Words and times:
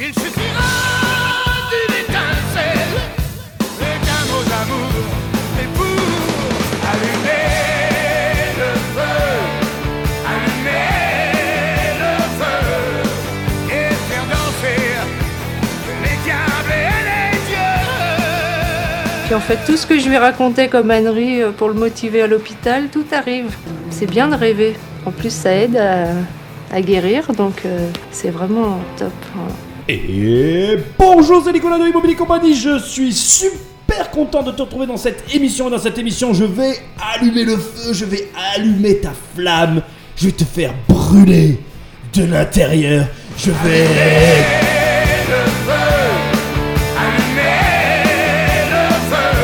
Il 0.00 0.14
suffira 0.14 0.70
d'une 1.70 1.96
étincelle 1.96 2.94
et 3.80 3.98
d'un 4.06 4.24
mot 4.30 4.44
d'amour. 4.48 4.94
Et 5.60 5.66
pour 5.76 6.02
allumer 6.88 7.46
le 8.60 8.70
feu, 8.94 9.18
allumer 10.24 11.98
le 11.98 12.12
feu 12.38 12.60
et 13.70 13.90
faire 14.08 14.26
danser 14.30 14.80
les 16.04 16.16
diables 16.24 16.72
et 16.72 17.00
les 17.08 17.36
dieux. 17.48 19.24
Puis 19.26 19.34
en 19.34 19.40
fait, 19.40 19.58
tout 19.66 19.76
ce 19.76 19.84
que 19.84 19.98
je 19.98 20.08
lui 20.08 20.16
racontais 20.16 20.68
comme 20.68 20.92
ânerie 20.92 21.42
euh, 21.42 21.50
pour 21.50 21.66
le 21.66 21.74
motiver 21.74 22.22
à 22.22 22.28
l'hôpital, 22.28 22.86
tout 22.92 23.06
arrive. 23.10 23.52
C'est 23.90 24.06
bien 24.06 24.28
de 24.28 24.36
rêver. 24.36 24.76
En 25.06 25.10
plus, 25.10 25.32
ça 25.32 25.52
aide 25.52 25.76
à, 25.76 26.10
à 26.72 26.80
guérir, 26.82 27.32
donc 27.32 27.62
euh, 27.66 27.90
c'est 28.12 28.30
vraiment 28.30 28.78
top. 28.96 29.12
voilà. 29.34 29.67
Et 29.90 30.76
bonjour, 30.98 31.42
c'est 31.42 31.50
Nicolas 31.50 31.78
de 31.78 31.86
Immobilier 31.88 32.14
Compagnie. 32.14 32.54
Je 32.54 32.78
suis 32.78 33.10
super 33.14 34.10
content 34.10 34.42
de 34.42 34.50
te 34.52 34.60
retrouver 34.60 34.86
dans 34.86 34.98
cette 34.98 35.34
émission. 35.34 35.68
Et 35.68 35.70
dans 35.70 35.78
cette 35.78 35.96
émission, 35.96 36.34
je 36.34 36.44
vais 36.44 36.74
allumer 37.14 37.44
le 37.44 37.56
feu, 37.56 37.94
je 37.94 38.04
vais 38.04 38.28
allumer 38.54 38.98
ta 38.98 39.12
flamme, 39.34 39.80
je 40.14 40.26
vais 40.26 40.32
te 40.32 40.44
faire 40.44 40.74
brûler 40.86 41.58
de 42.12 42.24
l'intérieur. 42.24 43.06
Je 43.38 43.50
vais. 43.50 43.86
le 45.26 45.46
feu, 45.64 45.72
allumer 46.98 47.88
le 48.70 48.92
feu 49.08 49.40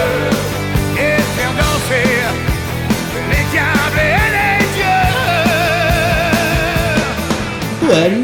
et 0.95 1.17
faire 1.39 1.55
danser 1.57 2.07
les 3.31 3.45
diables 3.51 3.99
et 3.99 4.29
les 4.37 4.61
dieux. 7.89 7.95
Allumer 7.95 8.24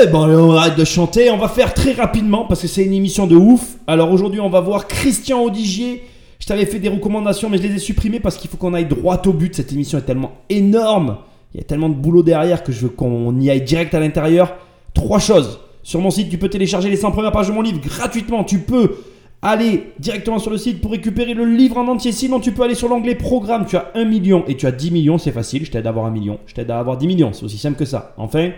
feu 0.00 0.10
Bon, 0.10 0.28
on 0.28 0.52
arrête 0.52 0.76
de 0.76 0.84
chanter. 0.84 1.30
On 1.30 1.36
va 1.36 1.48
faire 1.48 1.74
très 1.74 1.92
rapidement 1.92 2.44
parce 2.44 2.62
que 2.62 2.68
c'est 2.68 2.84
une 2.84 2.92
émission 2.92 3.26
de 3.26 3.36
ouf. 3.36 3.76
Alors 3.86 4.10
aujourd'hui, 4.12 4.40
on 4.40 4.50
va 4.50 4.60
voir 4.60 4.88
Christian 4.88 5.42
Audigier. 5.42 6.04
Je 6.38 6.46
t'avais 6.46 6.66
fait 6.66 6.78
des 6.78 6.88
recommandations, 6.88 7.50
mais 7.50 7.58
je 7.58 7.62
les 7.64 7.74
ai 7.74 7.78
supprimées 7.78 8.20
parce 8.20 8.36
qu'il 8.36 8.48
faut 8.50 8.56
qu'on 8.56 8.74
aille 8.74 8.86
droit 8.86 9.20
au 9.26 9.32
but. 9.32 9.54
Cette 9.54 9.72
émission 9.72 9.98
est 9.98 10.02
tellement 10.02 10.32
énorme. 10.48 11.18
Il 11.54 11.58
y 11.58 11.60
a 11.60 11.64
tellement 11.64 11.88
de 11.88 11.94
boulot 11.94 12.22
derrière 12.22 12.62
que 12.62 12.72
je 12.72 12.80
veux 12.80 12.88
qu'on 12.88 13.38
y 13.40 13.50
aille 13.50 13.62
direct 13.62 13.92
à 13.94 14.00
l'intérieur. 14.00 14.54
Trois 14.94 15.18
choses. 15.18 15.60
Sur 15.82 16.00
mon 16.00 16.10
site, 16.10 16.30
tu 16.30 16.38
peux 16.38 16.48
télécharger 16.48 16.88
les 16.88 16.96
100 16.96 17.10
premières 17.10 17.32
pages 17.32 17.48
de 17.48 17.52
mon 17.52 17.62
livre 17.62 17.80
gratuitement. 17.80 18.44
Tu 18.44 18.58
peux 18.60 18.96
aller 19.42 19.92
directement 19.98 20.38
sur 20.38 20.50
le 20.50 20.58
site 20.58 20.80
pour 20.80 20.92
récupérer 20.92 21.34
le 21.34 21.44
livre 21.44 21.78
en 21.78 21.88
entier. 21.88 22.12
Sinon, 22.12 22.40
tu 22.40 22.52
peux 22.52 22.62
aller 22.62 22.74
sur 22.74 22.88
l'onglet 22.88 23.14
programme. 23.14 23.66
Tu 23.66 23.76
as 23.76 23.90
1 23.94 24.04
million 24.04 24.44
et 24.46 24.56
tu 24.56 24.66
as 24.66 24.72
10 24.72 24.90
millions. 24.92 25.18
C'est 25.18 25.32
facile. 25.32 25.64
Je 25.66 25.70
t'aide 25.70 25.86
à 25.86 25.90
avoir 25.90 26.06
1 26.06 26.10
million. 26.10 26.38
Je 26.46 26.54
t'aide 26.54 26.70
à 26.70 26.78
avoir 26.78 26.96
10 26.96 27.06
millions. 27.06 27.32
C'est 27.32 27.44
aussi 27.44 27.58
simple 27.58 27.78
que 27.78 27.84
ça. 27.84 28.14
Enfin, 28.16 28.50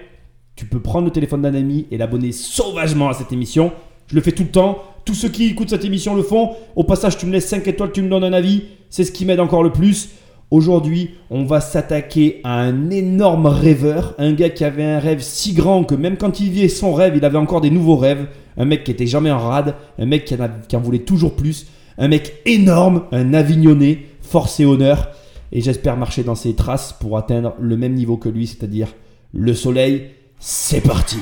tu 0.57 0.67
peux 0.67 0.81
prendre 0.81 1.07
le 1.07 1.13
téléphone 1.13 1.43
d'un 1.43 1.55
ami 1.55 1.87
et 1.91 1.99
l'abonner 1.99 2.33
sauvagement 2.33 3.09
à 3.09 3.15
cette 3.15 3.33
émission. 3.33 3.73
Je 4.07 4.15
le 4.15 4.21
fais 4.21 4.33
tout 4.33 4.43
le 4.43 4.51
temps. 4.51 4.83
Tous 5.05 5.15
ceux 5.15 5.29
qui 5.29 5.47
écoutent 5.47 5.71
cette 5.71 5.85
émission 5.85 6.15
le 6.15 6.23
font. 6.23 6.51
Au 6.77 6.85
passage, 6.85 7.17
tu 7.17 7.27
me 7.27 7.33
laisses 7.33 7.49
5 7.49 7.67
étoiles, 7.67 7.93
tu 7.93 8.03
me 8.03 8.09
donnes 8.09 8.25
un 8.25 8.33
avis. 8.33 8.65
C'est 8.91 9.05
ce 9.05 9.13
qui 9.13 9.25
m'aide 9.25 9.41
encore 9.41 9.63
le 9.63 9.73
plus. 9.73 10.11
Aujourd'hui, 10.51 11.13
on 11.31 11.45
va 11.45 11.63
s'attaquer 11.63 12.43
à 12.45 12.61
un 12.61 12.91
énorme 12.91 13.47
rêveur, 13.47 14.15
un 14.19 14.35
gars 14.35 14.51
qui 14.51 14.65
avait 14.65 14.85
un 14.85 14.99
rêve 14.99 15.23
si 15.23 15.55
grand 15.55 15.83
que 15.85 15.95
même 15.95 16.19
quand 16.19 16.41
il 16.41 16.51
vivait 16.51 16.69
son 16.69 16.93
rêve, 16.93 17.15
il 17.17 17.25
avait 17.25 17.39
encore 17.39 17.63
des 17.63 17.71
nouveaux 17.71 17.97
rêves. 17.97 18.27
Un 18.59 18.67
mec 18.67 18.85
qui 18.85 18.91
était 18.91 19.07
jamais 19.07 19.31
en 19.31 19.39
rade, 19.39 19.75
un 19.99 20.05
mec 20.05 20.27
qui 20.27 20.77
en, 20.77 20.81
voulait 20.81 20.99
toujours 20.99 21.37
plus, 21.37 21.69
un 21.97 22.09
mec 22.09 22.35
énorme, 22.45 23.05
un 23.13 23.33
avignonné, 23.33 24.09
force 24.21 24.61
et 24.61 24.67
honneur. 24.67 25.13
Et 25.53 25.63
j'espère 25.63 25.97
marcher 25.97 26.23
dans 26.23 26.35
ses 26.35 26.55
traces 26.55 26.93
pour 26.93 27.17
atteindre 27.17 27.55
le 27.59 27.79
même 27.79 27.95
niveau 27.95 28.19
que 28.19 28.29
lui, 28.29 28.47
c'est-à-dire 28.47 28.89
le 29.33 29.55
soleil. 29.55 30.09
C'est 30.45 30.81
parti 30.81 31.21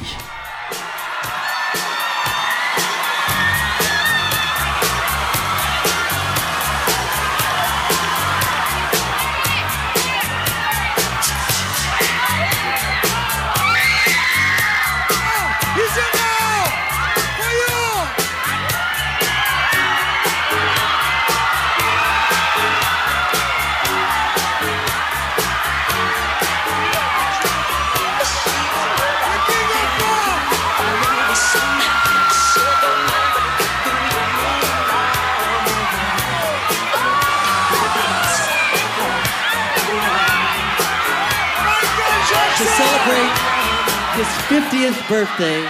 50th 44.61 45.09
birthday. 45.09 45.63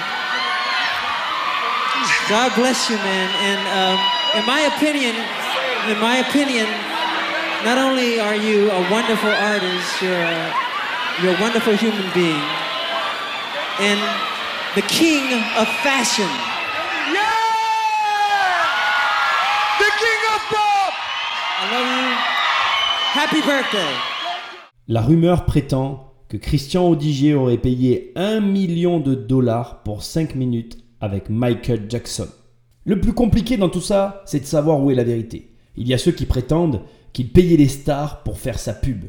God 2.29 2.51
bless 2.57 2.91
you, 2.91 2.97
man. 2.97 3.31
And 3.39 3.61
um, 3.71 3.99
in 4.41 4.47
my 4.47 4.67
opinion, 4.67 5.15
in 5.87 5.99
my 6.01 6.17
opinion, 6.27 6.67
not 7.65 7.79
only 7.79 8.19
are 8.19 8.35
you 8.35 8.69
a 8.71 8.91
wonderful 8.91 9.31
artist, 9.31 10.03
you're 10.03 10.11
a, 10.13 10.55
you're 11.23 11.37
a 11.37 11.41
wonderful 11.41 11.75
human 11.77 12.11
being, 12.15 12.43
and 13.79 14.01
the 14.75 14.83
king 14.83 15.23
of 15.57 15.69
fashion. 15.87 16.31
Yeah! 17.15 17.31
The 19.79 19.91
king 20.03 20.21
of 20.35 20.41
pop! 20.51 20.93
I 21.61 21.65
love 21.71 21.87
you. 21.95 22.11
Happy 23.15 23.41
birthday. 23.43 23.95
La 24.89 25.03
rumeur 25.03 25.45
prétend 25.45 26.10
que 26.31 26.37
Christian 26.37 26.89
Audigier 26.89 27.35
aurait 27.35 27.59
payé 27.59 28.13
1 28.15 28.39
million 28.41 29.01
de 29.01 29.17
dollars 29.17 29.83
pour 29.83 30.05
5 30.05 30.37
minutes 30.37 30.79
avec 31.01 31.29
Michael 31.29 31.87
Jackson. 31.89 32.29
Le 32.85 33.01
plus 33.01 33.13
compliqué 33.13 33.57
dans 33.57 33.69
tout 33.69 33.81
ça, 33.81 34.23
c'est 34.27 34.39
de 34.39 34.47
savoir 34.47 34.81
où 34.81 34.93
est 34.93 34.95
la 34.95 35.03
vérité. 35.03 35.51
Il 35.77 35.89
y 35.89 35.95
a 35.95 35.99
ceux 35.99 36.13
qui 36.13 36.27
prétendent 36.27 36.83
qu'il 37.13 37.31
payait 37.31 37.57
les 37.57 37.67
stars 37.67 38.23
pour 38.23 38.39
faire 38.39 38.61
sa 38.61 38.73
pub. 38.73 39.07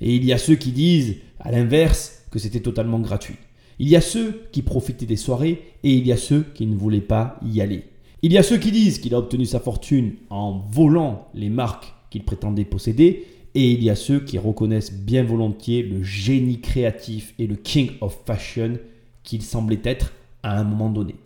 Et 0.00 0.14
il 0.14 0.24
y 0.24 0.32
a 0.32 0.38
ceux 0.38 0.54
qui 0.54 0.70
disent, 0.70 1.16
à 1.40 1.50
l'inverse, 1.50 2.22
que 2.30 2.38
c'était 2.38 2.60
totalement 2.60 3.00
gratuit. 3.00 3.36
Il 3.80 3.88
y 3.88 3.96
a 3.96 4.00
ceux 4.00 4.42
qui 4.52 4.62
profitaient 4.62 5.06
des 5.06 5.16
soirées 5.16 5.62
et 5.82 5.92
il 5.92 6.06
y 6.06 6.12
a 6.12 6.16
ceux 6.16 6.46
qui 6.54 6.66
ne 6.66 6.76
voulaient 6.76 7.00
pas 7.00 7.40
y 7.44 7.60
aller. 7.60 7.82
Il 8.22 8.32
y 8.32 8.38
a 8.38 8.44
ceux 8.44 8.58
qui 8.58 8.70
disent 8.70 9.00
qu'il 9.00 9.14
a 9.14 9.18
obtenu 9.18 9.44
sa 9.44 9.58
fortune 9.58 10.12
en 10.28 10.52
volant 10.70 11.30
les 11.34 11.50
marques 11.50 11.92
qu'il 12.10 12.22
prétendait 12.22 12.64
posséder 12.64 13.26
et 13.54 13.72
il 13.72 13.82
y 13.82 13.90
a 13.90 13.96
ceux 13.96 14.20
qui 14.20 14.38
reconnaissent 14.38 14.92
bien 14.92 15.24
volontiers 15.24 15.82
le 15.82 16.02
génie 16.02 16.60
créatif 16.60 17.34
et 17.38 17.46
le 17.46 17.56
king 17.56 17.92
of 18.00 18.16
fashion 18.24 18.74
qu'il 19.22 19.42
semblait 19.42 19.80
être 19.84 20.12
à 20.42 20.58
un 20.58 20.64
moment 20.64 20.90
donné. 20.90 21.16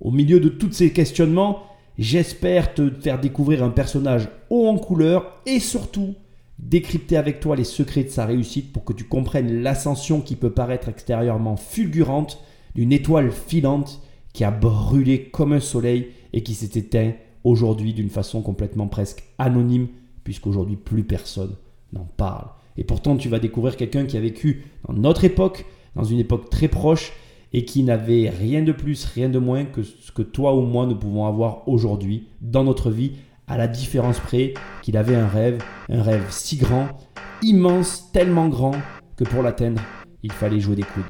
Au 0.00 0.10
milieu 0.10 0.40
de 0.40 0.48
tous 0.48 0.72
ces 0.72 0.92
questionnements, 0.92 1.62
j'espère 1.98 2.74
te 2.74 2.90
faire 2.90 3.20
découvrir 3.20 3.62
un 3.62 3.70
personnage 3.70 4.28
haut 4.50 4.68
en 4.68 4.78
couleur 4.78 5.40
et 5.46 5.60
surtout 5.60 6.14
décrypter 6.58 7.16
avec 7.16 7.40
toi 7.40 7.56
les 7.56 7.64
secrets 7.64 8.04
de 8.04 8.08
sa 8.08 8.26
réussite 8.26 8.72
pour 8.72 8.84
que 8.84 8.92
tu 8.92 9.04
comprennes 9.04 9.62
l'ascension 9.62 10.20
qui 10.20 10.36
peut 10.36 10.52
paraître 10.52 10.88
extérieurement 10.88 11.56
fulgurante 11.56 12.42
d'une 12.74 12.92
étoile 12.92 13.32
filante 13.32 14.00
qui 14.32 14.44
a 14.44 14.50
brûlé 14.50 15.24
comme 15.24 15.52
un 15.52 15.60
soleil 15.60 16.08
et 16.32 16.42
qui 16.42 16.54
s'est 16.54 16.78
éteint 16.78 17.12
aujourd'hui 17.44 17.92
d'une 17.92 18.08
façon 18.08 18.40
complètement 18.40 18.86
presque 18.86 19.24
anonyme 19.38 19.88
puisqu'aujourd'hui 20.24 20.76
plus 20.76 21.04
personne 21.04 21.56
n'en 21.92 22.06
parle. 22.16 22.48
Et 22.76 22.84
pourtant 22.84 23.16
tu 23.16 23.28
vas 23.28 23.38
découvrir 23.38 23.76
quelqu'un 23.76 24.06
qui 24.06 24.16
a 24.16 24.20
vécu 24.20 24.64
dans 24.86 24.94
notre 24.94 25.24
époque, 25.24 25.66
dans 25.94 26.04
une 26.04 26.18
époque 26.18 26.50
très 26.50 26.68
proche 26.68 27.12
et 27.52 27.64
qui 27.64 27.82
n'avait 27.82 28.30
rien 28.30 28.62
de 28.62 28.72
plus, 28.72 29.04
rien 29.04 29.28
de 29.28 29.38
moins 29.38 29.64
que 29.64 29.82
ce 29.82 30.10
que 30.10 30.22
toi 30.22 30.54
ou 30.54 30.62
moi 30.62 30.86
nous 30.86 30.96
pouvons 30.96 31.26
avoir 31.26 31.68
aujourd'hui 31.68 32.28
dans 32.40 32.64
notre 32.64 32.90
vie, 32.90 33.12
à 33.46 33.58
la 33.58 33.68
différence 33.68 34.18
près 34.20 34.54
qu'il 34.82 34.96
avait 34.96 35.16
un 35.16 35.28
rêve, 35.28 35.62
un 35.90 36.02
rêve 36.02 36.24
si 36.30 36.56
grand, 36.56 36.88
immense, 37.42 38.10
tellement 38.12 38.48
grand 38.48 38.74
que 39.16 39.24
pour 39.24 39.42
l'atteindre, 39.42 39.82
il 40.22 40.32
fallait 40.32 40.60
jouer 40.60 40.76
des 40.76 40.82
coudes. 40.82 41.04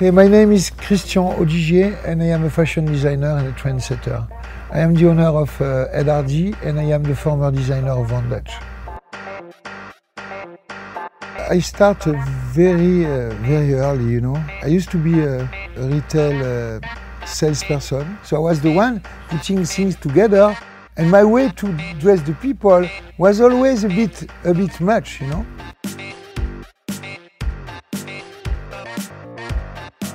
Hey, 0.00 0.10
my 0.10 0.28
name 0.28 0.52
is 0.52 0.70
Christian 0.70 1.34
Odigier 1.38 1.92
and 2.06 2.22
I 2.22 2.32
am 2.32 2.44
a 2.44 2.50
fashion 2.50 2.86
designer 2.86 3.36
and 3.36 3.46
a 3.46 3.52
trendsetter. 3.52 4.26
I 4.72 4.80
am 4.80 4.94
the 4.94 5.06
owner 5.06 5.28
of 5.28 5.60
uh, 5.60 5.88
and 5.92 6.80
I 6.80 6.92
am 6.92 7.02
the 7.02 7.14
former 7.14 7.50
designer 7.50 7.92
of 7.92 8.08
Van. 8.08 8.69
I 11.50 11.58
start 11.58 12.06
uh, 12.06 12.12
very, 12.52 13.04
uh, 13.04 13.30
very 13.42 13.74
early, 13.74 14.04
you 14.04 14.20
know. 14.20 14.36
I 14.62 14.66
used 14.66 14.88
to 14.92 14.98
be 14.98 15.18
a, 15.18 15.50
a 15.76 15.82
retail 15.82 16.78
uh, 16.78 17.26
salesperson, 17.26 18.18
so 18.22 18.36
I 18.36 18.38
was 18.38 18.60
the 18.60 18.70
one 18.70 19.02
putting 19.28 19.64
things 19.64 19.96
together. 19.96 20.56
And 20.96 21.10
my 21.10 21.24
way 21.24 21.48
to 21.56 21.72
dress 21.98 22.22
the 22.22 22.34
people 22.34 22.88
was 23.18 23.40
always 23.40 23.82
a 23.82 23.88
bit, 23.88 24.30
a 24.44 24.54
bit 24.54 24.80
much, 24.80 25.20
you 25.20 25.26
know. 25.26 25.44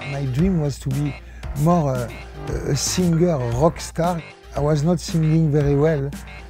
My 0.09 0.25
dream 0.31 0.61
was 0.61 0.79
to 0.79 0.89
be 0.89 1.13
more 1.59 1.95
uh, 1.95 2.11
a 2.69 2.77
singer, 2.77 3.31
a 3.31 3.51
rock 3.59 3.81
star. 3.81 4.23
I 4.55 4.61
was 4.61 4.83
not 4.83 5.01
singing 5.01 5.51
very 5.51 5.75
well, 5.75 6.09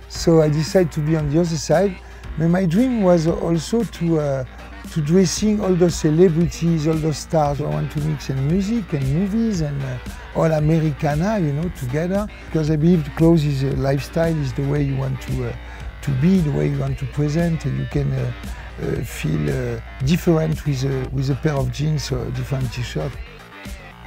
so 0.10 0.44
I 0.44 0.50
decided 0.50 0.92
to 0.92 1.00
be 1.00 1.16
on 1.16 1.32
the 1.32 1.40
other 1.40 1.58
side. 1.58 1.98
But 2.38 2.50
my 2.50 2.66
dream 2.66 3.02
was 3.02 3.28
also 3.28 3.84
to 3.84 4.20
uh, 4.20 4.46
to 4.96 5.02
dressing 5.02 5.60
all 5.60 5.76
the 5.76 5.92
celebrities, 5.92 6.88
all 6.88 6.94
the 6.94 7.14
stars. 7.14 7.60
I 7.60 7.66
want 7.66 7.92
to 7.92 8.00
mix 8.00 8.30
in 8.30 8.48
music 8.48 8.94
and 8.94 9.04
movies 9.14 9.60
and 9.60 9.78
uh, 9.84 9.98
all 10.38 10.50
Americana, 10.50 11.38
you 11.38 11.52
know, 11.52 11.70
together. 11.78 12.26
Because 12.46 12.72
I 12.72 12.78
believe 12.78 13.04
clothes 13.18 13.44
is 13.44 13.64
a 13.64 13.76
lifestyle, 13.76 14.34
is 14.34 14.54
the 14.54 14.66
way 14.70 14.84
you 14.84 14.96
want 14.96 15.20
to 15.24 15.50
uh, 15.50 15.56
to 16.04 16.12
be, 16.22 16.40
the 16.40 16.52
way 16.52 16.70
you 16.70 16.80
want 16.80 16.98
to 17.00 17.06
present, 17.08 17.66
and 17.66 17.78
you 17.78 17.88
can 17.92 18.10
uh, 18.14 18.22
uh, 18.22 19.04
feel 19.04 19.44
uh, 19.50 19.82
different 20.06 20.66
with 20.66 20.86
a, 20.86 21.10
with 21.10 21.30
a 21.30 21.36
pair 21.36 21.56
of 21.56 21.74
jeans 21.74 22.10
or 22.14 22.26
a 22.26 22.32
different 22.32 22.72
t-shirt. 22.72 23.12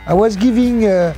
I 0.07 0.15
was 0.15 0.37
giving 0.37 0.87
uh, 0.87 1.13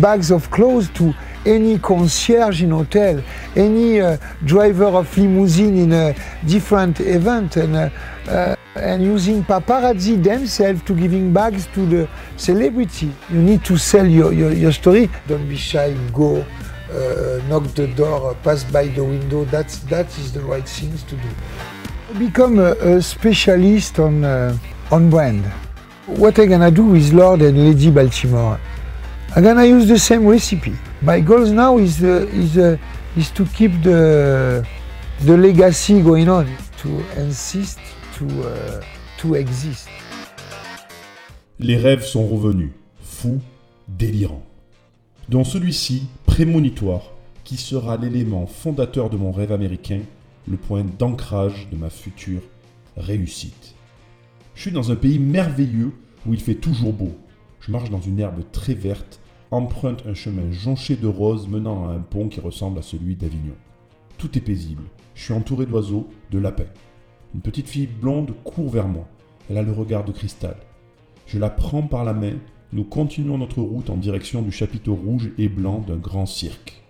bags 0.00 0.30
of 0.30 0.50
clothes 0.50 0.88
to 0.94 1.12
any 1.44 1.78
concierge 1.78 2.62
in 2.62 2.70
hotel, 2.70 3.22
any 3.56 4.00
uh, 4.00 4.16
driver 4.46 4.86
of 4.86 5.18
limousine 5.18 5.76
in 5.76 5.92
a 5.92 6.14
different 6.46 7.00
event, 7.00 7.56
and 7.56 7.76
uh, 7.76 7.90
uh, 8.28 8.56
and 8.74 9.02
using 9.02 9.44
paparazzi 9.44 10.22
themselves 10.22 10.82
to 10.84 10.94
giving 10.94 11.32
bags 11.32 11.66
to 11.74 11.86
the 11.86 12.08
celebrity. 12.36 13.12
You 13.30 13.42
need 13.42 13.64
to 13.64 13.76
sell 13.76 14.06
your, 14.06 14.32
your, 14.32 14.52
your 14.52 14.72
story. 14.72 15.10
Don't 15.28 15.48
be 15.48 15.56
shy. 15.56 15.94
Go, 16.12 16.44
uh, 16.90 17.40
knock 17.48 17.64
the 17.74 17.88
door, 17.94 18.34
pass 18.42 18.64
by 18.64 18.88
the 18.88 19.04
window. 19.04 19.44
That's 19.44 19.78
that 19.84 20.06
is 20.18 20.32
the 20.32 20.40
right 20.40 20.66
things 20.66 21.02
to 21.04 21.16
do. 21.16 22.18
Become 22.18 22.58
a, 22.58 22.72
a 22.72 23.02
specialist 23.02 23.98
on 23.98 24.24
uh, 24.24 24.56
on 24.90 25.10
brand. 25.10 25.44
What 26.06 26.38
I'm 26.38 26.48
gonna 26.48 26.70
do 26.70 26.84
with 26.84 27.12
Lord 27.12 27.42
and 27.42 27.56
Lady 27.56 27.90
Baltimore? 27.90 28.58
I'm 29.34 29.42
gonna 29.42 29.64
use 29.64 29.88
the 29.88 29.98
same 29.98 30.26
recipe. 30.26 30.76
My 31.00 31.20
goal 31.20 31.46
now 31.46 31.78
is 31.78 32.02
uh, 32.02 32.26
is 32.32 32.58
uh, 32.58 32.76
is 33.16 33.30
to 33.32 33.44
keep 33.46 33.82
the 33.82 34.66
the 35.20 35.36
legacy 35.36 36.02
going 36.02 36.28
on, 36.28 36.46
to 36.78 36.88
insist 37.16 37.78
to 38.18 38.24
uh, 38.24 38.80
to 39.18 39.34
exist. 39.34 39.88
Les 41.58 41.76
rêves 41.76 42.04
sont 42.04 42.26
revenus, 42.26 42.70
fous, 43.00 43.40
délirants. 43.88 44.44
Dans 45.28 45.44
celui-ci, 45.44 46.08
prémonitoire, 46.26 47.12
qui 47.44 47.56
sera 47.56 47.96
l'élément 47.96 48.46
fondateur 48.46 49.10
de 49.10 49.16
mon 49.16 49.32
rêve 49.32 49.52
américain, 49.52 50.00
le 50.48 50.56
point 50.56 50.84
d'ancrage 50.98 51.68
de 51.70 51.76
ma 51.76 51.90
future 51.90 52.42
réussite. 52.96 53.74
Je 54.54 54.62
suis 54.62 54.72
dans 54.72 54.90
un 54.90 54.96
pays 54.96 55.18
merveilleux 55.18 55.92
où 56.26 56.34
il 56.34 56.40
fait 56.40 56.54
toujours 56.54 56.92
beau. 56.92 57.12
Je 57.60 57.70
marche 57.70 57.90
dans 57.90 58.00
une 58.00 58.18
herbe 58.18 58.42
très 58.52 58.74
verte, 58.74 59.20
emprunte 59.50 60.04
un 60.06 60.14
chemin 60.14 60.50
jonché 60.50 60.96
de 60.96 61.06
roses 61.06 61.48
menant 61.48 61.88
à 61.88 61.92
un 61.92 62.00
pont 62.00 62.28
qui 62.28 62.40
ressemble 62.40 62.78
à 62.78 62.82
celui 62.82 63.14
d'Avignon. 63.14 63.54
Tout 64.18 64.36
est 64.36 64.42
paisible. 64.42 64.84
Je 65.14 65.24
suis 65.24 65.32
entouré 65.32 65.66
d'oiseaux, 65.66 66.08
de 66.30 66.38
lapins. 66.38 66.64
Une 67.34 67.40
petite 67.40 67.68
fille 67.68 67.86
blonde 67.86 68.34
court 68.44 68.70
vers 68.70 68.88
moi. 68.88 69.08
Elle 69.48 69.56
a 69.56 69.62
le 69.62 69.72
regard 69.72 70.04
de 70.04 70.12
cristal. 70.12 70.56
Je 71.26 71.38
la 71.38 71.48
prends 71.48 71.82
par 71.82 72.04
la 72.04 72.12
main. 72.12 72.34
Nous 72.72 72.84
continuons 72.84 73.38
notre 73.38 73.62
route 73.62 73.88
en 73.88 73.96
direction 73.96 74.42
du 74.42 74.52
chapiteau 74.52 74.94
rouge 74.94 75.30
et 75.38 75.48
blanc 75.48 75.78
d'un 75.86 75.96
grand 75.96 76.26
cirque. 76.26 76.82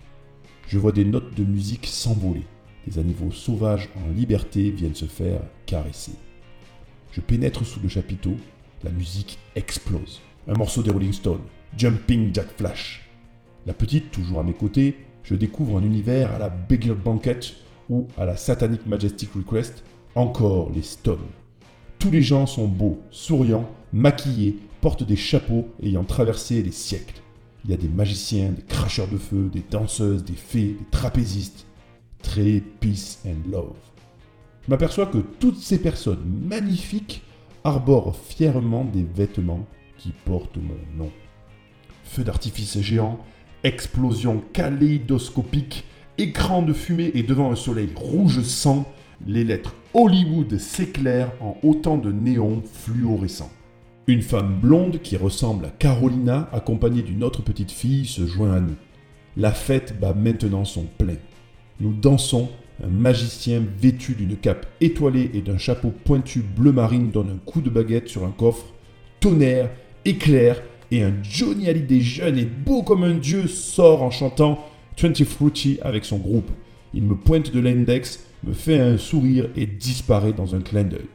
Je 0.67 0.79
vois 0.79 0.93
des 0.93 1.05
notes 1.05 1.35
de 1.35 1.45
musique 1.45 1.87
s'envoler. 1.87 2.45
Des 2.87 2.99
animaux 2.99 3.31
sauvages 3.31 3.89
en 3.97 4.13
liberté 4.13 4.71
viennent 4.71 4.97
se 4.97 5.05
faire 5.05 5.41
caresser. 5.67 6.13
Je 7.13 7.21
pénètre 7.21 7.65
sous 7.65 7.81
le 7.81 7.89
chapiteau. 7.89 8.35
La 8.83 8.91
musique 8.91 9.39
explose. 9.55 10.21
Un 10.49 10.55
morceau 10.55 10.83
des 10.83 10.91
Rolling 10.91 11.13
Stones. 11.13 11.45
Jumping 11.77 12.35
Jack 12.35 12.49
Flash. 12.57 13.09
La 13.65 13.75
petite, 13.75 14.11
toujours 14.11 14.41
à 14.41 14.43
mes 14.43 14.55
côtés, 14.55 14.97
je 15.23 15.37
découvre 15.37 15.79
un 15.79 15.85
univers 15.85 16.33
à 16.33 16.39
la 16.39 16.49
Bigger 16.49 16.95
Banquet 16.95 17.39
ou 17.89 18.09
à 18.19 18.25
la 18.25 18.37
Satanic 18.37 18.87
Majestic 18.87 19.33
Request, 19.35 19.85
encore 20.15 20.71
les 20.75 20.83
Stones. 20.83 21.19
Tous 21.99 22.11
les 22.11 22.23
gens 22.23 22.47
sont 22.47 22.69
beaux, 22.69 23.01
souriants, 23.11 23.69
maquillés, 23.93 24.59
portent 24.81 25.05
des 25.05 25.17
chapeaux 25.17 25.69
ayant 25.83 26.05
traversé 26.05 26.63
les 26.63 26.73
siècles. 26.73 27.21
Il 27.65 27.71
y 27.71 27.75
a 27.75 27.77
des 27.77 27.89
magiciens, 27.89 28.51
des 28.51 28.63
cracheurs 28.63 29.07
de 29.07 29.19
feu, 29.19 29.49
des 29.53 29.63
danseuses, 29.71 30.25
des 30.25 30.35
fées, 30.35 30.77
des 30.79 30.87
trapézistes. 30.91 31.67
Très 32.23 32.61
peace 32.81 33.19
and 33.27 33.51
love. 33.51 33.77
Je 34.65 34.71
m'aperçois 34.71 35.07
que 35.07 35.19
toutes 35.19 35.59
ces 35.59 35.79
personnes 35.79 36.25
magnifiques 36.25 37.23
arborent 37.65 38.17
fièrement 38.17 38.85
des 38.85 39.03
vêtements 39.03 39.67
qui 39.99 40.13
portent 40.25 40.57
mon 40.57 41.05
nom. 41.05 41.11
Feu 42.05 42.25
d'artifice 42.25 42.81
géant, 42.81 43.19
explosion 43.65 44.43
kaléidoscopique, 44.53 45.85
écran 46.19 46.63
de 46.63 46.73
fumée 46.73 47.13
et 47.15 47.23
devant 47.23 47.51
un 47.51 47.57
soleil 47.57 47.91
rouge 47.95 48.43
sang, 48.43 48.85
les 49.27 49.45
lettres 49.45 49.75
Hollywood 49.95 50.59
s'éclairent 50.59 51.33
en 51.41 51.57
autant 51.63 51.97
de 51.97 52.11
néons 52.11 52.63
fluorescents. 52.73 53.51
Une 54.07 54.23
femme 54.23 54.59
blonde 54.61 55.01
qui 55.01 55.17
ressemble 55.17 55.67
à 55.67 55.71
Carolina, 55.71 56.49
accompagnée 56.53 57.03
d'une 57.03 57.23
autre 57.23 57.43
petite 57.43 57.71
fille, 57.71 58.07
se 58.07 58.27
joint 58.27 58.55
à 58.55 58.61
nous. 58.61 58.75
La 59.37 59.53
fête 59.53 59.99
bat 60.01 60.13
maintenant 60.13 60.65
son 60.65 60.85
plein. 60.99 61.17
Nous 61.81 61.93
dansons, 61.93 62.49
un 62.83 62.89
magicien 62.89 63.63
vêtu 63.79 64.15
d'une 64.15 64.37
cape 64.37 64.67
étoilée 64.81 65.31
et 65.35 65.41
d'un 65.41 65.59
chapeau 65.59 65.93
pointu 66.05 66.41
bleu 66.41 66.73
marine 66.73 67.11
donne 67.11 67.31
un 67.31 67.51
coup 67.51 67.61
de 67.61 67.71
baguette 67.71 68.09
sur 68.09 68.25
un 68.25 68.31
coffre. 68.31 68.67
Tonnerre, 69.21 69.71
éclair, 70.05 70.61
et 70.91 71.03
un 71.03 71.15
Johnny 71.23 71.69
Hallyday 71.69 72.01
jeune 72.01 72.39
et 72.39 72.45
beau 72.45 72.83
comme 72.83 73.03
un 73.03 73.15
dieu 73.15 73.47
sort 73.47 74.03
en 74.03 74.11
chantant 74.11 74.59
20 75.01 75.25
Fruity 75.25 75.79
avec 75.83 76.05
son 76.05 76.19
groupe. 76.19 76.51
Il 76.93 77.05
me 77.05 77.15
pointe 77.15 77.51
de 77.51 77.61
l'index, 77.61 78.27
me 78.45 78.53
fait 78.53 78.81
un 78.81 78.99
sourire 78.99 79.49
et 79.57 79.67
disparaît 79.67 80.33
dans 80.33 80.55
un 80.55 80.61
clin 80.61 80.85
d'œil. 80.85 81.09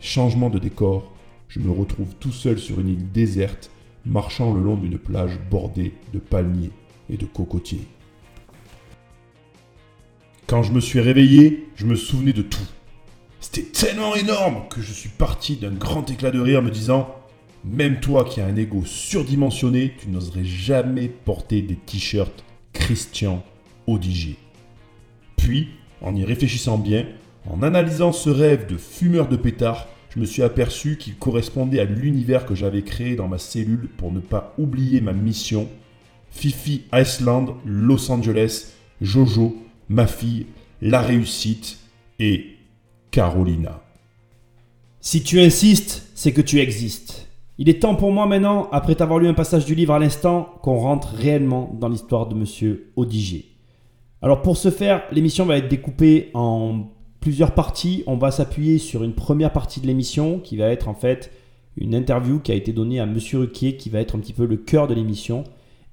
Changement 0.00 0.50
de 0.50 0.58
décor, 0.58 1.12
je 1.48 1.60
me 1.60 1.70
retrouve 1.70 2.14
tout 2.20 2.32
seul 2.32 2.58
sur 2.58 2.80
une 2.80 2.88
île 2.88 3.12
déserte, 3.12 3.70
marchant 4.04 4.52
le 4.52 4.62
long 4.62 4.76
d'une 4.76 4.98
plage 4.98 5.38
bordée 5.50 5.94
de 6.12 6.18
palmiers 6.18 6.72
et 7.10 7.16
de 7.16 7.26
cocotiers. 7.26 7.86
Quand 10.46 10.62
je 10.62 10.72
me 10.72 10.80
suis 10.80 11.00
réveillé, 11.00 11.68
je 11.76 11.86
me 11.86 11.96
souvenais 11.96 12.32
de 12.32 12.42
tout. 12.42 12.68
C'était 13.40 13.62
tellement 13.62 14.14
énorme 14.14 14.62
que 14.68 14.80
je 14.80 14.92
suis 14.92 15.08
parti 15.08 15.56
d'un 15.56 15.72
grand 15.72 16.10
éclat 16.10 16.30
de 16.30 16.40
rire 16.40 16.62
me 16.62 16.70
disant 16.70 17.14
même 17.64 18.00
toi 18.00 18.24
qui 18.24 18.40
as 18.40 18.46
un 18.46 18.56
ego 18.56 18.84
surdimensionné, 18.84 19.94
tu 19.98 20.08
n'oserais 20.08 20.44
jamais 20.44 21.08
porter 21.08 21.62
des 21.62 21.76
t-shirts 21.76 22.44
Christian 22.74 23.42
Odigier. 23.86 24.36
Puis, 25.36 25.68
en 26.04 26.14
y 26.14 26.24
réfléchissant 26.24 26.78
bien, 26.78 27.06
en 27.50 27.62
analysant 27.62 28.12
ce 28.12 28.30
rêve 28.30 28.66
de 28.66 28.76
fumeur 28.76 29.28
de 29.28 29.36
pétard, 29.36 29.88
je 30.10 30.20
me 30.20 30.26
suis 30.26 30.42
aperçu 30.42 30.96
qu'il 30.96 31.16
correspondait 31.16 31.80
à 31.80 31.84
l'univers 31.84 32.46
que 32.46 32.54
j'avais 32.54 32.82
créé 32.82 33.16
dans 33.16 33.26
ma 33.26 33.38
cellule 33.38 33.88
pour 33.96 34.12
ne 34.12 34.20
pas 34.20 34.54
oublier 34.58 35.00
ma 35.00 35.12
mission. 35.12 35.68
Fifi 36.30 36.82
Iceland, 36.92 37.56
Los 37.64 38.10
Angeles, 38.10 38.74
Jojo, 39.00 39.56
ma 39.88 40.06
fille, 40.06 40.46
la 40.80 41.00
réussite 41.00 41.78
et 42.18 42.56
Carolina. 43.10 43.82
Si 45.00 45.22
tu 45.22 45.40
insistes, 45.40 46.08
c'est 46.14 46.32
que 46.32 46.40
tu 46.40 46.60
existes. 46.60 47.28
Il 47.58 47.68
est 47.68 47.82
temps 47.82 47.94
pour 47.94 48.12
moi 48.12 48.26
maintenant, 48.26 48.68
après 48.72 48.94
t'avoir 48.94 49.18
lu 49.18 49.28
un 49.28 49.34
passage 49.34 49.64
du 49.64 49.74
livre 49.74 49.94
à 49.94 49.98
l'instant, 49.98 50.54
qu'on 50.62 50.78
rentre 50.78 51.14
réellement 51.14 51.76
dans 51.78 51.88
l'histoire 51.88 52.26
de 52.26 52.34
Monsieur 52.34 52.92
Odigier. 52.96 53.53
Alors 54.24 54.40
pour 54.40 54.56
ce 54.56 54.70
faire, 54.70 55.02
l'émission 55.12 55.44
va 55.44 55.58
être 55.58 55.68
découpée 55.68 56.30
en 56.32 56.86
plusieurs 57.20 57.52
parties. 57.52 58.04
On 58.06 58.16
va 58.16 58.30
s'appuyer 58.30 58.78
sur 58.78 59.04
une 59.04 59.12
première 59.12 59.52
partie 59.52 59.82
de 59.82 59.86
l'émission 59.86 60.38
qui 60.38 60.56
va 60.56 60.70
être 60.70 60.88
en 60.88 60.94
fait 60.94 61.30
une 61.76 61.94
interview 61.94 62.38
qui 62.38 62.50
a 62.50 62.54
été 62.54 62.72
donnée 62.72 63.00
à 63.00 63.04
Monsieur 63.04 63.40
Ruquier 63.40 63.76
qui 63.76 63.90
va 63.90 64.00
être 64.00 64.16
un 64.16 64.20
petit 64.20 64.32
peu 64.32 64.46
le 64.46 64.56
cœur 64.56 64.88
de 64.88 64.94
l'émission 64.94 65.44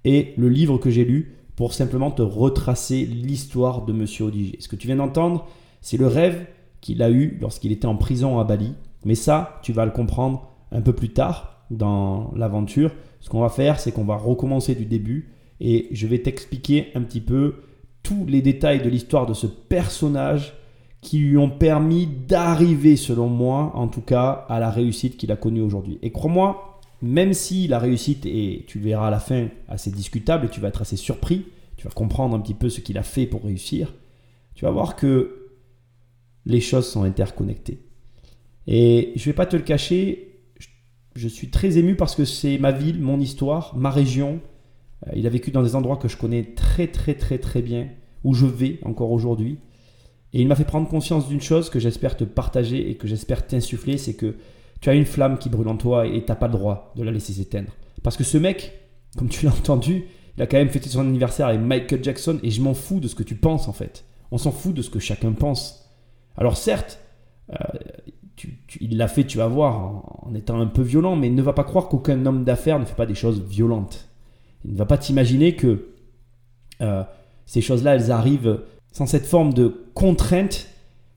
et 0.06 0.34
le 0.38 0.48
livre 0.48 0.78
que 0.78 0.90
j'ai 0.90 1.04
lu 1.04 1.36
pour 1.58 1.74
simplement 1.74 2.10
te 2.10 2.22
retracer 2.22 3.04
l'histoire 3.04 3.82
de 3.84 3.92
Monsieur 3.92 4.24
Odigier. 4.24 4.56
Ce 4.62 4.70
que 4.70 4.78
tu 4.78 4.88
viens 4.88 4.96
d'entendre, 4.96 5.46
c'est 5.82 5.98
le 5.98 6.08
rêve 6.08 6.46
qu'il 6.80 7.04
a 7.04 7.12
eu 7.12 7.38
lorsqu'il 7.42 7.74
était 7.74 7.86
en 7.86 7.98
prison 7.98 8.40
à 8.40 8.46
Bali. 8.46 8.76
Mais 9.04 9.16
ça, 9.16 9.60
tu 9.62 9.74
vas 9.74 9.84
le 9.84 9.92
comprendre 9.92 10.48
un 10.72 10.80
peu 10.80 10.94
plus 10.94 11.10
tard 11.10 11.66
dans 11.70 12.32
l'aventure. 12.38 12.92
Ce 13.20 13.30
qu'on 13.30 13.42
va 13.42 13.50
faire, 13.50 13.82
c'est 13.82 13.92
qu'on 13.92 14.06
va 14.06 14.16
recommencer 14.16 14.74
du 14.74 14.86
début 14.86 15.34
et 15.60 15.90
je 15.92 16.08
vais 16.08 16.20
t'expliquer 16.20 16.92
un 16.96 17.02
petit 17.02 17.20
peu 17.20 17.56
tous 18.04 18.26
les 18.26 18.42
détails 18.42 18.82
de 18.82 18.90
l'histoire 18.90 19.26
de 19.26 19.34
ce 19.34 19.48
personnage 19.48 20.54
qui 21.02 21.18
lui 21.18 21.38
ont 21.38 21.50
permis 21.50 22.06
d'arriver, 22.06 22.96
selon 22.96 23.28
moi, 23.28 23.72
en 23.76 23.88
tout 23.88 24.02
cas, 24.02 24.46
à 24.50 24.60
la 24.60 24.70
réussite 24.70 25.18
qu'il 25.18 25.32
a 25.32 25.36
connue 25.36 25.62
aujourd'hui. 25.62 25.98
Et 26.02 26.12
crois-moi, 26.12 26.80
même 27.02 27.34
si 27.34 27.68
la 27.68 27.80
réussite 27.80 28.26
est, 28.26 28.66
tu 28.68 28.78
le 28.78 28.86
verras 28.86 29.08
à 29.08 29.12
la 29.12 29.20
fin, 29.20 29.48
assez 29.68 29.90
discutable 29.90 30.46
et 30.46 30.50
tu 30.50 30.60
vas 30.60 30.68
être 30.68 30.82
assez 30.82 30.98
surpris, 30.98 31.46
tu 31.78 31.88
vas 31.88 31.94
comprendre 31.94 32.36
un 32.36 32.40
petit 32.40 32.54
peu 32.54 32.70
ce 32.70 32.82
qu'il 32.82 33.00
a 33.00 33.04
fait 33.04 33.26
pour 33.26 33.44
réussir, 33.44 33.94
tu 34.54 34.66
vas 34.66 34.72
voir 34.72 34.96
que 34.96 35.50
les 36.46 36.62
choses 36.62 36.88
sont 36.88 37.04
interconnectées. 37.04 37.80
Et 38.68 39.14
je 39.16 39.22
ne 39.22 39.26
vais 39.26 39.34
pas 39.34 39.48
te 39.48 39.56
le 39.56 39.64
cacher, 39.64 40.40
je 41.16 41.28
suis 41.28 41.50
très 41.50 41.78
ému 41.78 41.96
parce 41.96 42.16
que 42.16 42.26
c'est 42.26 42.58
ma 42.60 42.72
ville, 42.72 43.00
mon 43.02 43.20
histoire, 43.20 43.76
ma 43.76 43.90
région. 43.90 44.40
Euh, 45.08 45.12
il 45.16 45.28
a 45.28 45.30
vécu 45.30 45.52
dans 45.52 45.64
des 45.64 45.76
endroits 45.76 45.98
que 45.98 46.08
je 46.08 46.18
connais 46.18 46.54
très 46.56 46.88
très 46.88 47.14
très 47.14 47.38
très 47.38 47.62
bien, 47.62 47.88
où 48.24 48.34
je 48.34 48.46
vais 48.46 48.80
encore 48.84 49.12
aujourd'hui. 49.12 49.60
Et 50.34 50.42
il 50.42 50.48
m'a 50.48 50.56
fait 50.56 50.64
prendre 50.64 50.88
conscience 50.88 51.28
d'une 51.28 51.42
chose 51.42 51.70
que 51.70 51.80
j'espère 51.80 52.16
te 52.16 52.24
partager 52.24 52.90
et 52.90 52.96
que 52.96 53.08
j'espère 53.08 53.46
t'insuffler, 53.46 53.98
c'est 53.98 54.14
que 54.14 54.36
tu 54.80 54.90
as 54.90 54.94
une 54.94 55.06
flamme 55.06 55.38
qui 55.38 55.50
brûle 55.50 55.68
en 55.68 55.78
toi 55.78 56.08
et 56.08 56.24
tu 56.24 56.28
n'as 56.30 56.36
pas 56.36 56.48
le 56.48 56.54
droit 56.54 56.94
de 56.96 57.04
la 57.04 57.12
laisser 57.12 57.34
s'éteindre. 57.34 57.76
Parce 58.02 58.18
que 58.18 58.24
ce 58.24 58.38
mec, 58.38 58.74
comme 59.18 59.30
tu 59.30 59.46
l'as 59.46 59.52
entendu, 59.58 60.06
il 60.38 60.44
a 60.44 60.48
quand 60.48 60.58
même 60.58 60.70
fêté 60.70 60.90
son 60.90 61.02
anniversaire 61.02 61.48
avec 61.48 61.62
Michael 61.62 62.04
Jackson 62.04 62.40
et 62.44 62.52
je 62.52 62.62
m'en 62.62 62.74
fous 62.74 63.00
de 63.00 63.08
ce 63.08 63.16
que 63.16 63.24
tu 63.24 63.36
penses 63.36 63.68
en 63.68 63.74
fait. 63.74 64.06
On 64.32 64.38
s'en 64.38 64.52
fout 64.52 64.74
de 64.74 64.82
ce 64.82 64.90
que 64.90 65.00
chacun 65.00 65.34
pense. 65.34 65.90
Alors 66.38 66.56
certes, 66.56 67.00
euh, 67.52 67.56
il 68.80 68.98
l'a 68.98 69.08
fait, 69.08 69.26
tu 69.26 69.38
vas 69.38 69.48
voir, 69.48 70.26
en, 70.26 70.34
étant 70.34 70.60
un 70.60 70.68
peu 70.68 70.82
violent, 70.82 71.16
mais 71.16 71.30
ne 71.30 71.42
va 71.42 71.54
pas 71.54 71.64
croire 71.64 71.90
qu'aucun 71.90 72.26
homme 72.26 72.44
d'affaires 72.44 72.80
ne 72.80 72.86
fait 72.86 72.96
pas 72.96 73.06
des 73.06 73.16
choses 73.16 73.42
violentes. 73.44 74.08
Ne 74.66 74.78
va 74.78 74.86
pas 74.86 74.98
t'imaginer 74.98 75.56
que 75.56 75.88
euh, 76.82 77.04
ces 77.46 77.62
choses-là, 77.62 77.96
elles 77.96 78.12
arrivent 78.12 78.62
sans 78.92 79.06
cette 79.06 79.26
forme 79.26 79.54
de 79.54 79.86
contrainte 79.94 80.68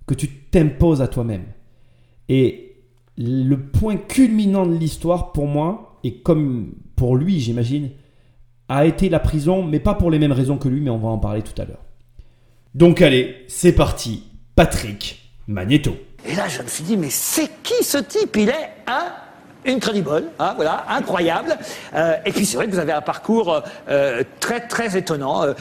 que 0.06 0.14
tu 0.14 0.28
t'imposes 0.28 1.02
à 1.02 1.08
toi-même. 1.08 1.44
Et 2.28 2.76
le 3.16 3.56
point 3.56 3.96
culminant 3.96 4.66
de 4.66 4.74
l'histoire 4.74 5.32
pour 5.32 5.46
moi, 5.46 5.98
et 6.04 6.18
comme 6.18 6.74
pour 6.96 7.16
lui 7.16 7.40
j'imagine, 7.40 7.90
a 8.68 8.86
été 8.86 9.08
la 9.08 9.20
prison, 9.20 9.62
mais 9.62 9.80
pas 9.80 9.94
pour 9.94 10.10
les 10.10 10.18
mêmes 10.18 10.32
raisons 10.32 10.56
que 10.56 10.68
lui, 10.68 10.80
mais 10.80 10.90
on 10.90 10.98
va 10.98 11.08
en 11.08 11.18
parler 11.18 11.42
tout 11.42 11.60
à 11.60 11.64
l'heure. 11.64 11.84
Donc 12.74 13.02
allez, 13.02 13.44
c'est 13.46 13.74
parti, 13.74 14.24
Patrick 14.56 15.30
Magneto. 15.46 15.94
Et 16.26 16.34
là, 16.34 16.48
je 16.48 16.62
me 16.62 16.68
suis 16.68 16.84
dit, 16.84 16.96
mais 16.96 17.10
c'est 17.10 17.50
qui 17.62 17.84
ce 17.84 17.98
type? 17.98 18.36
Il 18.36 18.48
est 18.48 18.70
un 18.86 19.12
incredible, 19.66 20.24
hein, 20.38 20.52
voilà, 20.56 20.84
incroyable. 20.88 21.56
Euh, 21.94 22.14
et 22.24 22.32
puis 22.32 22.46
c'est 22.46 22.56
vrai 22.56 22.66
que 22.66 22.72
vous 22.72 22.78
avez 22.78 22.92
un 22.92 23.00
parcours 23.00 23.62
euh, 23.88 24.22
très 24.40 24.60
très 24.60 24.96
étonnant. 24.96 25.44
Euh, 25.44 25.54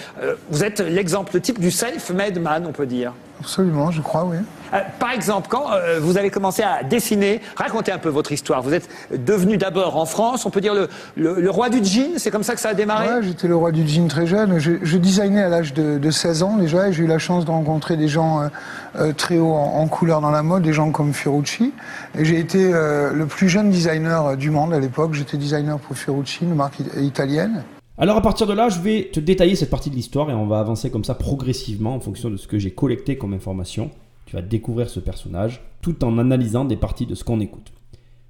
vous 0.50 0.64
êtes 0.64 0.80
l'exemple 0.80 1.40
type 1.40 1.60
du 1.60 1.72
self-made 1.72 2.40
man, 2.40 2.66
on 2.68 2.72
peut 2.72 2.86
dire. 2.86 3.14
Absolument, 3.40 3.92
je 3.92 4.02
crois, 4.02 4.26
oui. 4.26 4.38
Euh, 4.74 4.80
par 5.00 5.12
exemple, 5.12 5.48
quand 5.50 5.72
euh, 5.72 6.00
vous 6.02 6.18
avez 6.18 6.30
commencé 6.30 6.64
à 6.64 6.84
dessiner, 6.84 7.42
racontez 7.56 7.92
un 7.92 7.98
peu 7.98 8.10
votre 8.10 8.32
histoire. 8.32 8.62
Vous 8.62 8.74
êtes 8.74 8.90
devenu 9.12 9.58
d'abord 9.58 9.98
en 9.98 10.06
France, 10.06 10.46
on 10.46 10.50
peut 10.50 10.62
dire 10.62 10.74
le, 10.74 10.88
le, 11.16 11.50
roi 11.50 11.70
du 11.70 11.84
jean, 11.84 12.18
c'est 12.18 12.32
comme 12.32 12.44
ça 12.44 12.56
que 12.56 12.62
ça 12.62 12.70
a 12.70 12.74
démarré? 12.74 13.08
Ouais, 13.08 13.24
j'étais 13.24 13.48
le 13.48 13.56
roi 13.56 13.72
du 13.72 13.88
jean 13.88 14.08
très 14.08 14.26
jeune. 14.26 14.60
Je, 14.60 14.74
je 14.82 14.98
designais 14.98 15.44
à 15.44 15.50
l'âge 15.50 15.74
de, 15.74 15.98
de, 15.98 16.12
16 16.12 16.44
ans 16.44 16.58
déjà 16.58 16.88
et 16.88 16.94
j'ai 16.94 17.04
eu 17.04 17.08
la 17.08 17.20
chance 17.20 17.46
de 17.46 17.52
rencontrer 17.52 17.98
des 17.98 18.08
gens 18.08 18.50
euh, 18.96 19.14
très 19.14 19.38
hauts 19.38 19.54
en, 19.54 19.82
en, 19.82 19.88
couleur 19.88 20.22
dans 20.22 20.32
la 20.32 20.44
mode, 20.44 20.64
des 20.64 20.74
gens 20.74 20.92
comme 20.92 21.14
Fiorucci. 21.14 21.74
Et 22.18 22.26
j'ai 22.26 22.40
été 22.40 22.72
le 22.72 23.26
plus 23.26 23.50
jeune 23.50 23.70
designer 23.70 24.38
du 24.38 24.50
monde 24.50 24.74
à 24.74 24.80
l'époque. 24.80 25.14
J'étais 25.14 25.38
designer 25.38 25.78
pour 25.78 25.98
Fiorucci, 25.98 26.40
une 26.44 26.56
marque 26.56 26.80
italienne. 26.98 27.64
Alors 27.98 28.18
à 28.18 28.22
partir 28.22 28.48
de 28.48 28.54
là, 28.54 28.70
je 28.70 28.80
vais 28.80 29.10
te 29.12 29.20
détailler 29.20 29.56
cette 29.56 29.70
partie 29.70 29.92
de 29.92 29.96
l'histoire 29.96 30.32
et 30.32 30.34
on 30.34 30.48
va 30.48 30.60
avancer 30.60 30.90
comme 30.90 31.04
ça 31.04 31.14
progressivement 31.14 31.94
en 31.94 32.00
fonction 32.00 32.32
de 32.32 32.38
ce 32.38 32.48
que 32.48 32.58
j'ai 32.58 32.72
collecté 32.72 33.18
comme 33.18 33.34
information. 33.34 33.92
Tu 34.26 34.36
vas 34.36 34.42
découvrir 34.42 34.90
ce 34.90 35.00
personnage 35.00 35.62
tout 35.82 36.04
en 36.04 36.18
analysant 36.18 36.66
des 36.66 36.76
parties 36.76 37.06
de 37.06 37.14
ce 37.14 37.24
qu'on 37.24 37.40
écoute. 37.40 37.72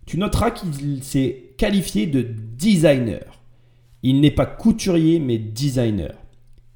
Tu 0.05 0.17
noteras 0.17 0.51
qu'il 0.51 1.01
s'est 1.01 1.53
qualifié 1.57 2.07
de 2.07 2.21
designer. 2.21 3.23
Il 4.01 4.19
n'est 4.19 4.31
pas 4.31 4.45
couturier 4.45 5.19
mais 5.19 5.37
designer. 5.37 6.13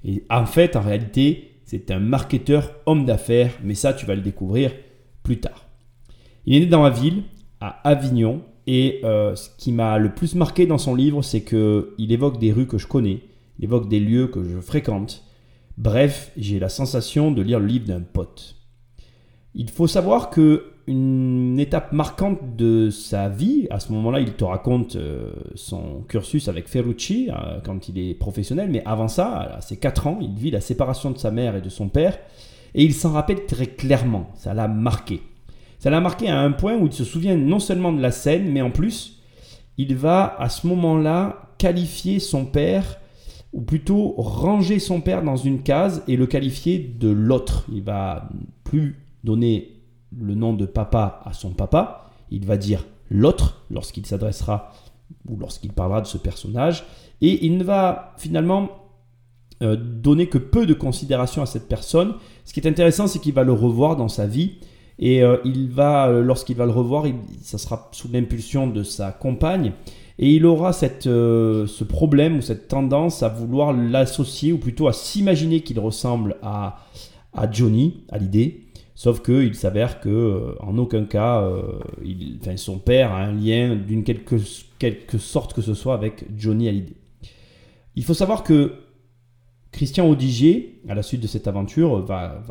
Et 0.05 0.23
en 0.29 0.45
fait, 0.45 0.77
en 0.77 0.81
réalité, 0.81 1.59
c'est 1.65 1.91
un 1.91 1.99
marketeur 1.99 2.71
homme 2.85 3.03
d'affaires, 3.03 3.51
mais 3.61 3.75
ça 3.75 3.93
tu 3.93 4.05
vas 4.05 4.15
le 4.15 4.21
découvrir 4.21 4.71
plus 5.23 5.41
tard. 5.41 5.65
Il 6.45 6.55
est 6.55 6.59
né 6.61 6.65
dans 6.67 6.83
la 6.83 6.89
ville, 6.89 7.23
à 7.59 7.81
Avignon, 7.85 8.43
et 8.67 8.99
euh, 9.05 9.33
ce 9.35 9.49
qui 9.57 9.71
m'a 9.71 9.97
le 9.97 10.13
plus 10.13 10.35
marqué 10.35 10.65
dans 10.65 10.77
son 10.77 10.93
livre, 10.93 11.21
c'est 11.21 11.41
qu'il 11.41 12.11
évoque 12.11 12.37
des 12.37 12.51
rues 12.51 12.67
que 12.67 12.77
je 12.77 12.85
connais, 12.85 13.21
il 13.57 13.65
évoque 13.65 13.87
des 13.87 14.01
lieux 14.01 14.27
que 14.27 14.43
je 14.43 14.59
fréquente. 14.59 15.23
Bref, 15.77 16.31
j'ai 16.37 16.59
la 16.59 16.69
sensation 16.69 17.31
de 17.31 17.41
lire 17.41 17.59
le 17.59 17.67
livre 17.67 17.85
d'un 17.85 18.01
pote. 18.01 18.55
Il 19.55 19.69
faut 19.69 19.87
savoir 19.87 20.29
que 20.29 20.65
une 20.85 21.59
étape 21.59 21.91
marquante 21.91 22.55
de 22.55 22.89
sa 22.89 23.27
vie, 23.27 23.67
à 23.69 23.79
ce 23.79 23.91
moment-là, 23.91 24.21
il 24.21 24.33
te 24.33 24.45
raconte 24.45 24.95
euh, 24.95 25.33
son 25.55 26.03
cursus 26.07 26.47
avec 26.47 26.69
Ferrucci 26.69 27.29
euh, 27.29 27.59
quand 27.63 27.89
il 27.89 27.99
est 27.99 28.13
professionnel, 28.13 28.69
mais 28.71 28.83
avant 28.85 29.09
ça, 29.09 29.55
à 29.57 29.61
ses 29.61 29.77
4 29.77 30.07
ans, 30.07 30.17
il 30.21 30.35
vit 30.35 30.51
la 30.51 30.61
séparation 30.61 31.11
de 31.11 31.17
sa 31.17 31.29
mère 31.29 31.55
et 31.57 31.61
de 31.61 31.69
son 31.69 31.89
père, 31.89 32.17
et 32.73 32.83
il 32.83 32.93
s'en 32.93 33.11
rappelle 33.11 33.45
très 33.45 33.67
clairement, 33.67 34.29
ça 34.35 34.53
l'a 34.53 34.69
marqué. 34.69 35.21
Ça 35.79 35.89
l'a 35.89 36.01
marqué 36.01 36.29
à 36.29 36.39
un 36.39 36.51
point 36.51 36.75
où 36.75 36.87
il 36.87 36.93
se 36.93 37.03
souvient 37.03 37.35
non 37.35 37.59
seulement 37.59 37.91
de 37.91 38.01
la 38.01 38.11
scène, 38.11 38.51
mais 38.51 38.61
en 38.61 38.71
plus, 38.71 39.21
il 39.77 39.95
va 39.95 40.35
à 40.39 40.49
ce 40.49 40.65
moment-là 40.67 41.53
qualifier 41.57 42.19
son 42.19 42.45
père, 42.45 42.99
ou 43.53 43.61
plutôt 43.61 44.13
ranger 44.17 44.79
son 44.79 45.01
père 45.01 45.23
dans 45.23 45.35
une 45.35 45.61
case 45.61 46.03
et 46.07 46.17
le 46.17 46.27
qualifier 46.27 46.79
de 46.79 47.09
l'autre. 47.09 47.65
Il 47.71 47.83
va 47.83 48.29
plus 48.63 48.99
donner 49.23 49.77
le 50.15 50.35
nom 50.35 50.53
de 50.53 50.65
papa 50.65 51.21
à 51.25 51.33
son 51.33 51.51
papa, 51.51 52.11
il 52.31 52.45
va 52.45 52.57
dire 52.57 52.85
l'autre 53.09 53.61
lorsqu'il 53.69 54.05
s'adressera 54.05 54.71
ou 55.27 55.37
lorsqu'il 55.37 55.71
parlera 55.71 56.01
de 56.01 56.07
ce 56.07 56.17
personnage, 56.17 56.85
et 57.21 57.45
il 57.45 57.57
ne 57.57 57.63
va 57.63 58.13
finalement 58.17 58.69
euh, 59.63 59.75
donner 59.75 60.27
que 60.27 60.37
peu 60.37 60.65
de 60.65 60.73
considération 60.73 61.41
à 61.41 61.45
cette 61.45 61.67
personne. 61.67 62.15
Ce 62.45 62.53
qui 62.53 62.59
est 62.59 62.67
intéressant, 62.67 63.07
c'est 63.07 63.19
qu'il 63.19 63.33
va 63.33 63.43
le 63.43 63.53
revoir 63.53 63.95
dans 63.95 64.07
sa 64.07 64.27
vie 64.27 64.57
et 64.99 65.23
euh, 65.23 65.37
il 65.45 65.69
va, 65.69 66.07
euh, 66.07 66.23
lorsqu'il 66.23 66.55
va 66.55 66.65
le 66.65 66.71
revoir, 66.71 67.05
ça 67.41 67.57
sera 67.57 67.89
sous 67.91 68.09
l'impulsion 68.11 68.67
de 68.67 68.83
sa 68.83 69.11
compagne. 69.11 69.73
Et 70.19 70.33
il 70.33 70.45
aura 70.47 70.73
cette, 70.73 71.05
euh, 71.05 71.67
ce 71.67 71.83
problème 71.83 72.37
ou 72.37 72.41
cette 72.41 72.67
tendance 72.67 73.21
à 73.21 73.29
vouloir 73.29 73.73
l'associer, 73.73 74.51
ou 74.51 74.57
plutôt 74.57 74.87
à 74.87 74.93
s'imaginer 74.93 75.61
qu'il 75.61 75.79
ressemble 75.79 76.37
à, 76.41 76.79
à 77.33 77.51
Johnny, 77.51 78.03
à 78.09 78.17
l'idée. 78.17 78.63
Sauf 78.95 79.21
qu'il 79.21 79.53
s'avère 79.53 79.99
que 79.99 80.55
en 80.59 80.75
aucun 80.79 81.05
cas, 81.05 81.47
son 82.55 82.79
père 82.79 83.11
a 83.11 83.19
un 83.19 83.31
lien 83.31 83.75
d'une 83.75 84.03
quelque, 84.03 84.37
quelque 84.79 85.19
sorte 85.19 85.53
que 85.53 85.61
ce 85.61 85.75
soit 85.75 85.93
avec 85.93 86.25
Johnny 86.35 86.67
Hallyday. 86.67 86.95
Il 87.95 88.03
faut 88.03 88.15
savoir 88.15 88.41
que 88.41 88.73
Christian 89.71 90.09
Odigier, 90.09 90.81
à 90.89 90.95
la 90.95 91.03
suite 91.03 91.21
de 91.21 91.27
cette 91.27 91.47
aventure, 91.47 91.99
va 91.99 92.41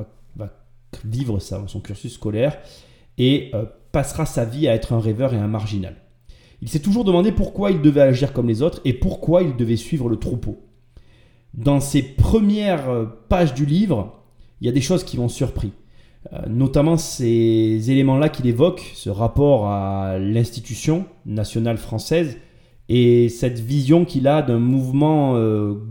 vivre 1.05 1.38
son 1.41 1.81
cursus 1.81 2.15
scolaire 2.15 2.59
et 3.19 3.50
euh, 3.55 3.65
passera 3.93 4.26
sa 4.26 4.45
vie 4.45 4.69
à 4.69 4.75
être 4.75 4.93
un 4.93 5.00
rêveur 5.00 5.35
et 5.35 5.38
un 5.38 5.49
marginal. 5.49 5.97
Il 6.62 6.69
s'est 6.69 6.81
toujours 6.81 7.05
demandé 7.05 7.33
pourquoi 7.33 7.71
il 7.71 7.83
devait 7.83 8.00
agir 8.00 8.33
comme 8.33 8.49
les 8.49 8.62
autres 8.62 8.81
et 8.85 8.93
pourquoi 8.93 9.43
il 9.43 9.57
devait 9.57 9.76
suivre 9.76 10.09
le 10.09 10.17
troupeau. 10.17 10.59
Dans 11.55 11.81
ses 11.81 12.03
premières 12.03 12.88
euh, 12.88 13.05
pages 13.29 13.55
du 13.55 13.67
livre, 13.67 14.23
il 14.61 14.67
y 14.67 14.71
a 14.71 14.73
des 14.73 14.81
choses 14.81 15.05
qui 15.05 15.19
m'ont 15.19 15.29
surpris. 15.29 15.73
Euh, 16.33 16.41
notamment 16.49 16.97
ces 16.97 17.91
éléments-là 17.91 18.29
qu'il 18.29 18.47
évoque, 18.47 18.91
ce 18.95 19.11
rapport 19.11 19.67
à 19.69 20.19
l'institution 20.19 21.05
nationale 21.25 21.76
française 21.76 22.38
et 22.88 23.29
cette 23.29 23.59
vision 23.59 24.05
qu'il 24.05 24.29
a 24.29 24.43
d'un 24.43 24.59
mouvement 24.59 25.35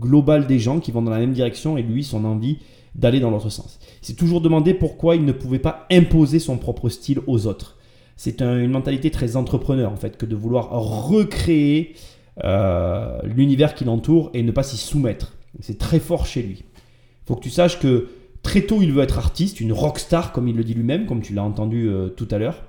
global 0.00 0.46
des 0.46 0.58
gens 0.58 0.80
qui 0.80 0.92
vont 0.92 1.02
dans 1.02 1.10
la 1.10 1.18
même 1.18 1.34
direction 1.34 1.76
et 1.76 1.82
lui, 1.82 2.02
son 2.02 2.24
envie 2.24 2.58
d'aller 2.94 3.20
dans 3.20 3.30
l'autre 3.30 3.50
sens. 3.50 3.78
S'est 4.06 4.14
toujours 4.14 4.40
demandé 4.40 4.72
pourquoi 4.72 5.16
il 5.16 5.24
ne 5.24 5.32
pouvait 5.32 5.58
pas 5.58 5.84
imposer 5.90 6.38
son 6.38 6.58
propre 6.58 6.88
style 6.88 7.18
aux 7.26 7.48
autres. 7.48 7.76
C'est 8.16 8.40
une 8.40 8.70
mentalité 8.70 9.10
très 9.10 9.34
entrepreneur 9.34 9.90
en 9.90 9.96
fait 9.96 10.16
que 10.16 10.24
de 10.24 10.36
vouloir 10.36 10.70
recréer 10.70 11.96
euh, 12.44 13.18
l'univers 13.24 13.74
qui 13.74 13.84
l'entoure 13.84 14.30
et 14.32 14.44
ne 14.44 14.52
pas 14.52 14.62
s'y 14.62 14.76
soumettre. 14.76 15.34
C'est 15.58 15.78
très 15.78 15.98
fort 15.98 16.24
chez 16.24 16.42
lui. 16.42 16.58
Il 16.62 17.26
faut 17.26 17.34
que 17.34 17.42
tu 17.42 17.50
saches 17.50 17.80
que 17.80 18.06
très 18.44 18.60
tôt 18.60 18.80
il 18.80 18.92
veut 18.92 19.02
être 19.02 19.18
artiste, 19.18 19.58
une 19.58 19.72
rockstar 19.72 20.30
comme 20.30 20.46
il 20.46 20.54
le 20.54 20.62
dit 20.62 20.74
lui-même, 20.74 21.06
comme 21.06 21.20
tu 21.20 21.34
l'as 21.34 21.42
entendu 21.42 21.88
euh, 21.88 22.08
tout 22.08 22.28
à 22.30 22.38
l'heure. 22.38 22.62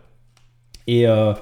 Et 0.87 1.07
euh, 1.07 1.33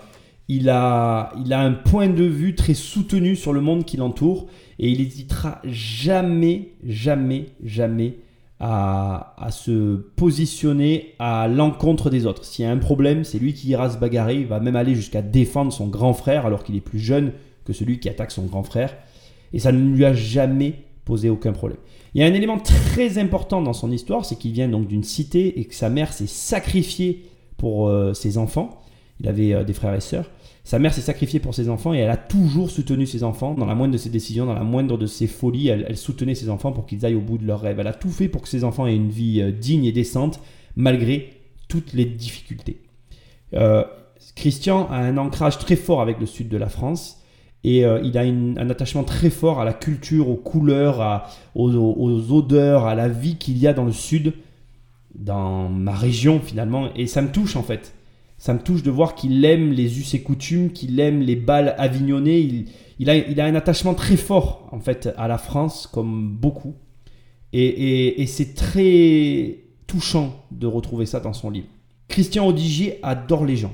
il, 0.49 0.69
a, 0.69 1.31
il 1.39 1.53
a 1.53 1.61
un 1.61 1.71
point 1.71 2.09
de 2.09 2.25
vue 2.25 2.53
très 2.53 2.73
soutenu 2.73 3.37
sur 3.37 3.53
le 3.53 3.61
monde 3.61 3.85
qui 3.85 3.95
l'entoure 3.95 4.47
et 4.77 4.89
il 4.89 5.01
n'hésitera 5.01 5.61
jamais, 5.63 6.73
jamais, 6.83 7.45
jamais 7.63 8.17
à, 8.67 9.49
se 9.51 9.95
positionner 10.15 11.13
à 11.19 11.47
l'encontre 11.47 12.09
des 12.09 12.25
autres. 12.25 12.43
S'il 12.43 12.65
y 12.65 12.67
a 12.67 12.71
un 12.71 12.77
problème, 12.77 13.23
c'est 13.23 13.37
lui 13.37 13.53
qui 13.53 13.67
ira 13.69 13.91
se 13.91 13.97
bagarrer. 13.97 14.37
Il 14.37 14.47
va 14.47 14.59
même 14.59 14.75
aller 14.75 14.95
jusqu'à 14.95 15.21
défendre 15.21 15.71
son 15.71 15.87
grand 15.87 16.13
frère 16.13 16.47
alors 16.47 16.63
qu'il 16.63 16.75
est 16.75 16.81
plus 16.81 16.99
jeune 16.99 17.33
que 17.63 17.73
celui 17.73 17.99
qui 17.99 18.09
attaque 18.09 18.31
son 18.31 18.45
grand 18.45 18.63
frère. 18.63 18.95
Et 19.53 19.59
ça 19.59 19.71
ne 19.71 19.95
lui 19.95 20.03
a 20.03 20.13
jamais 20.13 20.73
posé 21.05 21.29
aucun 21.29 21.53
problème. 21.53 21.77
Il 22.15 22.21
y 22.21 22.23
a 22.23 22.27
un 22.27 22.33
élément 22.33 22.57
très 22.57 23.19
important 23.19 23.61
dans 23.61 23.73
son 23.73 23.91
histoire, 23.91 24.25
c'est 24.25 24.35
qu'il 24.35 24.51
vient 24.51 24.67
donc 24.67 24.87
d'une 24.87 25.03
cité 25.03 25.59
et 25.59 25.65
que 25.65 25.75
sa 25.75 25.89
mère 25.89 26.11
s'est 26.11 26.25
sacrifiée 26.25 27.25
pour 27.57 27.87
euh, 27.87 28.13
ses 28.13 28.39
enfants. 28.39 28.81
Il 29.19 29.27
avait 29.27 29.53
euh, 29.53 29.63
des 29.63 29.73
frères 29.73 29.93
et 29.93 30.01
sœurs. 30.01 30.29
Sa 30.65 30.79
mère 30.79 30.95
s'est 30.95 31.01
sacrifiée 31.01 31.39
pour 31.39 31.53
ses 31.53 31.69
enfants 31.69 31.93
et 31.93 31.99
elle 31.99 32.09
a 32.09 32.17
toujours 32.17 32.71
soutenu 32.71 33.05
ses 33.05 33.23
enfants 33.23 33.53
dans 33.53 33.67
la 33.67 33.75
moindre 33.75 33.93
de 33.93 33.99
ses 33.99 34.09
décisions, 34.09 34.47
dans 34.47 34.55
la 34.55 34.63
moindre 34.63 34.97
de 34.97 35.05
ses 35.05 35.27
folies. 35.27 35.67
Elle, 35.67 35.95
soutenait 35.95 36.33
ses 36.33 36.49
enfants 36.49 36.71
pour 36.71 36.87
qu'ils 36.87 37.05
aillent 37.05 37.13
au 37.13 37.21
bout 37.21 37.37
de 37.37 37.45
leurs 37.45 37.61
rêves. 37.61 37.79
Elle 37.79 37.85
a 37.85 37.93
tout 37.93 38.09
fait 38.09 38.27
pour 38.27 38.41
que 38.41 38.49
ses 38.49 38.63
enfants 38.63 38.87
aient 38.87 38.95
une 38.95 39.11
vie 39.11 39.41
euh, 39.41 39.51
digne 39.51 39.85
et 39.85 39.91
décente 39.91 40.39
malgré 40.75 41.33
toutes 41.67 41.93
les 41.93 42.05
difficultés. 42.05 42.81
Euh, 43.53 43.83
Christian 44.35 44.89
a 44.89 44.97
un 44.97 45.17
ancrage 45.17 45.59
très 45.59 45.75
fort 45.75 46.01
avec 46.01 46.19
le 46.19 46.25
sud 46.25 46.49
de 46.49 46.57
la 46.57 46.67
France 46.67 47.21
et 47.63 47.85
euh, 47.85 48.01
il 48.03 48.17
a 48.17 48.21
un 48.21 48.69
attachement 48.71 49.03
très 49.03 49.29
fort 49.29 49.61
à 49.61 49.65
la 49.65 49.73
culture, 49.73 50.29
aux 50.29 50.35
couleurs, 50.35 51.29
aux, 51.53 52.31
odeurs, 52.31 52.85
à 52.87 52.95
la 52.95 53.07
vie 53.07 53.35
qu'il 53.35 53.59
y 53.59 53.67
a 53.67 53.73
dans 53.73 53.85
le 53.85 53.91
sud, 53.91 54.33
dans 55.13 55.69
ma 55.69 55.93
région 55.93 56.39
finalement. 56.39 56.89
Et 56.95 57.05
ça 57.05 57.21
me 57.21 57.31
touche 57.31 57.55
en 57.55 57.63
fait. 57.63 57.93
Ça 58.37 58.53
me 58.53 58.59
touche 58.59 58.83
de 58.83 58.91
voir 58.91 59.15
qu'il 59.15 59.43
aime 59.45 59.71
les 59.71 59.99
us 59.99 60.13
et 60.13 60.21
coutumes, 60.21 60.71
qu'il 60.71 60.99
aime 60.99 61.21
les 61.21 61.35
balles 61.35 61.73
avignonnées. 61.77 62.65
Il, 62.99 63.09
a, 63.09 63.45
un 63.45 63.55
attachement 63.55 63.93
très 63.93 64.17
fort 64.17 64.67
en 64.71 64.79
fait 64.79 65.09
à 65.17 65.27
la 65.27 65.37
France, 65.37 65.87
comme 65.87 66.29
beaucoup. 66.29 66.75
Et, 67.53 68.21
et 68.21 68.27
c'est 68.27 68.53
très 68.53 69.59
touchant 69.87 70.43
de 70.51 70.67
retrouver 70.67 71.05
ça 71.05 71.19
dans 71.19 71.33
son 71.33 71.49
livre. 71.49 71.67
Christian 72.07 72.47
Odigier 72.47 72.99
adore 73.03 73.45
les 73.45 73.55
gens. 73.55 73.73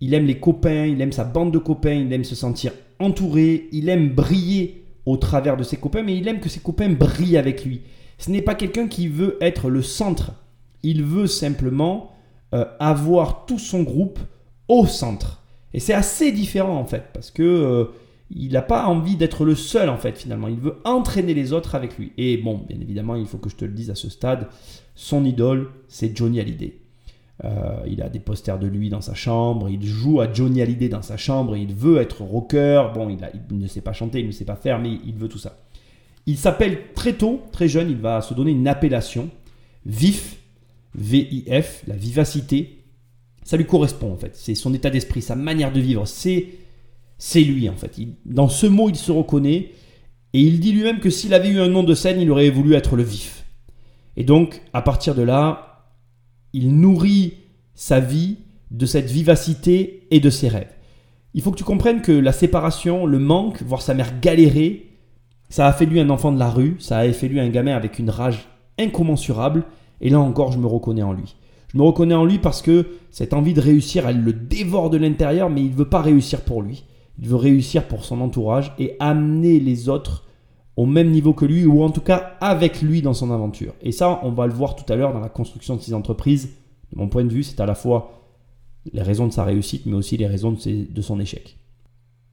Il 0.00 0.14
aime 0.14 0.26
les 0.26 0.38
copains, 0.38 0.86
il 0.86 1.00
aime 1.00 1.12
sa 1.12 1.24
bande 1.24 1.52
de 1.52 1.58
copains, 1.58 1.94
il 1.94 2.12
aime 2.12 2.24
se 2.24 2.34
sentir 2.34 2.72
entouré, 2.98 3.68
il 3.72 3.88
aime 3.88 4.10
briller 4.10 4.84
au 5.04 5.16
travers 5.16 5.56
de 5.56 5.62
ses 5.62 5.76
copains, 5.76 6.02
mais 6.02 6.16
il 6.16 6.26
aime 6.28 6.40
que 6.40 6.48
ses 6.48 6.60
copains 6.60 6.88
brillent 6.88 7.36
avec 7.36 7.64
lui. 7.64 7.82
Ce 8.18 8.30
n'est 8.30 8.42
pas 8.42 8.54
quelqu'un 8.54 8.88
qui 8.88 9.08
veut 9.08 9.36
être 9.40 9.68
le 9.70 9.82
centre. 9.82 10.32
Il 10.82 11.02
veut 11.02 11.26
simplement 11.26 12.12
euh, 12.56 12.64
avoir 12.78 13.44
tout 13.44 13.58
son 13.58 13.82
groupe 13.82 14.18
au 14.68 14.86
centre. 14.86 15.42
Et 15.74 15.80
c'est 15.80 15.92
assez 15.92 16.32
différent 16.32 16.78
en 16.78 16.86
fait, 16.86 17.04
parce 17.12 17.30
que 17.30 17.42
euh, 17.42 17.84
il 18.30 18.52
n'a 18.52 18.62
pas 18.62 18.86
envie 18.86 19.16
d'être 19.16 19.44
le 19.44 19.54
seul 19.54 19.90
en 19.90 19.98
fait 19.98 20.16
finalement. 20.16 20.48
Il 20.48 20.58
veut 20.58 20.76
entraîner 20.84 21.34
les 21.34 21.52
autres 21.52 21.74
avec 21.74 21.98
lui. 21.98 22.12
Et 22.16 22.38
bon, 22.38 22.62
bien 22.66 22.78
évidemment, 22.80 23.14
il 23.14 23.26
faut 23.26 23.36
que 23.36 23.50
je 23.50 23.56
te 23.56 23.66
le 23.66 23.72
dise 23.72 23.90
à 23.90 23.94
ce 23.94 24.08
stade, 24.08 24.48
son 24.94 25.24
idole, 25.26 25.68
c'est 25.86 26.16
Johnny 26.16 26.40
Hallyday. 26.40 26.78
Euh, 27.44 27.80
il 27.86 28.00
a 28.00 28.08
des 28.08 28.20
posters 28.20 28.58
de 28.58 28.66
lui 28.66 28.88
dans 28.88 29.02
sa 29.02 29.12
chambre, 29.12 29.68
il 29.68 29.84
joue 29.84 30.22
à 30.22 30.32
Johnny 30.32 30.62
Hallyday 30.62 30.88
dans 30.88 31.02
sa 31.02 31.18
chambre, 31.18 31.58
il 31.58 31.74
veut 31.74 31.98
être 31.98 32.22
rocker, 32.22 32.84
bon, 32.94 33.10
il, 33.10 33.58
ne 33.58 33.66
sait 33.66 33.82
pas 33.82 33.92
chanter, 33.92 34.20
il 34.20 34.26
ne 34.26 34.32
sait 34.32 34.46
pas 34.46 34.56
faire, 34.56 34.78
mais 34.78 34.98
il 35.04 35.14
veut 35.14 35.28
tout 35.28 35.36
ça. 35.36 35.58
Il 36.24 36.38
s'appelle 36.38 36.94
très 36.94 37.12
tôt, 37.12 37.42
très 37.52 37.68
jeune, 37.68 37.90
il 37.90 37.98
va 37.98 38.22
se 38.22 38.32
donner 38.32 38.52
une 38.52 38.66
appellation, 38.66 39.28
VIF, 39.84 40.38
V-I-F, 40.96 41.84
la 41.86 41.94
vivacité. 41.94 42.84
Ça 43.44 43.56
lui 43.56 43.66
correspond 43.66 44.12
en 44.12 44.16
fait, 44.16 44.34
c'est 44.34 44.56
son 44.56 44.74
état 44.74 44.90
d'esprit, 44.90 45.22
sa 45.22 45.36
manière 45.36 45.72
de 45.72 45.80
vivre, 45.80 46.04
c'est, 46.06 46.46
c'est 47.16 47.42
lui 47.42 47.68
en 47.68 47.76
fait. 47.76 47.96
dans 48.24 48.48
ce 48.48 48.66
mot, 48.66 48.88
il 48.88 48.96
se 48.96 49.12
reconnaît, 49.12 49.70
et 50.32 50.40
il 50.40 50.58
dit 50.58 50.72
lui-même 50.72 50.98
que 50.98 51.10
s'il 51.10 51.32
avait 51.32 51.50
eu 51.50 51.60
un 51.60 51.68
nom 51.68 51.84
de 51.84 51.94
scène, 51.94 52.20
il 52.20 52.30
aurait 52.30 52.50
voulu 52.50 52.74
être 52.74 52.96
le 52.96 53.04
vif. 53.04 53.46
Et 54.16 54.24
donc, 54.24 54.62
à 54.72 54.82
partir 54.82 55.14
de 55.14 55.22
là, 55.22 55.86
il 56.52 56.76
nourrit 56.76 57.34
sa 57.74 58.00
vie 58.00 58.38
de 58.70 58.86
cette 58.86 59.10
vivacité 59.10 60.08
et 60.10 60.20
de 60.20 60.30
ses 60.30 60.48
rêves. 60.48 60.72
Il 61.34 61.42
faut 61.42 61.52
que 61.52 61.58
tu 61.58 61.64
comprennes 61.64 62.02
que 62.02 62.12
la 62.12 62.32
séparation, 62.32 63.06
le 63.06 63.18
manque, 63.18 63.62
voir 63.62 63.82
sa 63.82 63.94
mère 63.94 64.20
galérer, 64.20 64.86
ça 65.48 65.66
a 65.66 65.72
fait 65.72 65.86
lui 65.86 66.00
un 66.00 66.10
enfant 66.10 66.32
de 66.32 66.38
la 66.38 66.50
rue, 66.50 66.76
ça 66.80 66.98
a 66.98 67.12
fait 67.12 67.28
lui 67.28 67.40
un 67.40 67.48
gamin 67.48 67.76
avec 67.76 67.98
une 67.98 68.10
rage 68.10 68.48
incommensurable, 68.78 69.64
et 70.00 70.10
là 70.10 70.20
encore 70.20 70.52
je 70.52 70.58
me 70.58 70.66
reconnais 70.66 71.02
en 71.02 71.12
lui. 71.12 71.36
Je 71.68 71.78
me 71.78 71.82
reconnais 71.82 72.14
en 72.14 72.24
lui 72.24 72.38
parce 72.38 72.62
que 72.62 72.86
cette 73.10 73.32
envie 73.32 73.54
de 73.54 73.60
réussir, 73.60 74.08
elle 74.08 74.22
le 74.22 74.32
dévore 74.32 74.90
de 74.90 74.96
l'intérieur, 74.96 75.50
mais 75.50 75.62
il 75.62 75.70
ne 75.70 75.76
veut 75.76 75.88
pas 75.88 76.00
réussir 76.00 76.42
pour 76.42 76.62
lui. 76.62 76.84
Il 77.18 77.28
veut 77.28 77.36
réussir 77.36 77.88
pour 77.88 78.04
son 78.04 78.20
entourage 78.20 78.72
et 78.78 78.96
amener 79.00 79.58
les 79.58 79.88
autres 79.88 80.24
au 80.76 80.86
même 80.86 81.10
niveau 81.10 81.32
que 81.32 81.46
lui, 81.46 81.64
ou 81.64 81.82
en 81.82 81.90
tout 81.90 82.02
cas 82.02 82.36
avec 82.40 82.82
lui 82.82 83.00
dans 83.02 83.14
son 83.14 83.30
aventure. 83.30 83.72
Et 83.80 83.92
ça, 83.92 84.20
on 84.22 84.30
va 84.30 84.46
le 84.46 84.52
voir 84.52 84.76
tout 84.76 84.90
à 84.92 84.96
l'heure 84.96 85.12
dans 85.12 85.20
la 85.20 85.30
construction 85.30 85.76
de 85.76 85.80
ses 85.80 85.94
entreprises. 85.94 86.50
De 86.92 86.98
mon 86.98 87.08
point 87.08 87.24
de 87.24 87.32
vue, 87.32 87.42
c'est 87.42 87.60
à 87.60 87.66
la 87.66 87.74
fois 87.74 88.12
les 88.92 89.02
raisons 89.02 89.26
de 89.26 89.32
sa 89.32 89.44
réussite, 89.44 89.86
mais 89.86 89.94
aussi 89.94 90.16
les 90.16 90.26
raisons 90.26 90.52
de, 90.52 91.02
son 91.02 91.18
échec. 91.18 91.58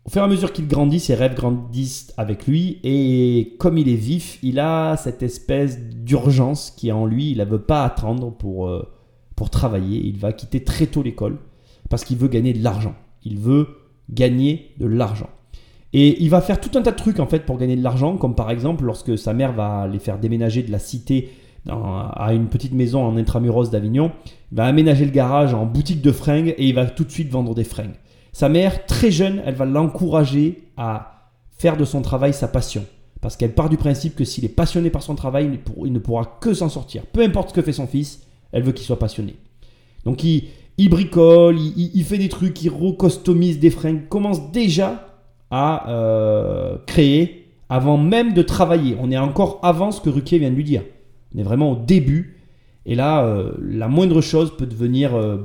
Au 0.05 0.09
fur 0.09 0.21
et 0.21 0.25
à 0.25 0.27
mesure 0.27 0.51
qu'il 0.51 0.67
grandit, 0.67 0.99
ses 0.99 1.15
rêves 1.15 1.35
grandissent 1.35 2.13
avec 2.17 2.45
lui, 2.45 2.79
et 2.83 3.55
comme 3.57 3.77
il 3.77 3.87
est 3.87 3.95
vif, 3.95 4.37
il 4.43 4.59
a 4.59 4.97
cette 4.97 5.23
espèce 5.23 5.79
d'urgence 5.79 6.71
qui 6.71 6.89
est 6.89 6.91
en 6.91 7.05
lui, 7.05 7.31
il 7.31 7.37
ne 7.37 7.45
veut 7.45 7.61
pas 7.61 7.85
attendre 7.85 8.31
pour, 8.31 8.67
euh, 8.67 8.85
pour 9.37 9.49
travailler, 9.49 10.05
il 10.05 10.17
va 10.17 10.33
quitter 10.33 10.63
très 10.63 10.87
tôt 10.87 11.03
l'école, 11.03 11.37
parce 11.89 12.03
qu'il 12.03 12.17
veut 12.17 12.27
gagner 12.27 12.51
de 12.51 12.61
l'argent. 12.61 12.95
Il 13.23 13.39
veut 13.39 13.67
gagner 14.09 14.71
de 14.77 14.87
l'argent. 14.87 15.29
Et 15.93 16.21
il 16.21 16.29
va 16.29 16.41
faire 16.41 16.59
tout 16.59 16.77
un 16.77 16.81
tas 16.81 16.91
de 16.91 16.97
trucs 16.97 17.19
en 17.19 17.27
fait 17.27 17.45
pour 17.45 17.57
gagner 17.57 17.77
de 17.77 17.83
l'argent, 17.83 18.17
comme 18.17 18.35
par 18.35 18.49
exemple 18.51 18.83
lorsque 18.83 19.17
sa 19.17 19.33
mère 19.33 19.53
va 19.53 19.87
les 19.87 19.99
faire 19.99 20.19
déménager 20.19 20.63
de 20.63 20.71
la 20.71 20.79
cité 20.79 21.29
à 21.69 22.33
une 22.33 22.47
petite 22.47 22.73
maison 22.73 23.05
en 23.05 23.15
intramuros 23.15 23.69
d'Avignon, 23.69 24.11
il 24.51 24.57
va 24.57 24.65
aménager 24.65 25.05
le 25.05 25.11
garage 25.11 25.53
en 25.53 25.65
boutique 25.65 26.01
de 26.01 26.11
fringues 26.11 26.53
et 26.57 26.67
il 26.67 26.75
va 26.75 26.87
tout 26.87 27.05
de 27.05 27.11
suite 27.11 27.29
vendre 27.29 27.55
des 27.55 27.63
fringues. 27.63 27.95
Sa 28.33 28.49
mère, 28.49 28.85
très 28.85 29.11
jeune, 29.11 29.41
elle 29.45 29.55
va 29.55 29.65
l'encourager 29.65 30.63
à 30.75 31.29
faire 31.57 31.77
de 31.77 31.85
son 31.85 32.01
travail 32.01 32.33
sa 32.33 32.47
passion. 32.47 32.85
Parce 33.21 33.37
qu'elle 33.37 33.53
part 33.53 33.69
du 33.69 33.77
principe 33.77 34.15
que 34.15 34.25
s'il 34.25 34.43
est 34.43 34.49
passionné 34.49 34.89
par 34.89 35.03
son 35.03 35.15
travail, 35.15 35.59
il 35.85 35.93
ne 35.93 35.99
pourra 35.99 36.37
que 36.41 36.53
s'en 36.53 36.67
sortir. 36.67 37.05
Peu 37.05 37.21
importe 37.21 37.49
ce 37.49 37.53
que 37.53 37.61
fait 37.61 37.71
son 37.71 37.87
fils, 37.87 38.23
elle 38.51 38.63
veut 38.63 38.73
qu'il 38.73 38.85
soit 38.85 38.99
passionné. 38.99 39.35
Donc 40.03 40.23
il, 40.23 40.49
bricole, 40.89 41.57
il, 41.57 42.03
fait 42.03 42.17
des 42.17 42.27
trucs, 42.27 42.61
il 42.63 42.69
recostomise 42.69 43.59
des 43.59 43.69
fringues, 43.69 44.09
commence 44.09 44.51
déjà 44.51 45.07
à 45.49 45.89
euh, 45.89 46.77
créer 46.85 47.47
avant 47.69 47.97
même 47.97 48.33
de 48.33 48.41
travailler. 48.41 48.97
On 48.99 49.09
est 49.09 49.17
encore 49.17 49.59
avant 49.63 49.91
ce 49.91 50.01
que 50.01 50.09
Ruquier 50.09 50.39
vient 50.39 50.49
de 50.49 50.55
lui 50.55 50.63
dire. 50.63 50.83
On 51.33 51.39
est 51.39 51.43
vraiment 51.43 51.71
au 51.71 51.75
début. 51.75 52.37
Et 52.85 52.95
là, 52.95 53.25
euh, 53.25 53.51
la 53.61 53.87
moindre 53.87 54.21
chose 54.21 54.55
peut 54.57 54.65
devenir 54.65 55.15
euh, 55.15 55.37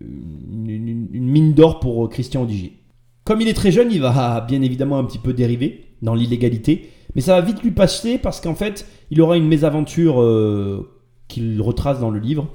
une, 0.00 1.08
mine 1.12 1.54
d'or 1.54 1.80
pour 1.80 2.08
Christian 2.08 2.42
Odigier. 2.42 2.78
Comme 3.24 3.40
il 3.40 3.48
est 3.48 3.54
très 3.54 3.72
jeune, 3.72 3.90
il 3.90 4.00
va 4.00 4.40
bien 4.48 4.62
évidemment 4.62 4.98
un 4.98 5.04
petit 5.04 5.18
peu 5.18 5.32
dériver 5.32 5.86
dans 6.02 6.14
l'illégalité. 6.14 6.90
Mais 7.14 7.20
ça 7.20 7.40
va 7.40 7.46
vite 7.46 7.62
lui 7.62 7.70
passer 7.70 8.18
parce 8.18 8.40
qu'en 8.40 8.54
fait, 8.54 8.86
il 9.10 9.20
aura 9.20 9.36
une 9.36 9.46
mésaventure 9.46 10.16
qu'il 11.28 11.62
retrace 11.62 12.00
dans 12.00 12.10
le 12.10 12.18
livre 12.18 12.48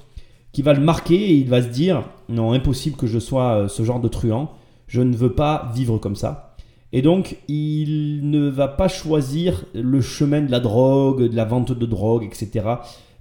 qui 0.52 0.64
va 0.64 0.74
le 0.74 0.82
marquer 0.82 1.16
et 1.16 1.34
il 1.34 1.48
va 1.48 1.62
se 1.62 1.70
dire 1.70 2.04
non, 2.28 2.52
impossible 2.52 2.98
que 2.98 3.08
je 3.08 3.20
sois 3.20 3.68
ce 3.70 3.84
genre 3.84 4.02
de 4.02 4.10
truand. 4.10 4.52
Je 4.88 5.02
ne 5.02 5.16
veux 5.16 5.32
pas 5.32 5.72
vivre 5.74 5.98
comme 5.98 6.18
ça. 6.18 6.50
Et 6.92 7.02
donc, 7.02 7.38
il 7.48 8.30
ne 8.30 8.50
va 8.50 8.68
pas 8.68 8.88
choisir 8.88 9.64
le 9.74 10.02
chemin 10.02 10.42
de 10.42 10.52
la 10.52 10.60
drogue, 10.60 11.30
de 11.30 11.36
la 11.36 11.46
vente 11.46 11.72
de 11.72 11.86
drogue, 11.86 12.24
etc. 12.24 12.66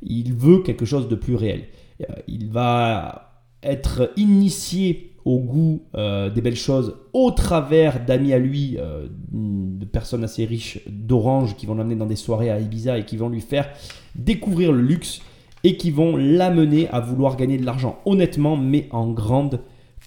Il 0.03 0.35
veut 0.35 0.61
quelque 0.61 0.85
chose 0.85 1.09
de 1.09 1.15
plus 1.15 1.35
réel. 1.35 1.65
Euh, 2.03 2.15
il 2.27 2.49
va 2.49 3.43
être 3.63 4.13
initié 4.17 5.13
au 5.25 5.41
goût 5.41 5.83
euh, 5.95 6.31
des 6.31 6.41
belles 6.41 6.57
choses 6.57 6.95
au 7.13 7.31
travers 7.33 8.05
d'amis 8.05 8.33
à 8.33 8.39
lui, 8.39 8.77
euh, 8.79 9.09
de 9.33 9.85
personnes 9.85 10.25
assez 10.25 10.45
riches 10.45 10.81
d'Orange 10.89 11.57
qui 11.57 11.67
vont 11.67 11.75
l'amener 11.75 11.97
dans 11.97 12.07
des 12.07 12.17
soirées 12.17 12.51
à 12.51 12.61
Ibiza 12.61 12.99
et 12.99 13.05
qui 13.05 13.17
vont 13.17 13.29
lui 13.29 13.41
faire 13.41 13.69
découvrir 14.15 14.73
le 14.73 14.81
luxe 14.81 15.21
et 15.65 15.77
qui 15.77 15.91
vont 15.91 16.17
l'amener 16.17 16.89
à 16.91 17.01
vouloir 17.01 17.37
gagner 17.37 17.59
de 17.59 17.67
l'argent 17.67 17.99
honnêtement 18.07 18.57
mais 18.57 18.89
en 18.91 19.11
grande 19.11 19.61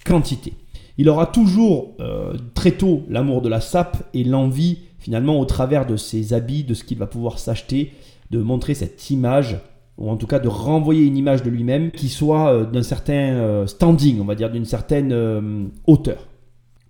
quantité. 0.04 0.54
Il 0.98 1.08
aura 1.08 1.26
toujours 1.26 1.96
très 2.54 2.72
tôt 2.72 3.02
l'amour 3.08 3.40
de 3.40 3.48
la 3.48 3.62
sape 3.62 4.08
et 4.12 4.24
l'envie, 4.24 4.78
finalement, 4.98 5.40
au 5.40 5.44
travers 5.46 5.86
de 5.86 5.96
ses 5.96 6.34
habits, 6.34 6.64
de 6.64 6.74
ce 6.74 6.84
qu'il 6.84 6.98
va 6.98 7.06
pouvoir 7.06 7.38
s'acheter, 7.38 7.92
de 8.30 8.40
montrer 8.40 8.74
cette 8.74 9.10
image, 9.10 9.56
ou 9.98 10.10
en 10.10 10.16
tout 10.16 10.26
cas 10.26 10.38
de 10.38 10.48
renvoyer 10.48 11.04
une 11.04 11.16
image 11.16 11.42
de 11.42 11.50
lui-même 11.50 11.90
qui 11.90 12.08
soit 12.08 12.52
euh, 12.52 12.64
d'un 12.64 12.82
certain 12.82 13.12
euh, 13.12 13.66
standing, 13.66 14.20
on 14.20 14.24
va 14.24 14.34
dire, 14.34 14.50
d'une 14.50 14.64
certaine 14.64 15.70
hauteur. 15.86 16.28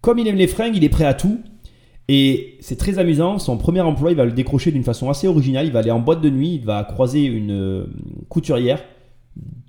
Comme 0.00 0.18
il 0.18 0.28
aime 0.28 0.36
les 0.36 0.46
fringues, 0.46 0.76
il 0.76 0.84
est 0.84 0.88
prêt 0.88 1.04
à 1.04 1.14
tout. 1.14 1.40
Et 2.08 2.58
c'est 2.60 2.76
très 2.76 2.98
amusant, 2.98 3.38
son 3.38 3.56
premier 3.56 3.80
emploi, 3.80 4.10
il 4.10 4.16
va 4.16 4.24
le 4.24 4.32
décrocher 4.32 4.72
d'une 4.72 4.82
façon 4.82 5.08
assez 5.08 5.28
originale. 5.28 5.66
Il 5.66 5.72
va 5.72 5.78
aller 5.78 5.90
en 5.90 6.00
boîte 6.00 6.20
de 6.20 6.30
nuit, 6.30 6.56
il 6.56 6.64
va 6.64 6.82
croiser 6.84 7.24
une 7.24 7.86
couturière 8.28 8.82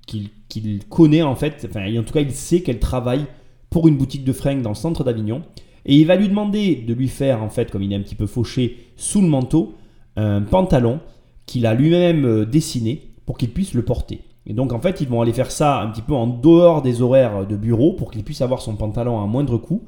qu'il 0.07 0.83
connaît 0.89 1.21
en 1.21 1.35
fait, 1.35 1.65
enfin 1.69 1.85
en 1.97 2.03
tout 2.03 2.13
cas 2.13 2.19
il 2.19 2.31
sait 2.31 2.61
qu'elle 2.61 2.79
travaille 2.79 3.25
pour 3.69 3.87
une 3.87 3.97
boutique 3.97 4.23
de 4.23 4.33
fringues 4.33 4.61
dans 4.61 4.69
le 4.69 4.75
centre 4.75 5.03
d'Avignon. 5.03 5.41
Et 5.85 5.97
il 5.97 6.05
va 6.05 6.15
lui 6.15 6.29
demander 6.29 6.75
de 6.75 6.93
lui 6.93 7.07
faire, 7.07 7.43
en 7.43 7.49
fait, 7.49 7.71
comme 7.71 7.83
il 7.83 7.91
est 7.91 7.95
un 7.95 8.01
petit 8.01 8.15
peu 8.15 8.27
fauché, 8.27 8.77
sous 8.95 9.21
le 9.21 9.27
manteau, 9.27 9.75
un 10.15 10.41
pantalon 10.41 10.99
qu'il 11.45 11.65
a 11.65 11.73
lui-même 11.73 12.25
euh, 12.25 12.45
dessiné 12.45 13.01
pour 13.25 13.37
qu'il 13.37 13.51
puisse 13.51 13.73
le 13.73 13.83
porter. 13.83 14.21
Et 14.45 14.53
donc, 14.53 14.73
en 14.73 14.79
fait, 14.79 14.99
ils 15.01 15.07
vont 15.07 15.21
aller 15.21 15.33
faire 15.33 15.51
ça 15.51 15.81
un 15.81 15.87
petit 15.87 16.01
peu 16.01 16.13
en 16.13 16.27
dehors 16.27 16.81
des 16.81 17.01
horaires 17.01 17.47
de 17.47 17.55
bureau 17.55 17.93
pour 17.93 18.11
qu'il 18.11 18.23
puisse 18.23 18.41
avoir 18.41 18.61
son 18.61 18.75
pantalon 18.75 19.21
à 19.21 19.25
moindre 19.25 19.57
coût, 19.57 19.83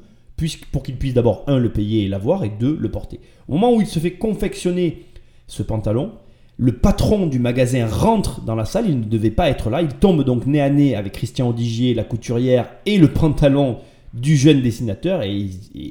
pour 0.72 0.82
qu'il 0.82 0.96
puisse 0.96 1.14
d'abord, 1.14 1.44
un, 1.46 1.58
le 1.58 1.70
payer 1.70 2.04
et 2.04 2.08
l'avoir, 2.08 2.44
et 2.44 2.52
deux, 2.60 2.76
le 2.78 2.90
porter. 2.90 3.20
Au 3.48 3.52
moment 3.52 3.74
où 3.74 3.80
il 3.80 3.86
se 3.86 3.98
fait 3.98 4.12
confectionner 4.12 5.04
ce 5.46 5.62
pantalon, 5.62 6.12
le 6.58 6.72
patron 6.72 7.26
du 7.26 7.38
magasin 7.38 7.86
rentre 7.86 8.40
dans 8.42 8.54
la 8.54 8.64
salle, 8.64 8.88
il 8.88 8.98
ne 8.98 9.04
devait 9.04 9.30
pas 9.30 9.50
être 9.50 9.68
là, 9.68 9.82
il 9.82 9.88
tombe 9.88 10.24
donc 10.24 10.46
nez 10.46 10.60
à 10.60 10.70
nez 10.70 10.94
avec 10.94 11.12
Christian 11.12 11.50
Odigier, 11.50 11.92
la 11.92 12.04
couturière 12.04 12.68
et 12.86 12.96
le 12.96 13.08
pantalon 13.08 13.78
du 14.14 14.36
jeune 14.36 14.62
dessinateur 14.62 15.22
et, 15.22 15.50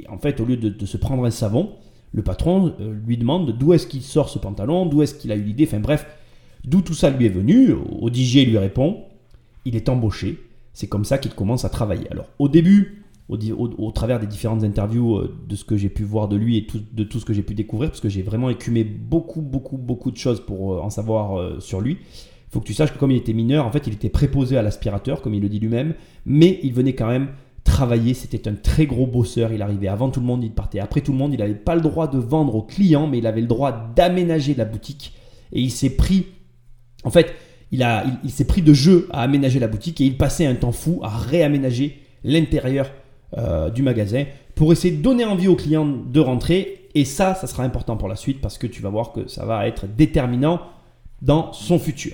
en 0.10 0.18
fait 0.18 0.40
au 0.40 0.46
lieu 0.46 0.58
de, 0.58 0.86
se 0.86 0.98
prendre 0.98 1.24
un 1.26 1.32
savon, 1.32 1.70
le 2.14 2.24
patron 2.24 2.74
euh, 2.80 2.96
lui 3.06 3.18
demande 3.18 3.56
d'où 3.56 3.74
est-ce 3.74 3.86
qu'il 3.86 4.02
sort 4.02 4.30
ce 4.30 4.40
pantalon, 4.40 4.88
d'où 4.88 5.04
est-ce 5.04 5.14
qu'il 5.14 5.32
a 5.32 5.36
eu 5.36 5.44
l'idée, 5.44 5.66
enfin 5.68 5.80
bref, 5.80 6.08
d'où 6.68 6.82
tout 6.82 6.94
ça 6.94 7.10
lui 7.10 7.26
est 7.26 7.30
venu. 7.30 7.74
Odigier 8.02 8.46
lui 8.46 8.58
répond, 8.58 9.04
il 9.66 9.76
est 9.76 9.90
embauché, 9.90 10.40
c'est 10.74 10.88
comme 10.88 11.06
ça 11.06 11.18
qu'il 11.18 11.34
commence 11.34 11.66
à 11.66 11.70
travailler. 11.70 12.10
Alors 12.12 12.28
au 12.40 12.50
début, 12.50 13.06
au, 13.30 13.92
travers 13.92 14.20
des 14.20 14.28
différentes 14.28 14.64
interviews 14.64 15.18
euh, 15.18 15.36
de 15.48 15.56
ce 15.56 15.64
que 15.64 15.78
j'ai 15.78 15.90
pu 15.90 16.04
voir 16.04 16.28
de 16.28 16.36
lui 16.36 16.58
et 16.58 16.68
de 16.94 17.04
tout 17.04 17.20
ce 17.20 17.26
que 17.26 17.34
j'ai 17.34 17.42
pu 17.42 17.56
découvrir, 17.56 17.90
parce 17.90 18.02
que 18.02 18.10
j'ai 18.10 18.22
vraiment 18.22 18.50
écumé 18.50 18.84
beaucoup, 18.84 19.42
beaucoup, 19.42 19.78
beaucoup 19.78 20.12
de 20.12 20.18
choses 20.18 20.46
pour 20.46 20.74
euh, 20.74 20.80
en 20.80 20.90
savoir 20.90 21.40
euh, 21.40 21.60
sur 21.60 21.82
lui. 21.82 21.94
Il 21.94 22.52
faut 22.52 22.60
que 22.60 22.68
tu 22.68 22.74
saches 22.74 22.94
que 22.94 23.00
comme 23.00 23.12
il 23.12 23.18
était 23.18 23.34
mineur, 23.34 23.66
en 23.66 23.72
fait, 23.72 23.88
il 23.88 23.94
était 23.94 24.10
préposé 24.10 24.58
à 24.58 24.62
l'aspirateur, 24.62 25.22
comme 25.22 25.34
il 25.34 25.42
le 25.42 25.50
dit 25.50 25.60
lui-même, 25.60 25.96
mais 26.26 26.60
il 26.64 26.74
venait 26.74 26.94
quand 26.94 27.08
même 27.08 27.30
travailler. 27.64 28.14
C'était 28.14 28.48
un 28.48 28.54
très 28.54 28.86
gros 28.86 29.08
bosseur. 29.08 29.52
Il 29.52 29.62
arrivait 29.62 29.90
avant 29.90 30.10
tout 30.10 30.22
le 30.22 30.26
monde, 30.26 30.44
il 30.44 30.52
partait 30.52 30.80
après 30.80 31.02
tout 31.02 31.12
le 31.12 31.18
monde. 31.18 31.34
Il 31.34 31.40
n'avait 31.40 31.56
pas 31.56 31.76
le 31.76 31.82
droit 31.82 32.08
de 32.08 32.18
vendre 32.18 32.56
aux 32.56 32.62
clients, 32.62 33.08
mais 33.08 33.18
il 33.18 33.28
avait 33.28 33.42
le 33.42 33.48
droit 33.48 33.92
d'aménager 33.96 34.54
la 34.54 34.64
boutique. 34.64 35.14
Et 35.52 35.60
il 35.60 35.72
s'est 35.72 35.90
pris, 35.90 36.28
en 37.06 37.12
fait, 37.12 37.34
il, 37.72 38.32
s'est 38.32 38.46
pris 38.46 38.62
de 38.62 38.74
jeu 38.74 39.08
à 39.12 39.22
aménager 39.22 39.60
la 39.60 39.68
boutique 39.68 40.02
et 40.02 40.06
il 40.06 40.18
passait 40.18 40.46
un 40.46 40.56
temps 40.56 40.72
fou 40.72 41.00
à 41.04 41.10
réaménager 41.10 42.02
l'intérieur 42.24 42.92
euh, 43.38 43.70
du 43.70 43.82
magasin 43.82 44.26
pour 44.56 44.72
essayer 44.72 44.96
de 44.96 45.02
donner 45.02 45.26
envie 45.26 45.48
aux 45.48 45.56
clients 45.56 45.88
de 45.88 46.20
rentrer. 46.20 46.90
Et 46.96 47.06
ça, 47.06 47.36
ça 47.36 47.48
sera 47.48 47.64
important 47.64 47.98
pour 47.98 48.08
la 48.08 48.16
suite 48.16 48.42
parce 48.42 48.58
que 48.58 48.68
tu 48.68 48.82
vas 48.82 48.90
voir 48.90 49.12
que 49.12 49.28
ça 49.28 49.46
va 49.46 49.68
être 49.68 49.86
déterminant 49.88 50.62
dans 51.22 51.54
son 51.54 51.80
futur. 51.80 52.14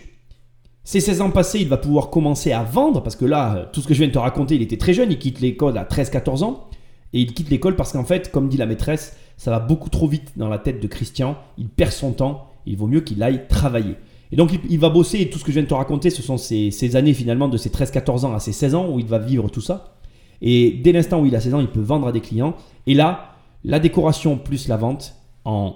Ces 0.84 0.99
16 0.99 1.21
ans 1.21 1.30
passés, 1.30 1.60
il 1.60 1.67
va 1.67 1.77
pouvoir 1.77 2.10
commencer 2.10 2.51
à 2.51 2.63
vendre 2.63 3.04
parce 3.04 3.15
que 3.15 3.25
là, 3.25 3.69
tout 3.71 3.82
ce 3.82 3.88
que 3.88 3.93
je 3.93 3.99
viens 3.99 4.08
de 4.08 4.13
te 4.13 4.19
raconter, 4.19 4.56
il 4.56 4.62
était 4.62 4.77
très 4.77 4.93
jeune, 4.93 5.12
il 5.12 5.19
quitte 5.19 5.39
l'école 5.39 5.77
à 5.77 5.84
13-14 5.84 6.43
ans. 6.43 6.67
Et 7.13 7.21
il 7.21 7.34
quitte 7.34 7.49
l'école 7.49 7.75
parce 7.75 7.91
qu'en 7.91 8.06
fait, 8.06 8.32
comme 8.32 8.49
dit 8.49 8.58
la 8.58 8.65
maîtresse, 8.65 9.15
ça 9.38 9.51
va 9.51 9.60
beaucoup 9.60 9.89
trop 9.89 10.08
vite 10.08 10.32
dans 10.38 10.49
la 10.49 10.58
tête 10.58 10.82
de 10.82 10.88
Christian. 10.88 11.38
Il 11.58 11.67
perd 11.67 11.91
son 11.91 12.13
temps. 12.13 12.47
Il 12.65 12.77
vaut 12.77 12.88
mieux 12.88 13.01
qu'il 13.01 13.21
aille 13.21 13.47
travailler. 13.47 13.95
Et 14.32 14.36
donc, 14.36 14.52
il, 14.70 14.80
va 14.80 14.89
bosser. 14.89 15.20
Et 15.20 15.30
tout 15.30 15.38
ce 15.38 15.44
que 15.44 15.52
je 15.52 15.56
viens 15.56 15.63
de 15.63 15.67
te 15.67 15.74
raconter, 15.74 16.10
ce 16.10 16.22
sont 16.22 16.38
ces, 16.38 16.72
ces 16.72 16.96
années 16.96 17.13
finalement 17.13 17.50
de 17.50 17.58
ses 17.58 17.70
13-14 17.70 18.26
ans 18.26 18.34
à 18.34 18.39
ses 18.39 18.54
16 18.54 18.76
ans 18.76 18.89
où 18.89 19.00
il 19.00 19.06
va 19.06 19.20
vivre 19.20 19.50
tout 19.50 19.62
ça. 19.62 19.96
Et 20.41 20.72
dès 20.84 20.91
l'instant 20.91 21.22
où 21.22 21.26
il 21.26 21.36
a 21.36 21.41
16 21.41 21.54
ans, 21.56 21.60
il 21.60 21.67
peut 21.67 21.82
vendre 21.82 22.08
à 22.08 22.12
des 22.12 22.22
clients. 22.22 22.56
Et 22.88 22.94
là, 22.94 23.36
la 23.63 23.80
décoration 23.80 24.38
plus 24.38 24.67
la 24.67 24.78
vente, 24.78 25.15
en 25.46 25.76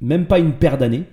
même 0.00 0.26
pas 0.26 0.38
une 0.38 0.54
paire 0.54 0.78
d'années, 0.78 1.04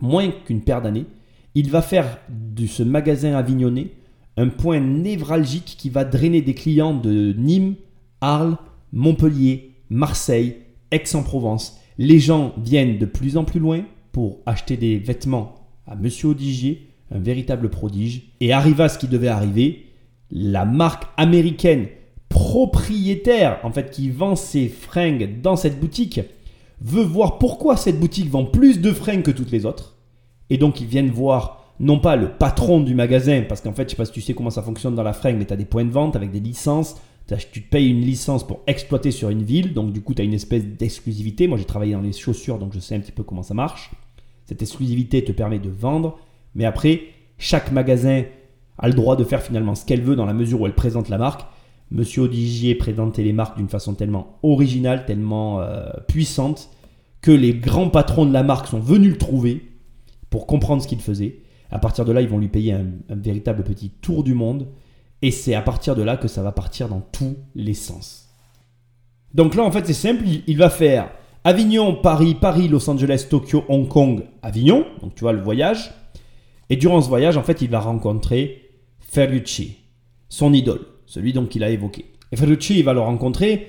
moins 0.00 0.30
qu'une 0.44 0.62
paire 0.62 0.82
d'années, 0.82 1.06
il 1.54 1.70
va 1.70 1.82
faire 1.82 2.18
de 2.28 2.66
ce 2.66 2.82
magasin 2.82 3.34
avignonné 3.34 3.92
un 4.36 4.48
point 4.48 4.80
névralgique 4.80 5.76
qui 5.78 5.90
va 5.90 6.04
drainer 6.04 6.42
des 6.42 6.54
clients 6.54 6.94
de 6.94 7.34
Nîmes, 7.36 7.74
Arles, 8.20 8.56
Montpellier, 8.92 9.72
Marseille, 9.90 10.56
Aix-en-Provence. 10.90 11.78
Les 11.98 12.20
gens 12.20 12.54
viennent 12.56 12.98
de 12.98 13.06
plus 13.06 13.36
en 13.36 13.44
plus 13.44 13.58
loin 13.58 13.82
pour 14.12 14.38
acheter 14.46 14.76
des 14.76 14.98
vêtements 14.98 15.57
à 15.88 15.96
Monsieur 15.96 16.28
Odigier, 16.28 16.88
un 17.10 17.18
véritable 17.18 17.70
prodige. 17.70 18.22
Et 18.40 18.52
arriva 18.52 18.88
ce 18.88 18.98
qui 18.98 19.08
devait 19.08 19.28
arriver, 19.28 19.86
la 20.30 20.64
marque 20.64 21.04
américaine 21.16 21.86
propriétaire, 22.28 23.58
en 23.62 23.72
fait, 23.72 23.90
qui 23.90 24.10
vend 24.10 24.36
ses 24.36 24.68
fringues 24.68 25.40
dans 25.40 25.56
cette 25.56 25.80
boutique, 25.80 26.20
veut 26.80 27.02
voir 27.02 27.38
pourquoi 27.38 27.76
cette 27.76 27.98
boutique 27.98 28.28
vend 28.28 28.44
plus 28.44 28.80
de 28.80 28.92
fringues 28.92 29.22
que 29.22 29.30
toutes 29.30 29.50
les 29.50 29.66
autres. 29.66 29.96
Et 30.50 30.58
donc, 30.58 30.80
ils 30.80 30.86
viennent 30.86 31.10
voir 31.10 31.74
non 31.80 31.98
pas 31.98 32.16
le 32.16 32.28
patron 32.28 32.80
du 32.80 32.94
magasin, 32.94 33.44
parce 33.48 33.60
qu'en 33.60 33.72
fait, 33.72 33.84
je 33.84 33.90
sais 33.90 33.96
pas 33.96 34.04
si 34.04 34.12
tu 34.12 34.20
sais 34.20 34.34
comment 34.34 34.50
ça 34.50 34.62
fonctionne 34.62 34.94
dans 34.94 35.02
la 35.02 35.12
fringue, 35.12 35.38
mais 35.38 35.46
tu 35.46 35.52
as 35.52 35.56
des 35.56 35.64
points 35.64 35.84
de 35.84 35.90
vente 35.90 36.16
avec 36.16 36.30
des 36.30 36.40
licences. 36.40 36.96
Tu 37.50 37.62
te 37.62 37.68
payes 37.68 37.90
une 37.90 38.00
licence 38.00 38.46
pour 38.46 38.60
exploiter 38.66 39.10
sur 39.10 39.28
une 39.28 39.42
ville, 39.42 39.74
donc 39.74 39.92
du 39.92 40.00
coup, 40.00 40.14
tu 40.14 40.22
as 40.22 40.24
une 40.24 40.34
espèce 40.34 40.64
d'exclusivité. 40.64 41.46
Moi, 41.46 41.58
j'ai 41.58 41.66
travaillé 41.66 41.92
dans 41.92 42.00
les 42.00 42.12
chaussures, 42.12 42.58
donc 42.58 42.72
je 42.74 42.80
sais 42.80 42.94
un 42.94 43.00
petit 43.00 43.12
peu 43.12 43.22
comment 43.22 43.42
ça 43.42 43.54
marche. 43.54 43.90
Cette 44.48 44.62
exclusivité 44.62 45.22
te 45.22 45.32
permet 45.32 45.58
de 45.58 45.68
vendre, 45.68 46.18
mais 46.54 46.64
après, 46.64 47.02
chaque 47.36 47.70
magasin 47.70 48.22
a 48.78 48.88
le 48.88 48.94
droit 48.94 49.14
de 49.14 49.22
faire 49.22 49.42
finalement 49.42 49.74
ce 49.74 49.84
qu'elle 49.84 50.00
veut 50.00 50.16
dans 50.16 50.24
la 50.24 50.32
mesure 50.32 50.62
où 50.62 50.66
elle 50.66 50.74
présente 50.74 51.10
la 51.10 51.18
marque. 51.18 51.42
Monsieur 51.90 52.22
Odigier 52.22 52.74
présentait 52.74 53.22
les 53.22 53.34
marques 53.34 53.58
d'une 53.58 53.68
façon 53.68 53.92
tellement 53.92 54.38
originale, 54.42 55.04
tellement 55.04 55.60
euh, 55.60 55.90
puissante, 56.06 56.70
que 57.20 57.30
les 57.30 57.52
grands 57.52 57.90
patrons 57.90 58.24
de 58.24 58.32
la 58.32 58.42
marque 58.42 58.68
sont 58.68 58.80
venus 58.80 59.10
le 59.10 59.18
trouver 59.18 59.68
pour 60.30 60.46
comprendre 60.46 60.82
ce 60.82 60.88
qu'il 60.88 61.02
faisait. 61.02 61.40
À 61.70 61.78
partir 61.78 62.06
de 62.06 62.12
là, 62.12 62.22
ils 62.22 62.28
vont 62.28 62.38
lui 62.38 62.48
payer 62.48 62.72
un, 62.72 62.86
véritable 63.10 63.64
petit 63.64 63.90
tour 63.90 64.24
du 64.24 64.32
monde. 64.32 64.68
Et 65.20 65.30
c'est 65.30 65.54
à 65.54 65.60
partir 65.60 65.94
de 65.94 66.02
là 66.02 66.16
que 66.16 66.26
ça 66.26 66.42
va 66.42 66.52
partir 66.52 66.88
dans 66.88 67.00
tous 67.12 67.36
les 67.54 67.74
sens. 67.74 68.30
Donc 69.34 69.54
là, 69.54 69.62
en 69.62 69.70
fait, 69.70 69.86
c'est 69.86 69.92
simple. 69.92 70.24
Il, 70.46 70.56
va 70.56 70.70
faire 70.70 71.10
Avignon, 71.48 71.94
Paris, 71.94 72.34
Paris, 72.34 72.68
Los 72.68 72.90
Angeles, 72.90 73.26
Tokyo, 73.30 73.64
Hong 73.68 73.88
Kong, 73.88 74.22
Avignon. 74.42 74.84
Donc 75.00 75.14
tu 75.14 75.22
vois 75.22 75.32
le 75.32 75.40
voyage. 75.40 75.94
Et 76.68 76.76
durant 76.76 77.00
ce 77.00 77.08
voyage, 77.08 77.38
en 77.38 77.42
fait, 77.42 77.62
il 77.62 77.70
va 77.70 77.80
rencontrer 77.80 78.68
Ferrucci, 79.00 79.78
son 80.28 80.52
idole 80.52 80.82
celui 81.08 81.32
donc 81.32 81.48
qu'il 81.48 81.64
a 81.64 81.70
évoqué. 81.70 82.04
Et 82.30 82.36
Ferrucci, 82.36 82.78
il 82.78 82.84
va 82.84 82.92
le 82.92 83.00
rencontrer, 83.00 83.66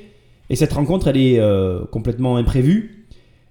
et 0.49 0.57
cette 0.57 0.73
rencontre, 0.73 1.07
elle 1.07 1.15
est 1.15 1.39
euh, 1.39 1.85
complètement 1.85 2.35
imprévue. 2.35 3.07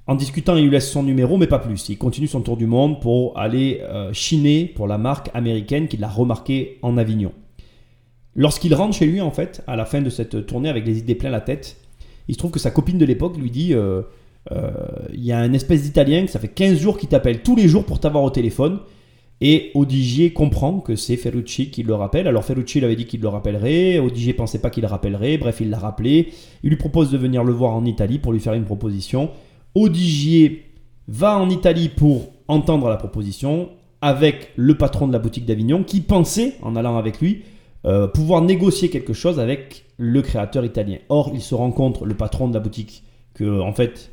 En 0.06 0.14
discutant, 0.14 0.56
il 0.56 0.64
lui 0.64 0.70
laisse 0.70 0.90
son 0.90 1.02
numéro, 1.02 1.38
mais 1.38 1.46
pas 1.46 1.58
plus. 1.58 1.88
Il 1.88 1.96
continue 1.96 2.26
son 2.26 2.42
tour 2.42 2.58
du 2.58 2.66
monde 2.66 3.00
pour 3.00 3.38
aller 3.38 3.80
euh, 3.82 4.12
chiner 4.12 4.66
pour 4.66 4.86
la 4.86 4.98
marque 4.98 5.30
américaine 5.32 5.88
qu'il 5.88 6.04
a 6.04 6.08
remarqué 6.08 6.78
en 6.82 6.98
Avignon. 6.98 7.32
Lorsqu'il 8.34 8.74
rentre 8.74 8.94
chez 8.94 9.06
lui, 9.06 9.22
en 9.22 9.30
fait, 9.30 9.62
à 9.66 9.74
la 9.74 9.86
fin 9.86 10.02
de 10.02 10.10
cette 10.10 10.46
tournée 10.46 10.68
avec 10.68 10.86
les 10.86 10.98
idées 10.98 11.14
plein 11.14 11.30
la 11.30 11.40
tête, 11.40 11.78
il 12.28 12.34
se 12.34 12.38
trouve 12.38 12.50
que 12.50 12.58
sa 12.58 12.70
copine 12.70 12.98
de 12.98 13.06
l'époque 13.06 13.38
lui 13.38 13.50
dit 13.50 13.72
euh, 13.72 14.02
il 14.50 15.24
y 15.24 15.32
a 15.32 15.38
un 15.38 15.52
espèce 15.52 15.82
d'Italien, 15.82 16.26
ça 16.26 16.38
fait 16.38 16.48
15 16.48 16.78
jours 16.78 16.98
qu'il 16.98 17.08
t'appelle 17.08 17.42
tous 17.42 17.56
les 17.56 17.68
jours 17.68 17.84
pour 17.84 18.00
t'avoir 18.00 18.24
au 18.24 18.30
téléphone. 18.30 18.80
Et 19.40 19.70
Odigier 19.74 20.32
comprend 20.32 20.80
que 20.80 20.96
c'est 20.96 21.16
Ferrucci 21.16 21.70
qui 21.70 21.84
le 21.84 21.94
rappelle. 21.94 22.26
Alors 22.26 22.44
Ferrucci 22.44 22.80
lui 22.80 22.86
avait 22.86 22.96
dit 22.96 23.06
qu'il 23.06 23.20
le 23.20 23.28
rappellerait, 23.28 23.98
Odigier 23.98 24.32
pensait 24.32 24.58
pas 24.58 24.70
qu'il 24.70 24.82
le 24.82 24.88
rappellerait, 24.88 25.38
bref 25.38 25.58
il 25.60 25.70
l'a 25.70 25.78
rappelé. 25.78 26.32
Il 26.64 26.70
lui 26.70 26.76
propose 26.76 27.10
de 27.10 27.18
venir 27.18 27.44
le 27.44 27.52
voir 27.52 27.72
en 27.72 27.84
Italie 27.84 28.18
pour 28.18 28.32
lui 28.32 28.40
faire 28.40 28.54
une 28.54 28.64
proposition. 28.64 29.30
Odigier 29.74 30.64
va 31.06 31.38
en 31.38 31.50
Italie 31.50 31.88
pour 31.88 32.32
entendre 32.48 32.88
la 32.88 32.96
proposition 32.96 33.68
avec 34.00 34.52
le 34.56 34.76
patron 34.76 35.06
de 35.06 35.12
la 35.12 35.18
boutique 35.18 35.46
d'Avignon 35.46 35.84
qui 35.84 36.00
pensait, 36.00 36.54
en 36.62 36.74
allant 36.74 36.96
avec 36.96 37.20
lui, 37.20 37.42
euh, 37.84 38.08
pouvoir 38.08 38.42
négocier 38.42 38.90
quelque 38.90 39.12
chose 39.12 39.38
avec 39.38 39.84
le 39.98 40.20
créateur 40.22 40.64
italien. 40.64 40.98
Or, 41.08 41.30
il 41.32 41.40
se 41.40 41.54
rencontre, 41.54 42.06
le 42.06 42.14
patron 42.14 42.48
de 42.48 42.54
la 42.54 42.60
boutique, 42.60 43.04
que 43.34 43.60
en 43.60 43.72
fait, 43.72 44.10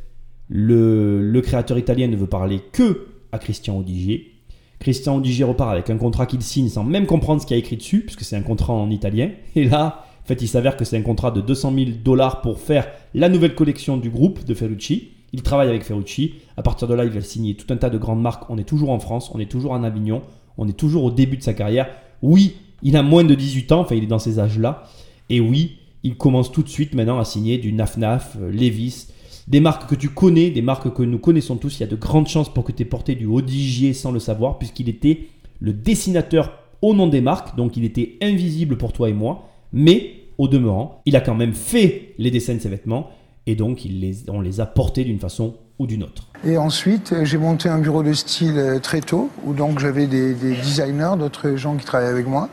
le, 0.50 1.40
créateur 1.42 1.78
italien 1.78 2.08
ne 2.08 2.16
veut 2.16 2.28
parler 2.28 2.62
que 2.72 3.08
à 3.32 3.40
Christian 3.40 3.78
Odigier 3.80 4.32
Christian 4.80 5.18
Odigier 5.18 5.46
repart 5.46 5.72
avec 5.72 5.90
un 5.90 5.98
contrat 5.98 6.26
qu'il 6.26 6.42
signe 6.42 6.70
sans 6.70 6.84
même 6.84 7.06
comprendre 7.06 7.42
ce 7.42 7.48
qu'il 7.48 7.56
y 7.56 7.60
a 7.60 7.64
écrit 7.64 7.78
dessus, 7.78 8.02
puisque 8.02 8.22
c'est 8.22 8.36
un 8.36 8.42
contrat 8.42 8.74
en 8.74 8.90
italien. 8.92 9.32
Et 9.56 9.64
là, 9.64 10.06
en 10.24 10.28
fait, 10.28 10.42
il 10.42 10.48
s'avère 10.48 10.76
que 10.76 10.86
c'est 10.86 10.98
un 10.98 11.02
contrat 11.02 11.32
de 11.32 11.42
200 11.42 11.74
000 11.74 11.90
dollars 12.04 12.42
pour 12.42 12.60
faire 12.60 12.88
la 13.14 13.30
nouvelle 13.30 13.56
collection 13.56 13.98
du 13.98 14.10
groupe 14.10 14.44
de 14.44 14.54
Ferrucci. 14.54 15.10
Il 15.34 15.42
travaille 15.44 15.70
avec 15.70 15.84
Ferrucci. 15.84 16.36
À 16.58 16.62
partir 16.62 16.88
de 16.88 16.94
là, 16.94 17.06
il 17.06 17.12
va 17.12 17.22
signer 17.22 17.56
tout 17.56 17.72
un 17.74 17.78
tas 17.78 17.90
de 17.90 17.98
grandes 17.98 18.22
marques. 18.22 18.50
On 18.50 18.58
est 18.58 18.64
toujours 18.64 18.90
en 18.90 19.00
France, 19.00 19.32
on 19.34 19.40
est 19.40 19.50
toujours 19.50 19.72
en 19.72 19.84
Avignon, 19.84 20.22
on 20.58 20.68
est 20.68 20.78
toujours 20.78 21.04
au 21.04 21.12
début 21.12 21.38
de 21.38 21.44
sa 21.44 21.54
carrière. 21.54 21.88
Oui, 22.22 22.56
il 22.84 22.98
a 22.98 23.04
moins 23.04 23.24
de 23.24 23.34
18 23.34 23.72
ans, 23.72 23.82
enfin, 23.82 23.96
il 23.96 24.04
est 24.04 24.08
dans 24.08 24.20
ces 24.20 24.40
âges-là. 24.40 24.84
Et 25.30 25.40
oui, 25.40 25.78
il 26.04 26.18
commence 26.18 26.52
tout 26.52 26.64
de 26.64 26.70
suite 26.70 26.94
maintenant 26.94 27.20
à 27.20 27.26
signer 27.26 27.58
du 27.58 27.74
Naf-Naf, 27.74 28.38
euh, 28.40 28.52
Levis, 28.52 29.08
des 29.48 29.60
marques 29.60 29.90
que 29.90 29.96
tu 29.96 30.10
connais, 30.10 30.50
des 30.50 30.62
marques 30.62 30.94
que 30.94 31.04
nous 31.04 31.20
connaissons 31.20 31.56
tous. 31.58 31.80
Il 31.80 31.82
y 31.82 31.84
a 31.84 31.88
de 31.88 31.96
grandes 31.96 32.28
chances 32.28 32.54
pour 32.54 32.64
que 32.64 32.72
tu 32.72 32.84
aies 32.84 32.86
porté 32.86 33.16
du 33.16 33.26
Odigier 33.26 33.94
sans 33.94 34.12
le 34.12 34.20
savoir, 34.20 34.58
puisqu'il 34.58 34.90
était 34.90 35.28
le 35.60 35.74
dessinateur 35.74 36.60
au 36.82 36.94
nom 36.94 37.08
des 37.08 37.22
marques, 37.22 37.56
donc 37.56 37.78
il 37.78 37.86
était 37.86 38.18
invisible 38.22 38.78
pour 38.78 38.94
toi 38.94 39.10
et 39.10 39.14
moi, 39.14 39.48
mais 39.72 40.16
au 40.38 40.48
demeurant, 40.48 41.02
il 41.06 41.16
a 41.16 41.22
quand 41.22 41.36
même 41.36 41.54
fait 41.54 42.14
les 42.18 42.32
dessins 42.32 42.56
de 42.56 42.60
ses 42.60 42.70
vêtements, 42.70 43.10
et 43.48 43.56
donc 43.56 43.84
les, 43.84 44.30
on 44.30 44.42
les 44.42 44.60
a 44.60 44.66
portés 44.66 45.04
d'une 45.04 45.20
façon 45.20 45.56
ou 45.80 45.88
d'une 45.88 46.04
autre. 46.04 46.28
Et 46.46 46.58
ensuite, 46.58 47.14
euh, 47.14 47.26
j'ai 47.26 47.38
monté 47.38 47.70
un 47.70 47.80
bureau 47.80 48.04
de 48.04 48.14
style 48.14 48.58
euh, 48.58 48.80
très 48.80 49.02
tôt, 49.02 49.30
où 49.46 49.54
donc 49.54 49.80
j'avais 49.80 50.08
des, 50.08 50.34
designers, 50.34 51.14
d'autres 51.18 51.56
gens 51.56 51.76
qui 51.76 51.86
travaillaient 51.86 52.12
avec 52.12 52.28
moi, 52.28 52.50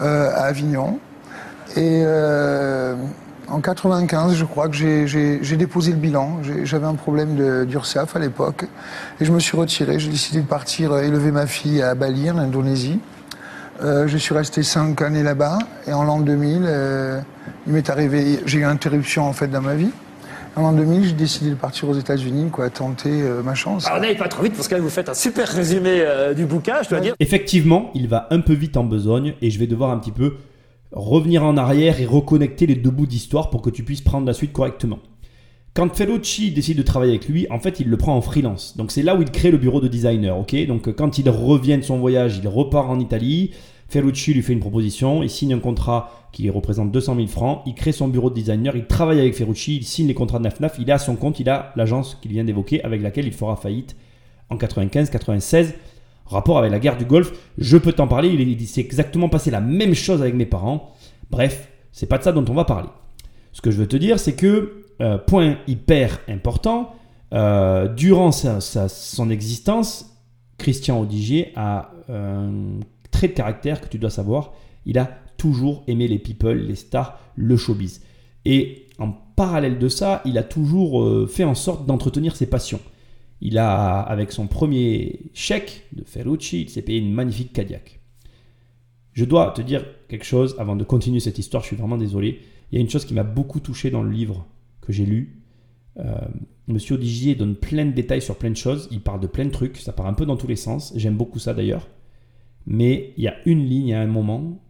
euh, 0.00 0.30
à 0.30 0.44
Avignon. 0.44 0.98
Et 1.76 2.02
en 3.48 3.60
95, 3.60 4.36
je 4.36 4.44
crois 4.44 4.68
que 4.68 4.76
j'ai 4.76 5.56
déposé 5.56 5.90
le 5.90 5.96
bilan. 5.96 6.40
J'avais 6.64 6.86
un 6.86 6.94
problème 6.94 7.66
d'URSAF 7.66 8.16
à 8.16 8.18
l'époque. 8.18 8.66
Et 9.20 9.24
je 9.24 9.32
me 9.32 9.40
suis 9.40 9.56
retiré. 9.56 9.98
J'ai 9.98 10.10
décidé 10.10 10.40
de 10.40 10.46
partir 10.46 10.92
euh, 10.92 11.02
élever 11.02 11.32
ma 11.32 11.46
fille 11.46 11.82
à 11.82 11.94
Bali, 11.94 12.30
en 12.30 12.38
Indonésie. 12.38 13.00
Euh, 13.82 14.06
je 14.06 14.16
suis 14.18 14.34
resté 14.34 14.62
cinq 14.62 15.02
années 15.02 15.22
là-bas. 15.22 15.58
Et 15.86 15.92
en 15.92 16.04
l'an 16.04 16.20
2000, 16.20 16.62
euh, 16.64 17.20
il 17.66 17.72
m'est 17.72 17.90
arrivé, 17.90 18.40
j'ai 18.46 18.58
eu 18.58 18.62
une 18.62 18.68
interruption 18.68 19.24
en 19.24 19.32
fait 19.32 19.48
dans 19.48 19.62
ma 19.62 19.74
vie. 19.74 19.90
En 20.56 20.62
l'an 20.62 20.72
2000, 20.72 21.04
j'ai 21.04 21.12
décidé 21.12 21.50
de 21.50 21.54
partir 21.54 21.88
aux 21.88 21.94
États-Unis, 21.94 22.50
quoi, 22.50 22.70
tenter 22.70 23.22
ma 23.44 23.54
chance. 23.54 23.86
Alors 23.86 24.00
n'allez 24.00 24.16
pas 24.16 24.26
trop 24.26 24.42
vite 24.42 24.54
parce 24.54 24.66
que 24.66 24.74
là, 24.74 24.80
vous 24.80 24.90
faites 24.90 25.08
un 25.08 25.14
super 25.14 25.48
résumé 25.48 26.04
du 26.34 26.44
bouquin, 26.44 26.82
je 26.82 26.90
dois 26.90 26.98
dire. 26.98 27.14
Effectivement, 27.20 27.92
il 27.94 28.08
va 28.08 28.26
un 28.30 28.40
peu 28.40 28.52
vite 28.52 28.76
en 28.76 28.82
besogne 28.82 29.34
et 29.40 29.50
je 29.50 29.58
vais 29.60 29.68
devoir 29.68 29.90
un 29.90 29.98
petit 29.98 30.10
peu 30.10 30.34
revenir 30.92 31.44
en 31.44 31.56
arrière 31.56 32.00
et 32.00 32.06
reconnecter 32.06 32.66
les 32.66 32.74
deux 32.74 32.90
bouts 32.90 33.06
d'histoire 33.06 33.50
pour 33.50 33.62
que 33.62 33.70
tu 33.70 33.82
puisses 33.82 34.00
prendre 34.00 34.26
la 34.26 34.32
suite 34.32 34.52
correctement. 34.52 34.98
Quand 35.72 35.94
Ferrucci 35.94 36.50
décide 36.50 36.78
de 36.78 36.82
travailler 36.82 37.12
avec 37.12 37.28
lui, 37.28 37.46
en 37.48 37.60
fait, 37.60 37.78
il 37.78 37.88
le 37.88 37.96
prend 37.96 38.16
en 38.16 38.20
freelance. 38.20 38.76
Donc 38.76 38.90
c'est 38.90 39.04
là 39.04 39.14
où 39.14 39.22
il 39.22 39.30
crée 39.30 39.52
le 39.52 39.58
bureau 39.58 39.80
de 39.80 39.86
designer, 39.86 40.36
Donc 40.66 40.92
quand 40.94 41.18
il 41.18 41.30
revient 41.30 41.78
de 41.78 41.82
son 41.82 41.98
voyage, 41.98 42.40
il 42.42 42.48
repart 42.48 42.90
en 42.90 42.98
Italie. 42.98 43.52
Ferrucci 43.88 44.34
lui 44.34 44.42
fait 44.42 44.52
une 44.52 44.60
proposition, 44.60 45.22
il 45.22 45.30
signe 45.30 45.52
un 45.52 45.58
contrat 45.58 46.28
qui 46.32 46.48
représente 46.48 46.92
200 46.92 47.16
000 47.16 47.26
francs, 47.26 47.62
il 47.66 47.74
crée 47.74 47.90
son 47.90 48.06
bureau 48.06 48.30
de 48.30 48.36
designer, 48.36 48.76
il 48.76 48.86
travaille 48.86 49.18
avec 49.18 49.34
Ferrucci, 49.34 49.78
il 49.78 49.84
signe 49.84 50.06
les 50.06 50.14
contrats 50.14 50.38
de 50.38 50.44
NAFNAF, 50.44 50.76
il 50.78 50.90
a 50.92 50.98
son 50.98 51.16
compte, 51.16 51.40
il 51.40 51.48
a 51.48 51.72
l'agence 51.74 52.16
qu'il 52.22 52.30
vient 52.30 52.44
d'évoquer 52.44 52.84
avec 52.84 53.02
laquelle 53.02 53.26
il 53.26 53.32
fera 53.32 53.56
faillite 53.56 53.96
en 54.48 54.56
95-96. 54.56 55.74
Rapport 56.30 56.58
avec 56.58 56.70
la 56.70 56.78
guerre 56.78 56.96
du 56.96 57.04
Golfe, 57.04 57.32
je 57.58 57.76
peux 57.76 57.92
t'en 57.92 58.06
parler, 58.06 58.28
il 58.28 58.66
s'est 58.68 58.80
exactement 58.80 59.28
passé 59.28 59.50
la 59.50 59.60
même 59.60 59.94
chose 59.94 60.22
avec 60.22 60.34
mes 60.34 60.46
parents. 60.46 60.94
Bref, 61.30 61.68
c'est 61.90 62.06
pas 62.06 62.18
de 62.18 62.22
ça 62.22 62.30
dont 62.30 62.44
on 62.48 62.54
va 62.54 62.64
parler. 62.64 62.88
Ce 63.52 63.60
que 63.60 63.72
je 63.72 63.76
veux 63.76 63.88
te 63.88 63.96
dire, 63.96 64.20
c'est 64.20 64.34
que, 64.34 64.84
euh, 65.00 65.18
point 65.18 65.56
hyper 65.66 66.20
important, 66.28 66.94
euh, 67.34 67.88
durant 67.88 68.30
son 68.30 69.30
existence, 69.30 70.16
Christian 70.56 71.00
Odigier 71.00 71.52
a 71.56 71.90
un 72.08 72.80
trait 73.10 73.28
de 73.28 73.32
caractère 73.32 73.80
que 73.80 73.88
tu 73.88 73.98
dois 73.98 74.10
savoir. 74.10 74.52
Il 74.86 74.98
a 74.98 75.10
toujours 75.36 75.82
aimé 75.88 76.06
les 76.06 76.18
people, 76.18 76.58
les 76.58 76.76
stars, 76.76 77.18
le 77.34 77.56
showbiz. 77.56 78.02
Et 78.44 78.86
en 78.98 79.10
parallèle 79.10 79.78
de 79.78 79.88
ça, 79.88 80.22
il 80.24 80.38
a 80.38 80.42
toujours 80.42 81.02
euh, 81.02 81.26
fait 81.26 81.44
en 81.44 81.54
sorte 81.54 81.86
d'entretenir 81.86 82.36
ses 82.36 82.46
passions. 82.46 82.80
Il 83.40 83.58
a, 83.58 84.00
avec 84.00 84.32
son 84.32 84.46
premier 84.46 85.30
chèque 85.32 85.86
de 85.92 86.04
Ferrucci, 86.04 86.62
il 86.62 86.70
s'est 86.70 86.82
payé 86.82 86.98
une 86.98 87.12
magnifique 87.12 87.52
Cadillac. 87.52 88.00
Je 89.12 89.24
dois 89.24 89.52
te 89.52 89.62
dire 89.62 89.84
quelque 90.08 90.24
chose 90.24 90.56
avant 90.58 90.76
de 90.76 90.84
continuer 90.84 91.20
cette 91.20 91.38
histoire, 91.38 91.62
je 91.62 91.68
suis 91.68 91.76
vraiment 91.76 91.96
désolé. 91.96 92.40
Il 92.70 92.76
y 92.76 92.78
a 92.78 92.80
une 92.80 92.90
chose 92.90 93.04
qui 93.04 93.14
m'a 93.14 93.24
beaucoup 93.24 93.60
touché 93.60 93.90
dans 93.90 94.02
le 94.02 94.10
livre 94.10 94.46
que 94.80 94.92
j'ai 94.92 95.06
lu. 95.06 95.42
Euh, 95.98 96.14
Monsieur 96.68 96.94
Odigier 96.94 97.34
donne 97.34 97.56
plein 97.56 97.84
de 97.84 97.90
détails 97.90 98.22
sur 98.22 98.36
plein 98.36 98.50
de 98.50 98.56
choses, 98.56 98.88
il 98.90 99.00
parle 99.00 99.20
de 99.20 99.26
plein 99.26 99.44
de 99.44 99.50
trucs, 99.50 99.78
ça 99.78 99.92
part 99.92 100.06
un 100.06 100.14
peu 100.14 100.26
dans 100.26 100.36
tous 100.36 100.46
les 100.46 100.56
sens, 100.56 100.92
j'aime 100.94 101.16
beaucoup 101.16 101.38
ça 101.38 101.54
d'ailleurs. 101.54 101.88
Mais 102.66 103.12
il 103.16 103.24
y 103.24 103.28
a 103.28 103.36
une 103.46 103.64
ligne 103.64 103.94
à 103.94 104.00
un 104.00 104.06
moment 104.06 104.62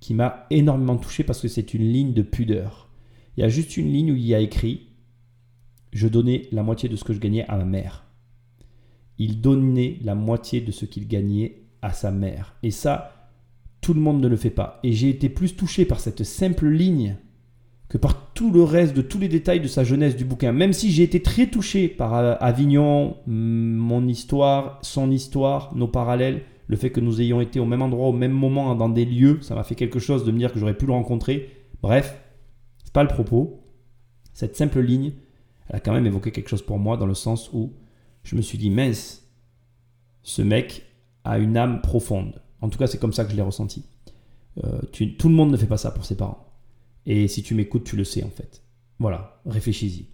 qui 0.00 0.14
m'a 0.14 0.46
énormément 0.50 0.96
touché 0.96 1.24
parce 1.24 1.40
que 1.40 1.48
c'est 1.48 1.74
une 1.74 1.90
ligne 1.92 2.12
de 2.12 2.22
pudeur. 2.22 2.88
Il 3.36 3.40
y 3.40 3.44
a 3.44 3.48
juste 3.48 3.76
une 3.76 3.90
ligne 3.90 4.12
où 4.12 4.16
il 4.16 4.26
y 4.26 4.34
a 4.34 4.40
écrit 4.40 4.88
Je 5.92 6.08
donnais 6.08 6.42
la 6.52 6.62
moitié 6.62 6.88
de 6.88 6.96
ce 6.96 7.04
que 7.04 7.12
je 7.12 7.20
gagnais 7.20 7.46
à 7.48 7.56
ma 7.56 7.64
mère. 7.64 8.03
Il 9.18 9.40
donnait 9.40 9.98
la 10.02 10.14
moitié 10.14 10.60
de 10.60 10.72
ce 10.72 10.84
qu'il 10.84 11.06
gagnait 11.06 11.62
à 11.82 11.92
sa 11.92 12.10
mère. 12.10 12.56
Et 12.62 12.70
ça, 12.70 13.30
tout 13.80 13.94
le 13.94 14.00
monde 14.00 14.20
ne 14.20 14.28
le 14.28 14.36
fait 14.36 14.50
pas. 14.50 14.80
Et 14.82 14.92
j'ai 14.92 15.08
été 15.08 15.28
plus 15.28 15.56
touché 15.56 15.84
par 15.84 16.00
cette 16.00 16.24
simple 16.24 16.68
ligne 16.68 17.16
que 17.88 17.98
par 17.98 18.32
tout 18.32 18.50
le 18.50 18.62
reste 18.62 18.96
de 18.96 19.02
tous 19.02 19.18
les 19.18 19.28
détails 19.28 19.60
de 19.60 19.68
sa 19.68 19.84
jeunesse 19.84 20.16
du 20.16 20.24
bouquin. 20.24 20.52
Même 20.52 20.72
si 20.72 20.90
j'ai 20.90 21.02
été 21.02 21.22
très 21.22 21.46
touché 21.46 21.86
par 21.86 22.14
Avignon, 22.42 23.16
mon 23.26 24.08
histoire, 24.08 24.78
son 24.82 25.10
histoire, 25.10 25.74
nos 25.76 25.86
parallèles, 25.86 26.42
le 26.66 26.76
fait 26.76 26.90
que 26.90 27.00
nous 27.00 27.20
ayons 27.20 27.40
été 27.40 27.60
au 27.60 27.66
même 27.66 27.82
endroit, 27.82 28.08
au 28.08 28.12
même 28.12 28.32
moment, 28.32 28.74
dans 28.74 28.88
des 28.88 29.04
lieux, 29.04 29.38
ça 29.42 29.54
m'a 29.54 29.64
fait 29.64 29.74
quelque 29.74 29.98
chose 29.98 30.24
de 30.24 30.32
me 30.32 30.38
dire 30.38 30.52
que 30.52 30.58
j'aurais 30.58 30.76
pu 30.76 30.86
le 30.86 30.92
rencontrer. 30.92 31.50
Bref, 31.82 32.18
c'est 32.82 32.92
pas 32.92 33.02
le 33.02 33.08
propos. 33.08 33.60
Cette 34.32 34.56
simple 34.56 34.80
ligne, 34.80 35.12
elle 35.68 35.76
a 35.76 35.80
quand 35.80 35.92
même 35.92 36.06
évoqué 36.06 36.32
quelque 36.32 36.48
chose 36.48 36.62
pour 36.62 36.78
moi 36.78 36.96
dans 36.96 37.06
le 37.06 37.14
sens 37.14 37.50
où 37.52 37.74
je 38.24 38.36
me 38.36 38.42
suis 38.42 38.58
dit, 38.58 38.70
mince, 38.70 39.22
ce 40.22 40.42
mec 40.42 40.82
a 41.22 41.38
une 41.38 41.56
âme 41.56 41.80
profonde. 41.80 42.42
En 42.60 42.68
tout 42.68 42.78
cas, 42.78 42.86
c'est 42.86 42.98
comme 42.98 43.12
ça 43.12 43.24
que 43.24 43.30
je 43.30 43.36
l'ai 43.36 43.42
ressenti. 43.42 43.84
Euh, 44.64 44.80
tout 44.90 45.28
le 45.28 45.34
monde 45.34 45.50
ne 45.50 45.56
fait 45.56 45.66
pas 45.66 45.76
ça 45.76 45.90
pour 45.90 46.04
ses 46.04 46.16
parents. 46.16 46.52
Et 47.06 47.28
si 47.28 47.42
tu 47.42 47.54
m'écoutes, 47.54 47.84
tu 47.84 47.96
le 47.96 48.04
sais 48.04 48.22
en 48.22 48.30
fait. 48.30 48.62
Voilà, 48.98 49.40
réfléchis-y. 49.46 50.06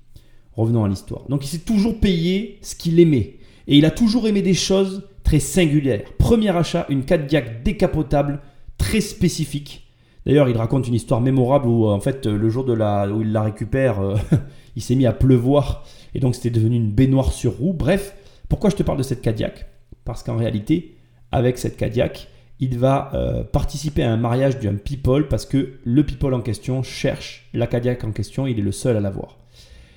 Revenons 0.53 0.85
à 0.85 0.88
l'histoire. 0.88 1.29
Donc 1.29 1.44
il 1.44 1.49
s'est 1.49 1.61
toujours 1.61 2.01
payé 2.01 2.59
ce 2.62 2.75
qu'il 2.75 2.99
aimait. 2.99 3.38
Et 3.66 3.79
il 3.79 3.85
a 3.85 3.90
toujours 3.90 4.27
aimé 4.27 4.42
des 4.42 4.55
choses 4.55 5.05
très 5.23 5.38
singulières. 5.38 6.03
Premier 6.18 6.49
achat, 6.57 6.87
une 6.88 7.05
Cadillac 7.05 7.62
décapotable, 7.62 8.40
très 8.79 9.01
spécifique. 9.01 9.87
D'ailleurs, 10.27 10.49
il 10.49 10.57
raconte 10.57 10.87
une 10.87 10.95
histoire 10.95 11.21
mémorable 11.21 11.67
où 11.67 11.87
en 11.87 12.01
fait 12.01 12.27
le 12.27 12.49
jour 12.51 12.65
de 12.65 12.73
la, 12.73 13.09
où 13.09 13.23
il 13.23 13.33
la 13.33 13.43
récupère, 13.43 14.01
euh, 14.01 14.17
il 14.77 14.83
s'est 14.83 14.95
mis 14.95 15.07
à 15.07 15.13
pleuvoir. 15.13 15.85
Et 16.15 16.21
donc 16.21 16.35
c'était 16.35 16.51
devenu 16.51 16.77
une 16.77 16.91
baignoire 16.91 17.33
sur 17.33 17.59
roue. 17.59 17.73
Bref, 17.73 18.15
pourquoi 18.49 18.71
je 18.71 18.77
te 18.77 18.83
parle 18.83 18.99
de 18.99 19.03
cette 19.03 19.23
Cadillac? 19.23 19.67
Parce 20.05 20.23
qu'en 20.23 20.37
réalité, 20.37 20.97
avec 21.33 21.59
cette 21.59 21.77
Cadillac, 21.77 22.29
il 22.59 22.79
va 22.79 23.11
euh, 23.15 23.43
participer 23.43 24.03
à 24.03 24.13
un 24.13 24.17
mariage 24.17 24.59
d'un 24.59 24.75
people 24.75 25.29
parce 25.29 25.47
que 25.47 25.79
le 25.85 26.05
people 26.05 26.35
en 26.35 26.41
question 26.41 26.83
cherche 26.83 27.49
la 27.55 27.67
Cadillac 27.67 28.05
en 28.05 28.13
question, 28.13 28.47
il 28.47 28.59
est 28.59 28.63
le 28.63 28.73
seul 28.73 28.97
à 28.97 29.01
l'avoir. 29.01 29.39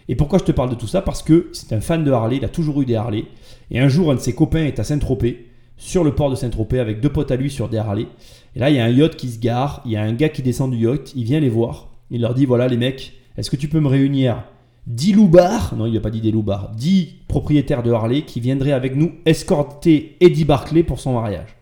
Et 0.07 0.15
pourquoi 0.15 0.39
je 0.39 0.43
te 0.43 0.51
parle 0.51 0.69
de 0.69 0.75
tout 0.75 0.87
ça? 0.87 1.01
Parce 1.01 1.23
que 1.23 1.49
c'est 1.53 1.73
un 1.73 1.81
fan 1.81 2.03
de 2.03 2.11
Harley, 2.11 2.37
il 2.37 2.45
a 2.45 2.49
toujours 2.49 2.81
eu 2.81 2.85
des 2.85 2.95
Harley. 2.95 3.25
Et 3.71 3.79
un 3.79 3.87
jour, 3.87 4.11
un 4.11 4.15
de 4.15 4.19
ses 4.19 4.33
copains 4.33 4.65
est 4.65 4.79
à 4.79 4.83
Saint-Tropez, 4.83 5.47
sur 5.77 6.03
le 6.03 6.13
port 6.13 6.29
de 6.29 6.35
Saint-Tropez, 6.35 6.79
avec 6.79 6.99
deux 6.99 7.09
potes 7.09 7.31
à 7.31 7.35
lui 7.35 7.49
sur 7.49 7.69
des 7.69 7.77
Harley. 7.77 8.07
Et 8.55 8.59
là, 8.59 8.69
il 8.69 8.75
y 8.75 8.79
a 8.79 8.85
un 8.85 8.89
yacht 8.89 9.15
qui 9.15 9.29
se 9.29 9.39
gare, 9.39 9.81
il 9.85 9.91
y 9.91 9.95
a 9.95 10.01
un 10.01 10.13
gars 10.13 10.29
qui 10.29 10.41
descend 10.41 10.71
du 10.71 10.85
yacht, 10.85 11.13
il 11.15 11.23
vient 11.23 11.39
les 11.39 11.49
voir. 11.49 11.89
Il 12.11 12.21
leur 12.21 12.33
dit 12.33 12.45
voilà 12.45 12.67
les 12.67 12.77
mecs, 12.77 13.13
est-ce 13.37 13.49
que 13.49 13.55
tu 13.55 13.67
peux 13.67 13.79
me 13.79 13.87
réunir 13.87 14.43
10 14.87 15.13
loupards, 15.13 15.75
non 15.77 15.85
il 15.85 15.93
n'a 15.93 16.01
pas 16.01 16.09
dit 16.09 16.21
des 16.21 16.31
loupards, 16.31 16.71
10 16.75 17.15
propriétaires 17.27 17.83
de 17.83 17.91
Harley 17.91 18.23
qui 18.23 18.41
viendraient 18.41 18.73
avec 18.73 18.95
nous 18.95 19.13
escorter 19.25 20.17
Eddie 20.19 20.45
Barclay 20.45 20.83
pour 20.83 20.99
son 20.99 21.13
mariage. 21.13 21.55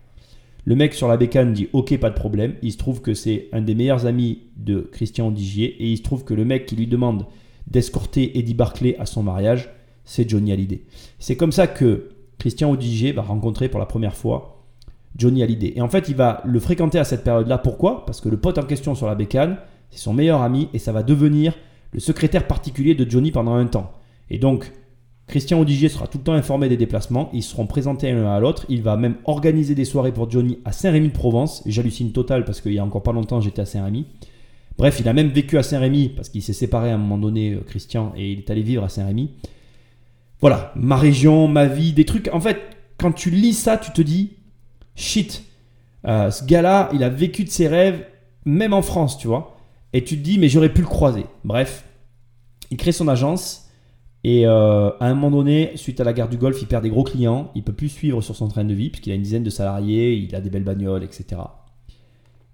Le 0.64 0.76
mec 0.76 0.94
sur 0.94 1.08
la 1.08 1.16
bécane 1.16 1.52
dit 1.52 1.68
ok 1.72 1.98
pas 1.98 2.10
de 2.10 2.14
problème. 2.14 2.54
Il 2.62 2.72
se 2.72 2.78
trouve 2.78 3.00
que 3.00 3.14
c'est 3.14 3.48
un 3.52 3.62
des 3.62 3.74
meilleurs 3.74 4.06
amis 4.06 4.40
de 4.56 4.88
Christian 4.92 5.30
Digier 5.30 5.82
et 5.82 5.90
il 5.90 5.96
se 5.96 6.02
trouve 6.02 6.24
que 6.24 6.34
le 6.34 6.44
mec 6.44 6.66
qui 6.66 6.76
lui 6.76 6.86
demande 6.86 7.26
d'escorter 7.66 8.38
Eddie 8.38 8.54
Barclay 8.54 8.96
à 8.98 9.06
son 9.06 9.22
mariage, 9.22 9.70
c'est 10.04 10.28
Johnny 10.28 10.52
Hallyday. 10.52 10.82
C'est 11.18 11.36
comme 11.36 11.52
ça 11.52 11.66
que 11.66 12.10
Christian 12.38 12.70
Odigier 12.70 13.12
va 13.12 13.22
rencontrer 13.22 13.68
pour 13.68 13.80
la 13.80 13.86
première 13.86 14.16
fois 14.16 14.61
Johnny 15.16 15.42
Hallyday. 15.42 15.74
Et 15.76 15.82
en 15.82 15.88
fait, 15.88 16.08
il 16.08 16.16
va 16.16 16.42
le 16.44 16.58
fréquenter 16.60 16.98
à 16.98 17.04
cette 17.04 17.24
période-là. 17.24 17.58
Pourquoi? 17.58 18.04
Parce 18.06 18.20
que 18.20 18.28
le 18.28 18.36
pote 18.36 18.58
en 18.58 18.62
question 18.62 18.94
sur 18.94 19.06
la 19.06 19.14
bécane, 19.14 19.56
c'est 19.90 19.98
son 19.98 20.14
meilleur 20.14 20.42
ami 20.42 20.68
et 20.72 20.78
ça 20.78 20.92
va 20.92 21.02
devenir 21.02 21.54
le 21.92 22.00
secrétaire 22.00 22.46
particulier 22.46 22.94
de 22.94 23.08
Johnny 23.08 23.30
pendant 23.30 23.54
un 23.54 23.66
temps. 23.66 23.92
Et 24.30 24.38
donc, 24.38 24.72
Christian 25.26 25.60
Odigier 25.60 25.88
sera 25.88 26.06
tout 26.06 26.18
le 26.18 26.24
temps 26.24 26.32
informé 26.32 26.68
des 26.68 26.76
déplacements, 26.76 27.30
ils 27.32 27.42
seront 27.42 27.66
présentés 27.66 28.12
l'un 28.12 28.26
à 28.26 28.40
l'autre, 28.40 28.66
il 28.68 28.82
va 28.82 28.96
même 28.96 29.16
organiser 29.24 29.74
des 29.74 29.84
soirées 29.84 30.12
pour 30.12 30.30
Johnny 30.30 30.58
à 30.64 30.72
Saint-Rémy-de-Provence, 30.72 31.62
j'hallucine 31.66 32.12
total 32.12 32.44
parce 32.44 32.60
qu'il 32.60 32.72
y 32.72 32.78
a 32.78 32.84
encore 32.84 33.02
pas 33.02 33.12
longtemps 33.12 33.40
j'étais 33.40 33.62
à 33.62 33.66
Saint-Rémy. 33.66 34.06
Bref, 34.78 34.98
il 35.00 35.08
a 35.08 35.12
même 35.12 35.28
vécu 35.28 35.58
à 35.58 35.62
Saint-Rémy 35.62 36.08
parce 36.10 36.28
qu'il 36.28 36.42
s'est 36.42 36.52
séparé 36.52 36.90
à 36.90 36.94
un 36.94 36.98
moment 36.98 37.18
donné, 37.18 37.52
euh, 37.52 37.60
Christian, 37.60 38.12
et 38.16 38.32
il 38.32 38.38
est 38.38 38.50
allé 38.50 38.62
vivre 38.62 38.84
à 38.84 38.88
Saint-Rémy. 38.88 39.30
Voilà, 40.40 40.72
ma 40.76 40.96
région, 40.96 41.46
ma 41.46 41.66
vie, 41.66 41.92
des 41.92 42.04
trucs. 42.04 42.28
En 42.32 42.40
fait, 42.40 42.58
quand 42.98 43.12
tu 43.12 43.30
lis 43.30 43.52
ça, 43.52 43.76
tu 43.76 43.92
te 43.92 44.02
dis, 44.02 44.32
shit, 44.94 45.44
euh, 46.06 46.30
ce 46.30 46.44
gars-là, 46.44 46.90
il 46.92 47.02
a 47.04 47.08
vécu 47.08 47.44
de 47.44 47.48
ses 47.48 47.68
rêves, 47.68 48.04
même 48.44 48.72
en 48.72 48.82
France, 48.82 49.18
tu 49.18 49.28
vois. 49.28 49.56
Et 49.92 50.04
tu 50.04 50.16
te 50.16 50.22
dis, 50.22 50.38
mais 50.38 50.48
j'aurais 50.48 50.72
pu 50.72 50.80
le 50.80 50.86
croiser. 50.86 51.26
Bref, 51.44 51.84
il 52.70 52.76
crée 52.76 52.92
son 52.92 53.08
agence, 53.08 53.70
et 54.24 54.46
euh, 54.46 54.90
à 55.00 55.06
un 55.06 55.14
moment 55.14 55.30
donné, 55.30 55.72
suite 55.76 56.00
à 56.00 56.04
la 56.04 56.12
guerre 56.12 56.28
du 56.28 56.36
Golfe, 56.36 56.62
il 56.62 56.68
perd 56.68 56.82
des 56.82 56.90
gros 56.90 57.04
clients, 57.04 57.50
il 57.54 57.62
peut 57.62 57.72
plus 57.72 57.88
suivre 57.88 58.20
sur 58.22 58.36
son 58.36 58.48
train 58.48 58.64
de 58.64 58.72
vie 58.72 58.88
puisqu'il 58.88 59.10
a 59.10 59.16
une 59.16 59.22
dizaine 59.22 59.42
de 59.42 59.50
salariés, 59.50 60.14
il 60.14 60.34
a 60.34 60.40
des 60.40 60.48
belles 60.48 60.62
bagnoles, 60.64 61.02
etc. 61.02 61.42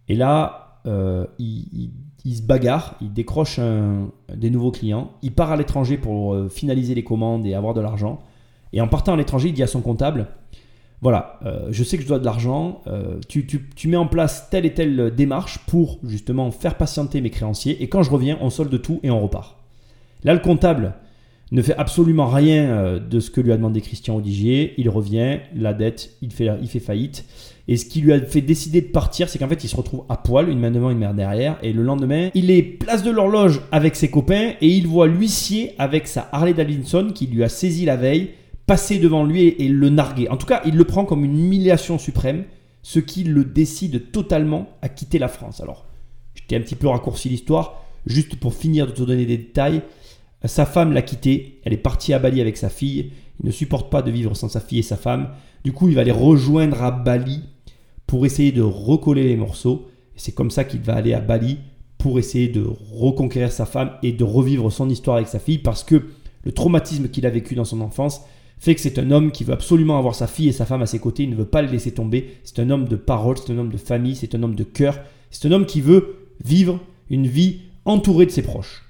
Et 0.09 0.15
là, 0.15 0.81
euh, 0.87 1.27
il, 1.39 1.93
se 2.25 2.41
bagarre, 2.41 2.97
il 3.03 3.13
décroche 3.13 3.61
des 4.35 4.49
nouveaux 4.49 4.71
clients, 4.71 5.11
il 5.21 5.33
part 5.33 5.53
à 5.53 5.57
l'étranger 5.57 5.99
pour 5.99 6.51
finaliser 6.51 6.95
les 6.95 7.05
commandes 7.05 7.47
et 7.47 7.53
avoir 7.55 7.75
de 7.75 7.83
l'argent. 7.83 8.19
Et 8.73 8.81
en 8.81 8.89
partant 8.89 9.13
à 9.13 9.17
l'étranger, 9.17 9.49
il 9.49 9.55
dit 9.55 9.63
à 9.63 9.67
son 9.67 9.83
comptable, 9.83 10.29
voilà, 11.01 11.39
je 11.71 11.85
sais 11.85 11.97
que 11.97 12.03
je 12.03 12.09
dois 12.09 12.19
de 12.19 12.25
l'argent, 12.25 12.83
tu, 13.29 13.47
tu, 13.47 13.89
mets 13.89 13.97
en 13.97 14.07
place 14.07 14.51
telle 14.51 14.67
et 14.67 14.75
telle 14.75 15.15
démarche 15.15 15.61
pour 15.67 15.99
justement 16.03 16.51
faire 16.51 16.77
patienter 16.77 17.21
mes 17.21 17.31
créanciers, 17.31 17.81
et 17.83 17.89
quand 17.89 18.03
je 18.03 18.11
reviens, 18.11 18.37
on 18.41 18.51
solde 18.51 18.83
tout 18.83 18.99
et 19.05 19.11
on 19.11 19.21
repart. 19.21 19.57
Là, 20.25 20.35
le 20.35 20.41
comptable, 20.41 20.95
ne 21.51 21.63
fait 21.63 21.77
absolument 21.77 22.27
rien 22.27 22.65
euh, 22.65 22.99
de 22.99 23.21
ce 23.21 23.31
que 23.31 23.41
lui 23.41 23.53
a 23.53 23.57
demandé 23.57 23.81
Christian 23.81 24.17
Odigier. 24.17 24.75
Il 24.77 24.89
revient, 24.89 25.39
la 25.55 25.73
dette, 25.73 26.11
il 26.21 26.33
fait, 26.33 26.49
il 26.61 26.69
fait 26.69 26.81
faillite. 26.81 27.25
Et 27.69 27.77
ce 27.77 27.85
qui 27.85 28.01
lui 28.01 28.13
a 28.13 28.21
fait 28.21 28.41
décider 28.41 28.81
de 28.81 28.87
partir, 28.87 29.29
c'est 29.29 29.39
qu'en 29.39 29.49
fait, 29.49 29.63
il 29.65 29.69
se 29.69 29.77
retrouve 29.77 30.05
à 30.09 30.17
poil, 30.17 30.49
une 30.49 30.59
main 30.59 30.71
devant, 30.71 30.91
une 30.91 30.99
main 30.99 31.15
derrière. 31.15 31.59
Et 31.63 31.73
le 31.73 31.83
lendemain, 31.83 32.31
il 32.35 32.51
est 32.51 32.63
place 32.63 33.03
de 33.03 33.11
l'horloge 33.11 33.61
avec 33.73 33.97
ses 33.97 34.11
copains 34.11 34.53
et 34.61 34.69
il 34.69 34.87
voit 34.87 35.07
l'huissier 35.07 35.75
avec 35.79 36.07
sa 36.07 36.29
Harley 36.33 36.55
Davidson 36.55 37.11
qui 37.15 37.27
lui 37.27 37.45
a 37.45 37.49
saisi 37.49 37.85
la 37.85 37.97
veille 37.97 38.31
passer 38.69 38.99
devant 38.99 39.25
lui 39.25 39.49
et, 39.49 39.69
le 39.69 39.89
narguer. 39.89 40.29
En 40.29 40.37
tout 40.37 40.47
cas, 40.47 40.63
il 40.65 40.77
le 40.77 40.85
prend 40.85 41.05
comme 41.05 41.25
une 41.25 41.37
humiliation 41.37 41.99
suprême, 41.99 42.45
ce 42.83 43.01
qui 43.01 43.25
le 43.25 43.45
décide 43.45 44.13
totalement 44.13 44.69
à 44.83 44.89
quitter 44.89 45.19
la 45.19 45.29
France. 45.29 45.61
Alors, 45.61 45.87
je 46.35 46.43
t'ai 46.47 46.55
un 46.55 46.61
petit 46.61 46.77
peu 46.77 46.87
raccourci 46.87 47.29
l'histoire, 47.31 47.83
juste 48.07 48.37
pour 48.37 48.55
finir 48.55 48.87
de 48.87 48.93
te 48.93 49.03
donner 49.03 49.25
des 49.25 49.39
détails. 49.39 49.83
Sa 50.45 50.67
femme 50.67 50.93
l'a 50.93 51.03
quitté, 51.03 51.61
elle 51.65 51.73
est 51.73 51.79
partie 51.79 52.13
à 52.13 52.19
Bali 52.19 52.41
avec 52.41 52.57
sa 52.59 52.69
fille, 52.69 53.11
il 53.41 53.47
ne 53.47 53.51
supporte 53.51 53.91
pas 53.91 54.03
de 54.03 54.11
vivre 54.11 54.37
sans 54.37 54.49
sa 54.49 54.61
fille 54.61 54.81
et 54.81 54.83
sa 54.83 54.97
femme, 54.97 55.31
du 55.65 55.73
coup 55.73 55.89
il 55.89 55.97
va 55.97 56.05
les 56.05 56.13
rejoindre 56.13 56.83
à 56.83 56.93
Bali 56.93 57.43
pour 58.07 58.25
essayer 58.25 58.53
de 58.53 58.63
recoller 58.63 59.25
les 59.25 59.37
morceaux, 59.37 59.89
c'est 60.15 60.33
comme 60.33 60.53
ça 60.53 60.63
qu'il 60.63 60.81
va 60.81 60.95
aller 60.95 61.13
à 61.13 61.21
Bali 61.21 61.59
pour 61.97 62.21
essayer 62.21 62.49
de 62.49 62.65
reconquérir 62.93 63.51
sa 63.51 63.67
femme 63.67 63.93
et 64.05 64.13
de 64.13 64.23
revivre 64.23 64.71
son 64.71 64.89
histoire 64.89 65.17
avec 65.17 65.29
sa 65.29 65.41
fille, 65.41 65.59
parce 65.59 65.83
que 65.83 66.07
le 66.45 66.53
traumatisme 66.53 67.09
qu'il 67.09 67.27
a 67.27 67.31
vécu 67.31 67.57
dans 67.57 67.65
son 67.65 67.81
enfance 67.81 68.23
fait 68.61 68.75
que 68.75 68.81
c'est 68.81 68.99
un 68.99 69.11
homme 69.11 69.31
qui 69.31 69.45
veut 69.45 69.53
absolument 69.53 69.99
avoir 69.99 70.15
sa 70.15 70.27
fille 70.27 70.49
et 70.49 70.53
sa 70.53 70.67
femme 70.67 70.83
à 70.83 70.87
ses 70.87 70.99
côtés, 70.99 71.23
il 71.25 71.31
ne 71.31 71.37
veut 71.37 71.45
pas 71.45 71.63
les 71.63 71.69
laisser 71.69 71.93
tomber. 71.93 72.39
C'est 72.45 72.59
un 72.59 72.71
homme 72.71 72.87
de 72.87 72.97
parole, 72.97 73.37
c'est 73.39 73.53
un 73.53 73.59
homme 73.59 73.71
de 73.71 73.77
famille, 73.77 74.17
c'est 74.17 74.35
un 74.35 74.43
homme 74.43 74.55
de 74.55 74.65
cœur, 74.65 74.99
c'est 75.31 75.47
un 75.47 75.53
homme 75.53 75.67
qui 75.67 75.81
veut 75.81 76.17
vivre 76.45 76.81
une 77.11 77.27
vie 77.27 77.61
entourée 77.85 78.27
de 78.27 78.31
ses 78.31 78.43
proches. 78.43 78.85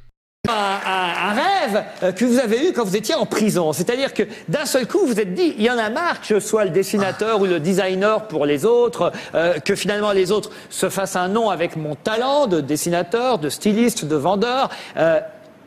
Un 0.49 1.33
rêve 1.33 1.85
euh, 2.03 2.13
que 2.13 2.25
vous 2.25 2.39
avez 2.39 2.69
eu 2.69 2.73
quand 2.73 2.85
vous 2.85 2.97
étiez 2.97 3.15
en 3.15 3.27
prison. 3.27 3.73
C'est-à-dire 3.73 4.15
que 4.15 4.23
d'un 4.49 4.65
seul 4.65 4.87
coup, 4.87 5.01
vous 5.01 5.09
vous 5.09 5.21
êtes 5.21 5.35
dit, 5.35 5.55
il 5.59 5.65
y 5.65 5.71
en 5.71 5.77
a 5.77 5.91
marre 5.91 6.21
que 6.21 6.27
je 6.27 6.41
sois 6.41 6.65
le 6.65 6.71
dessinateur 6.71 7.41
ou 7.41 7.45
le 7.45 7.61
designer 7.61 8.29
pour 8.29 8.47
les 8.47 8.65
autres, 8.65 9.13
euh, 9.35 9.59
que 9.59 9.75
finalement 9.75 10.13
les 10.13 10.33
autres 10.33 10.51
se 10.71 10.89
fassent 10.89 11.17
un 11.17 11.29
nom 11.29 11.51
avec 11.51 11.77
mon 11.77 11.97
talent 11.97 12.47
de 12.47 12.61
dessinateur, 12.61 13.39
de 13.39 13.51
styliste, 13.51 14.07
de 14.07 14.17
vendeur. 14.17 14.71
Euh, 14.97 15.21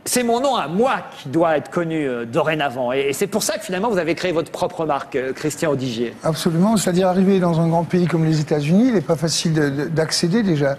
c'est 0.05 0.23
mon 0.23 0.39
nom 0.39 0.55
à 0.55 0.67
moi 0.67 0.95
qui 1.21 1.29
doit 1.29 1.57
être 1.57 1.69
connu 1.69 2.07
euh, 2.07 2.25
dorénavant. 2.25 2.91
Et, 2.91 3.13
c'est 3.13 3.27
pour 3.27 3.43
ça 3.43 3.57
que 3.57 3.63
finalement 3.63 3.89
vous 3.89 3.97
avez 3.97 4.15
créé 4.15 4.31
votre 4.31 4.51
propre 4.51 4.85
marque, 4.85 5.15
euh, 5.15 5.33
Christian 5.33 5.71
Odigier. 5.71 6.15
Absolument, 6.23 6.77
c'est-à-dire 6.77 7.07
arriver 7.07 7.39
dans 7.39 7.59
un 7.59 7.67
grand 7.67 7.83
pays 7.83 8.07
comme 8.07 8.25
les 8.25 8.39
États-Unis, 8.39 8.85
il 8.87 8.93
n'est 8.93 9.01
pas 9.01 9.15
facile 9.15 9.53
de- 9.53 9.69
de- 9.69 9.85
d'accéder 9.85 10.43
déjà 10.43 10.77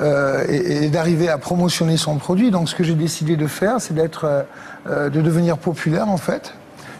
euh, 0.00 0.44
et, 0.48 0.88
d'arriver 0.88 1.28
à 1.28 1.38
promotionner 1.38 1.96
son 1.96 2.16
produit. 2.16 2.50
Donc 2.50 2.68
ce 2.68 2.74
que 2.74 2.82
j'ai 2.84 2.94
décidé 2.94 3.36
de 3.36 3.46
faire, 3.46 3.80
c'est 3.80 3.94
de 3.94 5.20
devenir 5.20 5.56
populaire 5.58 6.08
en 6.08 6.16
fait, 6.16 6.54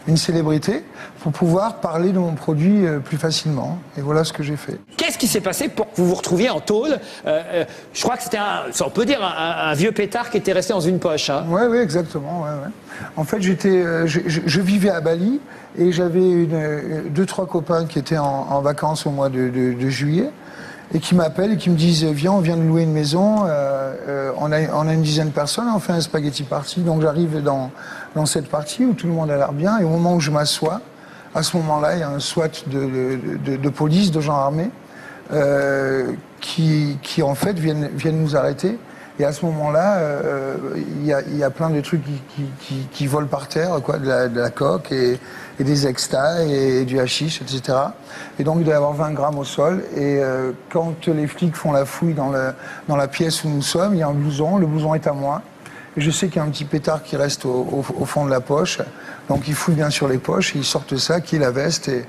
une 0.07 0.17
célébrité, 0.17 0.83
pour 1.21 1.31
pouvoir 1.31 1.75
parler 1.81 2.11
de 2.11 2.19
mon 2.19 2.33
produit 2.33 2.85
euh, 2.85 2.99
plus 2.99 3.17
facilement. 3.17 3.79
Et 3.97 4.01
voilà 4.01 4.23
ce 4.23 4.31
que 4.33 4.43
j'ai 4.43 4.55
fait. 4.55 4.79
Qu'est-ce 4.97 5.17
qui 5.17 5.27
s'est 5.27 5.41
passé 5.41 5.67
pour 5.69 5.87
que 5.91 5.95
vous 5.97 6.07
vous 6.07 6.15
retrouviez 6.15 6.49
en 6.49 6.59
tôle 6.59 6.99
Euh, 7.25 7.41
euh, 7.53 7.65
Je 7.93 8.03
crois 8.03 8.15
que 8.17 8.23
c'était 8.23 8.37
un, 8.37 8.63
on 8.85 8.89
peut 8.91 9.05
dire, 9.05 9.23
un, 9.23 9.69
un 9.71 9.73
vieux 9.73 9.91
pétard 9.91 10.29
qui 10.29 10.37
était 10.37 10.51
resté 10.53 10.73
dans 10.73 10.79
une 10.79 10.99
poche. 10.99 11.29
Hein. 11.29 11.45
Oui, 11.49 11.61
oui, 11.69 11.77
exactement. 11.79 12.41
ouais, 12.43 12.49
ouais. 12.49 12.71
En 13.17 13.23
fait, 13.23 13.41
j'étais, 13.41 14.07
je, 14.07 14.19
je- 14.27 14.41
je 14.45 14.61
vivais 14.61 14.89
à 14.91 15.01
Bali 15.01 15.39
et 15.77 15.91
j'avais 15.91 16.47
deux, 17.09 17.25
trois 17.25 17.45
copains 17.47 17.85
qui 17.85 17.99
étaient 17.99 18.17
en, 18.17 18.47
en 18.49 18.61
vacances 18.61 19.05
au 19.05 19.09
mois 19.11 19.29
de, 19.29 19.49
de- 19.49 19.73
de 19.73 19.89
juillet 19.89 20.29
et 20.93 20.99
qui 20.99 21.15
m'appellent 21.15 21.53
et 21.53 21.57
qui 21.57 21.71
me 21.71 21.75
disent 21.75 22.03
Viens, 22.05 22.31
on 22.33 22.39
vient 22.39 22.55
de 22.57 22.61
louer 22.61 22.83
une 22.83 22.93
maison, 22.93 23.45
euh, 23.47 23.93
euh, 24.07 24.31
on, 24.37 24.51
a, 24.51 24.61
on 24.73 24.87
a 24.87 24.93
une 24.93 25.01
dizaine 25.01 25.29
de 25.29 25.33
personnes, 25.33 25.65
on 25.75 25.79
fait 25.79 25.93
un 25.93 25.99
spaghetti 25.99 26.43
party. 26.43 26.81
Donc 26.81 27.01
j'arrive 27.01 27.41
dans, 27.41 27.71
dans 28.15 28.25
cette 28.25 28.47
partie 28.49 28.85
où 28.85 28.93
tout 28.93 29.07
le 29.07 29.13
monde 29.13 29.29
a 29.29 29.37
l'air 29.37 29.51
bien 29.53 29.77
et 29.79 29.83
au 29.83 29.89
moment 29.89 30.15
où 30.15 30.19
je 30.19 30.31
m'assois, 30.31 30.81
à 31.35 31.43
ce 31.43 31.57
moment-là, 31.57 31.95
il 31.95 31.99
y 31.99 32.03
a 32.03 32.09
un 32.09 32.19
SWAT 32.19 32.63
de, 32.67 33.69
police, 33.69 34.09
de 34.11 34.21
gens 34.21 34.35
armés, 34.35 34.71
euh, 35.33 36.11
qui, 36.39 36.97
qui 37.01 37.21
en 37.23 37.35
fait 37.35 37.59
viennent, 37.59 37.89
viennent 37.93 38.21
nous 38.21 38.37
arrêter. 38.37 38.77
Et 39.17 39.23
à 39.25 39.31
ce 39.31 39.45
moment-là, 39.45 39.95
euh, 39.97 40.55
il 40.99 41.05
y, 41.05 41.13
a, 41.13 41.21
il 41.21 41.37
y 41.37 41.43
a 41.43 41.49
plein 41.49 41.69
de 41.69 41.79
trucs 41.81 42.03
qui, 42.03 42.43
qui, 42.59 42.87
qui- 42.91 43.07
volent 43.07 43.27
par 43.27 43.47
terre, 43.47 43.79
quoi, 43.81 43.97
de 43.97 44.07
la, 44.07 44.27
de 44.27 44.47
coque 44.49 44.91
et, 44.91 45.17
et 45.57 45.63
des 45.63 45.87
extas 45.87 46.43
et, 46.43 46.83
du 46.83 46.99
hashish, 46.99 47.41
etc. 47.41 47.77
Et 48.39 48.43
donc 48.43 48.57
il 48.59 48.65
doit 48.65 48.73
y 48.73 48.77
avoir 48.77 48.91
20 48.93 49.11
grammes 49.13 49.37
au 49.37 49.45
sol. 49.45 49.83
Et 49.95 50.19
euh, 50.19 50.51
quand 50.69 51.07
les 51.07 51.27
flics 51.27 51.55
font 51.55 51.71
la 51.71 51.85
fouille 51.85 52.13
dans, 52.13 52.29
le, 52.29 52.53
dans 52.89 52.97
la 52.97 53.07
pièce 53.07 53.43
où 53.45 53.49
nous 53.49 53.61
sommes, 53.61 53.93
il 53.93 53.99
y 53.99 54.03
a 54.03 54.07
un 54.07 54.13
blouson, 54.13 54.57
le 54.57 54.67
blouson 54.67 54.93
est 54.95 55.07
à 55.07 55.13
moi. 55.13 55.41
Je 55.97 56.11
sais 56.11 56.27
qu'il 56.27 56.37
y 56.37 56.39
a 56.39 56.43
un 56.43 56.49
petit 56.49 56.65
pétard 56.65 57.03
qui 57.03 57.15
reste 57.15 57.45
au, 57.45 57.83
fond 58.05 58.25
de 58.25 58.29
la 58.29 58.41
poche. 58.41 58.79
Donc 59.29 59.47
ils 59.47 59.55
fouillent 59.55 59.75
bien 59.75 59.89
sur 59.89 60.07
les 60.07 60.17
poches 60.17 60.53
ils 60.55 60.65
sortent 60.65 60.97
ça, 60.97 61.21
qui 61.21 61.37
est 61.37 61.39
la 61.39 61.51
veste. 61.51 61.87
Et 61.87 62.05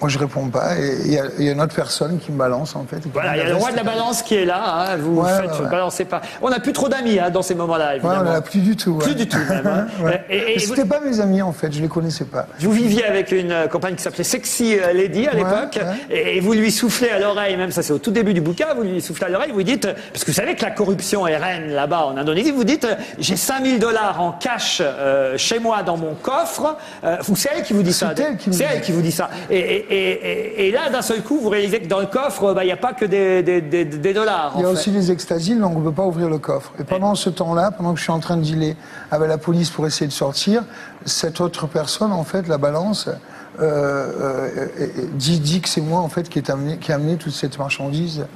moi 0.00 0.08
je 0.08 0.18
réponds 0.18 0.48
pas. 0.48 0.76
Et 0.78 0.96
il 1.06 1.12
y, 1.12 1.18
a- 1.18 1.24
il 1.38 1.44
y 1.44 1.48
a 1.48 1.52
une 1.52 1.60
autre 1.60 1.74
personne 1.74 2.18
qui 2.18 2.32
me 2.32 2.38
balance 2.38 2.74
en 2.76 2.84
fait. 2.84 2.98
Voilà, 3.12 3.36
il 3.36 3.38
y 3.38 3.42
a 3.42 3.48
le 3.48 3.56
roi 3.56 3.70
de 3.72 3.76
la 3.76 3.82
balance 3.84 4.22
qui 4.22 4.34
est 4.34 4.44
là. 4.44 4.62
hein, 4.66 4.96
vous 4.96 5.20
Ouais, 5.20 5.30
faites, 5.40 5.50
ouais, 5.52 5.60
ouais. 5.64 5.70
balancez 5.70 6.04
pas. 6.04 6.20
On 6.42 6.50
n'a 6.50 6.60
plus 6.60 6.72
trop 6.72 6.88
d'amis 6.88 7.18
hein, 7.18 7.30
dans 7.30 7.42
ces 7.42 7.54
moments-là, 7.54 7.88
Ouais, 7.90 7.96
évidemment. 7.96 8.22
on 8.26 8.32
en 8.32 8.34
a 8.34 8.40
plus 8.40 8.60
du 8.60 8.76
tout. 8.76 8.92
ouais. 8.92 9.04
Plus 9.04 9.14
du 9.14 9.26
tout, 9.28 9.38
même. 9.48 9.66
hein. 9.66 9.86
Ouais. 10.04 10.24
Et- 10.28 10.54
vous- 10.58 10.74
C'était 10.74 10.84
pas 10.88 11.00
mes 11.00 11.20
amis 11.20 11.42
en 11.42 11.52
fait, 11.52 11.72
je 11.72 11.80
les 11.80 11.88
connaissais 11.88 12.24
pas. 12.24 12.46
Vous 12.60 12.72
viviez 12.72 13.04
avec 13.04 13.32
une 13.32 13.52
euh, 13.52 13.66
compagne 13.68 13.94
qui 13.94 14.02
s'appelait 14.02 14.24
Sexy 14.24 14.76
euh, 14.78 14.92
Lady 14.92 15.26
à 15.26 15.32
Ouais, 15.32 15.38
l'époque, 15.38 15.78
ouais. 16.10 16.36
et, 16.36 16.40
vous 16.40 16.52
lui 16.52 16.70
soufflez 16.72 17.10
à 17.10 17.18
l'oreille, 17.18 17.56
même 17.56 17.70
ça 17.70 17.82
c'est 17.82 17.92
au 17.92 17.98
tout 17.98 18.10
début 18.10 18.34
du 18.34 18.40
bouquin, 18.40 18.66
vous 18.76 18.82
lui 18.82 19.00
soufflez 19.00 19.26
à 19.26 19.28
l'oreille, 19.30 19.50
vous 19.52 19.58
lui 19.58 19.64
dites, 19.64 19.84
euh, 19.86 19.94
parce 20.12 20.24
que 20.24 20.30
vous 20.30 20.36
savez 20.36 20.54
que 20.54 20.62
la 20.64 20.70
corruption 20.70 21.26
est 21.26 21.36
reine 21.36 21.70
là-bas 21.70 22.06
en 22.06 22.16
Indonésie, 22.16 22.50
vous 22.50 22.64
dites, 22.64 22.84
euh, 22.84 22.94
j'ai 23.18 23.36
5000 23.36 23.78
dollars 23.78 24.20
en 24.20 24.32
cash 24.32 24.78
euh, 24.84 25.38
chez 25.38 25.58
moi 25.58 25.82
dans 25.82 25.96
mon 25.96 26.14
coffre, 26.14 26.76
euh, 27.04 27.16
vous- 27.22 27.36
c'est 27.36 27.50
elle 27.56 27.62
qui 27.62 27.72
vous 27.72 27.82
dit 27.82 27.92
ça. 27.92 28.12
C'est 28.16 28.22
elle 28.22 28.80
qui 28.80 28.90
elle 28.90 28.96
vous 28.96 29.02
dit 29.02 29.12
ça. 29.12 29.30
Et, 29.50 29.58
et- 29.58 29.83
et- 29.90 30.70
là, 30.70 30.88
d'un 30.90 31.02
seul 31.02 31.22
coup, 31.22 31.38
vous 31.38 31.48
réalisez 31.48 31.80
que 31.80 31.86
dans 31.88 32.00
le 32.00 32.06
coffre, 32.06 32.54
bah, 32.54 32.62
il 32.64 32.66
n'y 32.66 32.72
a 32.72 32.76
pas 32.76 32.92
que 32.92 33.04
des, 33.04 33.42
des- 33.42 33.60
des- 33.60 33.84
des 33.84 34.12
dollars. 34.14 34.52
Il 34.56 34.62
y 34.62 34.64
a 34.64 34.68
en 34.68 34.72
aussi 34.72 34.90
les 34.90 35.10
extasies, 35.10 35.54
donc 35.56 35.76
on 35.76 35.80
ne 35.80 35.84
peut 35.84 35.92
pas 35.94 36.04
ouvrir 36.06 36.28
le 36.28 36.38
coffre. 36.38 36.72
Et 36.80 36.84
pendant 36.84 37.14
ce 37.14 37.30
temps-là, 37.30 37.70
pendant 37.70 37.92
que 37.92 37.98
je 37.98 38.04
suis 38.04 38.12
en 38.12 38.20
train 38.20 38.36
de 38.36 38.42
dealer 38.42 38.76
avec 39.10 39.28
la 39.28 39.38
police 39.38 39.70
pour 39.70 39.86
essayer 39.86 40.06
de 40.06 40.12
sortir, 40.12 40.64
cette 41.04 41.40
autre 41.40 41.66
personne, 41.66 42.12
en 42.12 42.24
fait, 42.24 42.48
la 42.48 42.58
balance, 42.58 43.08
euh, 43.08 43.12
euh, 43.60 44.66
euh, 44.80 44.88
dit, 45.14 45.38
dit 45.40 45.60
que 45.60 45.68
c'est 45.68 45.80
moi, 45.80 46.00
en 46.00 46.08
fait, 46.08 46.28
qui, 46.28 46.38
est 46.38 46.50
amené, 46.50 46.78
qui 46.78 46.90
a 46.92 46.96
amené 46.96 47.16
toute 47.16 47.32
cette 47.34 47.58
marchandise 47.58 48.26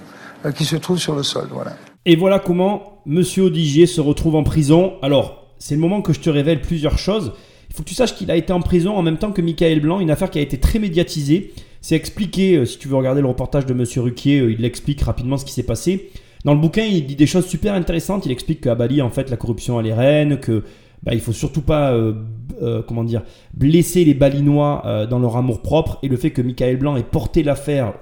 euh, 0.47 0.53
qui 0.53 0.65
se 0.65 0.77
trouve 0.77 0.99
sur 0.99 1.15
le 1.17 1.23
sol. 1.23 1.49
Voilà. 1.51 1.73
Et 2.07 2.17
voilà 2.17 2.39
comment 2.39 3.01
Monsieur 3.07 3.45
Odigier 3.45 3.87
se 3.87 4.01
retrouve 4.01 4.37
en 4.37 4.45
prison. 4.45 4.95
Alors, 5.03 5.47
c'est 5.59 5.75
le 5.75 5.81
moment 5.81 6.03
que 6.03 6.13
je 6.13 6.21
te 6.21 6.31
révèle 6.31 6.61
plusieurs 6.61 6.99
choses. 6.99 7.33
Faut 7.79 7.85
que 7.85 7.89
tu 7.91 7.95
saches 7.95 8.17
qu'il 8.17 8.29
a 8.33 8.35
été 8.35 8.53
en 8.53 8.59
prison 8.59 8.97
en 8.97 9.03
même 9.03 9.19
temps 9.19 9.31
que 9.31 9.41
Michael 9.41 9.79
Blanc, 9.79 10.01
une 10.01 10.11
affaire 10.11 10.31
qui 10.31 10.41
a 10.41 10.43
été 10.43 10.59
très 10.59 10.81
médiatisée. 10.81 11.53
C'est 11.81 11.95
expliqué, 11.95 12.57
euh, 12.57 12.65
si 12.65 12.77
tu 12.77 12.89
veux 12.89 12.97
regarder 12.97 13.21
le 13.21 13.29
reportage 13.29 13.67
de 13.67 13.73
Monsieur 13.73 14.01
Ruquier, 14.01 14.41
euh, 14.41 14.51
il 14.51 14.65
explique 14.65 15.01
rapidement 15.01 15.37
ce 15.37 15.45
qui 15.45 15.53
s'est 15.53 15.63
passé. 15.63 16.11
Dans 16.45 16.55
le 16.55 16.61
bouquin, 16.61 16.83
il 16.83 17.07
dit 17.07 17.15
des 17.15 17.29
choses 17.29 17.47
super 17.47 17.75
intéressantes. 17.75 18.27
Il 18.27 18.33
explique 18.33 18.63
qu'à 18.63 18.75
Bali, 18.75 19.01
en 19.01 19.11
fait, 19.11 19.31
la 19.31 19.37
corruption 19.37 19.79
elle 19.79 19.87
est 19.87 19.95
reine, 19.95 20.41
que 20.41 20.65
bah, 21.05 21.15
il 21.15 21.21
faut 21.21 21.31
surtout 21.31 21.61
pas, 21.61 21.93
euh, 21.93 22.83
comment 22.89 23.05
dire, 23.05 23.23
blesser 23.55 24.05
les 24.05 24.15
Balinois 24.15 25.07
dans 25.09 25.21
leur 25.21 25.37
amour 25.37 25.63
propre. 25.63 26.01
Et 26.03 26.09
le 26.09 26.17
fait 26.17 26.33
que 26.33 26.43
Michael 26.43 26.79
Blanc 26.79 26.97
ait 26.97 27.05
porté 27.05 27.45
l'affaire 27.45 27.95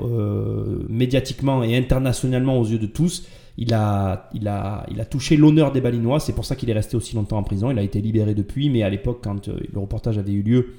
médiatiquement 0.88 1.62
et 1.62 1.76
internationalement 1.76 2.58
aux 2.58 2.64
yeux 2.64 2.78
de 2.78 2.86
tous, 2.86 3.26
il 3.58 3.72
a, 3.74 4.28
il 4.34 4.48
a, 4.48 4.86
il 4.90 5.00
a 5.00 5.04
touché 5.04 5.36
l'honneur 5.36 5.72
des 5.72 5.80
Balinois. 5.80 6.20
C'est 6.20 6.34
pour 6.34 6.44
ça 6.44 6.56
qu'il 6.56 6.68
est 6.70 6.74
resté 6.74 6.96
aussi 6.96 7.14
longtemps 7.14 7.38
en 7.38 7.42
prison. 7.42 7.70
Il 7.70 7.78
a 7.78 7.82
été 7.82 8.00
libéré 8.00 8.34
depuis, 8.34 8.68
mais 8.70 8.82
à 8.82 8.90
l'époque, 8.90 9.20
quand 9.22 9.48
euh, 9.48 9.58
le 9.72 9.78
reportage 9.78 10.18
avait 10.18 10.32
eu 10.32 10.42
lieu, 10.42 10.74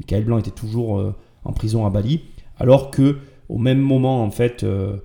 Michael 0.00 0.24
Blanc 0.24 0.38
était 0.38 0.50
toujours 0.50 0.98
euh, 0.98 1.14
en 1.44 1.52
prison 1.52 1.86
à 1.86 1.90
Bali, 1.90 2.20
alors 2.58 2.90
que 2.90 3.18
au 3.48 3.58
même 3.58 3.80
moment, 3.80 4.22
en 4.22 4.30
fait, 4.30 4.62
euh, 4.62 4.96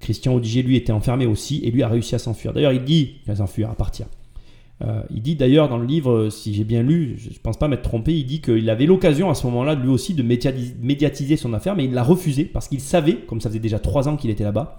Christian 0.00 0.34
Odigier, 0.34 0.62
lui, 0.62 0.76
était 0.76 0.92
enfermé 0.92 1.26
aussi, 1.26 1.60
et 1.64 1.70
lui 1.70 1.82
a 1.82 1.88
réussi 1.88 2.14
à 2.14 2.18
s'enfuir. 2.18 2.52
D'ailleurs, 2.52 2.72
il 2.72 2.84
dit, 2.84 3.16
à 3.28 3.36
s'enfuir, 3.36 3.70
à 3.70 3.74
partir. 3.74 4.06
Il 5.14 5.22
dit 5.22 5.36
d'ailleurs 5.36 5.68
dans 5.68 5.78
le 5.78 5.86
livre, 5.86 6.28
si 6.28 6.54
j'ai 6.54 6.64
bien 6.64 6.82
lu, 6.82 7.14
je 7.16 7.28
ne 7.28 7.34
pense 7.40 7.56
pas 7.56 7.68
m'être 7.68 7.82
trompé, 7.82 8.18
il 8.18 8.26
dit 8.26 8.40
qu'il 8.40 8.68
avait 8.68 8.86
l'occasion 8.86 9.30
à 9.30 9.34
ce 9.36 9.46
moment-là, 9.46 9.76
lui 9.76 9.88
aussi, 9.88 10.12
de 10.12 10.24
médiatis- 10.24 10.74
médiatiser 10.80 11.36
son 11.36 11.52
affaire, 11.54 11.76
mais 11.76 11.84
il 11.84 11.92
l'a 11.92 12.02
refusé 12.02 12.44
parce 12.44 12.66
qu'il 12.66 12.80
savait, 12.80 13.18
comme 13.28 13.40
ça 13.40 13.48
faisait 13.48 13.60
déjà 13.60 13.78
trois 13.78 14.08
ans 14.08 14.16
qu'il 14.16 14.28
était 14.28 14.42
là-bas, 14.42 14.76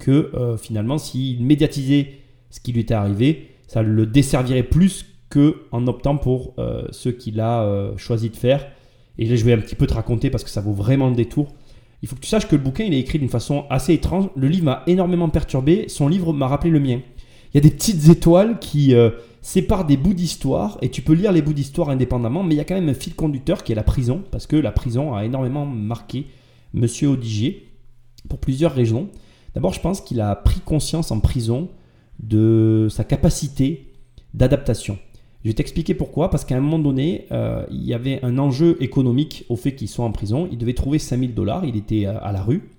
que 0.00 0.30
euh, 0.34 0.56
finalement, 0.56 0.98
s'il 0.98 1.44
médiatisait 1.44 2.14
ce 2.50 2.58
qui 2.58 2.72
lui 2.72 2.80
était 2.80 2.94
arrivé, 2.94 3.50
ça 3.68 3.82
le 3.82 4.06
desservirait 4.06 4.64
plus 4.64 5.06
que 5.28 5.62
en 5.70 5.86
optant 5.86 6.16
pour 6.16 6.54
euh, 6.58 6.88
ce 6.90 7.08
qu'il 7.08 7.38
a 7.38 7.62
euh, 7.62 7.96
choisi 7.96 8.30
de 8.30 8.36
faire. 8.36 8.66
Et 9.18 9.26
là, 9.26 9.36
je 9.36 9.44
vais 9.44 9.52
un 9.52 9.58
petit 9.58 9.76
peu 9.76 9.86
te 9.86 9.94
raconter 9.94 10.30
parce 10.30 10.42
que 10.42 10.50
ça 10.50 10.60
vaut 10.60 10.72
vraiment 10.72 11.08
le 11.08 11.14
détour. 11.14 11.54
Il 12.02 12.08
faut 12.08 12.16
que 12.16 12.20
tu 12.20 12.28
saches 12.28 12.48
que 12.48 12.56
le 12.56 12.62
bouquin, 12.62 12.84
il 12.84 12.94
est 12.94 12.98
écrit 12.98 13.18
d'une 13.20 13.28
façon 13.28 13.66
assez 13.70 13.92
étrange. 13.92 14.28
Le 14.34 14.48
livre 14.48 14.64
m'a 14.64 14.82
énormément 14.86 15.28
perturbé. 15.28 15.84
Son 15.88 16.08
livre 16.08 16.32
m'a 16.32 16.48
rappelé 16.48 16.70
le 16.70 16.80
mien. 16.80 17.00
Il 17.52 17.56
y 17.56 17.58
a 17.58 17.60
des 17.60 17.70
petites 17.70 18.08
étoiles 18.08 18.58
qui 18.58 18.94
séparent 19.42 19.84
des 19.84 19.96
bouts 19.96 20.14
d'histoire 20.14 20.78
et 20.80 20.88
tu 20.88 21.02
peux 21.02 21.12
lire 21.12 21.32
les 21.32 21.42
bouts 21.42 21.52
d'histoire 21.52 21.90
indépendamment, 21.90 22.42
mais 22.42 22.54
il 22.54 22.58
y 22.58 22.60
a 22.60 22.64
quand 22.64 22.74
même 22.74 22.88
un 22.88 22.94
fil 22.94 23.14
conducteur 23.14 23.64
qui 23.64 23.72
est 23.72 23.74
la 23.74 23.82
prison 23.82 24.22
parce 24.30 24.46
que 24.46 24.56
la 24.56 24.72
prison 24.72 25.14
a 25.14 25.24
énormément 25.24 25.66
marqué 25.66 26.26
Monsieur 26.72 27.08
Odigier 27.08 27.68
pour 28.28 28.38
plusieurs 28.38 28.72
raisons. 28.72 29.08
D'abord, 29.54 29.72
je 29.72 29.80
pense 29.80 30.00
qu'il 30.00 30.20
a 30.20 30.34
pris 30.36 30.60
conscience 30.60 31.10
en 31.10 31.20
prison 31.20 31.68
de 32.18 32.88
sa 32.90 33.04
capacité 33.04 33.92
d'adaptation. 34.34 34.98
Je 35.44 35.48
vais 35.48 35.54
t'expliquer 35.54 35.94
pourquoi. 35.94 36.30
Parce 36.30 36.44
qu'à 36.44 36.56
un 36.56 36.60
moment 36.60 36.78
donné, 36.78 37.26
euh, 37.32 37.64
il 37.70 37.84
y 37.84 37.94
avait 37.94 38.22
un 38.24 38.38
enjeu 38.38 38.76
économique 38.80 39.44
au 39.48 39.56
fait 39.56 39.74
qu'il 39.74 39.88
soit 39.88 40.04
en 40.04 40.12
prison. 40.12 40.48
Il 40.52 40.58
devait 40.58 40.74
trouver 40.74 40.98
5000 40.98 41.34
dollars. 41.34 41.64
Il 41.64 41.76
était 41.76 42.04
à, 42.04 42.18
à 42.18 42.32
la 42.32 42.42
rue. 42.42 42.70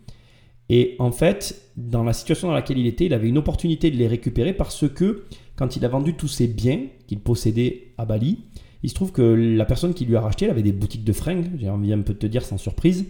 Et 0.69 0.95
en 0.99 1.11
fait, 1.11 1.69
dans 1.75 2.03
la 2.03 2.13
situation 2.13 2.47
dans 2.47 2.53
laquelle 2.53 2.77
il 2.77 2.87
était, 2.87 3.05
il 3.05 3.13
avait 3.13 3.27
une 3.27 3.37
opportunité 3.37 3.91
de 3.91 3.97
les 3.97 4.07
récupérer 4.07 4.53
parce 4.53 4.87
que 4.87 5.25
quand 5.57 5.75
il 5.75 5.83
a 5.83 5.89
vendu 5.89 6.13
tous 6.13 6.29
ses 6.29 6.47
biens 6.47 6.83
qu'il 7.07 7.19
possédait 7.19 7.93
à 7.97 8.05
Bali, 8.05 8.39
il 8.83 8.89
se 8.89 8.95
trouve 8.95 9.11
que 9.11 9.21
la 9.21 9.65
personne 9.65 9.93
qui 9.93 10.05
lui 10.05 10.15
a 10.15 10.21
racheté, 10.21 10.45
elle 10.45 10.51
avait 10.51 10.63
des 10.63 10.71
boutiques 10.71 11.03
de 11.03 11.13
fringues, 11.13 11.51
j'ai 11.59 11.69
envie 11.69 11.93
un 11.93 11.99
peu 11.99 12.13
de 12.13 12.19
te 12.19 12.25
dire 12.25 12.43
sans 12.43 12.57
surprise, 12.57 13.05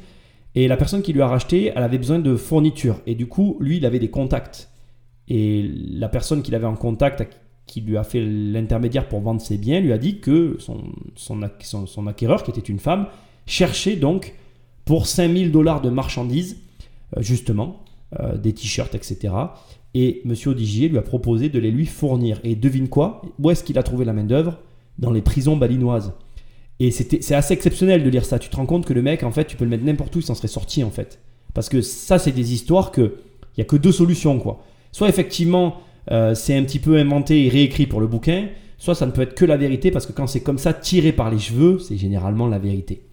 et 0.55 0.67
la 0.67 0.77
personne 0.77 1.01
qui 1.01 1.13
lui 1.13 1.21
a 1.21 1.27
racheté, 1.27 1.71
elle 1.75 1.83
avait 1.83 1.97
besoin 1.97 2.19
de 2.19 2.35
fournitures. 2.35 2.99
Et 3.07 3.15
du 3.15 3.25
coup, 3.27 3.57
lui, 3.59 3.77
il 3.77 3.85
avait 3.85 3.99
des 3.99 4.09
contacts. 4.09 4.69
Et 5.27 5.63
la 5.91 6.09
personne 6.09 6.41
qu'il 6.41 6.55
avait 6.55 6.65
en 6.65 6.75
contact, 6.75 7.25
qui 7.67 7.79
lui 7.81 7.95
a 7.95 8.03
fait 8.03 8.21
l'intermédiaire 8.25 9.07
pour 9.07 9.21
vendre 9.21 9.39
ses 9.39 9.57
biens, 9.57 9.79
lui 9.79 9.93
a 9.93 9.97
dit 9.97 10.19
que 10.19 10.57
son, 10.59 10.83
son, 11.15 11.39
ac- 11.41 11.61
son- 11.63 11.85
son 11.87 12.07
acquéreur, 12.07 12.43
qui 12.43 12.51
était 12.51 12.59
une 12.59 12.79
femme, 12.79 13.07
cherchait 13.45 13.95
donc 13.95 14.33
pour 14.83 15.07
5000 15.07 15.51
dollars 15.51 15.81
de 15.81 15.89
marchandises, 15.89 16.57
euh, 17.15 17.21
justement, 17.21 17.79
euh, 18.19 18.35
des 18.37 18.51
t-shirts, 18.51 18.93
etc. 18.95 19.33
Et 19.93 20.21
M. 20.25 20.33
Odigier 20.47 20.89
lui 20.89 20.97
a 20.97 21.01
proposé 21.01 21.47
de 21.49 21.59
les 21.59 21.71
lui 21.71 21.85
fournir. 21.85 22.39
Et 22.43 22.55
devine 22.55 22.89
quoi? 22.89 23.21
Où 23.39 23.51
est-ce 23.51 23.63
qu'il 23.63 23.77
a 23.77 23.83
trouvé 23.83 24.03
la 24.03 24.13
main-d'œuvre? 24.13 24.57
Dans 24.99 25.11
les 25.11 25.21
prisons 25.21 25.55
balinoises. 25.55 26.11
Et 26.83 26.89
c'est 26.89 27.35
assez 27.35 27.53
exceptionnel 27.53 28.03
de 28.03 28.09
lire 28.09 28.25
ça. 28.25 28.39
Tu 28.39 28.49
te 28.49 28.55
rends 28.55 28.65
compte 28.65 28.87
que 28.87 28.93
le 28.93 29.03
mec, 29.03 29.21
en 29.21 29.29
fait, 29.29 29.45
tu 29.45 29.55
peux 29.55 29.65
le 29.65 29.69
mettre 29.69 29.83
n'importe 29.83 30.15
où, 30.15 30.19
il 30.19 30.25
s'en 30.25 30.33
serait 30.33 30.47
sorti, 30.47 30.83
en 30.83 30.89
fait. 30.89 31.19
Parce 31.53 31.69
que 31.69 31.81
ça, 31.81 32.17
c'est 32.17 32.31
des 32.31 32.53
histoires 32.53 32.91
que 32.91 33.17
il 33.55 33.59
y 33.59 33.61
a 33.61 33.65
que 33.65 33.75
deux 33.75 33.91
solutions, 33.91 34.39
quoi. 34.39 34.63
Soit 34.91 35.07
effectivement, 35.07 35.81
euh, 36.09 36.33
c'est 36.33 36.57
un 36.57 36.63
petit 36.63 36.79
peu 36.79 36.97
inventé 36.97 37.45
et 37.45 37.49
réécrit 37.49 37.85
pour 37.85 38.01
le 38.01 38.07
bouquin, 38.07 38.47
soit 38.79 38.95
ça 38.95 39.05
ne 39.05 39.11
peut 39.11 39.21
être 39.21 39.35
que 39.35 39.45
la 39.45 39.57
vérité, 39.57 39.91
parce 39.91 40.07
que 40.07 40.11
quand 40.11 40.25
c'est 40.25 40.39
comme 40.41 40.57
ça, 40.57 40.73
tiré 40.73 41.11
par 41.11 41.29
les 41.29 41.37
cheveux, 41.37 41.77
c'est 41.77 41.97
généralement 41.97 42.47
la 42.47 42.57
vérité. 42.57 43.03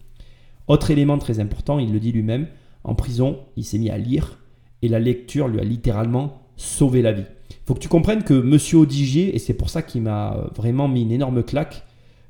Autre 0.67 0.89
élément 0.89 1.19
très 1.19 1.39
important, 1.39 1.77
il 1.77 1.93
le 1.93 1.99
dit 1.99 2.11
lui-même, 2.11 2.47
en 2.83 2.95
prison, 2.95 3.37
il 3.55 3.65
s'est 3.65 3.77
mis 3.77 3.91
à 3.91 3.99
lire, 3.99 4.39
et 4.81 4.87
la 4.87 4.99
lecture 4.99 5.47
lui 5.47 5.59
a 5.59 5.63
littéralement 5.63 6.41
sauvé 6.57 7.03
la 7.03 7.11
vie. 7.11 7.25
Il 7.51 7.67
faut 7.67 7.75
que 7.75 7.79
tu 7.79 7.87
comprennes 7.87 8.23
que 8.23 8.33
Monsieur 8.33 8.79
Odigier, 8.79 9.35
et 9.35 9.39
c'est 9.39 9.53
pour 9.53 9.69
ça 9.69 9.83
qu'il 9.83 10.01
m'a 10.01 10.49
vraiment 10.55 10.87
mis 10.87 11.03
une 11.03 11.11
énorme 11.11 11.43
claque, 11.43 11.83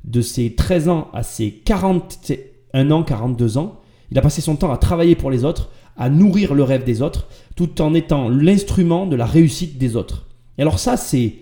de 0.03 0.21
ses 0.21 0.55
13 0.55 0.89
ans 0.89 1.09
à 1.13 1.23
ses 1.23 1.51
41 1.51 2.91
ans, 2.91 3.03
42 3.03 3.57
ans, 3.57 3.79
il 4.11 4.17
a 4.17 4.21
passé 4.21 4.41
son 4.41 4.55
temps 4.55 4.71
à 4.71 4.77
travailler 4.77 5.15
pour 5.15 5.31
les 5.31 5.45
autres, 5.45 5.69
à 5.97 6.09
nourrir 6.09 6.53
le 6.53 6.63
rêve 6.63 6.83
des 6.83 7.01
autres, 7.01 7.27
tout 7.55 7.81
en 7.81 7.93
étant 7.93 8.29
l'instrument 8.29 9.05
de 9.05 9.15
la 9.15 9.25
réussite 9.25 9.77
des 9.77 9.95
autres. 9.95 10.27
Et 10.57 10.61
alors 10.61 10.79
ça, 10.79 10.97
c'est 10.97 11.35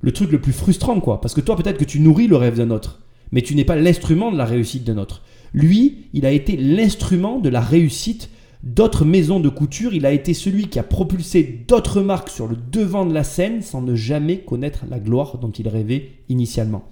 le 0.00 0.12
truc 0.12 0.30
le 0.30 0.40
plus 0.40 0.52
frustrant, 0.52 1.00
quoi. 1.00 1.20
Parce 1.20 1.34
que 1.34 1.40
toi, 1.40 1.56
peut-être 1.56 1.78
que 1.78 1.84
tu 1.84 2.00
nourris 2.00 2.26
le 2.26 2.36
rêve 2.36 2.58
d'un 2.58 2.70
autre, 2.70 3.00
mais 3.32 3.42
tu 3.42 3.54
n'es 3.54 3.64
pas 3.64 3.76
l'instrument 3.76 4.30
de 4.30 4.36
la 4.36 4.44
réussite 4.44 4.84
d'un 4.84 4.98
autre. 4.98 5.22
Lui, 5.54 6.08
il 6.12 6.26
a 6.26 6.30
été 6.30 6.56
l'instrument 6.56 7.38
de 7.38 7.48
la 7.48 7.60
réussite 7.60 8.28
d'autres 8.62 9.04
maisons 9.04 9.40
de 9.40 9.48
couture. 9.48 9.94
Il 9.94 10.06
a 10.06 10.12
été 10.12 10.34
celui 10.34 10.68
qui 10.68 10.78
a 10.78 10.82
propulsé 10.82 11.64
d'autres 11.66 12.00
marques 12.00 12.30
sur 12.30 12.46
le 12.46 12.56
devant 12.56 13.06
de 13.06 13.14
la 13.14 13.24
scène 13.24 13.62
sans 13.62 13.82
ne 13.82 13.94
jamais 13.94 14.38
connaître 14.38 14.84
la 14.88 14.98
gloire 14.98 15.38
dont 15.38 15.50
il 15.50 15.68
rêvait 15.68 16.10
initialement. 16.28 16.84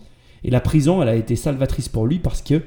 Et 0.44 0.50
la 0.50 0.60
prison, 0.60 1.02
elle 1.02 1.08
a 1.08 1.14
été 1.14 1.36
salvatrice 1.36 1.88
pour 1.88 2.06
lui 2.06 2.18
parce 2.18 2.42
que 2.42 2.62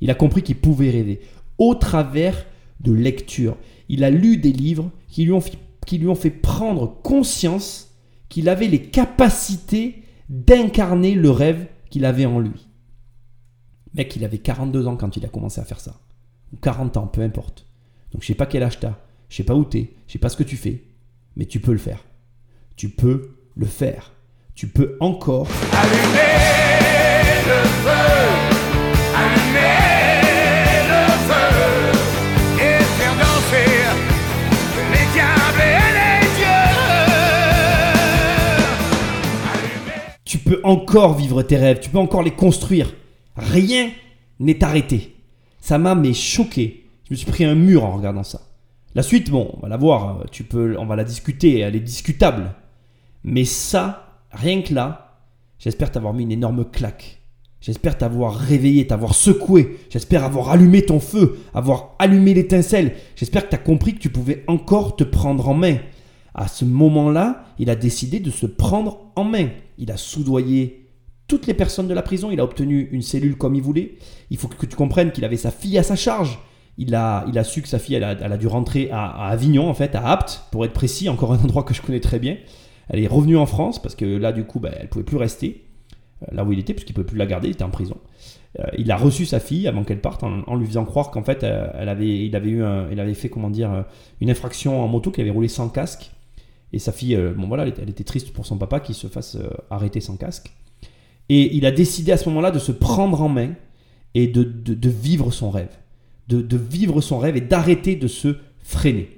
il 0.00 0.10
a 0.10 0.14
compris 0.14 0.42
qu'il 0.42 0.56
pouvait 0.56 0.90
rêver 0.90 1.20
au 1.58 1.74
travers 1.74 2.46
de 2.80 2.92
lecture. 2.92 3.56
Il 3.88 4.04
a 4.04 4.10
lu 4.10 4.36
des 4.36 4.52
livres 4.52 4.90
qui 5.08 5.24
lui 5.24 5.32
ont, 5.32 6.14
fait 6.14 6.30
prendre 6.30 7.00
conscience 7.02 7.94
qu'il 8.28 8.48
avait 8.48 8.68
les 8.68 8.82
capacités 8.82 10.02
d'incarner 10.28 11.14
le 11.14 11.30
rêve 11.30 11.66
qu'il 11.90 12.04
avait 12.04 12.26
en 12.26 12.38
lui. 12.38 12.68
Mec, 13.94 14.14
il 14.14 14.24
avait 14.24 14.38
42 14.38 14.86
ans 14.86 14.96
quand 14.96 15.16
il 15.16 15.24
a 15.24 15.28
commencé 15.28 15.60
à 15.60 15.64
faire 15.64 15.80
ça. 15.80 15.98
Ou 16.52 16.56
40 16.56 16.96
ans, 16.98 17.06
peu 17.06 17.22
importe. 17.22 17.66
Donc 18.12 18.22
je 18.22 18.28
sais 18.28 18.34
pas 18.34 18.46
quel 18.46 18.62
âge 18.62 18.78
t'as, 18.78 18.98
je 19.28 19.36
sais 19.36 19.44
pas 19.44 19.54
où 19.54 19.64
t'es, 19.64 19.94
je 20.06 20.12
sais 20.12 20.18
pas 20.18 20.28
ce 20.28 20.36
que 20.36 20.42
tu 20.42 20.56
fais, 20.56 20.84
mais 21.36 21.46
tu 21.46 21.60
peux 21.60 21.72
le 21.72 21.78
faire. 21.78 22.04
Tu 22.76 22.90
peux 22.90 23.36
le 23.56 23.66
faire. 23.66 24.12
Tu 24.54 24.68
peux 24.68 24.96
encore 25.00 25.48
Tu 40.24 40.38
peux 40.38 40.60
encore 40.62 41.14
vivre 41.14 41.42
tes 41.42 41.56
rêves, 41.56 41.80
tu 41.80 41.88
peux 41.88 41.98
encore 41.98 42.22
les 42.22 42.32
construire. 42.32 42.92
Rien 43.36 43.90
n'est 44.40 44.62
arrêté. 44.62 45.16
Ça 45.58 45.78
m'a 45.78 45.94
mais 45.94 46.12
choqué. 46.12 46.84
Je 47.04 47.14
me 47.14 47.16
suis 47.16 47.30
pris 47.30 47.44
un 47.44 47.54
mur 47.54 47.84
en 47.84 47.96
regardant 47.96 48.24
ça. 48.24 48.42
La 48.94 49.02
suite, 49.02 49.30
bon, 49.30 49.50
on 49.54 49.60
va 49.60 49.68
la 49.68 49.76
voir, 49.76 50.24
tu 50.30 50.44
peux, 50.44 50.76
on 50.78 50.86
va 50.86 50.96
la 50.96 51.04
discuter, 51.04 51.60
elle 51.60 51.76
est 51.76 51.80
discutable. 51.80 52.54
Mais 53.24 53.44
ça, 53.44 54.22
rien 54.32 54.60
que 54.62 54.74
là, 54.74 55.18
j'espère 55.58 55.90
t'avoir 55.90 56.12
mis 56.12 56.24
une 56.24 56.32
énorme 56.32 56.64
claque. 56.64 57.17
J'espère 57.68 57.98
t'avoir 57.98 58.34
réveillé, 58.34 58.86
t'avoir 58.86 59.14
secoué. 59.14 59.76
J'espère 59.90 60.24
avoir 60.24 60.48
allumé 60.48 60.86
ton 60.86 61.00
feu, 61.00 61.36
avoir 61.52 61.96
allumé 61.98 62.32
l'étincelle. 62.32 62.94
J'espère 63.14 63.44
que 63.44 63.50
tu 63.50 63.56
as 63.56 63.58
compris 63.58 63.92
que 63.92 63.98
tu 63.98 64.08
pouvais 64.08 64.42
encore 64.46 64.96
te 64.96 65.04
prendre 65.04 65.46
en 65.50 65.52
main. 65.52 65.76
À 66.34 66.48
ce 66.48 66.64
moment-là, 66.64 67.44
il 67.58 67.68
a 67.68 67.76
décidé 67.76 68.20
de 68.20 68.30
se 68.30 68.46
prendre 68.46 69.12
en 69.16 69.24
main. 69.24 69.48
Il 69.76 69.92
a 69.92 69.98
soudoyé 69.98 70.88
toutes 71.26 71.46
les 71.46 71.52
personnes 71.52 71.88
de 71.88 71.92
la 71.92 72.00
prison. 72.00 72.30
Il 72.30 72.40
a 72.40 72.44
obtenu 72.44 72.88
une 72.90 73.02
cellule 73.02 73.36
comme 73.36 73.54
il 73.54 73.60
voulait. 73.60 73.96
Il 74.30 74.38
faut 74.38 74.48
que 74.48 74.64
tu 74.64 74.74
comprennes 74.74 75.12
qu'il 75.12 75.26
avait 75.26 75.36
sa 75.36 75.50
fille 75.50 75.76
à 75.76 75.82
sa 75.82 75.94
charge. 75.94 76.38
Il 76.78 76.94
a, 76.94 77.26
su 77.44 77.60
que 77.60 77.68
sa 77.68 77.78
fille, 77.78 77.96
elle 77.96 78.04
a, 78.04 78.12
elle 78.12 78.32
a 78.32 78.38
dû 78.38 78.46
rentrer 78.46 78.88
à, 78.90 79.26
Avignon, 79.26 79.68
en 79.68 79.74
fait, 79.74 79.94
à 79.94 80.10
Apt, 80.10 80.44
pour 80.52 80.64
être 80.64 80.72
précis, 80.72 81.10
encore 81.10 81.34
un 81.34 81.38
endroit 81.38 81.64
que 81.64 81.74
je 81.74 81.82
connais 81.82 82.00
très 82.00 82.18
bien. 82.18 82.38
Elle 82.88 83.00
est 83.00 83.08
revenue 83.08 83.36
en 83.36 83.44
France 83.44 83.82
parce 83.82 83.94
que 83.94 84.06
là, 84.06 84.32
du 84.32 84.44
coup, 84.44 84.58
bah, 84.58 84.70
elle 84.80 84.88
pouvait 84.88 85.04
plus 85.04 85.18
rester 85.18 85.67
là 86.32 86.44
où 86.44 86.52
il 86.52 86.58
était, 86.58 86.74
puisqu'il 86.74 86.92
ne 86.92 86.96
pouvait 86.96 87.06
plus 87.06 87.18
la 87.18 87.26
garder, 87.26 87.48
il 87.48 87.52
était 87.52 87.64
en 87.64 87.70
prison. 87.70 87.96
Euh, 88.58 88.64
il 88.78 88.90
a 88.90 88.96
reçu 88.96 89.26
sa 89.26 89.40
fille 89.40 89.68
avant 89.68 89.84
qu'elle 89.84 90.00
parte 90.00 90.22
en, 90.22 90.56
lui 90.56 90.66
faisant 90.66 90.84
croire 90.84 91.10
qu'en 91.10 91.22
fait, 91.22 91.44
euh, 91.44 91.68
elle 91.78 91.88
avait, 91.88 92.26
il, 92.26 92.34
avait 92.34 92.50
eu 92.50 92.62
il 92.90 92.98
avait 93.00 93.14
fait, 93.14 93.28
comment 93.28 93.50
dire, 93.50 93.72
euh, 93.72 93.82
une 94.20 94.30
infraction 94.30 94.82
en 94.82 94.88
moto, 94.88 95.10
qu'il 95.10 95.22
avait 95.22 95.30
roulé 95.30 95.48
sans 95.48 95.68
casque. 95.68 96.10
Et 96.72 96.78
sa 96.78 96.92
fille, 96.92 97.14
euh, 97.14 97.32
bon 97.34 97.46
voilà, 97.48 97.66
elle 97.66 97.88
était, 97.88 98.04
triste 98.04 98.32
pour 98.32 98.46
son 98.46 98.58
papa 98.58 98.80
qu'il 98.80 98.94
se 98.94 99.06
fasse 99.06 99.36
euh, 99.36 99.48
arrêter 99.70 100.00
sans 100.00 100.16
casque. 100.16 100.52
Et 101.28 101.56
il 101.56 101.64
a 101.66 101.70
décidé 101.70 102.12
à 102.12 102.16
ce 102.16 102.28
moment-là 102.28 102.50
de 102.50 102.58
se 102.58 102.72
prendre 102.72 103.22
en 103.22 103.28
main 103.28 103.52
et 104.14 104.26
de, 104.26 104.42
de- 104.42 104.74
de 104.74 104.88
vivre 104.88 105.30
son 105.30 105.50
rêve. 105.50 105.76
De, 106.28 106.42
de 106.42 106.56
vivre 106.58 107.00
son 107.00 107.18
rêve 107.18 107.36
et 107.36 107.40
d'arrêter 107.40 107.96
de 107.96 108.06
se 108.06 108.36
freiner. 108.58 109.08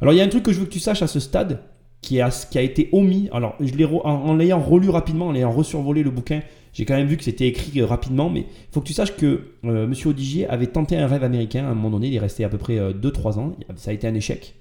Alors 0.00 0.14
il 0.14 0.18
y 0.18 0.20
a 0.20 0.24
un 0.24 0.28
truc 0.28 0.44
que 0.44 0.52
je 0.52 0.60
veux 0.60 0.66
que 0.66 0.70
tu 0.72 0.78
saches 0.80 1.02
à 1.02 1.06
ce 1.08 1.18
stade 1.20 1.60
qui 2.00 2.20
a, 2.20 2.30
qui 2.30 2.58
a 2.58 2.62
été 2.62 2.88
omis. 2.92 3.28
Alors 3.32 3.56
je 3.60 3.74
l'ai 3.74 3.84
en, 3.84 3.98
en 4.04 4.34
l'ayant 4.34 4.60
relu 4.60 4.90
rapidement, 4.90 5.28
en 5.28 5.32
l'ayant 5.32 5.52
resurvolé 5.52 6.02
le 6.02 6.10
bouquin, 6.10 6.40
j'ai 6.72 6.84
quand 6.84 6.94
même 6.94 7.08
vu 7.08 7.16
que 7.16 7.24
c'était 7.24 7.48
écrit 7.48 7.80
euh, 7.80 7.86
rapidement, 7.86 8.30
mais 8.30 8.40
il 8.40 8.72
faut 8.72 8.80
que 8.80 8.86
tu 8.86 8.92
saches 8.92 9.16
que 9.16 9.54
euh, 9.64 9.86
Monsieur 9.86 10.10
Odigier 10.10 10.48
avait 10.48 10.68
tenté 10.68 10.96
un 10.96 11.06
rêve 11.06 11.24
américain 11.24 11.64
à 11.64 11.68
un 11.68 11.74
moment 11.74 11.90
donné, 11.90 12.08
il 12.08 12.14
est 12.14 12.20
resté 12.20 12.44
à 12.44 12.48
peu 12.48 12.58
près 12.58 12.78
2-3 12.92 13.38
ans, 13.38 13.56
ça 13.76 13.90
a 13.90 13.94
été 13.94 14.06
un 14.06 14.14
échec. 14.14 14.54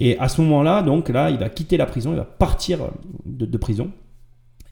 Et 0.00 0.18
à 0.18 0.28
ce 0.28 0.40
moment-là, 0.42 0.82
donc 0.82 1.08
là, 1.08 1.30
il 1.30 1.38
va 1.38 1.48
quitter 1.48 1.76
la 1.76 1.86
prison, 1.86 2.12
il 2.12 2.16
va 2.16 2.24
partir 2.24 2.82
euh, 2.82 2.88
de, 3.26 3.46
de 3.46 3.58
prison, 3.58 3.90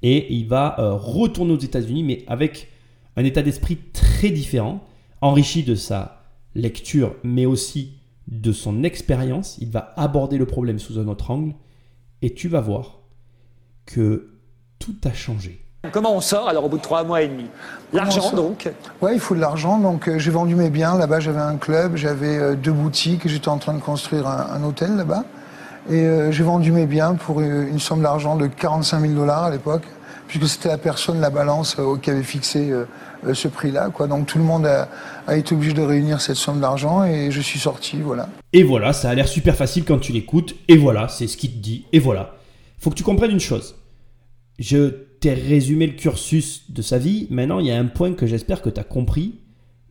et 0.03 0.33
il 0.33 0.47
va 0.47 0.79
euh, 0.79 0.93
retourner 0.95 1.53
aux 1.53 1.59
États-Unis, 1.59 2.05
mais 2.05 2.25
avec 2.27 2.69
un 3.17 3.25
état 3.25 3.43
d'esprit 3.43 3.79
très 3.93 4.31
différent, 4.31 4.85
enrichi 5.21 5.65
de 5.65 5.75
sa 5.75 6.23
lecture, 6.55 7.17
mais 7.25 7.47
aussi 7.47 7.95
de 8.29 8.53
son 8.53 8.85
expérience. 8.85 9.57
Il 9.61 9.71
va 9.71 9.95
aborder 9.97 10.39
le 10.39 10.47
problème 10.47 10.79
sous 10.79 10.99
un 10.99 11.09
autre 11.09 11.31
angle, 11.31 11.55
et 12.27 12.35
tu 12.35 12.49
vas 12.49 12.61
voir 12.61 12.99
que 13.87 14.31
tout 14.81 14.97
a 15.05 15.13
changé. 15.13 15.65
Comment 15.93 16.17
on 16.17 16.21
sort 16.21 16.49
alors 16.49 16.65
au 16.65 16.69
bout 16.69 16.79
de 16.79 16.83
trois 16.83 17.05
mois 17.05 17.23
et 17.23 17.29
demi? 17.29 17.47
L'argent 17.93 18.33
donc? 18.33 18.69
Ouais, 19.01 19.15
il 19.15 19.21
faut 19.21 19.37
de 19.37 19.41
l'argent, 19.41 19.79
donc 19.79 20.09
euh, 20.09 20.19
j'ai 20.19 20.33
vendu 20.33 20.57
mes 20.57 20.69
biens. 20.69 20.99
Là-bas, 20.99 21.21
j'avais 21.21 21.41
un 21.41 21.57
club, 21.57 21.95
j'avais 21.95 22.37
euh, 22.37 22.55
deux 22.57 22.73
boutiques, 22.73 23.29
j'étais 23.29 23.49
en 23.49 23.59
train 23.59 23.75
de 23.75 23.81
construire 23.81 24.27
un, 24.27 24.49
un 24.55 24.65
hôtel 24.65 24.97
là-bas. 24.97 25.23
Et 25.89 26.01
euh, 26.01 26.33
j'ai 26.33 26.43
vendu 26.43 26.73
mes 26.73 26.87
biens 26.87 27.15
pour 27.15 27.39
euh, 27.39 27.69
une 27.69 27.79
somme 27.79 28.03
d'argent 28.03 28.35
de 28.35 28.49
45 28.49 29.01
000 29.03 29.13
dollars 29.13 29.45
à 29.45 29.51
l'époque, 29.51 29.85
puisque 30.27 30.49
c'était 30.49 30.71
la 30.71 30.79
personne, 30.79 31.21
la 31.21 31.31
balance, 31.31 31.77
euh, 31.79 31.97
qui 32.03 32.11
avait 32.11 32.25
fixé 32.25 32.73
ce 33.33 33.49
prix-là. 33.49 33.91
quoi. 33.91 34.07
Donc 34.07 34.27
tout 34.27 34.39
le 34.39 34.45
monde 34.45 34.67
a, 34.67 34.89
a 35.27 35.37
été 35.37 35.55
obligé 35.55 35.73
de 35.73 35.83
réunir 35.83 36.21
cette 36.21 36.37
somme 36.37 36.61
d'argent 36.61 37.05
et 37.05 37.31
je 37.31 37.41
suis 37.41 37.59
sorti, 37.59 38.01
voilà. 38.01 38.29
Et 38.53 38.63
voilà, 38.63 38.93
ça 38.93 39.11
a 39.11 39.15
l'air 39.15 39.29
super 39.29 39.57
facile 39.57 39.85
quand 39.85 39.99
tu 39.99 40.13
l'écoutes. 40.13 40.55
Et 40.69 40.77
voilà, 40.77 41.09
c'est 41.09 41.27
ce 41.27 41.37
qu'il 41.37 41.53
te 41.53 41.59
dit. 41.59 41.87
Et 41.93 41.99
voilà. 41.99 42.37
Faut 42.79 42.91
que 42.91 42.95
tu 42.97 43.03
comprennes 43.03 43.33
une 43.33 43.41
chose. 43.41 43.77
Je 44.59 44.89
t'ai 45.21 45.35
résumé 45.35 45.87
le 45.87 45.95
cursus 45.95 46.71
de 46.71 46.83
sa 46.83 46.99
vie. 46.99 47.27
Maintenant, 47.31 47.59
il 47.59 47.67
y 47.67 47.71
a 47.71 47.79
un 47.79 47.87
point 47.87 48.15
que 48.15 48.27
j'espère 48.27 48.63
que 48.63 48.71
tu 48.71 48.81
as 48.81 48.85
compris, 48.85 49.41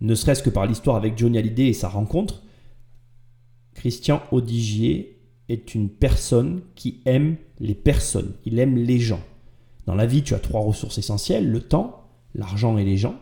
ne 0.01 0.15
serait-ce 0.15 0.43
que 0.43 0.49
par 0.49 0.65
l'histoire 0.65 0.95
avec 0.95 1.17
Johnny 1.17 1.37
Hallyday 1.37 1.67
et 1.67 1.73
sa 1.73 1.89
rencontre. 1.89 2.43
Christian 3.73 4.21
Odigier 4.31 5.19
est 5.49 5.75
une 5.75 5.89
personne 5.89 6.61
qui 6.75 7.01
aime 7.05 7.35
les 7.59 7.75
personnes. 7.75 8.33
Il 8.45 8.59
aime 8.59 8.77
les 8.77 8.99
gens. 8.99 9.21
Dans 9.85 9.95
la 9.95 10.05
vie, 10.05 10.23
tu 10.23 10.33
as 10.33 10.39
trois 10.39 10.61
ressources 10.61 10.97
essentielles, 10.97 11.49
le 11.49 11.61
temps, 11.61 12.04
l'argent 12.35 12.77
et 12.77 12.83
les 12.83 12.97
gens. 12.97 13.15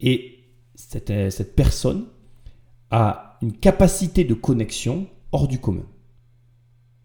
Et 0.00 0.38
cette, 0.74 1.10
euh, 1.10 1.30
cette 1.30 1.54
personne 1.54 2.06
a 2.90 3.38
une 3.42 3.52
capacité 3.52 4.24
de 4.24 4.34
connexion 4.34 5.06
hors 5.32 5.48
du 5.48 5.58
commun. 5.58 5.86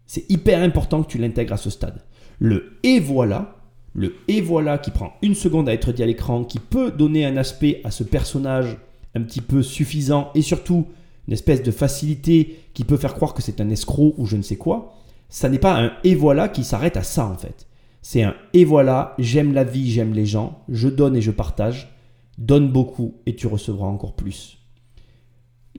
C'est 0.06 0.30
hyper 0.30 0.62
important 0.62 1.02
que 1.02 1.08
tu 1.08 1.18
l'intègres 1.18 1.54
à 1.54 1.58
ce 1.58 1.70
stade. 1.70 2.02
Le 2.38 2.78
et 2.82 3.00
voilà, 3.00 3.56
le 3.94 4.14
et 4.28 4.40
voilà 4.40 4.78
qui 4.78 4.90
prend 4.90 5.14
une 5.22 5.34
seconde 5.34 5.68
à 5.68 5.74
être 5.74 5.92
dit 5.92 6.02
à 6.02 6.06
l'écran, 6.06 6.44
qui 6.44 6.58
peut 6.58 6.90
donner 6.90 7.24
un 7.24 7.36
aspect 7.36 7.80
à 7.84 7.90
ce 7.90 8.04
personnage 8.04 8.76
un 9.14 9.22
petit 9.22 9.40
peu 9.40 9.62
suffisant 9.62 10.30
et 10.34 10.42
surtout 10.42 10.86
une 11.26 11.32
espèce 11.32 11.62
de 11.62 11.70
facilité 11.70 12.60
qui 12.74 12.84
peut 12.84 12.98
faire 12.98 13.14
croire 13.14 13.34
que 13.34 13.42
c'est 13.42 13.60
un 13.60 13.70
escroc 13.70 14.14
ou 14.18 14.26
je 14.26 14.36
ne 14.36 14.42
sais 14.42 14.56
quoi, 14.56 14.94
ça 15.28 15.48
n'est 15.48 15.58
pas 15.58 15.80
un 15.80 15.92
et 16.04 16.14
voilà 16.14 16.48
qui 16.48 16.62
s'arrête 16.62 16.96
à 16.96 17.02
ça 17.02 17.26
en 17.26 17.36
fait. 17.36 17.66
C'est 18.08 18.22
un 18.22 18.36
et 18.52 18.64
voilà, 18.64 19.16
j'aime 19.18 19.52
la 19.52 19.64
vie, 19.64 19.90
j'aime 19.90 20.14
les 20.14 20.26
gens, 20.26 20.62
je 20.68 20.86
donne 20.86 21.16
et 21.16 21.20
je 21.20 21.32
partage, 21.32 21.92
donne 22.38 22.70
beaucoup 22.70 23.16
et 23.26 23.34
tu 23.34 23.48
recevras 23.48 23.88
encore 23.88 24.14
plus. 24.14 24.58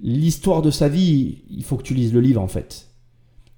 L'histoire 0.01 0.61
de 0.61 0.69
sa 0.69 0.89
vie, 0.89 1.43
il 1.49 1.63
faut 1.63 1.77
que 1.77 1.83
tu 1.83 1.93
lises 1.93 2.13
le 2.13 2.19
livre 2.19 2.41
en 2.41 2.49
fait. 2.49 2.89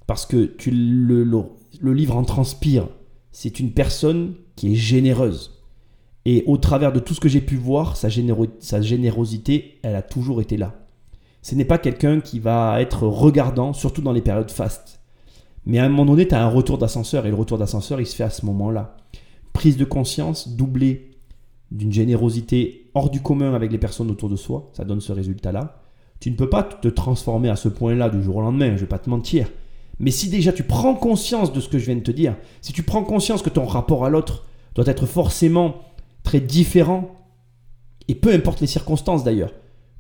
Parce 0.06 0.28
que 0.28 0.46
tu, 0.46 0.70
le, 0.70 1.48
livre 1.82 2.16
en 2.16 2.24
transpire. 2.24 2.88
C'est 3.32 3.60
une 3.60 3.72
personne 3.72 4.36
qui 4.56 4.74
est 4.74 4.76
généreuse. 4.76 5.64
Et 6.26 6.44
au 6.46 6.58
travers 6.58 6.94
de 6.94 7.00
tout 7.00 7.16
ce 7.16 7.20
que 7.20 7.28
j'ai 7.28 7.42
pu 7.42 7.56
voir, 7.56 7.98
sa 7.98 8.10
générosité, 8.10 9.80
elle 9.82 9.96
a 9.96 10.04
toujours 10.04 10.42
été 10.42 10.58
là. 10.58 10.76
Ce 11.42 11.56
n'est 11.56 11.66
pas 11.66 11.80
quelqu'un 11.80 12.20
qui 12.20 12.38
va 12.38 12.80
être 12.80 13.08
regardant, 13.08 13.74
surtout 13.74 14.04
dans 14.04 14.14
les 14.14 14.22
périodes 14.22 14.52
fastes. 14.52 14.99
Mais 15.70 15.78
à 15.78 15.86
un 15.86 15.90
moment 15.90 16.06
donné, 16.06 16.28
tu 16.28 16.34
as 16.34 16.44
un 16.44 16.50
retour 16.50 16.80
d'ascenseur, 16.80 17.28
et 17.28 17.30
le 17.30 17.36
retour 17.36 17.60
d'ascenseur, 17.60 18.02
il 18.02 18.08
se 18.08 18.16
fait 18.16 18.24
à 18.24 18.32
ce 18.32 18.44
moment-là. 18.48 18.98
Prise 19.54 19.78
de 19.78 19.86
conscience 19.86 20.50
doublée 20.50 21.12
d'une 21.70 21.94
générosité 21.94 22.90
hors 22.96 23.12
du 23.12 23.22
commun 23.22 23.54
avec 23.54 23.72
les 23.72 23.78
personnes 23.78 24.10
autour 24.10 24.30
de 24.30 24.36
soi, 24.36 24.72
ça 24.74 24.84
donne 24.84 25.00
ce 25.00 25.12
résultat-là. 25.12 25.84
Tu 26.22 26.32
ne 26.32 26.36
peux 26.36 26.50
pas 26.50 26.64
te 26.64 26.88
transformer 26.88 27.50
à 27.50 27.56
ce 27.56 27.70
point-là 27.70 28.10
du 28.10 28.24
jour 28.24 28.38
au 28.38 28.42
lendemain, 28.42 28.70
je 28.70 28.74
ne 28.74 28.78
vais 28.80 28.86
pas 28.88 28.98
te 28.98 29.12
mentir. 29.12 29.52
Mais 30.00 30.10
si 30.10 30.30
déjà 30.30 30.52
tu 30.52 30.64
prends 30.64 30.96
conscience 30.96 31.54
de 31.54 31.60
ce 31.60 31.70
que 31.70 31.78
je 31.78 31.86
viens 31.86 31.98
de 31.98 32.02
te 32.02 32.10
dire, 32.10 32.36
si 32.62 32.74
tu 32.74 32.82
prends 32.82 33.04
conscience 33.04 33.44
que 33.44 33.52
ton 33.52 33.66
rapport 33.68 34.06
à 34.06 34.10
l'autre 34.10 34.46
doit 34.74 34.88
être 34.88 35.06
forcément 35.06 35.76
très 36.24 36.40
différent, 36.40 37.12
et 38.08 38.16
peu 38.16 38.34
importe 38.34 38.60
les 38.60 38.66
circonstances 38.66 39.24
d'ailleurs, 39.24 39.54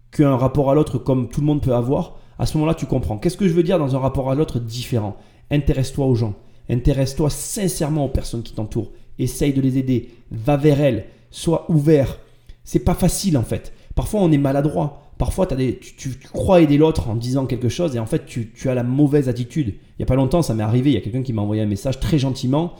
qu'un 0.09 0.35
rapport 0.35 0.71
à 0.71 0.73
l'autre 0.73 0.97
comme 0.97 1.29
tout 1.29 1.41
le 1.41 1.45
monde 1.45 1.61
peut 1.61 1.75
avoir, 1.75 2.17
à 2.39 2.47
ce 2.47 2.57
moment-là 2.57 2.73
tu 2.73 2.87
comprends. 2.87 3.19
Qu'est-ce 3.19 3.37
que 3.37 3.47
je 3.47 3.53
veux 3.53 3.61
dire 3.61 3.77
dans 3.77 3.95
un 3.95 3.99
rapport 3.99 4.31
à 4.31 4.35
l'autre 4.35 4.57
différent? 4.57 5.15
Intéresse-toi 5.51 6.05
aux 6.05 6.15
gens, 6.15 6.35
intéresse-toi 6.69 7.29
sincèrement 7.29 8.05
aux 8.05 8.09
personnes 8.09 8.43
qui 8.43 8.53
t'entourent, 8.53 8.91
essaye 9.17 9.53
de 9.53 9.61
les 9.61 9.77
aider, 9.77 10.09
va 10.31 10.57
vers 10.57 10.81
elles, 10.81 11.05
sois 11.31 11.65
ouvert. 11.69 12.19
C'est 12.63 12.79
pas 12.83 12.93
facile 12.93 13.37
en 13.37 13.43
fait. 13.43 13.73
Parfois 13.95 14.21
on 14.21 14.31
est 14.31 14.37
maladroit, 14.37 15.03
parfois 15.17 15.51
as 15.51 15.55
des, 15.55 15.79
tu, 15.79 16.11
crois 16.31 16.61
aider 16.61 16.77
l'autre 16.77 17.09
en 17.09 17.15
disant 17.15 17.45
quelque 17.45 17.69
chose 17.69 17.95
et 17.95 17.99
en 17.99 18.05
fait 18.05 18.25
tu, 18.25 18.51
as 18.65 18.75
la 18.75 18.83
mauvaise 18.83 19.27
attitude. 19.29 19.67
Il 19.67 19.99
n'y 19.99 20.03
a 20.03 20.05
pas 20.05 20.15
longtemps 20.15 20.41
ça 20.41 20.53
m'est 20.53 20.63
arrivé, 20.63 20.91
il 20.91 20.93
y 20.93 20.97
a 20.97 21.01
quelqu'un 21.01 21.23
qui 21.23 21.33
m'a 21.33 21.41
envoyé 21.41 21.61
un 21.61 21.67
message 21.67 21.99
très 21.99 22.19
gentiment 22.19 22.75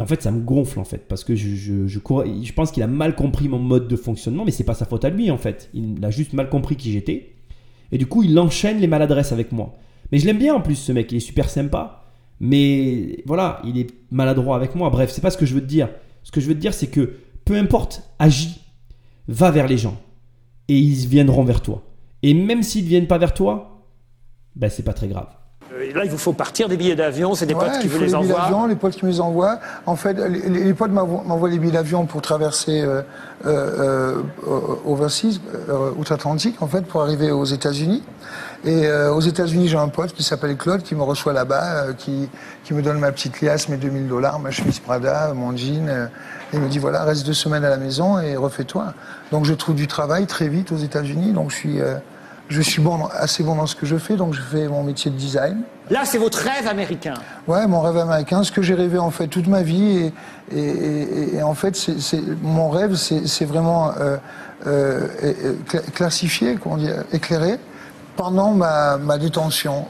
et 0.00 0.02
en 0.02 0.06
fait, 0.06 0.22
ça 0.22 0.30
me 0.30 0.40
gonfle 0.40 0.78
en 0.78 0.84
fait, 0.84 1.08
parce 1.08 1.24
que 1.24 1.34
je, 1.34 1.54
je, 1.54 1.86
je, 1.86 2.52
pense 2.52 2.70
qu'il 2.70 2.82
a 2.82 2.86
mal 2.86 3.14
compris 3.14 3.48
mon 3.48 3.58
mode 3.58 3.88
de 3.88 3.96
fonctionnement, 3.96 4.44
mais 4.44 4.50
c'est 4.50 4.64
pas 4.64 4.74
sa 4.74 4.86
faute 4.86 5.04
à 5.04 5.10
lui 5.10 5.30
en 5.30 5.36
fait. 5.36 5.68
Il 5.74 6.02
a 6.04 6.10
juste 6.10 6.32
mal 6.32 6.48
compris 6.48 6.76
qui 6.76 6.92
j'étais. 6.92 7.32
Et 7.92 7.98
du 7.98 8.06
coup, 8.06 8.22
il 8.22 8.38
enchaîne 8.38 8.78
les 8.78 8.86
maladresses 8.86 9.32
avec 9.32 9.52
moi. 9.52 9.74
Mais 10.12 10.18
je 10.18 10.26
l'aime 10.26 10.38
bien 10.38 10.54
en 10.54 10.60
plus, 10.60 10.76
ce 10.76 10.92
mec, 10.92 11.10
il 11.12 11.16
est 11.16 11.20
super 11.20 11.50
sympa. 11.50 11.99
Mais 12.40 13.22
voilà, 13.26 13.60
il 13.64 13.78
est 13.78 13.88
maladroit 14.10 14.56
avec 14.56 14.74
moi. 14.74 14.88
Bref, 14.90 15.10
c'est 15.12 15.20
pas 15.20 15.30
ce 15.30 15.36
que 15.36 15.46
je 15.46 15.54
veux 15.54 15.60
te 15.60 15.66
dire. 15.66 15.88
Ce 16.22 16.30
que 16.30 16.40
je 16.40 16.48
veux 16.48 16.54
te 16.54 16.60
dire, 16.60 16.74
c'est 16.74 16.88
que 16.88 17.16
peu 17.44 17.54
importe, 17.56 18.02
agis, 18.18 18.60
va 19.28 19.50
vers 19.50 19.66
les 19.66 19.78
gens. 19.78 19.96
Et 20.68 20.78
ils 20.78 21.06
viendront 21.06 21.44
vers 21.44 21.60
toi. 21.60 21.82
Et 22.22 22.34
même 22.34 22.62
s'ils 22.62 22.84
ne 22.84 22.88
viennent 22.88 23.06
pas 23.06 23.18
vers 23.18 23.34
toi, 23.34 23.84
ben 24.56 24.70
c'est 24.70 24.82
pas 24.82 24.92
très 24.92 25.08
grave. 25.08 25.28
Euh, 25.72 25.92
là, 25.92 26.04
il 26.04 26.10
vous 26.10 26.18
faut 26.18 26.32
partir 26.32 26.68
des 26.68 26.76
billets 26.76 26.96
d'avion, 26.96 27.34
c'est 27.34 27.46
des 27.46 27.54
potes 27.54 27.78
qui 27.80 27.88
vous 27.88 27.98
les, 28.00 28.14
envoient. 28.14 28.66
Les 28.68 28.76
potes 28.76 28.96
qui 28.96 29.04
me 29.04 29.10
les 29.10 29.20
envoient. 29.20 29.58
En 29.86 29.96
fait, 29.96 30.14
les, 30.14 30.74
potes 30.74 30.90
m'envoient 30.90 31.48
les 31.48 31.58
billets 31.58 31.72
d'avion 31.72 32.06
pour 32.06 32.22
traverser 32.22 32.82
euh, 32.82 33.02
euh, 33.46 34.22
overseas, 34.84 35.40
euh, 35.70 35.92
outre-Atlantique, 35.96 36.60
en 36.60 36.66
fait, 36.66 36.82
pour 36.82 37.02
arriver 37.02 37.30
aux 37.30 37.44
États-Unis. 37.44 38.02
Et 38.64 38.90
aux 38.92 39.20
États-Unis, 39.20 39.68
j'ai 39.68 39.78
un 39.78 39.88
pote 39.88 40.12
qui 40.12 40.22
s'appelle 40.22 40.56
Claude, 40.56 40.82
qui 40.82 40.94
me 40.94 41.02
reçoit 41.02 41.32
là-bas, 41.32 41.94
qui, 41.96 42.28
qui 42.62 42.74
me 42.74 42.82
donne 42.82 42.98
ma 42.98 43.10
petite 43.10 43.40
liasse, 43.40 43.68
mes 43.68 43.78
2000 43.78 44.06
dollars, 44.06 44.38
ma 44.38 44.50
chemise 44.50 44.80
Prada, 44.80 45.32
mon 45.34 45.56
jean. 45.56 45.88
et 45.88 46.08
il 46.52 46.60
me 46.60 46.68
dit, 46.68 46.78
voilà, 46.78 47.04
reste 47.04 47.24
deux 47.24 47.32
semaines 47.32 47.64
à 47.64 47.70
la 47.70 47.78
maison 47.78 48.20
et 48.20 48.36
refais-toi. 48.36 48.92
Donc 49.32 49.46
je 49.46 49.54
trouve 49.54 49.76
du 49.76 49.86
travail 49.86 50.26
très 50.26 50.48
vite 50.48 50.72
aux 50.72 50.76
États-Unis, 50.76 51.32
donc 51.32 51.50
je 51.50 51.56
suis 51.56 51.80
je 52.50 52.60
suis 52.60 52.82
bon, 52.82 53.06
assez 53.06 53.44
bon 53.44 53.54
dans 53.54 53.66
ce 53.66 53.76
que 53.76 53.86
je 53.86 53.96
fais, 53.96 54.16
donc 54.16 54.34
je 54.34 54.42
fais 54.42 54.66
mon 54.66 54.82
métier 54.82 55.10
de 55.10 55.16
design. 55.16 55.62
Là, 55.88 56.04
c'est 56.04 56.18
votre 56.18 56.38
rêve 56.38 56.66
américain 56.66 57.14
Ouais, 57.46 57.66
mon 57.68 57.80
rêve 57.80 57.96
américain, 57.96 58.42
ce 58.42 58.50
que 58.50 58.60
j'ai 58.60 58.74
rêvé 58.74 58.98
en 58.98 59.12
fait 59.12 59.28
toute 59.28 59.46
ma 59.46 59.62
vie. 59.62 60.12
Et, 60.52 61.40
en 61.42 61.54
fait, 61.54 61.76
c'est, 61.76 62.20
mon 62.42 62.68
rêve, 62.68 62.96
c'est, 62.96 63.44
vraiment 63.44 63.92
euh, 64.00 64.16
euh, 64.66 65.54
classifié, 65.94 66.58
comment 66.60 66.76
dire, 66.76 67.04
éclairé 67.12 67.58
pendant 68.20 68.52
ma, 68.52 69.16
détention 69.16 69.86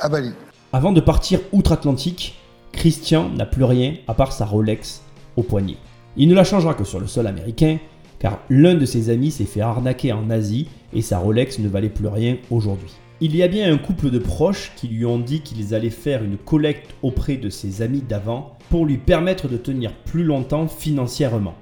à 0.00 0.08
Bali. 0.08 0.32
Avant 0.72 0.90
de 0.90 1.00
partir 1.00 1.38
outre-Atlantique, 1.52 2.34
Christian 2.72 3.28
n'a 3.28 3.46
plus 3.46 3.62
rien 3.62 3.94
à 4.08 4.14
part 4.14 4.32
sa 4.32 4.44
Rolex 4.44 5.02
au 5.36 5.44
poignet. 5.44 5.76
Il 6.16 6.28
ne 6.28 6.34
la 6.34 6.42
changera 6.42 6.74
que 6.74 6.82
sur 6.82 6.98
le 6.98 7.06
sol 7.06 7.28
américain, 7.28 7.78
car 8.18 8.40
l'un 8.50 8.74
de 8.74 8.84
ses 8.84 9.10
amis 9.10 9.30
s'est 9.30 9.44
fait 9.44 9.60
arnaquer 9.60 10.12
en 10.12 10.28
Asie 10.28 10.66
et 10.92 11.02
sa 11.02 11.18
Rolex 11.18 11.60
ne 11.60 11.68
valait 11.68 11.88
plus 11.88 12.08
rien 12.08 12.36
aujourd'hui. 12.50 12.90
Il 13.20 13.36
y 13.36 13.44
a 13.44 13.48
bien 13.48 13.72
un 13.72 13.78
couple 13.78 14.10
de 14.10 14.18
proches 14.18 14.72
qui 14.74 14.88
lui 14.88 15.06
ont 15.06 15.20
dit 15.20 15.42
qu'ils 15.42 15.72
allaient 15.72 15.90
faire 15.90 16.24
une 16.24 16.38
collecte 16.38 16.96
auprès 17.04 17.36
de 17.36 17.48
ses 17.48 17.80
amis 17.80 18.02
d'avant 18.02 18.56
pour 18.70 18.86
lui 18.86 18.98
permettre 18.98 19.46
de 19.46 19.56
tenir 19.56 19.92
plus 19.92 20.24
longtemps 20.24 20.66
financièrement. 20.66 21.54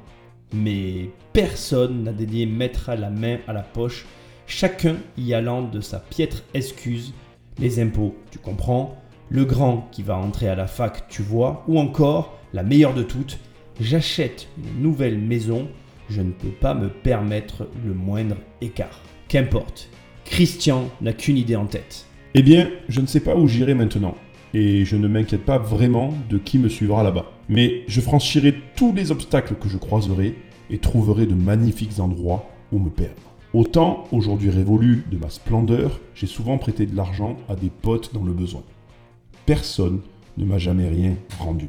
Mais 0.55 1.11
personne 1.35 2.05
n'a 2.05 2.13
dédié 2.15 2.47
mettre 2.47 2.91
la 2.99 3.11
main 3.11 3.37
à 3.47 3.53
la 3.53 3.63
poche, 3.63 4.07
chacun 4.47 4.97
y 5.17 5.35
allant 5.35 5.63
de 5.63 5.81
sa 5.81 5.99
piètre 5.99 6.43
excuse. 6.55 7.15
Les 7.59 7.81
impôts, 7.81 8.15
tu 8.31 8.39
comprends, 8.39 8.97
le 9.29 9.45
grand 9.45 9.89
qui 9.93 10.03
va 10.03 10.17
entrer 10.17 10.49
à 10.49 10.55
la 10.55 10.67
fac, 10.67 11.09
tu 11.09 11.23
vois, 11.23 11.65
ou 11.69 11.79
encore, 11.79 12.39
la 12.53 12.63
meilleure 12.63 12.95
de 12.95 13.03
toutes, 13.03 13.39
j'achète 13.81 14.49
une 14.59 14.83
nouvelle 14.83 15.19
maison 15.19 15.69
je 16.11 16.21
ne 16.21 16.33
peux 16.33 16.51
pas 16.51 16.75
me 16.75 16.89
permettre 16.89 17.69
le 17.85 17.95
moindre 17.95 18.37
écart. 18.61 19.01
Qu'importe, 19.29 19.89
Christian 20.25 20.91
n'a 21.01 21.13
qu'une 21.13 21.37
idée 21.37 21.57
en 21.57 21.67
tête. 21.67 22.07
Eh 22.35 22.43
bien, 22.43 22.71
je 22.89 23.01
ne 23.01 23.07
sais 23.07 23.21
pas 23.21 23.37
où 23.37 23.49
j'irai 23.49 23.75
maintenant, 23.75 24.15
et 24.53 24.85
je 24.85 24.97
ne 24.97 25.09
m'inquiète 25.09 25.45
pas 25.45 25.59
vraiment 25.59 26.15
de 26.29 26.39
qui 26.39 26.59
me 26.59 26.69
suivra 26.69 27.03
là-bas. 27.03 27.27
Mais 27.49 27.85
je 27.89 28.01
franchirai 28.01 28.55
tous 28.77 28.93
les 28.93 29.13
obstacles 29.13 29.55
que 29.55 29.69
je 29.69 29.77
croiserai 29.77 30.35
et 30.71 30.79
trouverai 30.79 31.27
de 31.27 31.35
magnifiques 31.35 32.01
endroits 32.01 32.49
où 32.73 32.79
me 32.79 32.91
perdre. 32.91 33.34
Autant, 33.55 34.09
aujourd'hui 34.11 34.51
révolu 34.51 35.05
de 35.13 35.17
ma 35.17 35.31
splendeur, 35.31 36.01
j'ai 36.17 36.27
souvent 36.27 36.59
prêté 36.59 36.87
de 36.87 36.97
l'argent 36.97 37.37
à 37.49 37.55
des 37.55 37.71
potes 37.71 38.13
dans 38.13 38.25
le 38.25 38.33
besoin. 38.33 38.65
Personne 39.47 40.01
ne 40.37 40.45
m'a 40.45 40.59
jamais 40.59 40.89
rien 40.89 41.15
rendu. 41.39 41.69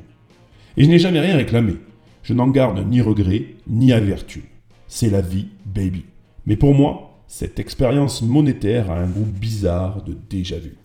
Et 0.77 0.83
je 0.83 0.89
n'ai 0.89 0.97
jamais 0.97 1.19
rien 1.19 1.37
réclamé. 1.37 1.75
Je 2.23 2.33
n'en 2.33 2.47
garde 2.47 2.83
ni 2.89 3.01
regret, 3.01 3.53
ni 3.67 3.93
avertu. 3.93 4.45
C'est 4.87 5.11
la 5.11 5.21
vie, 5.21 5.45
baby. 5.63 6.05
Mais 6.47 6.55
pour 6.55 6.73
moi, 6.73 7.19
cette 7.27 7.59
expérience 7.59 8.23
monétaire 8.23 8.89
a 8.89 8.97
un 8.97 9.07
goût 9.07 9.27
bizarre 9.39 10.01
de 10.01 10.17
déjà 10.27 10.57
vu. 10.57 10.77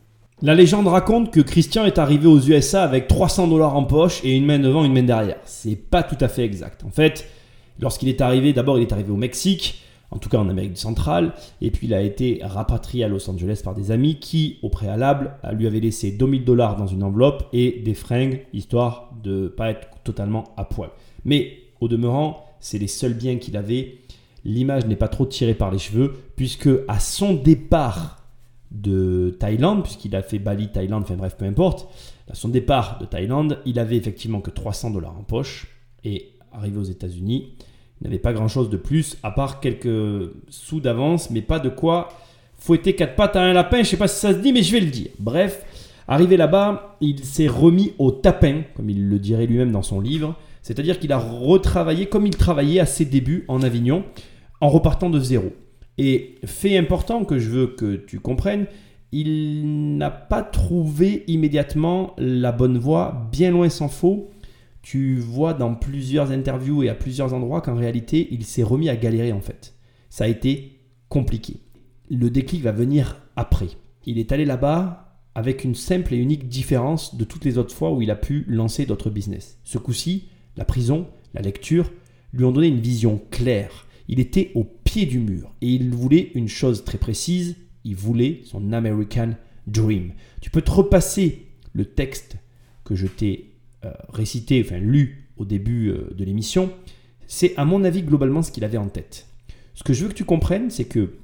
La 0.42 0.54
légende 0.54 0.86
raconte 0.86 1.32
que 1.32 1.40
Christian 1.40 1.86
est 1.86 1.98
arrivé 1.98 2.26
aux 2.26 2.40
USA 2.40 2.82
avec 2.82 3.08
300 3.08 3.48
dollars 3.48 3.74
en 3.74 3.84
poche 3.84 4.20
et 4.22 4.36
une 4.36 4.44
main 4.44 4.58
devant, 4.58 4.84
une 4.84 4.92
main 4.92 5.02
derrière. 5.02 5.40
C'est 5.46 5.76
pas 5.76 6.02
tout 6.02 6.22
à 6.22 6.28
fait 6.28 6.44
exact. 6.44 6.84
En 6.84 6.90
fait, 6.90 7.26
lorsqu'il 7.78 8.10
est 8.10 8.20
arrivé, 8.20 8.52
d'abord 8.52 8.76
il 8.76 8.82
est 8.82 8.92
arrivé 8.92 9.10
au 9.10 9.16
Mexique, 9.16 9.82
en 10.10 10.18
tout 10.18 10.28
cas 10.28 10.38
en 10.38 10.48
Amérique 10.48 10.76
centrale, 10.76 11.32
et 11.60 11.70
puis 11.70 11.86
il 11.86 11.94
a 11.94 12.02
été 12.02 12.40
rapatrié 12.42 13.04
à 13.04 13.08
Los 13.08 13.30
Angeles 13.30 13.60
par 13.62 13.74
des 13.74 13.90
amis 13.90 14.16
qui, 14.16 14.58
au 14.62 14.68
préalable, 14.68 15.34
lui 15.52 15.66
avaient 15.66 15.80
laissé 15.80 16.10
2000 16.10 16.44
dollars 16.44 16.76
dans 16.76 16.86
une 16.86 17.02
enveloppe 17.02 17.48
et 17.52 17.80
des 17.84 17.94
fringues, 17.94 18.44
histoire 18.52 19.14
de 19.22 19.48
pas 19.48 19.70
être 19.70 19.88
totalement 20.02 20.52
à 20.56 20.64
poil. 20.64 20.90
Mais 21.24 21.58
au 21.80 21.88
demeurant, 21.88 22.44
c'est 22.60 22.78
les 22.78 22.88
seuls 22.88 23.14
biens 23.14 23.36
qu'il 23.36 23.56
avait. 23.56 23.98
L'image 24.44 24.86
n'est 24.86 24.96
pas 24.96 25.08
trop 25.08 25.26
tirée 25.26 25.54
par 25.54 25.70
les 25.70 25.78
cheveux, 25.78 26.14
puisque 26.36 26.70
à 26.88 26.98
son 26.98 27.34
départ 27.34 28.24
de 28.70 29.36
Thaïlande, 29.38 29.82
puisqu'il 29.82 30.14
a 30.16 30.22
fait 30.22 30.38
Bali, 30.38 30.68
Thaïlande, 30.68 31.02
enfin 31.02 31.16
bref, 31.16 31.36
peu 31.36 31.44
importe, 31.44 31.88
à 32.30 32.34
son 32.34 32.48
départ 32.48 32.98
de 32.98 33.04
Thaïlande, 33.04 33.58
il 33.66 33.78
avait 33.78 33.96
effectivement 33.96 34.40
que 34.40 34.50
300 34.50 34.90
dollars 34.90 35.16
en 35.18 35.22
poche, 35.22 35.66
et 36.04 36.32
arrivé 36.52 36.78
aux 36.78 36.84
États-Unis, 36.84 37.54
il 38.00 38.04
n'avait 38.04 38.18
pas 38.18 38.32
grand-chose 38.32 38.70
de 38.70 38.76
plus, 38.76 39.18
à 39.22 39.30
part 39.30 39.60
quelques 39.60 40.32
sous 40.48 40.80
d'avance, 40.80 41.30
mais 41.30 41.42
pas 41.42 41.58
de 41.58 41.68
quoi 41.68 42.08
fouetter 42.60 42.94
quatre 42.94 43.16
pattes 43.16 43.36
à 43.36 43.42
un 43.42 43.52
lapin, 43.52 43.78
je 43.78 43.82
ne 43.82 43.86
sais 43.86 43.96
pas 43.96 44.08
si 44.08 44.20
ça 44.20 44.32
se 44.32 44.38
dit, 44.38 44.52
mais 44.52 44.62
je 44.62 44.72
vais 44.72 44.80
le 44.80 44.90
dire. 44.90 45.08
Bref, 45.18 45.64
arrivé 46.06 46.36
là-bas, 46.36 46.96
il 47.00 47.24
s'est 47.24 47.48
remis 47.48 47.92
au 47.98 48.10
tapin, 48.10 48.62
comme 48.74 48.90
il 48.90 49.08
le 49.08 49.18
dirait 49.18 49.46
lui-même 49.46 49.72
dans 49.72 49.82
son 49.82 50.00
livre, 50.00 50.36
c'est-à-dire 50.62 50.98
qu'il 50.98 51.12
a 51.12 51.18
retravaillé 51.18 52.06
comme 52.06 52.26
il 52.26 52.36
travaillait 52.36 52.80
à 52.80 52.86
ses 52.86 53.06
débuts 53.06 53.44
en 53.48 53.62
Avignon, 53.62 54.04
en 54.60 54.68
repartant 54.68 55.08
de 55.08 55.18
zéro. 55.18 55.52
Et 55.96 56.36
fait 56.44 56.76
important 56.76 57.24
que 57.24 57.38
je 57.38 57.48
veux 57.48 57.66
que 57.68 57.96
tu 57.96 58.20
comprennes, 58.20 58.66
il 59.12 59.96
n'a 59.96 60.10
pas 60.10 60.42
trouvé 60.42 61.24
immédiatement 61.26 62.14
la 62.18 62.52
bonne 62.52 62.78
voie, 62.78 63.28
bien 63.32 63.50
loin 63.50 63.68
s'en 63.68 63.88
faut. 63.88 64.30
Tu 64.82 65.18
vois 65.18 65.54
dans 65.54 65.74
plusieurs 65.74 66.30
interviews 66.30 66.82
et 66.82 66.88
à 66.88 66.94
plusieurs 66.94 67.34
endroits 67.34 67.60
qu'en 67.60 67.74
réalité, 67.74 68.28
il 68.30 68.44
s'est 68.44 68.62
remis 68.62 68.88
à 68.88 68.96
galérer 68.96 69.32
en 69.32 69.40
fait. 69.40 69.74
Ça 70.08 70.24
a 70.24 70.28
été 70.28 70.80
compliqué. 71.08 71.60
Le 72.08 72.30
déclic 72.30 72.62
va 72.62 72.72
venir 72.72 73.20
après. 73.36 73.68
Il 74.06 74.18
est 74.18 74.32
allé 74.32 74.44
là-bas 74.44 75.10
avec 75.34 75.64
une 75.64 75.74
simple 75.74 76.14
et 76.14 76.18
unique 76.18 76.48
différence 76.48 77.14
de 77.14 77.24
toutes 77.24 77.44
les 77.44 77.58
autres 77.58 77.74
fois 77.74 77.92
où 77.92 78.02
il 78.02 78.10
a 78.10 78.16
pu 78.16 78.44
lancer 78.48 78.86
d'autres 78.86 79.10
business. 79.10 79.58
Ce 79.64 79.78
coup-ci, 79.78 80.28
la 80.56 80.64
prison, 80.64 81.06
la 81.34 81.42
lecture, 81.42 81.92
lui 82.32 82.44
ont 82.44 82.52
donné 82.52 82.68
une 82.68 82.80
vision 82.80 83.20
claire. 83.30 83.86
Il 84.08 84.18
était 84.18 84.50
au 84.54 84.64
pied 84.64 85.06
du 85.06 85.20
mur 85.20 85.54
et 85.60 85.68
il 85.68 85.90
voulait 85.90 86.32
une 86.34 86.48
chose 86.48 86.84
très 86.84 86.98
précise, 86.98 87.56
il 87.84 87.94
voulait 87.94 88.40
son 88.44 88.72
American 88.72 89.34
Dream. 89.66 90.12
Tu 90.40 90.50
peux 90.50 90.62
te 90.62 90.70
repasser 90.70 91.46
le 91.72 91.84
texte 91.84 92.36
que 92.84 92.96
je 92.96 93.06
t'ai 93.06 93.49
récité, 94.12 94.62
enfin 94.64 94.78
lu 94.78 95.30
au 95.36 95.44
début 95.44 95.88
euh, 95.88 96.10
de 96.14 96.24
l'émission. 96.24 96.70
C'est 97.26 97.56
à 97.56 97.64
mon 97.64 97.84
avis 97.84 98.02
globalement 98.02 98.42
ce 98.42 98.52
qu'il 98.52 98.64
avait 98.64 98.78
en 98.78 98.88
tête. 98.88 99.26
Ce 99.74 99.82
que 99.82 99.92
je 99.92 100.02
veux 100.02 100.08
que 100.10 100.14
tu 100.14 100.24
comprennes, 100.24 100.70
c'est 100.70 100.84
que 100.84 101.14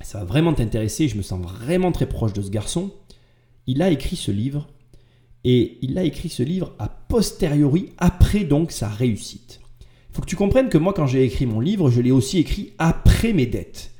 ça 0.00 0.18
va 0.18 0.24
vraiment 0.24 0.54
t'intéresser, 0.54 1.08
je 1.08 1.16
me 1.16 1.22
sens 1.22 1.44
vraiment 1.44 1.92
très 1.92 2.08
proche 2.08 2.32
de 2.32 2.42
ce 2.42 2.50
garçon. 2.50 2.92
Il 3.66 3.82
a 3.82 3.90
écrit 3.90 4.16
ce 4.16 4.30
livre 4.30 4.68
et 5.44 5.78
il 5.82 5.98
a 5.98 6.04
écrit 6.04 6.28
ce 6.28 6.42
livre 6.42 6.74
a 6.78 6.88
posteriori, 6.88 7.90
après 7.98 8.44
donc 8.44 8.72
sa 8.72 8.88
réussite. 8.88 9.60
Il 10.10 10.16
faut 10.16 10.22
que 10.22 10.26
tu 10.26 10.36
comprennes 10.36 10.68
que 10.68 10.78
moi, 10.78 10.92
quand 10.92 11.06
j'ai 11.06 11.24
écrit 11.24 11.46
mon 11.46 11.60
livre, 11.60 11.90
je 11.90 12.00
l'ai 12.00 12.10
aussi 12.10 12.38
écrit 12.38 12.72
après 12.78 13.32
mes 13.32 13.46
dettes. 13.46 13.92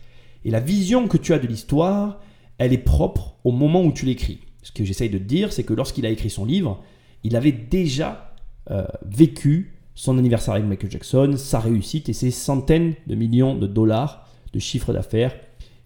Et 0.44 0.50
la 0.50 0.60
vision 0.60 1.08
que 1.08 1.16
tu 1.16 1.32
as 1.32 1.38
de 1.38 1.46
l'histoire, 1.46 2.20
elle 2.58 2.72
est 2.72 2.78
propre 2.78 3.36
au 3.44 3.52
moment 3.52 3.84
où 3.84 3.92
tu 3.92 4.06
l'écris. 4.06 4.40
Ce 4.62 4.72
que 4.72 4.84
j'essaye 4.84 5.10
de 5.10 5.18
te 5.18 5.22
dire, 5.22 5.52
c'est 5.52 5.64
que 5.64 5.72
lorsqu'il 5.72 6.04
a 6.06 6.10
écrit 6.10 6.30
son 6.30 6.44
livre, 6.44 6.82
il 7.24 7.36
avait 7.36 7.52
déjà 7.52 8.34
euh, 8.70 8.84
vécu 9.04 9.74
son 9.94 10.16
anniversaire 10.18 10.54
avec 10.54 10.66
Michael 10.66 10.90
Jackson, 10.90 11.34
sa 11.36 11.60
réussite 11.60 12.08
et 12.08 12.12
ses 12.12 12.30
centaines 12.30 12.94
de 13.06 13.14
millions 13.14 13.54
de 13.54 13.66
dollars 13.66 14.26
de 14.52 14.58
chiffre 14.58 14.92
d'affaires 14.92 15.34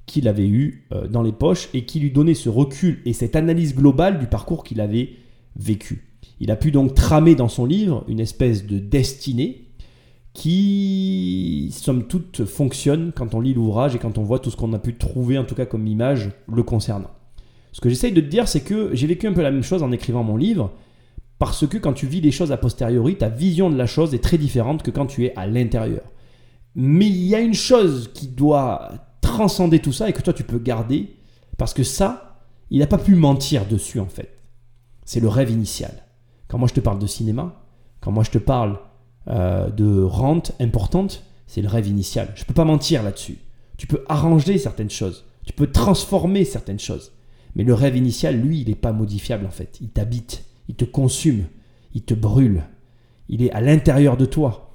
qu'il 0.06 0.28
avait 0.28 0.46
eu 0.46 0.86
euh, 0.92 1.08
dans 1.08 1.22
les 1.22 1.32
poches 1.32 1.68
et 1.74 1.84
qui 1.84 2.00
lui 2.00 2.10
donnait 2.10 2.34
ce 2.34 2.48
recul 2.48 3.00
et 3.04 3.12
cette 3.12 3.36
analyse 3.36 3.74
globale 3.74 4.18
du 4.18 4.26
parcours 4.26 4.64
qu'il 4.64 4.80
avait 4.80 5.10
vécu. 5.56 6.10
Il 6.40 6.50
a 6.50 6.56
pu 6.56 6.70
donc 6.70 6.94
tramer 6.94 7.34
dans 7.34 7.48
son 7.48 7.64
livre 7.64 8.04
une 8.08 8.20
espèce 8.20 8.66
de 8.66 8.78
destinée 8.78 9.64
qui, 10.32 11.70
somme 11.72 12.06
toute, 12.06 12.44
fonctionne 12.44 13.12
quand 13.14 13.34
on 13.34 13.40
lit 13.40 13.54
l'ouvrage 13.54 13.94
et 13.94 13.98
quand 13.98 14.18
on 14.18 14.24
voit 14.24 14.40
tout 14.40 14.50
ce 14.50 14.56
qu'on 14.56 14.72
a 14.72 14.78
pu 14.78 14.94
trouver, 14.96 15.38
en 15.38 15.44
tout 15.44 15.54
cas 15.54 15.64
comme 15.64 15.86
image, 15.86 16.30
le 16.52 16.62
concernant. 16.64 17.10
Ce 17.72 17.80
que 17.80 17.88
j'essaye 17.88 18.12
de 18.12 18.20
te 18.20 18.26
dire, 18.26 18.48
c'est 18.48 18.60
que 18.60 18.90
j'ai 18.94 19.06
vécu 19.06 19.26
un 19.26 19.32
peu 19.32 19.42
la 19.42 19.52
même 19.52 19.62
chose 19.62 19.82
en 19.82 19.92
écrivant 19.92 20.24
mon 20.24 20.36
livre, 20.36 20.72
parce 21.44 21.66
que 21.66 21.76
quand 21.76 21.92
tu 21.92 22.06
vis 22.06 22.22
les 22.22 22.30
choses 22.30 22.52
a 22.52 22.56
posteriori, 22.56 23.18
ta 23.18 23.28
vision 23.28 23.68
de 23.68 23.76
la 23.76 23.84
chose 23.84 24.14
est 24.14 24.22
très 24.22 24.38
différente 24.38 24.82
que 24.82 24.90
quand 24.90 25.04
tu 25.04 25.26
es 25.26 25.36
à 25.36 25.46
l'intérieur. 25.46 26.00
Mais 26.74 27.06
il 27.06 27.26
y 27.26 27.34
a 27.34 27.40
une 27.40 27.52
chose 27.52 28.10
qui 28.14 28.28
doit 28.28 28.92
transcender 29.20 29.78
tout 29.80 29.92
ça 29.92 30.08
et 30.08 30.14
que 30.14 30.22
toi 30.22 30.32
tu 30.32 30.42
peux 30.42 30.58
garder, 30.58 31.16
parce 31.58 31.74
que 31.74 31.82
ça, 31.82 32.40
il 32.70 32.78
n'a 32.78 32.86
pas 32.86 32.96
pu 32.96 33.14
mentir 33.14 33.66
dessus 33.66 34.00
en 34.00 34.08
fait. 34.08 34.38
C'est 35.04 35.20
le 35.20 35.28
rêve 35.28 35.50
initial. 35.50 35.92
Quand 36.48 36.56
moi 36.56 36.66
je 36.66 36.72
te 36.72 36.80
parle 36.80 36.98
de 36.98 37.06
cinéma, 37.06 37.62
quand 38.00 38.10
moi 38.10 38.24
je 38.24 38.30
te 38.30 38.38
parle 38.38 38.78
euh, 39.28 39.68
de 39.68 40.02
rente 40.02 40.52
importante, 40.60 41.24
c'est 41.46 41.60
le 41.60 41.68
rêve 41.68 41.88
initial. 41.88 42.32
Je 42.36 42.40
ne 42.40 42.46
peux 42.46 42.54
pas 42.54 42.64
mentir 42.64 43.02
là-dessus. 43.02 43.36
Tu 43.76 43.86
peux 43.86 44.02
arranger 44.08 44.56
certaines 44.56 44.88
choses, 44.88 45.26
tu 45.44 45.52
peux 45.52 45.70
transformer 45.70 46.46
certaines 46.46 46.80
choses. 46.80 47.12
Mais 47.54 47.64
le 47.64 47.74
rêve 47.74 47.96
initial, 47.96 48.40
lui, 48.40 48.62
il 48.62 48.68
n'est 48.68 48.74
pas 48.74 48.92
modifiable 48.92 49.44
en 49.44 49.50
fait. 49.50 49.76
Il 49.82 49.90
t'habite, 49.90 50.42
il 50.68 50.74
te 50.74 50.84
consume, 50.84 51.44
il 51.94 52.02
te 52.02 52.14
brûle. 52.14 52.64
Il 53.28 53.42
est 53.42 53.52
à 53.52 53.60
l'intérieur 53.60 54.16
de 54.16 54.26
toi. 54.26 54.74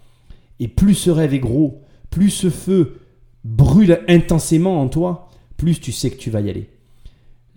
Et 0.60 0.68
plus 0.68 0.96
ce 0.96 1.10
rêve 1.10 1.34
est 1.34 1.40
gros, 1.40 1.82
plus 2.10 2.30
ce 2.30 2.50
feu 2.50 3.00
brûle 3.44 4.02
intensément 4.08 4.82
en 4.82 4.90
toi, 4.90 5.30
plus 5.58 5.80
tu 5.80 5.92
sais 5.92 6.10
que 6.10 6.18
tu 6.18 6.30
vas 6.30 6.42
y 6.42 6.50
aller. 6.50 6.70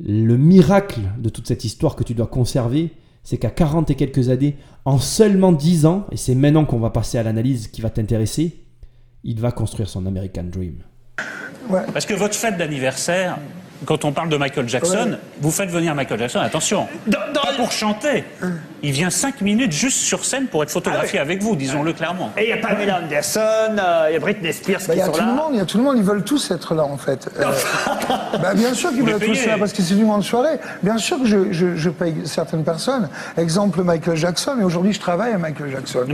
Le 0.01 0.37
miracle 0.37 1.01
de 1.19 1.29
toute 1.29 1.47
cette 1.47 1.65
histoire 1.65 1.97
que 1.97 2.05
tu 2.05 2.15
dois 2.15 2.27
conserver, 2.27 2.91
c'est 3.25 3.39
qu'à 3.39 3.51
40 3.51 3.91
et 3.91 3.95
quelques 3.95 4.29
années, 4.31 4.57
en 4.85 4.99
seulement 4.99 5.53
10 5.53 5.87
ans, 5.87 6.07
et 6.11 6.17
c'est 6.17 6.35
maintenant 6.35 6.65
qu'on 6.65 6.79
va 6.79 6.91
passer 6.91 7.19
à 7.19 7.23
l'analyse 7.23 7.69
qui 7.69 7.81
va 7.81 7.91
t'intéresser, 7.91 8.65
il 9.25 9.41
va 9.41 9.53
construire 9.53 9.89
son 9.89 10.07
American 10.07 10.45
Dream. 10.45 10.83
Parce 11.69 12.07
que 12.07 12.15
votre 12.15 12.35
fête 12.35 12.59
d'anniversaire, 12.59 13.39
quand 13.85 14.05
on 14.05 14.13
parle 14.13 14.29
de 14.29 14.37
Michael 14.37 14.69
Jackson, 14.69 15.19
vous 15.41 15.51
faites 15.51 15.71
venir 15.71 15.95
Michael 15.95 16.19
Jackson, 16.19 16.39
attention, 16.41 16.87
pas 17.11 17.53
pour 17.57 17.73
chanter. 17.73 18.25
Il 18.83 18.93
vient 18.93 19.11
5 19.11 19.41
minutes 19.41 19.73
juste 19.73 19.99
sur 19.99 20.25
scène 20.25 20.47
pour 20.47 20.63
être 20.63 20.71
photographié 20.71 21.19
Ah 21.19 21.23
avec 21.23 21.43
vous, 21.43 21.55
disons-le 21.57 21.93
clairement. 21.93 22.31
Et 22.37 22.45
il 22.45 22.49
y 22.51 22.53
a 22.53 22.57
Pamela 22.57 23.01
Anderson, 23.03 23.77
euh, 23.79 24.07
il 24.11 24.15
y 24.15 24.17
a 24.17 24.19
Britney 24.21 24.53
Spears 24.53 24.81
Bah, 24.87 24.87
Il 24.89 24.93
qui 24.95 24.99
y 24.99 25.03
a 25.03 25.07
sont 25.07 25.13
tout 25.13 25.19
là. 25.21 25.27
le 25.27 25.33
monde, 25.35 25.51
il 25.53 25.59
y 25.59 25.61
a 25.61 25.65
tout 25.67 25.79
le 25.79 25.85
monde, 25.85 25.97
ils 25.99 26.03
veulent 26.03 26.25
tous 26.25 26.51
être 26.51 26.75
là 26.75 26.85
en 26.85 26.97
fait. 26.97 27.29
Euh, 27.39 27.45
bah, 28.41 28.55
bien 28.55 28.75
sûr 28.75 28.91
qu'ils 28.91 29.03
veulent 29.03 29.21
tous 29.21 29.39
être 29.39 29.47
là 29.47 29.59
parce 29.59 29.73
que 29.73 29.83
c'est 29.83 29.95
une 29.95 30.05
grande 30.05 30.25
soirée. 30.25 30.59
Bien 30.83 30.99
sûr 30.99 31.19
que 31.19 31.27
je, 31.27 31.53
je- 31.53 31.77
je 31.77 31.91
paye 31.91 32.15
certaines 32.25 32.65
personnes. 32.65 33.09
Exemple 33.37 33.83
Michael 33.83 34.17
Jackson, 34.17 34.57
et 34.61 34.65
aujourd'hui 34.65 34.93
je 34.93 35.01
travaille 35.01 35.33
à 35.33 35.39
Michael 35.39 35.71
Jackson. 35.71 36.07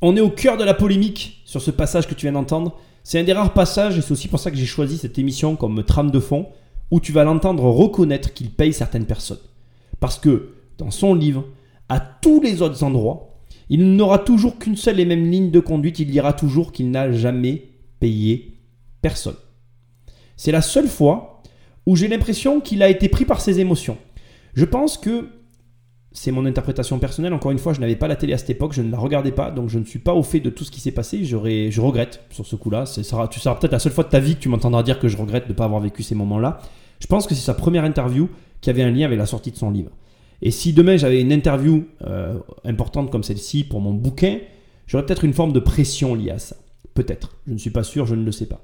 On 0.00 0.16
est 0.16 0.20
au 0.20 0.30
cœur 0.30 0.56
de 0.56 0.64
la 0.64 0.74
polémique 0.74 1.42
sur 1.44 1.60
ce 1.60 1.70
passage 1.70 2.06
que 2.06 2.14
tu 2.14 2.26
viens 2.26 2.32
d'entendre. 2.32 2.78
C'est 3.04 3.18
un 3.18 3.24
des 3.24 3.32
rares 3.32 3.52
passages, 3.54 3.96
et 3.96 4.02
c'est 4.02 4.12
aussi 4.12 4.28
pour 4.28 4.38
ça 4.38 4.50
que 4.50 4.56
j'ai 4.56 4.66
choisi 4.66 4.98
cette 4.98 5.18
émission 5.18 5.56
comme 5.56 5.82
trame 5.82 6.10
de 6.10 6.20
fond, 6.20 6.46
où 6.90 7.00
tu 7.00 7.12
vas 7.12 7.24
l'entendre 7.24 7.64
reconnaître 7.64 8.32
qu'il 8.32 8.50
paye 8.50 8.72
certaines 8.72 9.06
personnes. 9.06 9.38
Parce 10.00 10.18
que 10.18 10.54
dans 10.78 10.90
son 10.90 11.14
livre, 11.14 11.44
à 11.88 12.00
tous 12.00 12.40
les 12.40 12.62
autres 12.62 12.82
endroits, 12.82 13.40
il 13.68 13.96
n'aura 13.96 14.18
toujours 14.18 14.58
qu'une 14.58 14.76
seule 14.76 15.00
et 15.00 15.04
même 15.04 15.30
ligne 15.30 15.50
de 15.50 15.60
conduite, 15.60 15.98
il 15.98 16.10
dira 16.10 16.32
toujours 16.32 16.72
qu'il 16.72 16.90
n'a 16.90 17.12
jamais 17.12 17.64
payé 18.00 18.54
personne. 19.02 19.36
C'est 20.36 20.52
la 20.52 20.62
seule 20.62 20.88
fois 20.88 21.42
où 21.86 21.96
j'ai 21.96 22.08
l'impression 22.08 22.60
qu'il 22.60 22.82
a 22.82 22.88
été 22.88 23.08
pris 23.08 23.24
par 23.24 23.40
ses 23.40 23.60
émotions. 23.60 23.98
Je 24.54 24.64
pense 24.64 24.96
que 24.96 25.28
c'est 26.12 26.30
mon 26.30 26.46
interprétation 26.46 26.98
personnelle. 26.98 27.32
Encore 27.34 27.50
une 27.50 27.58
fois, 27.58 27.72
je 27.72 27.80
n'avais 27.80 27.96
pas 27.96 28.08
la 28.08 28.16
télé 28.16 28.32
à 28.32 28.38
cette 28.38 28.50
époque, 28.50 28.72
je 28.72 28.82
ne 28.82 28.90
la 28.90 28.98
regardais 28.98 29.32
pas, 29.32 29.50
donc 29.50 29.68
je 29.68 29.78
ne 29.78 29.84
suis 29.84 29.98
pas 29.98 30.14
au 30.14 30.22
fait 30.22 30.40
de 30.40 30.50
tout 30.50 30.64
ce 30.64 30.70
qui 30.70 30.80
s'est 30.80 30.92
passé. 30.92 31.24
Je 31.24 31.36
regrette 31.80 32.24
sur 32.30 32.46
ce 32.46 32.56
coup-là. 32.56 32.84
Tu 32.86 33.04
seras 33.04 33.54
peut-être 33.54 33.72
la 33.72 33.78
seule 33.78 33.92
fois 33.92 34.04
de 34.04 34.08
ta 34.08 34.20
vie 34.20 34.36
que 34.36 34.40
tu 34.40 34.48
m'entendras 34.48 34.82
dire 34.82 34.98
que 34.98 35.08
je 35.08 35.16
regrette 35.16 35.44
de 35.44 35.52
ne 35.52 35.56
pas 35.56 35.64
avoir 35.64 35.80
vécu 35.80 36.02
ces 36.02 36.14
moments-là. 36.14 36.60
Je 37.00 37.06
pense 37.06 37.26
que 37.26 37.34
c'est 37.34 37.44
sa 37.44 37.54
première 37.54 37.84
interview 37.84 38.28
qui 38.60 38.70
avait 38.70 38.82
un 38.82 38.90
lien 38.90 39.06
avec 39.06 39.18
la 39.18 39.26
sortie 39.26 39.50
de 39.50 39.56
son 39.56 39.70
livre. 39.70 39.90
Et 40.40 40.50
si 40.50 40.72
demain 40.72 40.96
j'avais 40.96 41.20
une 41.20 41.32
interview 41.32 41.84
euh, 42.06 42.38
importante 42.64 43.10
comme 43.10 43.22
celle-ci 43.22 43.64
pour 43.64 43.80
mon 43.80 43.92
bouquin, 43.92 44.38
j'aurais 44.86 45.04
peut-être 45.04 45.24
une 45.24 45.32
forme 45.32 45.52
de 45.52 45.60
pression 45.60 46.14
liée 46.14 46.30
à 46.30 46.38
ça. 46.38 46.56
Peut-être. 46.94 47.36
Je 47.46 47.52
ne 47.52 47.58
suis 47.58 47.70
pas 47.70 47.82
sûr, 47.82 48.06
je 48.06 48.14
ne 48.14 48.24
le 48.24 48.32
sais 48.32 48.46
pas. 48.46 48.60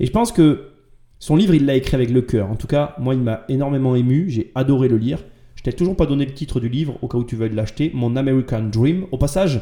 Et 0.00 0.06
je 0.06 0.10
pense 0.10 0.32
que 0.32 0.70
son 1.18 1.36
livre, 1.36 1.54
il 1.54 1.66
l'a 1.66 1.74
écrit 1.74 1.94
avec 1.94 2.10
le 2.10 2.22
cœur. 2.22 2.50
En 2.50 2.56
tout 2.56 2.66
cas, 2.66 2.94
moi, 2.98 3.14
il 3.14 3.20
m'a 3.20 3.44
énormément 3.48 3.96
ému. 3.96 4.28
J'ai 4.28 4.52
adoré 4.54 4.88
le 4.88 4.98
lire. 4.98 5.20
T'ai 5.66 5.72
toujours 5.72 5.96
pas 5.96 6.06
donné 6.06 6.24
le 6.24 6.32
titre 6.32 6.60
du 6.60 6.68
livre 6.68 6.96
au 7.02 7.08
cas 7.08 7.18
où 7.18 7.24
tu 7.24 7.34
veuilles 7.34 7.52
l'acheter. 7.52 7.90
Mon 7.92 8.14
American 8.14 8.62
Dream. 8.62 9.06
Au 9.10 9.18
passage, 9.18 9.60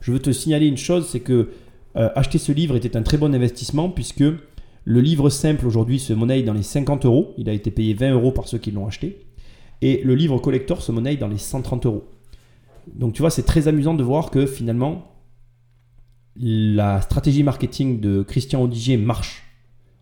je 0.00 0.10
veux 0.10 0.18
te 0.18 0.30
signaler 0.30 0.66
une 0.66 0.78
chose, 0.78 1.06
c'est 1.10 1.20
que 1.20 1.50
euh, 1.94 2.08
acheter 2.14 2.38
ce 2.38 2.52
livre 2.52 2.74
était 2.74 2.96
un 2.96 3.02
très 3.02 3.18
bon 3.18 3.34
investissement 3.34 3.90
puisque 3.90 4.24
le 4.84 5.00
livre 5.02 5.28
simple 5.28 5.66
aujourd'hui 5.66 5.98
se 5.98 6.14
monnaie 6.14 6.42
dans 6.42 6.54
les 6.54 6.62
50 6.62 7.04
euros. 7.04 7.34
Il 7.36 7.50
a 7.50 7.52
été 7.52 7.70
payé 7.70 7.92
20 7.92 8.12
euros 8.12 8.32
par 8.32 8.48
ceux 8.48 8.56
qui 8.56 8.70
l'ont 8.70 8.86
acheté. 8.86 9.26
Et 9.82 10.00
le 10.02 10.14
livre 10.14 10.38
collector 10.38 10.80
se 10.80 10.90
monnaie 10.90 11.16
dans 11.16 11.28
les 11.28 11.36
130 11.36 11.84
euros. 11.84 12.08
Donc 12.94 13.12
tu 13.12 13.20
vois, 13.20 13.28
c'est 13.28 13.42
très 13.42 13.68
amusant 13.68 13.92
de 13.92 14.02
voir 14.02 14.30
que 14.30 14.46
finalement, 14.46 15.12
la 16.34 17.02
stratégie 17.02 17.42
marketing 17.42 18.00
de 18.00 18.22
Christian 18.22 18.62
Odigier 18.62 18.96
marche. 18.96 19.42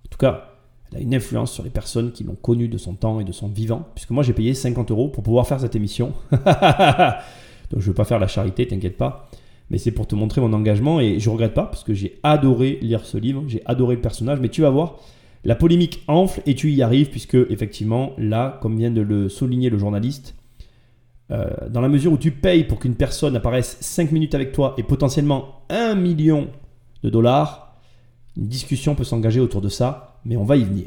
En 0.06 0.10
tout 0.10 0.18
cas, 0.18 0.49
elle 0.92 0.98
a 0.98 1.00
une 1.02 1.14
influence 1.14 1.52
sur 1.52 1.62
les 1.62 1.70
personnes 1.70 2.12
qui 2.12 2.24
l'ont 2.24 2.34
connu 2.34 2.68
de 2.68 2.78
son 2.78 2.94
temps 2.94 3.20
et 3.20 3.24
de 3.24 3.32
son 3.32 3.48
vivant, 3.48 3.88
puisque 3.94 4.10
moi 4.10 4.22
j'ai 4.22 4.32
payé 4.32 4.54
50 4.54 4.90
euros 4.90 5.08
pour 5.08 5.22
pouvoir 5.22 5.46
faire 5.46 5.60
cette 5.60 5.76
émission. 5.76 6.12
Donc 6.32 6.40
je 7.74 7.76
ne 7.76 7.82
veux 7.82 7.94
pas 7.94 8.04
faire 8.04 8.18
la 8.18 8.26
charité, 8.26 8.66
t'inquiète 8.66 8.96
pas. 8.96 9.28
Mais 9.70 9.78
c'est 9.78 9.92
pour 9.92 10.08
te 10.08 10.16
montrer 10.16 10.40
mon 10.40 10.52
engagement 10.52 11.00
et 11.00 11.20
je 11.20 11.30
regrette 11.30 11.54
pas 11.54 11.64
parce 11.64 11.84
que 11.84 11.94
j'ai 11.94 12.18
adoré 12.24 12.78
lire 12.82 13.04
ce 13.04 13.18
livre, 13.18 13.44
j'ai 13.46 13.62
adoré 13.66 13.94
le 13.94 14.00
personnage. 14.00 14.40
Mais 14.40 14.48
tu 14.48 14.62
vas 14.62 14.70
voir, 14.70 14.96
la 15.44 15.54
polémique 15.54 16.02
enfle 16.08 16.42
et 16.46 16.56
tu 16.56 16.72
y 16.72 16.82
arrives 16.82 17.10
puisque 17.10 17.36
effectivement 17.48 18.12
là, 18.18 18.58
comme 18.60 18.76
vient 18.76 18.90
de 18.90 19.00
le 19.00 19.28
souligner 19.28 19.70
le 19.70 19.78
journaliste, 19.78 20.34
euh, 21.30 21.48
dans 21.68 21.80
la 21.80 21.88
mesure 21.88 22.12
où 22.12 22.18
tu 22.18 22.32
payes 22.32 22.64
pour 22.64 22.80
qu'une 22.80 22.96
personne 22.96 23.36
apparaisse 23.36 23.76
5 23.80 24.10
minutes 24.10 24.34
avec 24.34 24.50
toi 24.50 24.74
et 24.76 24.82
potentiellement 24.82 25.62
1 25.68 25.94
million 25.94 26.48
de 27.04 27.10
dollars, 27.10 27.76
une 28.36 28.48
discussion 28.48 28.96
peut 28.96 29.04
s'engager 29.04 29.38
autour 29.38 29.60
de 29.60 29.68
ça, 29.68 30.09
mais 30.24 30.36
on 30.36 30.44
va 30.44 30.56
y 30.56 30.64
venir. 30.64 30.86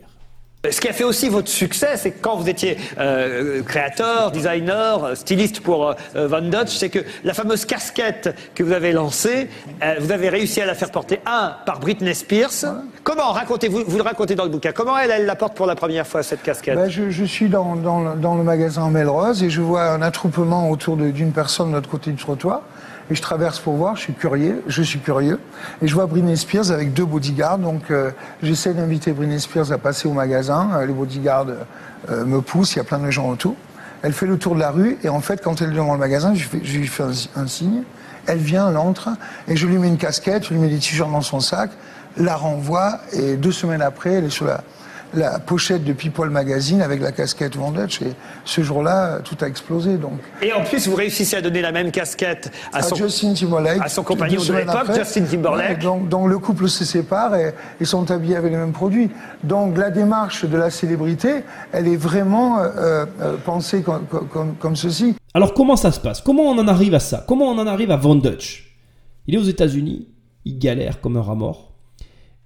Ce 0.71 0.79
qui 0.79 0.87
a 0.87 0.93
fait 0.93 1.03
aussi 1.03 1.27
votre 1.27 1.49
succès, 1.49 1.97
c'est 1.97 2.11
que 2.11 2.21
quand 2.21 2.37
vous 2.37 2.47
étiez 2.47 2.77
euh, 2.97 3.61
créateur, 3.63 4.31
designer, 4.31 5.03
euh, 5.03 5.13
styliste 5.15 5.59
pour 5.59 5.89
euh, 5.89 6.27
Van 6.29 6.39
Dutch, 6.39 6.69
c'est 6.77 6.87
que 6.87 6.99
la 7.25 7.33
fameuse 7.33 7.65
casquette 7.65 8.33
que 8.55 8.63
vous 8.63 8.71
avez 8.71 8.93
lancée, 8.93 9.49
euh, 9.83 9.95
vous 9.99 10.13
avez 10.13 10.29
réussi 10.29 10.61
à 10.61 10.65
la 10.65 10.73
faire 10.73 10.89
porter, 10.89 11.19
un, 11.25 11.57
par 11.65 11.81
Britney 11.81 12.15
Spears. 12.15 12.75
Comment 13.03 13.33
racontez-vous, 13.33 13.83
vous 13.85 13.97
le 13.97 14.03
racontez 14.03 14.35
dans 14.35 14.45
le 14.45 14.51
bouquin, 14.51 14.71
comment 14.71 14.97
elle, 14.97 15.11
elle 15.11 15.25
la 15.25 15.35
porte 15.35 15.53
pour 15.57 15.65
la 15.65 15.75
première 15.75 16.07
fois, 16.07 16.23
cette 16.23 16.43
casquette? 16.43 16.75
Ben, 16.75 16.87
je, 16.89 17.09
je 17.09 17.25
suis 17.25 17.49
dans, 17.49 17.75
dans 17.75 17.99
le- 17.99 18.15
dans 18.21 18.35
le 18.35 18.43
magasin 18.43 18.89
Melrose 18.89 19.43
et 19.43 19.49
je 19.49 19.59
vois 19.59 19.89
un 19.89 20.01
attroupement 20.01 20.69
autour 20.69 20.95
d'une 20.95 21.33
personne 21.33 21.71
de 21.71 21.75
l'autre 21.75 21.89
côté 21.89 22.11
du 22.11 22.15
trottoir. 22.23 22.61
Et 23.11 23.15
je 23.15 23.21
traverse 23.21 23.59
pour 23.59 23.75
voir, 23.75 23.95
je 23.95 24.01
suis 24.01 24.13
curieux, 24.13 24.63
je 24.67 24.81
suis 24.81 24.99
curieux. 24.99 25.39
Et 25.81 25.87
je 25.87 25.93
vois 25.93 26.05
Britney 26.05 26.37
Spears 26.37 26.71
avec 26.71 26.93
deux 26.93 27.05
bodyguards. 27.05 27.57
Donc 27.57 27.91
euh, 27.91 28.11
j'essaie 28.41 28.73
d'inviter 28.73 29.11
Britney 29.11 29.39
Spears 29.39 29.71
à 29.71 29.77
passer 29.77 30.07
au 30.07 30.13
magasin. 30.13 30.69
Euh, 30.75 30.85
les 30.85 30.93
bodyguards 30.93 31.47
euh, 32.09 32.25
me 32.25 32.41
poussent, 32.41 32.75
il 32.75 32.77
y 32.77 32.81
a 32.81 32.85
plein 32.85 32.99
de 32.99 33.11
gens 33.11 33.29
autour. 33.29 33.55
Elle 34.01 34.13
fait 34.13 34.25
le 34.25 34.37
tour 34.37 34.55
de 34.55 34.59
la 34.59 34.71
rue 34.71 34.97
et 35.03 35.09
en 35.09 35.21
fait, 35.21 35.41
quand 35.41 35.61
elle 35.61 35.69
est 35.69 35.73
devant 35.73 35.93
le 35.93 35.99
magasin, 35.99 36.33
je, 36.33 36.49
lui 36.77 36.87
fais 36.87 37.03
un, 37.03 37.41
un 37.41 37.47
signe. 37.47 37.83
Elle 38.25 38.39
vient, 38.39 38.69
elle 38.69 38.77
entre 38.77 39.09
et 39.47 39.55
je 39.55 39.67
lui 39.67 39.77
mets 39.77 39.87
une 39.87 39.97
casquette, 39.97 40.45
je 40.45 40.53
lui 40.53 40.59
mets 40.59 40.69
des 40.69 40.79
t-shirts 40.79 41.11
dans 41.11 41.21
son 41.21 41.41
sac, 41.41 41.71
la 42.17 42.35
renvoie 42.35 42.99
et 43.11 43.35
deux 43.35 43.51
semaines 43.51 43.81
après, 43.81 44.13
elle 44.13 44.25
est 44.25 44.29
sur 44.29 44.45
la, 44.45 44.63
la 45.13 45.39
pochette 45.39 45.83
de 45.83 45.93
People 45.93 46.29
Magazine 46.29 46.81
avec 46.81 47.01
la 47.01 47.11
casquette 47.11 47.55
Von 47.55 47.71
Dutch. 47.71 48.01
Et 48.01 48.13
ce 48.45 48.61
jour-là, 48.61 49.19
tout 49.23 49.37
a 49.41 49.47
explosé. 49.47 49.97
Donc. 49.97 50.19
Et 50.41 50.53
en 50.53 50.63
plus, 50.63 50.87
vous 50.87 50.95
réussissez 50.95 51.35
à 51.35 51.41
donner 51.41 51.61
la 51.61 51.71
même 51.71 51.91
casquette 51.91 52.51
à, 52.71 52.81
son, 52.81 52.95
Justin 52.95 53.33
Timberlake, 53.33 53.81
à 53.81 53.89
son 53.89 54.03
compagnon 54.03 54.41
de 54.41 54.53
l'époque, 54.53 54.95
Justin 54.95 55.23
Timberlake. 55.23 55.79
donc, 55.79 56.09
donc, 56.09 56.27
le 56.27 56.39
couple 56.39 56.67
se 56.67 56.85
sépare 56.85 57.35
et 57.35 57.53
ils 57.79 57.87
sont 57.87 58.09
habillés 58.11 58.35
avec 58.35 58.51
les 58.51 58.57
mêmes 58.57 58.71
produits. 58.71 59.09
Donc 59.43 59.77
la 59.77 59.89
démarche 59.89 60.45
de 60.45 60.57
la 60.57 60.69
célébrité, 60.69 61.43
elle 61.71 61.87
est 61.87 61.95
vraiment 61.95 62.59
euh, 62.59 63.05
euh, 63.21 63.37
pensée 63.43 63.81
comme, 63.81 64.05
comme, 64.05 64.55
comme 64.55 64.75
ceci. 64.75 65.15
Alors 65.33 65.53
comment 65.53 65.75
ça 65.75 65.91
se 65.91 65.99
passe? 65.99 66.21
Comment 66.21 66.43
on 66.43 66.57
en 66.57 66.67
arrive 66.67 66.93
à 66.95 66.99
ça? 66.99 67.23
Comment 67.27 67.45
on 67.45 67.57
en 67.57 67.67
arrive 67.67 67.91
à 67.91 67.97
Von 67.97 68.15
Dutch 68.15 68.77
Il 69.27 69.35
est 69.35 69.37
aux 69.37 69.43
États-Unis, 69.43 70.07
il 70.45 70.59
galère 70.59 71.01
comme 71.01 71.17
un 71.17 71.21
rat 71.21 71.35
mort. 71.35 71.72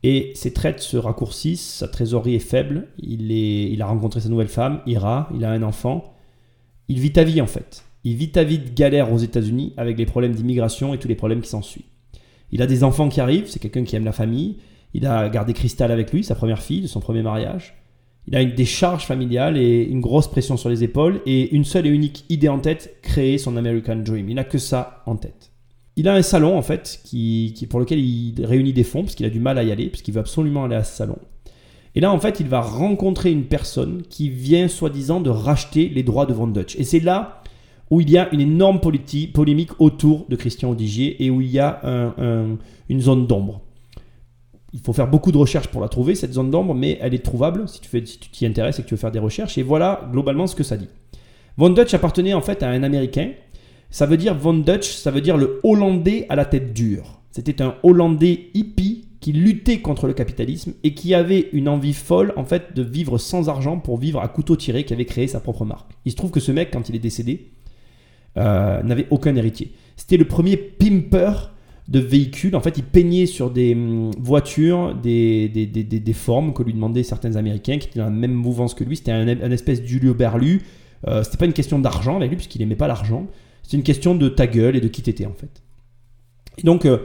Et 0.09 0.31
ses 0.35 0.53
traites 0.53 0.79
se 0.79 0.95
raccourcissent, 0.95 1.79
sa 1.79 1.89
trésorerie 1.89 2.35
est 2.35 2.39
faible, 2.39 2.87
il, 2.97 3.29
est, 3.29 3.69
il 3.69 3.81
a 3.81 3.87
rencontré 3.87 4.21
sa 4.21 4.29
nouvelle 4.29 4.47
femme, 4.47 4.79
Ira, 4.85 5.27
il 5.35 5.43
a 5.43 5.51
un 5.51 5.63
enfant. 5.63 6.13
Il 6.87 7.01
vit 7.01 7.11
ta 7.11 7.25
vie 7.25 7.41
en 7.41 7.45
fait. 7.45 7.83
Il 8.05 8.15
vit 8.15 8.31
ta 8.31 8.45
vie 8.45 8.57
de 8.57 8.69
galère 8.73 9.11
aux 9.11 9.17
États-Unis 9.17 9.73
avec 9.75 9.97
les 9.97 10.05
problèmes 10.05 10.33
d'immigration 10.33 10.93
et 10.93 10.97
tous 10.97 11.09
les 11.09 11.15
problèmes 11.15 11.41
qui 11.41 11.49
s'ensuivent. 11.49 11.83
Il 12.53 12.61
a 12.61 12.67
des 12.67 12.85
enfants 12.85 13.09
qui 13.09 13.19
arrivent, 13.19 13.47
c'est 13.47 13.59
quelqu'un 13.59 13.83
qui 13.83 13.97
aime 13.97 14.05
la 14.05 14.13
famille. 14.13 14.59
Il 14.93 15.05
a 15.05 15.27
gardé 15.27 15.51
Crystal 15.51 15.91
avec 15.91 16.13
lui, 16.13 16.23
sa 16.23 16.35
première 16.35 16.61
fille, 16.61 16.83
de 16.83 16.87
son 16.87 17.01
premier 17.01 17.21
mariage. 17.21 17.73
Il 18.27 18.35
a 18.37 18.41
une, 18.41 18.55
des 18.55 18.63
charges 18.63 19.05
familiales 19.05 19.57
et 19.57 19.83
une 19.83 19.99
grosse 19.99 20.29
pression 20.29 20.55
sur 20.55 20.69
les 20.69 20.85
épaules 20.85 21.19
et 21.25 21.53
une 21.53 21.65
seule 21.65 21.85
et 21.85 21.89
unique 21.89 22.23
idée 22.29 22.47
en 22.47 22.59
tête, 22.59 22.95
créer 23.01 23.37
son 23.37 23.57
American 23.57 23.97
Dream. 23.97 24.29
Il 24.29 24.35
n'a 24.35 24.45
que 24.45 24.57
ça 24.57 25.03
en 25.05 25.17
tête. 25.17 25.51
Il 25.97 26.07
a 26.07 26.13
un 26.13 26.21
salon 26.21 26.57
en 26.57 26.61
fait 26.61 27.01
qui, 27.03 27.67
pour 27.69 27.79
lequel 27.79 27.99
il 27.99 28.45
réunit 28.45 28.71
des 28.71 28.83
fonds 28.83 29.01
parce 29.01 29.15
qu'il 29.15 29.25
a 29.25 29.29
du 29.29 29.39
mal 29.39 29.57
à 29.57 29.63
y 29.63 29.71
aller, 29.71 29.87
parce 29.87 30.01
qu'il 30.01 30.13
veut 30.13 30.21
absolument 30.21 30.63
aller 30.63 30.75
à 30.75 30.83
ce 30.83 30.95
salon. 30.95 31.17
Et 31.95 31.99
là 31.99 32.13
en 32.13 32.19
fait 32.19 32.39
il 32.39 32.47
va 32.47 32.61
rencontrer 32.61 33.31
une 33.31 33.45
personne 33.45 34.03
qui 34.07 34.29
vient 34.29 34.67
soi-disant 34.67 35.19
de 35.19 35.31
racheter 35.31 35.89
les 35.89 36.03
droits 36.03 36.27
de 36.27 36.33
Von 36.33 36.47
Dutch. 36.47 36.75
Et 36.77 36.83
c'est 36.83 36.99
là 36.99 37.41
où 37.89 37.99
il 37.99 38.11
y 38.11 38.17
a 38.17 38.31
une 38.31 38.41
énorme 38.41 38.79
polémique 38.79 39.71
autour 39.79 40.27
de 40.29 40.35
Christian 40.35 40.69
Odigier 40.69 41.23
et 41.23 41.31
où 41.31 41.41
il 41.41 41.49
y 41.49 41.59
a 41.59 41.81
une 42.89 43.01
zone 43.01 43.25
d'ombre. 43.25 43.61
Il 44.73 44.81
faut 44.81 44.93
faire 44.93 45.07
beaucoup 45.07 45.31
de 45.31 45.37
recherches 45.37 45.69
pour 45.69 45.81
la 45.81 45.87
trouver, 45.87 46.13
cette 46.13 46.33
zone 46.33 46.51
d'ombre, 46.51 46.75
mais 46.75 46.99
elle 47.01 47.15
est 47.15 47.25
trouvable 47.25 47.67
si 47.67 47.79
tu 47.81 47.89
t'y 48.31 48.45
intéresses 48.45 48.77
et 48.77 48.83
que 48.83 48.87
tu 48.87 48.93
veux 48.93 48.99
faire 48.99 49.11
des 49.11 49.17
recherches. 49.17 49.57
Et 49.57 49.63
voilà 49.63 50.07
globalement 50.11 50.45
ce 50.45 50.55
que 50.55 50.63
ça 50.63 50.77
dit. 50.77 50.89
Von 51.55 51.71
Dutch 51.71 51.95
appartenait 51.95 52.35
en 52.35 52.41
fait 52.41 52.61
à 52.61 52.69
un 52.69 52.83
Américain 52.83 53.31
ça 53.89 54.05
veut 54.05 54.17
dire 54.17 54.35
Von 54.35 54.55
Dutch, 54.55 54.91
ça 54.91 55.11
veut 55.11 55.21
dire 55.21 55.37
le 55.37 55.59
Hollandais 55.63 56.25
à 56.29 56.35
la 56.35 56.45
tête 56.45 56.73
dure. 56.73 57.21
C'était 57.31 57.61
un 57.61 57.75
Hollandais 57.83 58.49
hippie 58.53 59.05
qui 59.19 59.31
luttait 59.31 59.79
contre 59.79 60.07
le 60.07 60.13
capitalisme 60.13 60.73
et 60.83 60.93
qui 60.93 61.13
avait 61.13 61.49
une 61.53 61.67
envie 61.67 61.93
folle 61.93 62.33
en 62.35 62.45
fait 62.45 62.73
de 62.75 62.81
vivre 62.81 63.17
sans 63.17 63.49
argent 63.49 63.77
pour 63.77 63.97
vivre 63.97 64.21
à 64.21 64.27
couteau 64.27 64.55
tiré, 64.55 64.83
qui 64.83 64.93
avait 64.93 65.05
créé 65.05 65.27
sa 65.27 65.39
propre 65.39 65.65
marque. 65.65 65.91
Il 66.05 66.11
se 66.11 66.15
trouve 66.15 66.31
que 66.31 66.39
ce 66.39 66.51
mec, 66.51 66.69
quand 66.71 66.89
il 66.89 66.95
est 66.95 66.99
décédé, 66.99 67.51
euh, 68.37 68.81
n'avait 68.83 69.07
aucun 69.09 69.35
héritier. 69.35 69.71
C'était 69.95 70.17
le 70.17 70.25
premier 70.25 70.57
pimper 70.57 71.53
de 71.87 71.99
véhicules. 71.99 72.55
En 72.55 72.61
fait, 72.61 72.77
il 72.77 72.83
peignait 72.83 73.25
sur 73.25 73.49
des 73.49 73.73
hum, 73.73 74.11
voitures 74.19 74.93
des, 74.95 75.47
des, 75.49 76.13
formes 76.13 76.53
que 76.53 76.61
lui 76.63 76.73
demandaient 76.73 77.03
certains 77.03 77.35
Américains 77.35 77.77
qui 77.77 77.87
étaient 77.87 77.99
dans 77.99 78.05
la 78.05 78.11
même 78.11 78.33
mouvance 78.33 78.73
que 78.73 78.83
lui. 78.83 78.97
C'était 78.97 79.11
un, 79.11 79.51
espèce 79.51 79.81
d'Ulio 79.81 80.13
Berlu. 80.13 80.61
Euh, 81.07 81.23
c'était 81.23 81.37
pas 81.37 81.45
une 81.45 81.53
question 81.53 81.79
d'argent 81.79 82.17
avec 82.17 82.29
lui, 82.29 82.35
puisqu'il 82.35 82.59
n'aimait 82.59 82.75
pas 82.75 82.87
l'argent. 82.87 83.27
C'est 83.67 83.75
une 83.75 83.83
question 83.83 84.15
de 84.15 84.29
ta 84.29 84.47
gueule 84.47 84.77
et 84.77 84.81
de 84.81 84.87
qui 84.87 85.01
t'étais 85.01 85.25
en 85.25 85.33
fait. 85.33 85.61
Et 86.57 86.63
donc, 86.63 86.85
euh, 86.85 86.99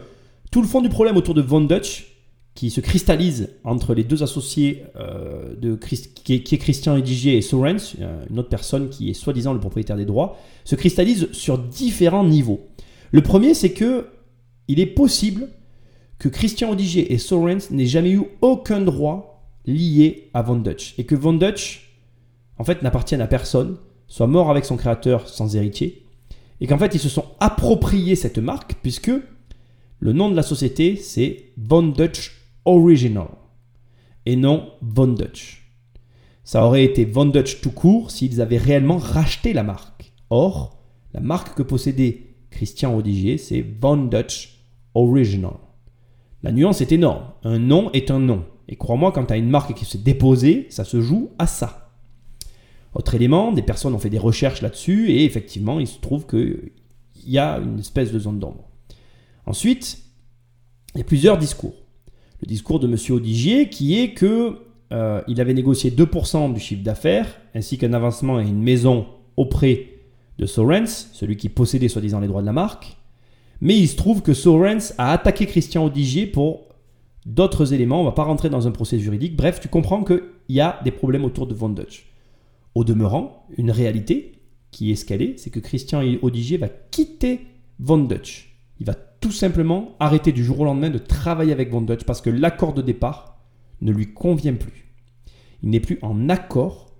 tout 0.53 0.63
le 0.63 0.69
fond 0.69 0.81
du 0.81 0.89
problème 0.89 1.17
autour 1.17 1.35
de 1.35 1.43
Von 1.43 1.63
Dutch, 1.63 2.07
qui 2.55 2.71
se 2.71 2.81
cristallise 2.81 3.51
entre 3.65 3.95
les 3.95 4.05
deux 4.05 4.23
associés 4.23 4.85
euh, 4.95 5.57
de 5.57 5.75
qui, 5.75 6.35
est, 6.35 6.59
Christian 6.59 6.97
Edigier 6.97 7.37
et 7.37 7.43
Sorens, 7.43 7.97
euh, 8.01 8.25
une 8.31 8.39
autre 8.39 8.49
personne 8.49 8.91
qui 8.91 9.11
est 9.11 9.15
soi-disant 9.15 9.55
le 9.55 9.59
propriétaire 9.59 9.97
des 9.97 10.05
droits, 10.05 10.39
se 10.65 10.77
cristallise 10.77 11.33
sur 11.33 11.59
différents 11.59 12.25
niveaux. 12.25 12.69
Le 13.11 13.23
premier, 13.23 13.55
c'est 13.55 13.73
que 13.73 14.07
il 14.69 14.79
est 14.79 14.87
possible 14.87 15.49
que 16.21 16.29
Christian 16.29 16.71
Odigier 16.71 17.13
et 17.13 17.19
Sorens 17.19 17.73
n'aient 17.73 17.87
jamais 17.87 18.13
eu 18.13 18.23
aucun 18.41 18.81
droit 18.81 19.49
lié 19.67 20.31
à 20.33 20.43
Von 20.43 20.61
Dutch 20.61 20.95
et 20.97 21.07
que 21.07 21.17
Von 21.17 21.33
Dutch, 21.33 21.93
en 22.57 22.63
fait, 22.63 22.83
n'appartienne 22.83 23.21
à 23.21 23.27
personne, 23.27 23.79
soit 24.07 24.29
mort 24.29 24.49
avec 24.49 24.65
son 24.65 24.77
créateur 24.77 25.29
sans 25.29 25.57
héritier 25.57 26.02
et 26.61 26.67
qu'en 26.67 26.79
fait 26.79 26.95
ils 26.95 27.01
se 27.01 27.09
sont 27.09 27.27
appropriés 27.41 28.17
cette 28.17 28.39
marque 28.39 28.75
puisque 28.83 29.13
le 29.99 30.13
nom 30.13 30.31
de 30.31 30.37
la 30.37 30.43
société 30.43 30.97
c'est 30.97 31.53
Von 31.57 31.83
Dutch 31.83 32.37
Original 32.65 33.29
et 34.27 34.37
non 34.37 34.73
Von 34.81 35.09
Dutch. 35.09 35.63
Ça 36.45 36.67
aurait 36.67 36.85
été 36.85 37.05
Von 37.05 37.27
Dutch 37.27 37.61
tout 37.61 37.71
court 37.71 38.11
s'ils 38.11 38.41
avaient 38.41 38.59
réellement 38.59 38.99
racheté 38.99 39.53
la 39.53 39.63
marque. 39.63 40.13
Or, 40.31 40.79
la 41.15 41.21
marque 41.21 41.57
que 41.57 41.63
possédait 41.63 42.35
Christian 42.51 42.97
Odigier, 42.97 43.39
c'est 43.39 43.65
Von 43.81 43.97
Dutch 44.07 44.65
Original. 44.95 45.55
La 46.43 46.53
nuance 46.53 46.81
est 46.81 46.93
énorme. 46.93 47.25
Un 47.45 47.59
nom 47.59 47.91
est 47.93 48.11
un 48.11 48.19
nom. 48.19 48.45
Et 48.69 48.77
crois-moi, 48.77 49.13
quand 49.13 49.27
tu 49.27 49.33
as 49.33 49.37
une 49.37 49.49
marque 49.49 49.75
qui 49.75 49.85
se 49.85 49.97
déposée, 49.97 50.67
ça 50.71 50.85
se 50.85 51.01
joue 51.01 51.31
à 51.39 51.47
ça. 51.47 51.82
Autre 52.95 53.15
élément, 53.15 53.53
des 53.53 53.63
personnes 53.63 53.95
ont 53.95 53.99
fait 53.99 54.11
des 54.11 54.19
recherches 54.19 54.61
là-dessus 54.61 55.11
et 55.11 55.25
effectivement, 55.25 55.81
il 55.81 55.87
se 55.87 55.99
trouve 55.99 56.27
qu'il 56.27 56.71
y 57.27 57.39
a 57.39 57.59
une 57.59 57.79
espèce 57.79 58.13
de 58.13 58.19
zone 58.19 58.39
d'ombre. 58.39 58.69
Ensuite, 59.47 59.99
il 60.95 60.99
y 60.99 61.01
a 61.01 61.05
plusieurs 61.05 61.39
discours. 61.39 61.75
Le 62.43 62.47
discours 62.47 62.81
de 62.81 62.87
M. 62.87 62.97
Odigier 63.11 63.69
qui 63.71 63.99
est 63.99 64.13
que 64.13 64.59
euh, 64.93 65.23
il 65.27 65.41
avait 65.41 65.55
négocié 65.55 65.91
2% 65.91 66.53
du 66.53 66.61
chiffre 66.61 66.83
d'affaires 66.83 67.41
ainsi 67.55 67.79
qu'un 67.79 67.95
avancement 67.95 68.41
et 68.41 68.47
une 68.47 68.63
maison 68.63 69.07
auprès 69.37 69.89
de 70.39 70.45
Sorens, 70.45 71.09
celui 71.13 71.37
qui 71.37 71.49
possédait 71.49 71.89
soi-disant 71.89 72.21
les 72.21 72.27
droits 72.27 72.43
de 72.43 72.47
la 72.47 72.53
marque. 72.53 72.97
Mais 73.61 73.79
il 73.79 73.89
se 73.89 73.97
trouve 73.97 74.23
que 74.23 74.35
Sorens 74.35 74.93
a 74.99 75.13
attaqué 75.13 75.47
Christian 75.47 75.85
Odigier 75.87 76.27
pour 76.27 76.67
d'autres 77.25 77.73
éléments. 77.73 78.01
On 78.01 78.05
ne 78.05 78.09
va 78.09 78.15
pas 78.15 78.25
rentrer 78.25 78.51
dans 78.51 78.67
un 78.67 78.73
procès 78.73 78.99
juridique. 78.99 79.37
Bref, 79.37 79.61
tu 79.61 79.69
comprends 79.69 80.03
qu'il 80.05 80.23
y 80.49 80.61
a 80.61 80.81
des 80.85 80.91
problèmes 80.91 81.25
autour 81.25 81.47
de 81.47 81.55
Von 81.55 81.71
Dutch. 81.71 82.12
Au 82.75 82.85
demeurant, 82.85 83.47
une 83.57 83.71
réalité 83.71 84.41
qui 84.71 84.91
est 84.91 84.95
escalée, 84.95 85.35
c'est 85.37 85.51
que 85.51 85.61
Christian 85.61 86.03
Odigier 86.23 86.57
va 86.57 86.69
quitter 86.69 87.41
Von 87.79 87.99
Dutch. 87.99 88.57
Il 88.81 88.87
va 88.87 88.95
tout 88.95 89.31
simplement 89.33 89.95
arrêter 90.01 90.33
du 90.33 90.43
jour 90.45 90.61
au 90.61 90.65
lendemain 90.65 90.91
de 90.91 90.99
travailler 90.99 91.53
avec 91.53 91.71
Von 91.71 91.83
Dutch 91.83 92.05
parce 92.05 92.21
que 92.21 92.31
l'accord 92.31 92.73
de 92.73 92.83
départ 92.83 93.39
ne 93.81 93.93
lui 93.93 94.13
convient 94.13 94.55
plus. 94.55 94.95
Il 95.63 95.71
n'est 95.71 95.81
plus 95.81 95.99
en 96.03 96.29
accord 96.29 96.93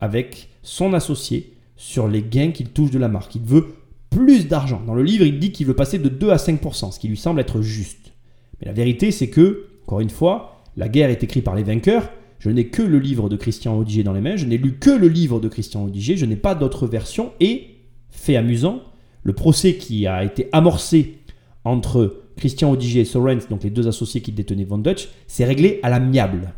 avec 0.00 0.50
son 0.62 0.92
associé 0.92 1.56
sur 1.76 2.08
les 2.08 2.22
gains 2.22 2.50
qu'il 2.50 2.70
touche 2.70 2.90
de 2.90 2.98
la 2.98 3.08
marque. 3.08 3.34
Il 3.36 3.42
veut 3.42 3.74
plus 4.10 4.48
d'argent. 4.48 4.82
Dans 4.86 4.94
le 4.94 5.02
livre, 5.02 5.24
il 5.24 5.38
dit 5.38 5.52
qu'il 5.52 5.66
veut 5.66 5.74
passer 5.74 5.98
de 5.98 6.08
2 6.08 6.30
à 6.30 6.36
5%, 6.36 6.92
ce 6.92 6.98
qui 6.98 7.08
lui 7.08 7.16
semble 7.16 7.40
être 7.40 7.62
juste. 7.62 8.12
Mais 8.60 8.66
la 8.66 8.72
vérité, 8.72 9.10
c'est 9.12 9.30
que, 9.30 9.68
encore 9.84 10.00
une 10.00 10.10
fois, 10.10 10.62
la 10.76 10.88
guerre 10.88 11.10
est 11.10 11.22
écrite 11.22 11.44
par 11.44 11.54
les 11.54 11.62
vainqueurs 11.62 12.10
je 12.40 12.48
n'ai 12.48 12.68
que 12.68 12.82
le 12.82 12.98
livre 12.98 13.28
de 13.28 13.36
Christian 13.36 13.76
Audiger 13.76 14.02
dans 14.02 14.14
les 14.14 14.22
mains, 14.22 14.36
je 14.36 14.46
n'ai 14.46 14.56
lu 14.56 14.78
que 14.78 14.90
le 14.90 15.08
livre 15.08 15.40
de 15.40 15.48
Christian 15.48 15.84
Audiger, 15.84 16.16
je 16.16 16.24
n'ai 16.24 16.36
pas 16.36 16.54
d'autre 16.54 16.86
version. 16.86 17.32
Et, 17.38 17.76
fait 18.08 18.34
amusant, 18.34 18.80
le 19.22 19.34
procès 19.34 19.76
qui 19.76 20.06
a 20.06 20.24
été 20.24 20.48
amorcé 20.52 21.18
entre 21.64 22.22
Christian 22.36 22.70
Audiger 22.70 23.00
et 23.00 23.04
Sorens, 23.04 23.46
donc 23.50 23.62
les 23.62 23.68
deux 23.68 23.86
associés 23.88 24.22
qui 24.22 24.32
détenaient 24.32 24.64
Von 24.64 24.78
Dutch, 24.78 25.10
s'est 25.26 25.44
réglé 25.44 25.80
à 25.82 25.90
l'amiable. 25.90 26.54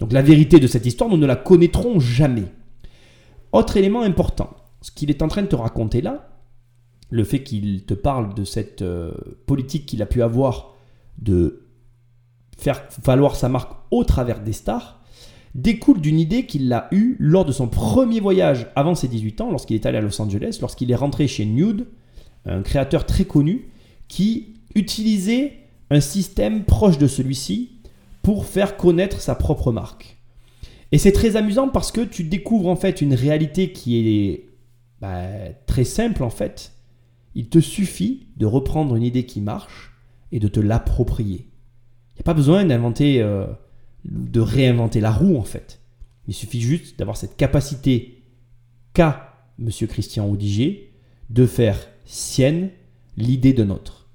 Donc 0.00 0.12
la 0.12 0.20
vérité 0.20 0.60
de 0.60 0.66
cette 0.66 0.84
histoire, 0.84 1.08
nous 1.08 1.16
ne 1.16 1.26
la 1.26 1.36
connaîtrons 1.36 1.98
jamais. 1.98 2.44
Autre 3.52 3.78
élément 3.78 4.02
important, 4.02 4.50
ce 4.82 4.90
qu'il 4.90 5.08
est 5.08 5.22
en 5.22 5.28
train 5.28 5.42
de 5.42 5.46
te 5.46 5.56
raconter 5.56 6.02
là, 6.02 6.28
le 7.08 7.24
fait 7.24 7.42
qu'il 7.42 7.84
te 7.84 7.94
parle 7.94 8.34
de 8.34 8.44
cette 8.44 8.82
euh, 8.82 9.12
politique 9.46 9.86
qu'il 9.86 10.02
a 10.02 10.06
pu 10.06 10.22
avoir 10.22 10.74
de 11.18 11.62
faire 12.58 12.82
valoir 13.02 13.36
sa 13.36 13.48
marque 13.48 13.72
au 13.90 14.04
travers 14.04 14.40
des 14.40 14.52
stars, 14.52 15.01
découle 15.54 16.00
d'une 16.00 16.18
idée 16.18 16.46
qu'il 16.46 16.72
a 16.72 16.88
eue 16.92 17.16
lors 17.18 17.44
de 17.44 17.52
son 17.52 17.68
premier 17.68 18.20
voyage 18.20 18.66
avant 18.74 18.94
ses 18.94 19.08
18 19.08 19.40
ans, 19.42 19.50
lorsqu'il 19.50 19.76
est 19.76 19.86
allé 19.86 19.98
à 19.98 20.00
Los 20.00 20.20
Angeles, 20.20 20.58
lorsqu'il 20.60 20.90
est 20.90 20.96
rentré 20.96 21.28
chez 21.28 21.44
Nude, 21.44 21.86
un 22.46 22.62
créateur 22.62 23.06
très 23.06 23.24
connu, 23.24 23.68
qui 24.08 24.54
utilisait 24.74 25.58
un 25.90 26.00
système 26.00 26.64
proche 26.64 26.98
de 26.98 27.06
celui-ci 27.06 27.72
pour 28.22 28.46
faire 28.46 28.76
connaître 28.76 29.20
sa 29.20 29.34
propre 29.34 29.72
marque. 29.72 30.18
Et 30.90 30.98
c'est 30.98 31.12
très 31.12 31.36
amusant 31.36 31.68
parce 31.68 31.92
que 31.92 32.02
tu 32.02 32.24
découvres 32.24 32.68
en 32.68 32.76
fait 32.76 33.00
une 33.00 33.14
réalité 33.14 33.72
qui 33.72 33.98
est 33.98 34.46
bah, 35.00 35.24
très 35.66 35.84
simple 35.84 36.22
en 36.22 36.30
fait. 36.30 36.72
Il 37.34 37.48
te 37.48 37.58
suffit 37.60 38.26
de 38.36 38.46
reprendre 38.46 38.94
une 38.94 39.02
idée 39.02 39.24
qui 39.24 39.40
marche 39.40 39.92
et 40.32 40.38
de 40.38 40.48
te 40.48 40.60
l'approprier. 40.60 41.48
Il 42.10 42.16
n'y 42.16 42.20
a 42.20 42.24
pas 42.24 42.34
besoin 42.34 42.64
d'inventer 42.64 43.22
euh, 43.22 43.46
de 44.04 44.40
réinventer 44.40 45.00
la 45.00 45.10
roue 45.10 45.36
en 45.36 45.44
fait. 45.44 45.80
Il 46.28 46.34
suffit 46.34 46.60
juste 46.60 46.98
d'avoir 46.98 47.16
cette 47.16 47.36
capacité 47.36 48.22
qu'a 48.94 49.46
M. 49.58 49.70
Christian 49.88 50.28
Audigier 50.28 50.92
de 51.30 51.46
faire 51.46 51.88
sienne 52.04 52.70
l'idée 53.16 53.52
de 53.52 53.64
notre. 53.64 54.08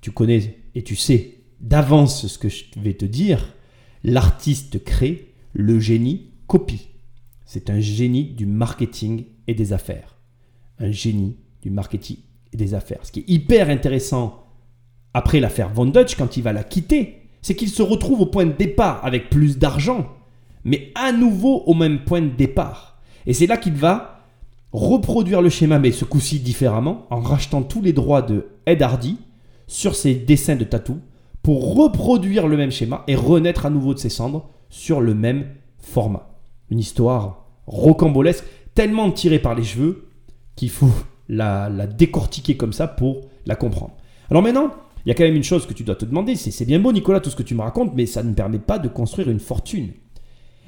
Tu 0.00 0.10
connais 0.10 0.58
et 0.74 0.82
tu 0.82 0.96
sais 0.96 1.38
d'avance 1.60 2.26
ce 2.26 2.38
que 2.38 2.48
je 2.48 2.64
vais 2.76 2.94
te 2.94 3.04
dire. 3.04 3.54
L'artiste 4.04 4.84
crée, 4.84 5.34
Le 5.52 5.80
génie 5.80 6.32
copie. 6.46 6.88
C'est 7.44 7.70
un 7.70 7.80
génie 7.80 8.24
du 8.24 8.46
marketing 8.46 9.24
et 9.46 9.54
des 9.54 9.72
affaires. 9.72 10.18
Un 10.78 10.90
génie 10.90 11.38
du 11.62 11.70
marketing 11.70 12.18
et 12.52 12.56
des 12.56 12.74
affaires. 12.74 13.04
Ce 13.04 13.12
qui 13.12 13.20
est 13.20 13.30
hyper 13.30 13.70
intéressant 13.70 14.44
après 15.14 15.40
l'affaire 15.40 15.72
Von 15.72 15.86
Dutch, 15.86 16.14
quand 16.16 16.36
il 16.36 16.42
va 16.42 16.52
la 16.52 16.62
quitter, 16.62 17.25
c'est 17.46 17.54
qu'il 17.54 17.70
se 17.70 17.82
retrouve 17.82 18.22
au 18.22 18.26
point 18.26 18.44
de 18.44 18.50
départ 18.50 18.98
avec 19.04 19.30
plus 19.30 19.56
d'argent, 19.56 20.08
mais 20.64 20.90
à 20.96 21.12
nouveau 21.12 21.62
au 21.66 21.74
même 21.74 22.00
point 22.00 22.20
de 22.20 22.34
départ. 22.34 22.98
Et 23.24 23.34
c'est 23.34 23.46
là 23.46 23.56
qu'il 23.56 23.74
va 23.74 24.24
reproduire 24.72 25.40
le 25.40 25.48
schéma, 25.48 25.78
mais 25.78 25.92
ce 25.92 26.04
coup-ci 26.04 26.40
différemment, 26.40 27.06
en 27.08 27.20
rachetant 27.20 27.62
tous 27.62 27.80
les 27.80 27.92
droits 27.92 28.22
de 28.22 28.48
Ed 28.66 28.82
Hardy 28.82 29.18
sur 29.68 29.94
ses 29.94 30.16
dessins 30.16 30.56
de 30.56 30.64
tatou 30.64 30.98
pour 31.44 31.76
reproduire 31.76 32.48
le 32.48 32.56
même 32.56 32.72
schéma 32.72 33.04
et 33.06 33.14
renaître 33.14 33.64
à 33.64 33.70
nouveau 33.70 33.94
de 33.94 34.00
ses 34.00 34.08
cendres 34.08 34.50
sur 34.68 35.00
le 35.00 35.14
même 35.14 35.46
format. 35.78 36.34
Une 36.70 36.80
histoire 36.80 37.46
rocambolesque, 37.68 38.42
tellement 38.74 39.12
tirée 39.12 39.38
par 39.38 39.54
les 39.54 39.62
cheveux 39.62 40.08
qu'il 40.56 40.70
faut 40.70 40.90
la, 41.28 41.68
la 41.68 41.86
décortiquer 41.86 42.56
comme 42.56 42.72
ça 42.72 42.88
pour 42.88 43.28
la 43.46 43.54
comprendre. 43.54 43.92
Alors 44.30 44.42
maintenant, 44.42 44.72
il 45.06 45.10
y 45.10 45.12
a 45.12 45.14
quand 45.14 45.22
même 45.22 45.36
une 45.36 45.44
chose 45.44 45.66
que 45.66 45.72
tu 45.72 45.84
dois 45.84 45.94
te 45.94 46.04
demander, 46.04 46.34
c'est 46.34 46.64
bien 46.64 46.80
beau 46.80 46.92
Nicolas 46.92 47.20
tout 47.20 47.30
ce 47.30 47.36
que 47.36 47.44
tu 47.44 47.54
me 47.54 47.62
racontes, 47.62 47.92
mais 47.94 48.06
ça 48.06 48.24
ne 48.24 48.34
permet 48.34 48.58
pas 48.58 48.80
de 48.80 48.88
construire 48.88 49.30
une 49.30 49.38
fortune. 49.38 49.92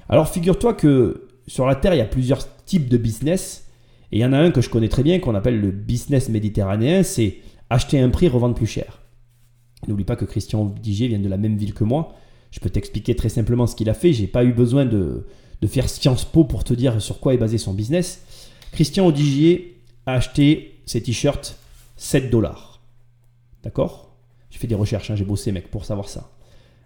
Alors 0.08 0.28
figure-toi 0.28 0.74
que 0.74 1.26
sur 1.48 1.66
la 1.66 1.74
Terre, 1.74 1.92
il 1.94 1.98
y 1.98 2.02
a 2.02 2.06
plusieurs 2.06 2.46
types 2.64 2.88
de 2.88 2.96
business, 2.96 3.66
et 4.12 4.18
il 4.18 4.20
y 4.20 4.24
en 4.24 4.32
a 4.32 4.38
un 4.38 4.52
que 4.52 4.60
je 4.60 4.70
connais 4.70 4.88
très 4.88 5.02
bien, 5.02 5.18
qu'on 5.18 5.34
appelle 5.34 5.60
le 5.60 5.72
business 5.72 6.28
méditerranéen, 6.28 7.02
c'est 7.02 7.38
acheter 7.68 7.98
un 7.98 8.10
prix, 8.10 8.28
revendre 8.28 8.54
plus 8.54 8.68
cher. 8.68 9.02
N'oublie 9.88 10.04
pas 10.04 10.14
que 10.14 10.24
Christian 10.24 10.66
Digier 10.66 11.08
vient 11.08 11.18
de 11.18 11.28
la 11.28 11.36
même 11.36 11.56
ville 11.56 11.74
que 11.74 11.84
moi. 11.84 12.14
Je 12.52 12.60
peux 12.60 12.70
t'expliquer 12.70 13.16
très 13.16 13.28
simplement 13.28 13.66
ce 13.66 13.74
qu'il 13.74 13.90
a 13.90 13.94
fait. 13.94 14.12
J'ai 14.12 14.28
pas 14.28 14.44
eu 14.44 14.52
besoin 14.52 14.86
de, 14.86 15.26
de, 15.60 15.66
faire 15.66 15.88
Sciences 15.88 16.24
Po 16.24 16.44
pour 16.44 16.62
te 16.62 16.74
dire 16.74 17.02
sur 17.02 17.18
quoi 17.18 17.34
est 17.34 17.38
basé 17.38 17.58
son 17.58 17.74
business. 17.74 18.24
Christian 18.70 19.06
Odigier 19.06 19.80
a 20.06 20.14
acheté 20.14 20.80
ses 20.86 21.02
t-shirts 21.02 21.58
7 21.96 22.30
dollars. 22.30 22.80
D'accord? 23.64 24.07
J'ai 24.50 24.58
fait 24.58 24.66
des 24.66 24.74
recherches, 24.74 25.10
hein, 25.10 25.16
j'ai 25.16 25.24
bossé 25.24 25.52
mec 25.52 25.70
pour 25.70 25.84
savoir 25.84 26.08
ça. 26.08 26.30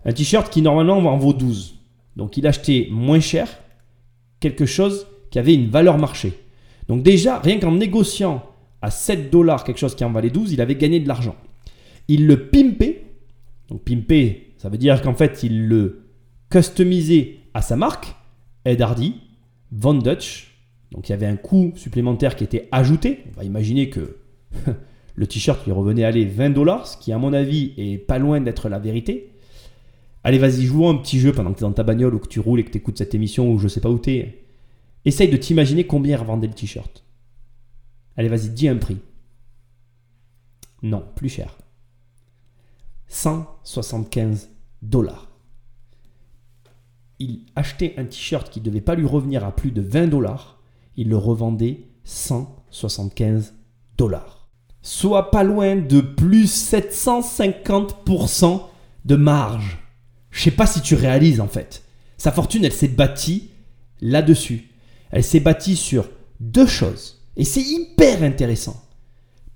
Un 0.05 0.13
t-shirt 0.13 0.53
qui 0.53 0.63
normalement 0.63 0.99
en 0.99 1.17
vaut 1.17 1.33
12. 1.33 1.77
Donc 2.17 2.37
il 2.37 2.47
a 2.47 2.51
acheté 2.51 2.89
moins 2.91 3.21
cher 3.21 3.49
quelque 4.41 4.67
chose 4.67 5.07
qui 5.31 5.39
avait 5.39 5.55
une 5.55 5.69
valeur 5.71 5.99
marché. 5.99 6.33
Donc 6.89 7.03
déjà, 7.03 7.39
rien 7.39 7.59
qu'en 7.59 7.73
négociant 7.73 8.45
à 8.83 8.91
7 8.91 9.31
dollars 9.31 9.65
quelque 9.65 9.79
chose 9.79 9.95
qui 9.95 10.05
en 10.05 10.11
valait 10.11 10.31
12, 10.31 10.53
il 10.53 10.61
avait 10.61 10.75
gagné 10.75 11.01
de 11.01 11.09
l'argent. 11.09 11.37
Il 12.09 12.27
le 12.27 12.49
pimpait. 12.49 13.05
Donc 13.69 13.83
pimper, 13.83 14.53
ça 14.59 14.69
veut 14.69 14.79
dire 14.79 15.01
qu'en 15.01 15.15
fait, 15.15 15.43
il 15.43 15.69
le 15.69 16.03
customisait 16.51 17.39
à 17.55 17.63
sa 17.63 17.77
marque, 17.77 18.15
Ed 18.65 18.83
Hardy, 18.83 19.21
Von 19.71 19.95
Dutch. 19.95 20.55
Donc 20.91 21.09
il 21.09 21.13
y 21.13 21.15
avait 21.15 21.27
un 21.27 21.37
coût 21.37 21.73
supplémentaire 21.77 22.37
qui 22.37 22.45
était 22.45 22.69
ajouté. 22.73 23.25
On 23.33 23.37
va 23.39 23.45
imaginer 23.45 23.89
que 23.89 24.19
Le 25.15 25.27
t-shirt 25.27 25.65
lui 25.65 25.73
revenait 25.73 26.05
aller 26.05 26.25
20 26.25 26.51
dollars, 26.51 26.87
ce 26.87 26.97
qui 26.97 27.13
à 27.13 27.19
mon 27.19 27.33
avis 27.33 27.75
est 27.77 27.99
pas 27.99 28.19
loin 28.19 28.41
d'être 28.41 28.69
la 28.69 28.79
vérité. 28.79 29.33
Allez, 30.25 30.39
vas-y, 30.39 30.65
joue 30.65 30.87
un 30.89 30.97
petit 30.97 31.19
jeu 31.19 31.33
pendant 31.33 31.53
que 31.53 31.59
tu 31.59 31.65
es 31.65 31.69
dans 31.69 31.73
ta 31.73 31.83
bagnole 31.83 32.15
ou 32.15 32.19
que 32.19 32.29
tu 32.29 32.41
roules 32.41 32.61
et 32.61 32.65
que 32.65 32.71
tu 32.71 32.79
écoutes 32.79 32.99
cette 32.99 33.15
émission 33.15 33.51
ou 33.53 33.59
je 33.59 33.69
sais 33.69 33.81
pas 33.81 33.91
où 33.91 33.99
tu 33.99 34.13
es. 34.13 34.45
Essaye 35.05 35.29
de 35.29 35.37
t'imaginer 35.37 35.85
combien 35.87 36.17
revendait 36.17 36.47
le 36.47 36.55
t-shirt. 36.55 37.05
Allez, 38.17 38.29
vas-y, 38.29 38.51
dis 38.51 38.69
un 38.69 38.77
prix. 38.77 38.99
Non, 40.83 41.05
plus 41.17 41.29
cher. 41.29 41.59
175 43.09 44.51
dollars. 44.81 45.29
Il 47.19 47.47
achetait 47.55 47.95
un 47.99 48.05
t-shirt 48.05 48.49
qui 48.49 48.61
ne 48.61 48.65
devait 48.65 48.81
pas 48.81 48.95
lui 48.95 49.07
revenir 49.07 49.45
à 49.45 49.55
plus 49.55 49.73
de 49.73 49.83
20 49.83 50.07
dollars. 50.07 50.61
Il 50.97 51.09
le 51.09 51.17
revendait 51.17 51.81
175 52.05 53.55
dollars 53.97 54.42
soit 54.83 55.31
pas 55.31 55.45
loin 55.45 55.77
de 55.77 56.01
plus 56.01 56.73
750% 56.73 58.63
de 59.05 59.17
marge. 59.17 59.79
Je 60.31 60.43
sais 60.43 60.51
pas 60.51 60.67
si 60.67 60.81
tu 60.81 60.95
réalises 60.95 61.41
en 61.41 61.49
fait. 61.49 61.83
Sa 62.19 62.33
fortune, 62.33 62.65
elle 62.65 62.73
s'est 62.73 62.89
bâtie 62.89 63.51
là-dessus. 64.01 64.69
Elle 65.11 65.25
s'est 65.25 65.41
bâtie 65.41 65.77
sur 65.77 66.09
deux 66.41 66.67
choses. 66.67 67.23
Et 67.37 67.45
c'est 67.45 67.63
hyper 67.63 68.23
intéressant. 68.23 68.83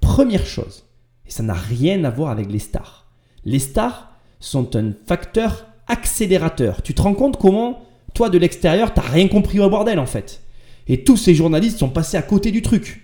Première 0.00 0.46
chose, 0.46 0.84
et 1.26 1.30
ça 1.30 1.42
n'a 1.42 1.54
rien 1.54 2.04
à 2.04 2.10
voir 2.10 2.30
avec 2.30 2.50
les 2.50 2.58
stars. 2.58 3.06
Les 3.44 3.58
stars 3.58 4.12
sont 4.40 4.76
un 4.76 4.92
facteur 5.06 5.66
accélérateur. 5.88 6.82
Tu 6.82 6.94
te 6.94 7.02
rends 7.02 7.14
compte 7.14 7.38
comment, 7.38 7.82
toi 8.14 8.30
de 8.30 8.38
l'extérieur, 8.38 8.94
t'as 8.94 9.02
rien 9.02 9.28
compris 9.28 9.60
au 9.60 9.68
bordel 9.68 9.98
en 9.98 10.06
fait. 10.06 10.42
Et 10.88 11.04
tous 11.04 11.16
ces 11.16 11.34
journalistes 11.34 11.78
sont 11.78 11.88
passés 11.88 12.16
à 12.16 12.22
côté 12.22 12.52
du 12.52 12.62
truc. 12.62 13.02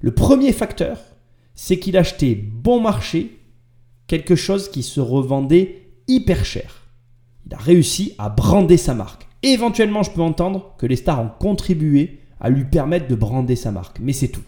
Le 0.00 0.12
premier 0.12 0.52
facteur, 0.52 0.98
c'est 1.54 1.78
qu'il 1.78 1.96
achetait 1.96 2.34
bon 2.34 2.80
marché 2.80 3.38
quelque 4.06 4.34
chose 4.34 4.70
qui 4.70 4.82
se 4.82 5.00
revendait 5.00 5.92
hyper 6.08 6.44
cher. 6.44 6.88
Il 7.46 7.54
a 7.54 7.58
réussi 7.58 8.14
à 8.18 8.28
brander 8.28 8.76
sa 8.76 8.94
marque. 8.94 9.26
Éventuellement, 9.42 10.02
je 10.02 10.10
peux 10.10 10.22
entendre 10.22 10.74
que 10.78 10.86
les 10.86 10.96
stars 10.96 11.22
ont 11.22 11.30
contribué 11.38 12.20
à 12.40 12.50
lui 12.50 12.64
permettre 12.64 13.08
de 13.08 13.14
brander 13.14 13.56
sa 13.56 13.72
marque, 13.72 14.00
mais 14.00 14.12
c'est 14.12 14.28
tout. 14.28 14.42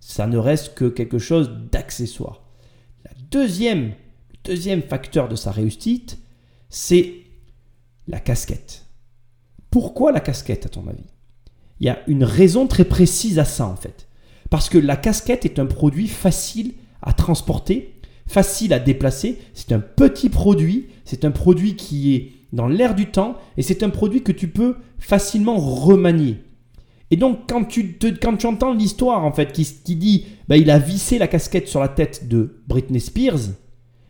Ça 0.00 0.26
ne 0.26 0.38
reste 0.38 0.74
que 0.74 0.88
quelque 0.88 1.18
chose 1.18 1.50
d'accessoire. 1.70 2.42
Le 3.04 3.10
deuxième 3.30 4.82
facteur 4.82 5.28
de 5.28 5.36
sa 5.36 5.52
réussite, 5.52 6.18
c'est 6.70 7.14
la 8.08 8.18
casquette. 8.18 8.86
Pourquoi 9.70 10.10
la 10.12 10.20
casquette, 10.20 10.66
à 10.66 10.68
ton 10.68 10.86
avis? 10.88 11.04
Il 11.80 11.86
y 11.86 11.90
a 11.90 12.00
une 12.08 12.24
raison 12.24 12.66
très 12.66 12.84
précise 12.84 13.38
à 13.38 13.44
ça, 13.44 13.66
en 13.66 13.76
fait. 13.76 14.08
Parce 14.52 14.68
que 14.68 14.76
la 14.76 14.96
casquette 14.96 15.46
est 15.46 15.58
un 15.58 15.64
produit 15.64 16.08
facile 16.08 16.74
à 17.00 17.14
transporter, 17.14 17.94
facile 18.26 18.74
à 18.74 18.78
déplacer. 18.78 19.38
C'est 19.54 19.72
un 19.72 19.78
petit 19.78 20.28
produit, 20.28 20.88
c'est 21.06 21.24
un 21.24 21.30
produit 21.30 21.74
qui 21.74 22.14
est 22.14 22.32
dans 22.52 22.68
l'air 22.68 22.94
du 22.94 23.06
temps 23.06 23.38
et 23.56 23.62
c'est 23.62 23.82
un 23.82 23.88
produit 23.88 24.22
que 24.22 24.30
tu 24.30 24.48
peux 24.48 24.76
facilement 24.98 25.56
remanier. 25.56 26.36
Et 27.10 27.16
donc 27.16 27.48
quand 27.48 27.64
tu, 27.64 27.96
quand 28.20 28.36
tu 28.36 28.46
entends 28.46 28.74
l'histoire 28.74 29.24
en 29.24 29.32
fait 29.32 29.52
qui, 29.52 29.64
qui 29.64 29.96
dit 29.96 30.26
bah, 30.48 30.58
il 30.58 30.70
a 30.70 30.78
vissé 30.78 31.16
la 31.16 31.28
casquette 31.28 31.66
sur 31.66 31.80
la 31.80 31.88
tête 31.88 32.28
de 32.28 32.60
Britney 32.68 33.00
Spears, 33.00 33.54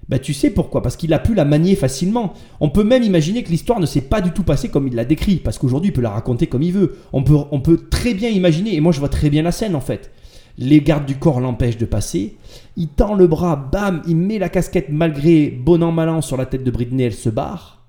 bah, 0.09 0.19
tu 0.19 0.35
sais 0.35 0.51
pourquoi? 0.51 0.83
Parce 0.83 0.97
qu'il 0.97 1.15
a 1.15 1.21
pu 1.21 1.37
la 1.37 1.45
manier 1.45 1.77
facilement. 1.77 2.33
On 2.59 2.69
peut 2.69 2.83
même 2.83 3.05
imaginer 3.05 3.45
que 3.45 3.51
l'histoire 3.51 3.79
ne 3.79 3.87
s'est 3.87 4.01
pas 4.01 4.21
du 4.21 4.33
tout 4.33 4.43
passée 4.43 4.71
comme 4.71 4.89
il 4.89 4.97
l'a 4.97 5.05
décrit, 5.05 5.37
parce 5.37 5.57
qu'aujourd'hui 5.57 5.91
il 5.91 5.95
peut 5.95 6.01
la 6.01 6.11
raconter 6.11 6.49
comme 6.49 6.65
il 6.65 6.73
veut. 6.73 6.97
On 7.13 7.23
peut, 7.23 7.37
on 7.53 7.61
peut 7.61 7.87
très 7.89 8.13
bien 8.13 8.29
imaginer, 8.29 8.75
et 8.75 8.81
moi 8.81 8.91
je 8.91 8.99
vois 8.99 9.09
très 9.09 9.31
bien 9.31 9.43
la 9.43 9.53
scène 9.53 9.77
en 9.77 9.81
fait 9.81 10.11
les 10.59 10.81
gardes 10.81 11.07
du 11.07 11.19
corps 11.19 11.41
l'empêchent 11.41 11.79
de 11.79 11.87
passer. 11.87 12.37
Il 12.77 12.89
tend 12.89 13.15
le 13.15 13.27
bras, 13.27 13.57
bam, 13.57 14.03
il 14.07 14.17
met 14.17 14.39
la 14.39 14.49
casquette 14.49 14.89
malgré 14.91 15.51
bon 15.51 15.83
an 15.83 15.93
mal 15.93 16.09
an 16.09 16.21
sur 16.21 16.37
la 16.37 16.47
tête 16.47 16.65
de 16.65 16.71
Britney, 16.71 17.05
elle 17.05 17.15
se 17.15 17.29
barre. 17.29 17.87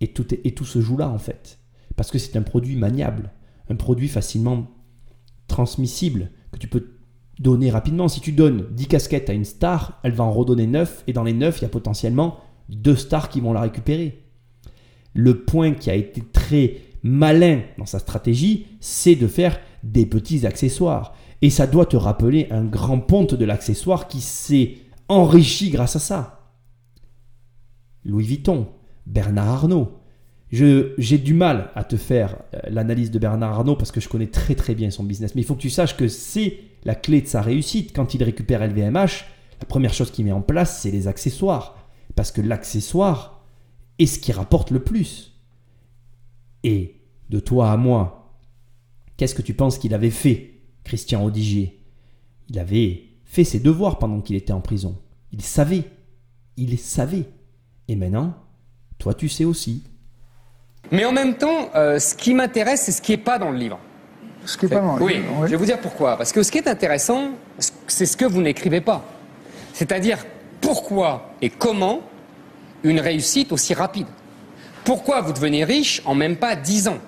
Et 0.00 0.08
tout, 0.08 0.26
et 0.32 0.54
tout 0.54 0.64
se 0.64 0.80
joue 0.80 0.96
là 0.96 1.08
en 1.08 1.18
fait. 1.18 1.58
Parce 1.96 2.10
que 2.10 2.18
c'est 2.18 2.36
un 2.36 2.42
produit 2.42 2.76
maniable, 2.76 3.32
un 3.70 3.76
produit 3.76 4.08
facilement 4.08 4.66
transmissible, 5.48 6.30
que 6.52 6.58
tu 6.58 6.68
peux 6.68 6.98
donner 7.38 7.70
rapidement. 7.70 8.08
Si 8.08 8.20
tu 8.20 8.32
donnes 8.32 8.66
10 8.72 8.86
casquettes 8.88 9.30
à 9.30 9.32
une 9.32 9.44
star, 9.44 10.00
elle 10.02 10.12
va 10.12 10.24
en 10.24 10.32
redonner 10.32 10.66
9, 10.66 11.04
et 11.06 11.12
dans 11.12 11.24
les 11.24 11.32
9, 11.32 11.58
il 11.58 11.62
y 11.62 11.66
a 11.66 11.70
potentiellement 11.70 12.38
deux 12.68 12.96
stars 12.96 13.28
qui 13.28 13.40
vont 13.40 13.52
la 13.52 13.60
récupérer. 13.60 14.22
Le 15.14 15.44
point 15.44 15.72
qui 15.72 15.90
a 15.90 15.94
été 15.94 16.20
très 16.20 16.78
malin 17.02 17.62
dans 17.78 17.86
sa 17.86 17.98
stratégie, 17.98 18.66
c'est 18.80 19.14
de 19.14 19.26
faire 19.26 19.58
des 19.92 20.06
petits 20.06 20.46
accessoires. 20.46 21.14
Et 21.42 21.50
ça 21.50 21.66
doit 21.66 21.86
te 21.86 21.96
rappeler 21.96 22.48
un 22.50 22.64
grand 22.64 22.98
ponte 22.98 23.34
de 23.34 23.44
l'accessoire 23.44 24.08
qui 24.08 24.20
s'est 24.20 24.78
enrichi 25.08 25.70
grâce 25.70 25.96
à 25.96 26.00
ça. 26.00 26.50
Louis 28.04 28.24
Vuitton, 28.24 28.68
Bernard 29.06 29.48
Arnault. 29.48 29.92
J'ai 30.50 31.18
du 31.18 31.34
mal 31.34 31.70
à 31.74 31.84
te 31.84 31.96
faire 31.96 32.36
euh, 32.54 32.60
l'analyse 32.70 33.10
de 33.10 33.18
Bernard 33.18 33.54
Arnault 33.54 33.76
parce 33.76 33.90
que 33.90 34.00
je 34.00 34.08
connais 34.08 34.28
très 34.28 34.54
très 34.54 34.74
bien 34.74 34.90
son 34.90 35.04
business. 35.04 35.34
Mais 35.34 35.42
il 35.42 35.44
faut 35.44 35.56
que 35.56 35.60
tu 35.60 35.70
saches 35.70 35.96
que 35.96 36.08
c'est 36.08 36.60
la 36.84 36.94
clé 36.94 37.20
de 37.20 37.26
sa 37.26 37.42
réussite. 37.42 37.94
Quand 37.94 38.14
il 38.14 38.22
récupère 38.22 38.66
LVMH, 38.66 39.24
la 39.60 39.66
première 39.68 39.92
chose 39.92 40.10
qu'il 40.10 40.24
met 40.24 40.32
en 40.32 40.40
place, 40.40 40.80
c'est 40.82 40.90
les 40.90 41.08
accessoires. 41.08 41.76
Parce 42.14 42.32
que 42.32 42.40
l'accessoire 42.40 43.44
est 43.98 44.06
ce 44.06 44.18
qui 44.18 44.32
rapporte 44.32 44.70
le 44.70 44.80
plus. 44.80 45.32
Et 46.62 46.96
de 47.28 47.40
toi 47.40 47.72
à 47.72 47.76
moi, 47.76 48.25
Qu'est-ce 49.16 49.34
que 49.34 49.42
tu 49.42 49.54
penses 49.54 49.78
qu'il 49.78 49.94
avait 49.94 50.10
fait, 50.10 50.54
Christian 50.84 51.24
Odigier 51.24 51.78
Il 52.48 52.58
avait 52.58 53.04
fait 53.24 53.44
ses 53.44 53.60
devoirs 53.60 53.98
pendant 53.98 54.20
qu'il 54.20 54.36
était 54.36 54.52
en 54.52 54.60
prison. 54.60 54.96
Il 55.32 55.42
savait. 55.42 55.84
Il 56.56 56.78
savait. 56.78 57.24
Et 57.88 57.96
maintenant, 57.96 58.34
toi 58.98 59.14
tu 59.14 59.28
sais 59.28 59.44
aussi. 59.44 59.84
Mais 60.92 61.04
en 61.04 61.12
même 61.12 61.36
temps, 61.36 61.70
euh, 61.74 61.98
ce 61.98 62.14
qui 62.14 62.34
m'intéresse, 62.34 62.82
c'est 62.82 62.92
ce 62.92 63.02
qui 63.02 63.12
n'est 63.12 63.18
pas 63.18 63.38
dans 63.38 63.50
le 63.50 63.58
livre. 63.58 63.78
Ce 64.44 64.56
qui 64.56 64.66
n'est 64.66 64.76
pas 64.76 64.80
dans 64.80 64.96
le 64.96 65.02
oui, 65.02 65.14
livre 65.14 65.46
je 65.46 65.50
vais 65.50 65.56
vous 65.56 65.64
dire 65.64 65.80
pourquoi. 65.80 66.16
Parce 66.16 66.32
que 66.32 66.42
ce 66.42 66.52
qui 66.52 66.58
est 66.58 66.68
intéressant, 66.68 67.30
c'est 67.86 68.06
ce 68.06 68.16
que 68.16 68.24
vous 68.24 68.40
n'écrivez 68.40 68.80
pas. 68.80 69.04
C'est-à-dire 69.72 70.24
pourquoi 70.60 71.34
et 71.42 71.50
comment 71.50 72.00
une 72.82 73.00
réussite 73.00 73.52
aussi 73.52 73.74
rapide? 73.74 74.06
Pourquoi 74.84 75.20
vous 75.20 75.32
devenez 75.32 75.64
riche 75.64 76.00
en 76.04 76.14
même 76.14 76.36
pas 76.36 76.54
10 76.54 76.88
ans? 76.88 76.98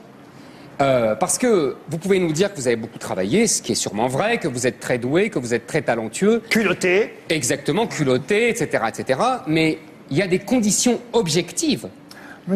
Euh, 0.80 1.14
parce 1.14 1.38
que 1.38 1.76
vous 1.88 1.98
pouvez 1.98 2.18
nous 2.18 2.32
dire 2.32 2.52
que 2.52 2.56
vous 2.56 2.66
avez 2.66 2.76
beaucoup 2.76 2.98
travaillé, 2.98 3.46
ce 3.46 3.62
qui 3.62 3.72
est 3.72 3.76
sûrement 3.76 4.06
vrai, 4.06 4.38
que 4.38 4.48
vous 4.48 4.66
êtes 4.66 4.80
très 4.80 4.98
doué, 4.98 5.30
que 5.30 5.38
vous 5.38 5.54
êtes 5.54 5.66
très 5.66 5.82
talentueux. 5.82 6.42
Culotté. 6.50 7.14
Exactement, 7.28 7.86
culotté, 7.86 8.48
etc., 8.48 8.84
etc. 8.88 9.20
Mais 9.46 9.78
il 10.10 10.16
y 10.16 10.22
a 10.22 10.26
des 10.26 10.38
conditions 10.38 11.00
objectives 11.12 11.88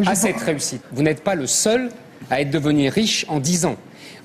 à 0.05 0.15
cette 0.15 0.39
réussite. 0.39 0.81
Vous 0.91 1.03
n'êtes 1.03 1.23
pas 1.23 1.35
le 1.35 1.47
seul 1.47 1.89
à 2.29 2.41
être 2.41 2.49
devenu 2.49 2.89
riche 2.89 3.25
en 3.27 3.39
10 3.39 3.65
ans. 3.65 3.75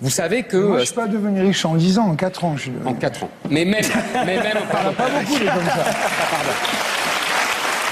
Vous 0.01 0.11
savez 0.11 0.44
que... 0.44 0.57
Moi, 0.57 0.78
je 0.78 0.84
suis 0.84 0.94
pas 0.94 1.09
devenu 1.09 1.40
riche 1.40 1.64
en 1.64 1.74
10 1.74 1.99
ans, 1.99 2.07
en 2.07 2.14
4 2.14 2.44
ans. 2.44 2.57
Je 2.57 2.62
suis 2.62 2.72
en 2.84 2.94
4 2.94 3.24
ans. 3.24 3.30
Mais 3.51 3.64
même... 3.64 3.82
mais 4.24 4.36
même 4.36 4.59
pardon. 4.72 4.92
pas 4.92 5.09
beaucoup, 5.09 5.38
les 5.38 5.46
comme 5.46 5.64
ça. 5.64 5.84
Pardon. 6.30 6.55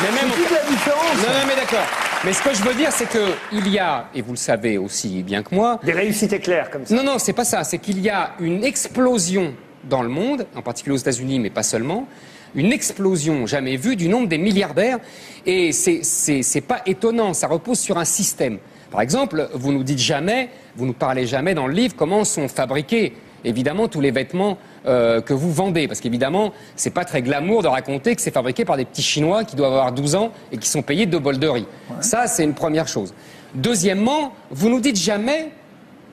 Mais 0.03 0.11
même 0.13 0.31
C'est 0.31 0.43
toute 0.43 0.51
la 0.53 0.71
différence. 0.71 1.17
Non, 1.17 1.33
non, 1.33 1.47
mais 1.49 1.57
d'accord. 1.57 1.87
Mais 2.27 2.33
ce 2.33 2.43
que 2.43 2.53
je 2.53 2.63
veux 2.65 2.75
dire, 2.75 2.91
c'est 2.91 3.09
que 3.09 3.35
il 3.53 3.69
y 3.69 3.79
a, 3.79 4.09
et 4.13 4.21
vous 4.21 4.33
le 4.33 4.37
savez 4.37 4.79
aussi 4.79 5.23
bien 5.23 5.45
que 5.45 5.55
moi, 5.55 5.79
Des 5.85 5.93
réussites 5.93 6.33
éclairs 6.33 6.71
comme 6.71 6.85
ça. 6.85 6.93
non, 6.93 7.05
non, 7.05 7.21
c'est 7.21 7.33
pas 7.33 7.45
ça. 7.45 7.63
C'est 7.63 7.79
qu'il 7.79 8.01
y 8.01 8.11
a 8.11 8.33
une 8.41 8.65
explosion 8.65 9.55
dans 9.89 10.03
le 10.03 10.09
monde, 10.09 10.45
en 10.57 10.61
particulier 10.61 10.97
aux 10.97 10.99
États-Unis, 10.99 11.39
mais 11.39 11.51
pas 11.51 11.63
seulement, 11.63 12.09
une 12.57 12.73
explosion 12.73 13.47
jamais 13.47 13.77
vue 13.77 13.95
du 13.95 14.09
nombre 14.09 14.27
des 14.27 14.39
milliardaires. 14.39 14.99
Et 15.47 15.71
c'est 15.71 16.61
pas 16.67 16.83
étonnant. 16.85 17.33
Ça 17.33 17.47
repose 17.47 17.79
sur 17.79 17.97
un 17.97 18.05
système. 18.05 18.59
Par 18.91 19.03
exemple, 19.03 19.49
vous 19.55 19.71
nous 19.71 19.85
dites 19.85 20.01
jamais, 20.01 20.49
vous 20.75 20.85
nous 20.87 20.95
parlez 20.95 21.29
jamais 21.29 21.55
dans 21.55 21.69
le 21.69 21.75
livre 21.75 21.95
comment 21.97 22.25
sont 22.25 22.49
fabriqués 22.49 23.13
évidemment 23.45 23.87
tous 23.87 24.01
les 24.01 24.11
vêtements 24.11 24.59
euh, 24.87 25.21
que 25.21 25.35
vous 25.35 25.53
vendez, 25.53 25.89
parce 25.89 26.01
qu'évidemment, 26.01 26.53
c'est 26.77 26.91
pas 26.91 27.05
très 27.05 27.23
glamour 27.23 27.63
de 27.63 27.69
raconter 27.69 28.15
que 28.15 28.23
c'est 28.23 28.31
fabriqué 28.31 28.65
par 28.65 28.77
des 28.77 28.85
petits 28.85 29.03
Chinois 29.03 29.45
qui 29.45 29.57
doivent 29.57 29.73
avoir 29.73 29.93
12 29.93 30.15
ans 30.15 30.33
et 30.53 30.59
qui 30.59 30.69
sont 30.69 30.83
payés 30.83 31.07
deux 31.07 31.19
bols 31.19 31.39
de 31.39 31.49
riz. 31.49 31.67
Ça, 32.01 32.27
c'est 32.27 32.45
une 32.45 32.55
première 32.55 32.89
chose. 32.89 33.13
Deuxièmement, 33.55 34.33
vous 34.51 34.69
nous 34.69 34.81
dites 34.81 34.97
jamais 34.97 35.51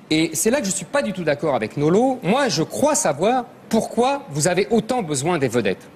et 0.09 0.31
c'est 0.33 0.49
là 0.51 0.59
que 0.59 0.65
je 0.65 0.71
ne 0.71 0.75
suis 0.75 0.85
pas 0.85 1.01
du 1.01 1.13
tout 1.13 1.23
d'accord 1.23 1.55
avec 1.55 1.77
Nolo. 1.77 2.19
Moi, 2.23 2.47
je 2.49 2.63
crois 2.63 2.95
savoir 2.95 3.45
pourquoi 3.69 4.23
vous 4.29 4.47
avez 4.47 4.67
autant 4.69 5.01
besoin 5.01 5.37
des 5.39 5.47
vedettes, 5.47 5.87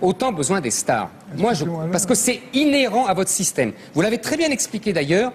autant 0.00 0.32
besoin 0.32 0.60
des 0.60 0.70
stars. 0.70 1.10
Moi, 1.36 1.54
je, 1.54 1.64
parce 1.90 2.04
que 2.04 2.14
c'est 2.14 2.40
inhérent 2.52 3.06
à 3.06 3.14
votre 3.14 3.30
système. 3.30 3.72
Vous 3.94 4.02
l'avez 4.02 4.18
très 4.18 4.36
bien 4.36 4.50
expliqué 4.50 4.92
d'ailleurs 4.92 5.32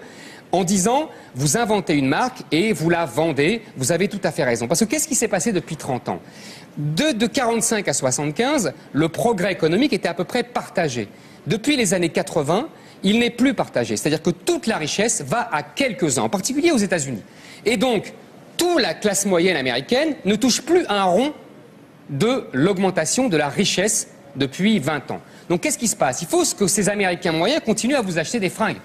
en 0.52 0.64
disant, 0.64 1.10
vous 1.34 1.56
inventez 1.56 1.94
une 1.94 2.08
marque 2.08 2.42
et 2.52 2.72
vous 2.72 2.90
la 2.90 3.04
vendez. 3.04 3.62
Vous 3.76 3.92
avez 3.92 4.08
tout 4.08 4.20
à 4.22 4.30
fait 4.30 4.44
raison. 4.44 4.66
Parce 4.66 4.80
que 4.80 4.84
qu'est-ce 4.86 5.08
qui 5.08 5.14
s'est 5.14 5.28
passé 5.28 5.52
depuis 5.52 5.76
30 5.76 6.08
ans? 6.08 6.20
De, 6.78 7.12
de 7.12 7.26
45 7.26 7.88
à 7.88 7.92
75, 7.92 8.72
le 8.92 9.08
progrès 9.08 9.52
économique 9.52 9.92
était 9.92 10.08
à 10.08 10.14
peu 10.14 10.24
près 10.24 10.42
partagé. 10.42 11.08
Depuis 11.46 11.76
les 11.76 11.92
années 11.92 12.08
80, 12.08 12.68
il 13.02 13.18
n'est 13.18 13.30
plus 13.30 13.54
partagé. 13.54 13.96
C'est-à-dire 13.96 14.22
que 14.22 14.30
toute 14.30 14.66
la 14.66 14.76
richesse 14.76 15.22
va 15.22 15.48
à 15.52 15.62
quelques-uns, 15.62 16.22
en 16.22 16.28
particulier 16.28 16.70
aux 16.70 16.78
États-Unis. 16.78 17.22
Et 17.64 17.76
donc, 17.76 18.12
toute 18.56 18.80
la 18.80 18.94
classe 18.94 19.26
moyenne 19.26 19.56
américaine 19.56 20.14
ne 20.24 20.34
touche 20.34 20.62
plus 20.62 20.84
un 20.88 21.04
rond 21.04 21.32
de 22.10 22.44
l'augmentation 22.52 23.28
de 23.28 23.36
la 23.36 23.48
richesse 23.48 24.08
depuis 24.36 24.78
20 24.78 25.10
ans. 25.10 25.20
Donc 25.48 25.62
qu'est-ce 25.62 25.78
qui 25.78 25.88
se 25.88 25.96
passe? 25.96 26.22
Il 26.22 26.28
faut 26.28 26.44
que 26.56 26.66
ces 26.66 26.88
Américains 26.88 27.32
moyens 27.32 27.60
continuent 27.64 27.96
à 27.96 28.02
vous 28.02 28.18
acheter 28.18 28.40
des 28.40 28.50
fringues. 28.50 28.78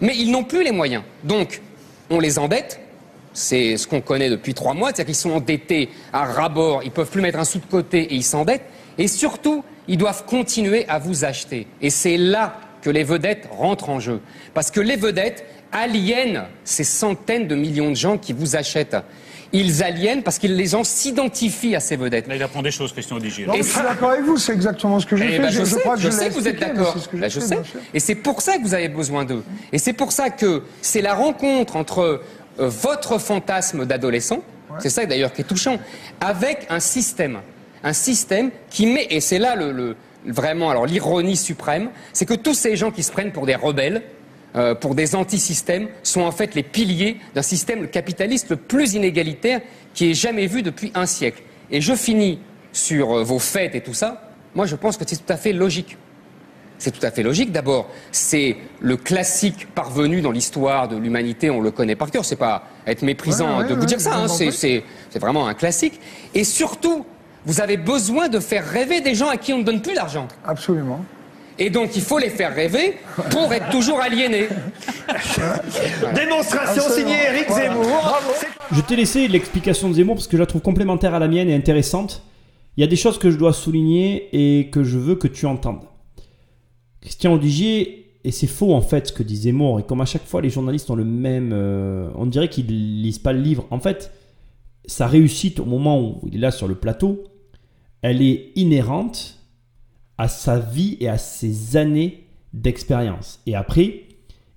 Mais 0.00 0.16
ils 0.16 0.30
n'ont 0.30 0.44
plus 0.44 0.64
les 0.64 0.72
moyens. 0.72 1.02
Donc, 1.22 1.60
on 2.10 2.18
les 2.18 2.38
endette. 2.38 2.80
C'est 3.32 3.76
ce 3.76 3.86
qu'on 3.86 4.00
connaît 4.00 4.28
depuis 4.30 4.54
trois 4.54 4.74
mois, 4.74 4.88
c'est-à-dire 4.88 5.06
qu'ils 5.06 5.14
sont 5.14 5.30
endettés 5.32 5.88
à 6.12 6.24
ras-bord, 6.24 6.82
ils 6.84 6.90
peuvent 6.90 7.10
plus 7.10 7.22
mettre 7.22 7.38
un 7.38 7.44
sou 7.44 7.58
de 7.58 7.66
côté 7.66 8.00
et 8.02 8.14
ils 8.14 8.22
s'endettent. 8.24 8.66
Et 8.98 9.08
surtout, 9.08 9.64
ils 9.88 9.96
doivent 9.96 10.24
continuer 10.26 10.86
à 10.88 10.98
vous 10.98 11.24
acheter. 11.24 11.66
Et 11.80 11.88
c'est 11.90 12.18
là 12.18 12.56
que 12.82 12.90
les 12.90 13.04
vedettes 13.04 13.48
rentrent 13.50 13.88
en 13.88 14.00
jeu. 14.00 14.20
Parce 14.54 14.70
que 14.70 14.80
les 14.80 14.96
vedettes 14.96 15.44
aliènent 15.72 16.44
ces 16.64 16.84
centaines 16.84 17.48
de 17.48 17.54
millions 17.54 17.90
de 17.90 17.96
gens 17.96 18.18
qui 18.18 18.32
vous 18.34 18.54
achètent. 18.56 18.96
Ils 19.54 19.82
aliènent 19.82 20.22
parce 20.22 20.38
que 20.38 20.46
les 20.46 20.66
gens 20.66 20.82
s'identifient 20.82 21.76
à 21.76 21.80
ces 21.80 21.96
vedettes. 21.96 22.26
Là, 22.26 22.36
il 22.36 22.42
apprend 22.42 22.62
des 22.62 22.70
choses, 22.70 22.92
Christian. 22.92 23.18
Non, 23.18 23.24
je 23.24 23.62
suis 23.62 23.82
d'accord 23.82 24.10
avec 24.10 24.24
vous, 24.24 24.38
c'est 24.38 24.52
exactement 24.54 24.98
ce 24.98 25.04
que 25.06 25.14
j'ai 25.16 25.26
Eh 25.28 25.32
fait. 25.32 25.38
ben, 25.40 25.50
je, 25.50 25.64
sais, 25.64 25.80
crois 25.80 25.96
je 25.96 26.02
je 26.08 26.10
sais 26.10 26.28
que 26.28 26.34
vous 26.34 26.48
êtes 26.48 26.58
d'accord. 26.58 26.96
Bah, 27.12 27.28
je 27.28 27.38
fait, 27.40 27.46
sais. 27.46 27.58
Et 27.92 28.00
c'est 28.00 28.14
pour 28.14 28.40
ça 28.40 28.56
que 28.56 28.62
vous 28.62 28.72
avez 28.74 28.88
besoin 28.88 29.24
d'eux. 29.26 29.42
Et 29.72 29.78
c'est 29.78 29.92
pour 29.92 30.12
ça 30.12 30.30
que 30.30 30.62
c'est 30.80 31.02
la 31.02 31.14
rencontre 31.14 31.76
entre 31.76 32.22
votre 32.58 33.18
fantasme 33.18 33.86
d'adolescent, 33.86 34.40
c'est 34.78 34.90
ça 34.90 35.04
d'ailleurs 35.06 35.32
qui 35.32 35.42
est 35.42 35.44
touchant, 35.44 35.78
avec 36.20 36.66
un 36.70 36.80
système. 36.80 37.40
Un 37.84 37.92
système 37.92 38.50
qui 38.70 38.86
met, 38.86 39.06
et 39.10 39.20
c'est 39.20 39.38
là 39.38 39.56
le, 39.56 39.72
le- 39.72 39.96
vraiment 40.24 40.70
alors 40.70 40.86
l'ironie 40.86 41.36
suprême, 41.36 41.90
c'est 42.12 42.26
que 42.26 42.34
tous 42.34 42.54
ces 42.54 42.76
gens 42.76 42.90
qui 42.90 43.02
se 43.02 43.10
prennent 43.10 43.32
pour 43.32 43.44
des 43.46 43.56
rebelles, 43.56 44.02
euh, 44.54 44.74
pour 44.74 44.94
des 44.94 45.14
anti-systèmes, 45.14 45.88
sont 46.02 46.20
en 46.20 46.30
fait 46.30 46.54
les 46.54 46.62
piliers 46.62 47.16
d'un 47.34 47.42
système 47.42 47.88
capitaliste 47.88 48.50
le 48.50 48.56
plus 48.56 48.94
inégalitaire 48.94 49.60
qui 49.94 50.10
ait 50.10 50.14
jamais 50.14 50.46
vu 50.46 50.62
depuis 50.62 50.92
un 50.94 51.06
siècle. 51.06 51.42
Et 51.70 51.80
je 51.80 51.94
finis 51.94 52.38
sur 52.72 53.18
euh, 53.18 53.24
vos 53.24 53.38
fêtes 53.38 53.74
et 53.74 53.80
tout 53.80 53.94
ça. 53.94 54.30
Moi, 54.54 54.66
je 54.66 54.76
pense 54.76 54.96
que 54.96 55.04
c'est 55.06 55.16
tout 55.16 55.32
à 55.32 55.36
fait 55.36 55.52
logique. 55.52 55.96
C'est 56.82 56.90
tout 56.90 57.06
à 57.06 57.12
fait 57.12 57.22
logique. 57.22 57.52
D'abord, 57.52 57.88
c'est 58.10 58.56
le 58.80 58.96
classique 58.96 59.68
parvenu 59.72 60.20
dans 60.20 60.32
l'histoire 60.32 60.88
de 60.88 60.96
l'humanité. 60.96 61.48
On 61.48 61.60
le 61.60 61.70
connaît 61.70 61.94
par 61.94 62.10
cœur. 62.10 62.24
C'est 62.24 62.34
pas 62.34 62.64
être 62.88 63.02
méprisant 63.02 63.58
Ouais, 63.58 63.62
ouais, 63.62 63.68
de 63.68 63.74
vous 63.74 63.80
ouais, 63.82 63.86
dire 63.86 64.00
ça. 64.00 64.16
hein. 64.16 64.26
C'est, 64.26 64.82
vraiment 65.20 65.46
un 65.46 65.54
classique. 65.54 66.00
Et 66.34 66.42
surtout, 66.42 67.06
vous 67.46 67.60
avez 67.60 67.76
besoin 67.76 68.28
de 68.28 68.40
faire 68.40 68.66
rêver 68.68 69.00
des 69.00 69.14
gens 69.14 69.28
à 69.28 69.36
qui 69.36 69.52
on 69.52 69.58
ne 69.58 69.62
donne 69.62 69.80
plus 69.80 69.94
d'argent. 69.94 70.26
Absolument. 70.44 71.04
Et 71.56 71.70
donc, 71.70 71.94
il 71.94 72.02
faut 72.02 72.18
les 72.18 72.30
faire 72.30 72.52
rêver 72.52 72.98
pour 73.30 73.52
être 73.52 73.70
toujours 73.70 74.00
aliénés. 74.00 74.48
Démonstration 76.16 76.82
signée 76.92 77.18
Eric 77.28 77.48
Zemmour. 77.48 78.18
Je 78.72 78.80
t'ai 78.80 78.96
laissé 78.96 79.28
l'explication 79.28 79.88
de 79.88 79.94
Zemmour 79.94 80.16
parce 80.16 80.26
que 80.26 80.36
je 80.36 80.42
la 80.42 80.46
trouve 80.46 80.62
complémentaire 80.62 81.14
à 81.14 81.20
la 81.20 81.28
mienne 81.28 81.48
et 81.48 81.54
intéressante. 81.54 82.24
Il 82.76 82.80
y 82.80 82.84
a 82.84 82.88
des 82.88 82.96
choses 82.96 83.20
que 83.20 83.30
je 83.30 83.36
dois 83.36 83.52
souligner 83.52 84.28
et 84.32 84.68
que 84.70 84.82
je 84.82 84.98
veux 84.98 85.14
que 85.14 85.28
tu 85.28 85.46
entendes. 85.46 85.82
Christian 87.02 87.34
Odigier, 87.34 88.16
et 88.24 88.30
c'est 88.30 88.46
faux 88.46 88.72
en 88.72 88.80
fait 88.80 89.08
ce 89.08 89.12
que 89.12 89.22
dit 89.22 89.36
Zemmour, 89.36 89.80
et 89.80 89.82
comme 89.82 90.00
à 90.00 90.06
chaque 90.06 90.24
fois 90.24 90.40
les 90.40 90.48
journalistes 90.48 90.88
ont 90.90 90.94
le 90.94 91.04
même... 91.04 91.50
euh, 91.52 92.08
on 92.14 92.24
dirait 92.24 92.48
qu'ils 92.48 93.02
lisent 93.02 93.18
pas 93.18 93.34
le 93.34 93.40
livre. 93.40 93.66
En 93.70 93.80
fait, 93.80 94.12
sa 94.86 95.06
réussite 95.06 95.60
au 95.60 95.64
moment 95.66 96.00
où 96.00 96.20
il 96.28 96.36
est 96.36 96.38
là 96.38 96.50
sur 96.50 96.68
le 96.68 96.74
plateau, 96.76 97.24
elle 98.00 98.22
est 98.22 98.52
inhérente 98.56 99.38
à 100.18 100.28
sa 100.28 100.58
vie 100.58 100.96
et 101.00 101.08
à 101.08 101.18
ses 101.18 101.76
années 101.76 102.24
d'expérience. 102.52 103.40
Et 103.46 103.54
après, 103.54 104.04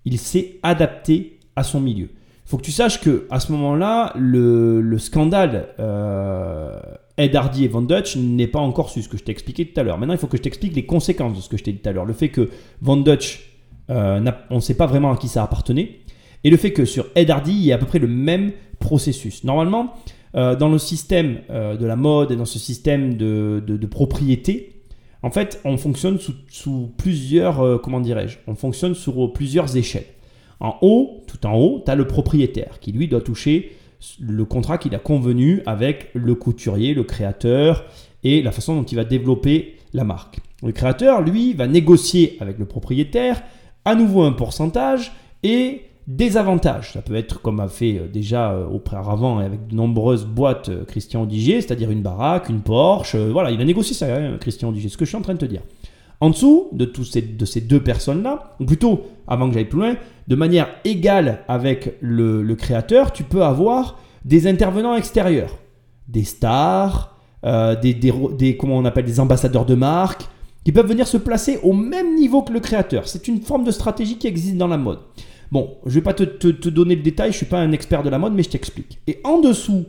il 0.06 0.18
s'est 0.20 0.60
adapté 0.64 1.39
à 1.56 1.64
son 1.64 1.82
milieu. 1.82 2.10
Il 2.46 2.50
faut 2.50 2.58
que 2.58 2.64
tu 2.64 2.72
saches 2.72 3.02
que 3.02 3.26
à 3.32 3.39
ce 3.39 3.52
moment-là, 3.54 4.14
le, 4.16 4.82
le 4.82 4.98
scandale 5.00 5.70
euh, 5.80 6.80
Ed 7.18 7.36
Hardy 7.36 7.63
et 7.63 7.68
Von 7.68 7.84
Dutch 7.84 8.18
n'est 8.18 8.47
pas 8.47 8.59
encore 8.59 8.89
su, 8.89 9.01
ce 9.01 9.07
que 9.09 9.18
je 9.18 9.24
t'ai 9.24 9.32
expliqué 9.32 9.66
tout 9.66 9.80
à 9.80 9.84
l'heure. 9.84 9.97
Maintenant, 9.97 10.13
il 10.13 10.20
faut 10.20 10.28
que 10.28 10.38
je 10.38 10.41
t'explique 10.41 10.76
les 10.76 10.86
conséquences 10.86 11.36
de 11.36 11.41
ce 11.41 11.47
que 11.49 11.57
je 11.57 11.63
t'ai 11.63 11.72
dit 11.72 11.80
tout 11.80 11.89
à 11.89 11.93
l'heure. 11.93 12.05
Le 12.05 12.13
fait 12.13 12.30
que 12.30 12.49
Von 12.82 12.97
Dutch, 12.97 13.51
euh, 13.89 14.20
on 14.49 14.55
ne 14.55 14.59
sait 14.59 14.74
pas 14.76 14.86
vraiment 14.86 15.11
à 15.11 15.18
qui 15.18 15.28
ça 15.28 15.43
appartenait, 15.43 15.99
et 16.43 16.49
le 16.49 16.57
fait 16.57 16.74
que 16.74 16.86
sur 16.86 17.07
Ed 17.16 17.30
Hardy, 17.30 17.53
il 17.53 17.66
y 17.66 17.72
a 17.72 17.76
à 17.76 17.78
peu 17.78 17.86
près 17.86 17.99
le 17.99 18.07
même 18.07 18.51
processus. 18.80 19.43
Normalement, 19.43 19.93
euh, 20.36 20.55
dans 20.55 20.70
le 20.70 20.78
système 20.78 21.39
euh, 21.49 21.78
de 21.78 21.86
la 21.86 21.95
mode 21.95 22.32
et 22.32 22.36
dans 22.36 22.45
ce 22.45 22.59
système 22.59 23.16
de, 23.16 23.63
de- 23.66 23.88
propriété, 23.88 24.84
en 25.24 25.32
fait, 25.32 25.61
on 25.63 25.78
fonctionne 25.78 26.20
sous, 26.49 26.91
plusieurs, 26.97 27.82
comment 27.82 27.99
dirais-je, 27.99 28.38
on 28.45 28.53
fonctionne 28.53 28.93
sur 28.93 29.34
plusieurs 29.34 29.76
échelles. 29.76 30.05
En 30.59 30.78
haut, 30.82 31.24
tout 31.28 31.45
en 31.47 31.55
haut, 31.55 31.82
tu 31.84 31.89
as 31.89 31.95
le 31.95 32.05
propriétaire 32.05 32.80
qui 32.80 32.91
lui 32.91 33.07
doit 33.07 33.22
toucher 33.22 33.72
le 34.20 34.45
contrat 34.45 34.78
qu'il 34.78 34.95
a 34.95 34.99
convenu 34.99 35.62
avec 35.66 36.10
le 36.14 36.36
couturier, 36.36 36.93
le 36.93 37.03
créateur 37.03 37.86
et 38.24 38.41
la 38.41 38.51
façon 38.51 38.76
dont 38.76 38.84
il 38.84 38.95
va 38.95 39.03
développer 39.03 39.76
la 39.93 40.03
marque. 40.03 40.39
Le 40.64 40.72
créateur, 40.72 41.22
lui, 41.22 41.53
va 41.53 41.68
négocier 41.68 42.38
avec 42.39 42.58
le 42.58 42.66
propriétaire 42.66 43.41
à 43.86 43.95
nouveau 43.95 44.24
un 44.24 44.32
pourcentage 44.32 45.12
et 45.43 45.84
des 46.08 46.38
avantages. 46.38 46.93
Ça 46.93 47.01
peut 47.01 47.16
être 47.16 47.41
comme 47.41 47.60
a 47.60 47.68
fait 47.68 47.97
euh, 47.97 48.08
déjà 48.08 48.51
euh, 48.51 48.68
auparavant 48.68 49.39
avec 49.39 49.68
de 49.68 49.76
nombreuses 49.76 50.26
boîtes 50.26 50.70
euh, 50.70 50.86
Christian 50.86 51.24
Odigier, 51.24 51.62
c'est-à-dire 51.62 51.89
une 51.89 52.01
baraque, 52.01 52.49
une 52.49 52.62
Porsche. 52.62 53.16
voilà, 53.16 53.51
il 53.51 53.60
a 53.60 53.66
négocié 53.66 53.95
ça, 53.95 54.16
hein, 54.16 54.38
Christian 54.39 54.70
Odigier, 54.70 54.89
ce 54.89 54.97
que 54.97 55.06
je 55.06 55.10
suis 55.10 55.18
en 55.18 55.22
train 55.22 55.34
de 55.34 55.39
te 55.39 55.45
dire. 55.45 55.62
En 56.22 56.30
dessous 56.30 56.70
de, 56.72 56.86
tous 56.86 57.03
ces, 57.03 57.22
de 57.22 57.45
ces 57.45 57.61
deux 57.61 57.82
personnes-là, 57.82 58.55
ou 58.59 58.66
plutôt, 58.66 59.03
avant 59.28 59.47
que 59.47 59.53
j'aille 59.53 59.66
plus 59.66 59.80
loin, 59.80 59.95
de 60.28 60.36
manière 60.36 60.68
égale 60.86 61.39
avec 61.47 61.97
le, 62.01 62.55
créateur, 62.55 63.11
tu 63.11 63.24
peux 63.24 63.43
avoir 63.43 63.99
des 64.24 64.47
intervenants 64.47 64.95
extérieurs, 64.95 65.57
des 66.07 66.24
stars, 66.24 67.16
euh, 67.45 67.76
des, 67.80 67.93
des, 67.93 68.13
des- 68.38 68.57
comment 68.57 68.78
on 68.78 68.86
appelle, 68.86 69.05
des 69.05 69.20
ambassadeurs 69.20 69.66
de 69.66 69.76
marque, 69.76 70.24
qui 70.63 70.72
peuvent 70.72 70.88
venir 70.88 71.05
se 71.07 71.18
placer 71.18 71.59
au 71.63 71.74
même 71.74 72.16
niveau 72.16 72.41
que 72.41 72.51
le 72.51 72.59
créateur. 72.59 73.07
C'est 73.07 73.28
une 73.28 73.41
forme 73.41 73.66
de 73.66 73.72
stratégie 73.72 74.18
qui 74.18 74.26
existe 74.28 74.57
dans 74.57 74.68
la 74.68 74.78
mode. 74.78 74.99
Bon, 75.51 75.76
je 75.86 75.93
vais 75.93 76.01
pas 76.01 76.13
te, 76.16 76.24
te- 76.24 76.47
te 76.47 76.70
donner 76.70 76.95
le 76.95 77.03
détail, 77.03 77.32
je 77.32 77.38
suis 77.38 77.45
pas 77.45 77.59
un 77.59 77.72
expert 77.72 78.01
de 78.01 78.09
la 78.09 78.18
mode, 78.18 78.34
mais 78.34 78.41
je 78.41 78.49
t'explique. 78.49 78.99
Et 79.05 79.20
en 79.24 79.39
dessous 79.41 79.86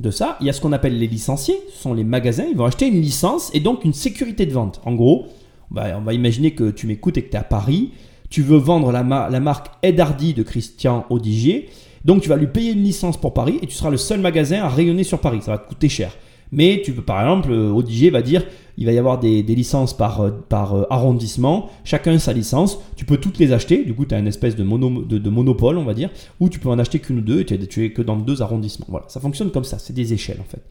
de 0.00 0.10
ça, 0.10 0.36
il 0.40 0.46
y 0.46 0.50
a 0.50 0.52
ce 0.52 0.60
qu'on 0.60 0.72
appelle 0.72 0.98
les 0.98 1.06
licenciés, 1.06 1.56
ce 1.72 1.82
sont 1.82 1.94
les 1.94 2.04
magasins, 2.04 2.46
ils 2.50 2.56
vont 2.56 2.64
acheter 2.64 2.86
une 2.86 3.00
licence 3.00 3.50
et 3.54 3.60
donc 3.60 3.84
une 3.84 3.92
sécurité 3.92 4.46
de 4.46 4.52
vente. 4.52 4.80
En 4.84 4.94
gros, 4.94 5.26
on 5.70 6.00
va, 6.00 6.14
imaginer 6.14 6.52
que 6.52 6.70
tu 6.70 6.86
m'écoutes 6.86 7.18
et 7.18 7.22
que 7.22 7.30
tu 7.30 7.36
es 7.36 7.38
à 7.38 7.44
Paris, 7.44 7.90
tu 8.28 8.42
veux 8.42 8.56
vendre 8.56 8.92
la, 8.92 9.02
marque 9.40 9.68
Ed 9.82 10.00
Hardy 10.00 10.34
de 10.34 10.42
Christian 10.42 11.04
Odigier. 11.10 11.68
Donc 12.04 12.22
tu 12.22 12.28
vas 12.28 12.36
lui 12.36 12.46
payer 12.46 12.72
une 12.72 12.82
licence 12.82 13.20
pour 13.20 13.34
Paris 13.34 13.58
et 13.60 13.66
tu 13.66 13.74
seras 13.74 13.90
le 13.90 13.98
seul 13.98 14.20
magasin 14.20 14.62
à 14.62 14.68
rayonner 14.68 15.04
sur 15.04 15.18
Paris. 15.18 15.40
Ça 15.42 15.52
va 15.52 15.58
te 15.58 15.68
coûter 15.68 15.88
cher. 15.88 16.16
Mais 16.50 16.80
tu 16.84 16.92
peux, 16.92 17.02
par 17.02 17.20
exemple, 17.20 17.52
Odigier 17.52 18.10
va 18.10 18.22
dire 18.22 18.44
il 18.80 18.86
va 18.86 18.92
y 18.92 18.98
avoir 18.98 19.20
des, 19.20 19.42
licences 19.42 19.94
par, 19.94 20.22
euh, 20.22 20.30
euh, 20.52 20.84
arrondissement, 20.88 21.68
chacun 21.84 22.18
sa 22.18 22.32
licence, 22.32 22.78
tu 22.96 23.04
peux 23.04 23.18
toutes 23.18 23.38
les 23.38 23.52
acheter, 23.52 23.84
du 23.84 23.94
coup 23.94 24.06
tu 24.06 24.14
as 24.14 24.18
une 24.18 24.26
espèce 24.26 24.56
de, 24.56 24.64
mono, 24.64 25.02
de, 25.02 25.30
monopole 25.30 25.76
on 25.76 25.84
va 25.84 25.92
dire, 25.92 26.08
ou 26.40 26.48
tu 26.48 26.58
peux 26.58 26.70
en 26.70 26.78
acheter 26.78 26.98
qu'une 26.98 27.18
ou 27.18 27.20
deux 27.20 27.40
et 27.40 27.44
tu 27.44 27.84
es, 27.84 27.92
que 27.92 28.00
dans 28.00 28.16
deux 28.16 28.40
arrondissements. 28.40 28.86
Voilà, 28.88 29.04
ça 29.08 29.20
fonctionne 29.20 29.50
comme 29.50 29.64
ça, 29.64 29.78
c'est 29.78 29.92
des 29.92 30.14
échelles 30.14 30.40
en 30.40 30.50
fait. 30.50 30.62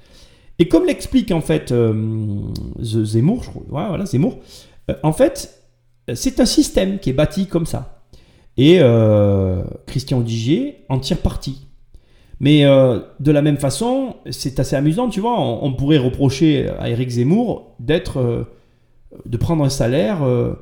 Et 0.57 0.67
comme 0.67 0.87
l'explique 0.87 1.31
en 1.31 1.41
fait 1.41 1.71
euh, 1.71 1.93
Zemmour, 2.81 3.43
je 3.43 3.51
crois, 3.51 3.63
voilà, 3.69 4.05
en 5.03 5.13
fait 5.13 5.63
c'est 6.11 6.39
un 6.39 6.45
système 6.45 6.97
qui 6.97 7.11
est 7.11 7.13
bâti 7.13 7.45
comme 7.45 7.67
ça. 7.67 8.01
Et 8.57 8.81
Christian 9.85 10.19
Digier 10.19 10.83
en 10.89 10.99
tire 10.99 11.19
parti. 11.19 11.68
Mais 12.39 12.65
euh, 12.65 12.99
de 13.19 13.31
la 13.31 13.41
même 13.41 13.57
façon, 13.57 14.15
c'est 14.29 14.59
assez 14.59 14.75
amusant, 14.75 15.09
tu 15.09 15.19
vois, 15.19 15.39
on, 15.39 15.73
pourrait 15.73 15.97
reprocher 15.97 16.69
à 16.79 16.89
Eric 16.89 17.09
Zemmour 17.09 17.75
d'être, 17.79 18.19
euh, 18.19 18.43
de 19.25 19.37
prendre 19.37 19.63
un 19.63 19.69
salaire 19.69 20.23
euh, 20.23 20.53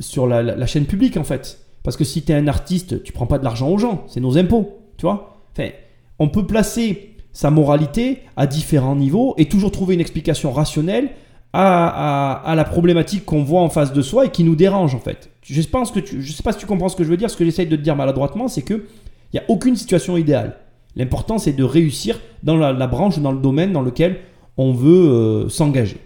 sur 0.00 0.26
la, 0.26 0.66
chaîne 0.66 0.86
publique 0.86 1.16
en 1.16 1.24
fait. 1.24 1.60
Parce 1.84 1.96
que 1.96 2.04
si 2.04 2.22
tu 2.22 2.32
es 2.32 2.34
un 2.34 2.48
artiste, 2.48 3.02
tu 3.04 3.12
prends 3.12 3.26
pas 3.26 3.38
de 3.38 3.44
l'argent 3.44 3.68
aux 3.68 3.78
gens, 3.78 4.04
c'est 4.08 4.20
nos 4.20 4.38
impôts, 4.38 4.80
tu 4.96 5.02
vois. 5.02 5.38
Enfin, 5.52 5.70
on 6.18 6.28
peut 6.28 6.46
placer 6.46 7.16
sa 7.32 7.50
moralité 7.50 8.20
à 8.36 8.46
différents 8.46 8.96
niveaux 8.96 9.34
et 9.38 9.46
toujours 9.46 9.70
trouver 9.70 9.94
une 9.94 10.00
explication 10.00 10.52
rationnelle 10.52 11.10
à, 11.52 12.54
la 12.56 12.64
problématique 12.64 13.24
qu'on 13.24 13.42
voit 13.42 13.60
en 13.60 13.68
face 13.68 13.92
de 13.92 14.02
soi 14.02 14.26
et 14.26 14.30
qui 14.30 14.42
nous 14.42 14.56
dérange 14.56 14.94
en 14.94 14.98
fait. 14.98 15.30
Je 15.42 15.60
pense 15.62 15.92
sais 15.92 16.42
pas 16.42 16.52
si 16.52 16.58
tu 16.58 16.66
comprends 16.66 16.88
ce 16.88 16.96
que 16.96 17.04
je 17.04 17.08
veux 17.08 17.16
dire. 17.16 17.30
Ce 17.30 17.36
que 17.36 17.44
j'essaye 17.44 17.66
de 17.66 17.76
te 17.76 17.82
dire 17.82 17.94
maladroitement, 17.94 18.48
c'est 18.48 18.62
que 18.62 18.86
il 19.32 19.36
n'y 19.36 19.40
a 19.40 19.44
aucune 19.48 19.76
situation 19.76 20.16
idéale. 20.16 20.56
L'important, 20.96 21.38
c'est 21.38 21.52
de 21.52 21.64
réussir 21.64 22.20
dans 22.42 22.56
la, 22.56 22.86
branche, 22.86 23.18
dans 23.18 23.32
le 23.32 23.40
domaine 23.40 23.72
dans 23.72 23.82
lequel 23.82 24.18
on 24.56 24.72
veut 24.72 25.08
euh, 25.08 25.48
s'engager. 25.48 25.96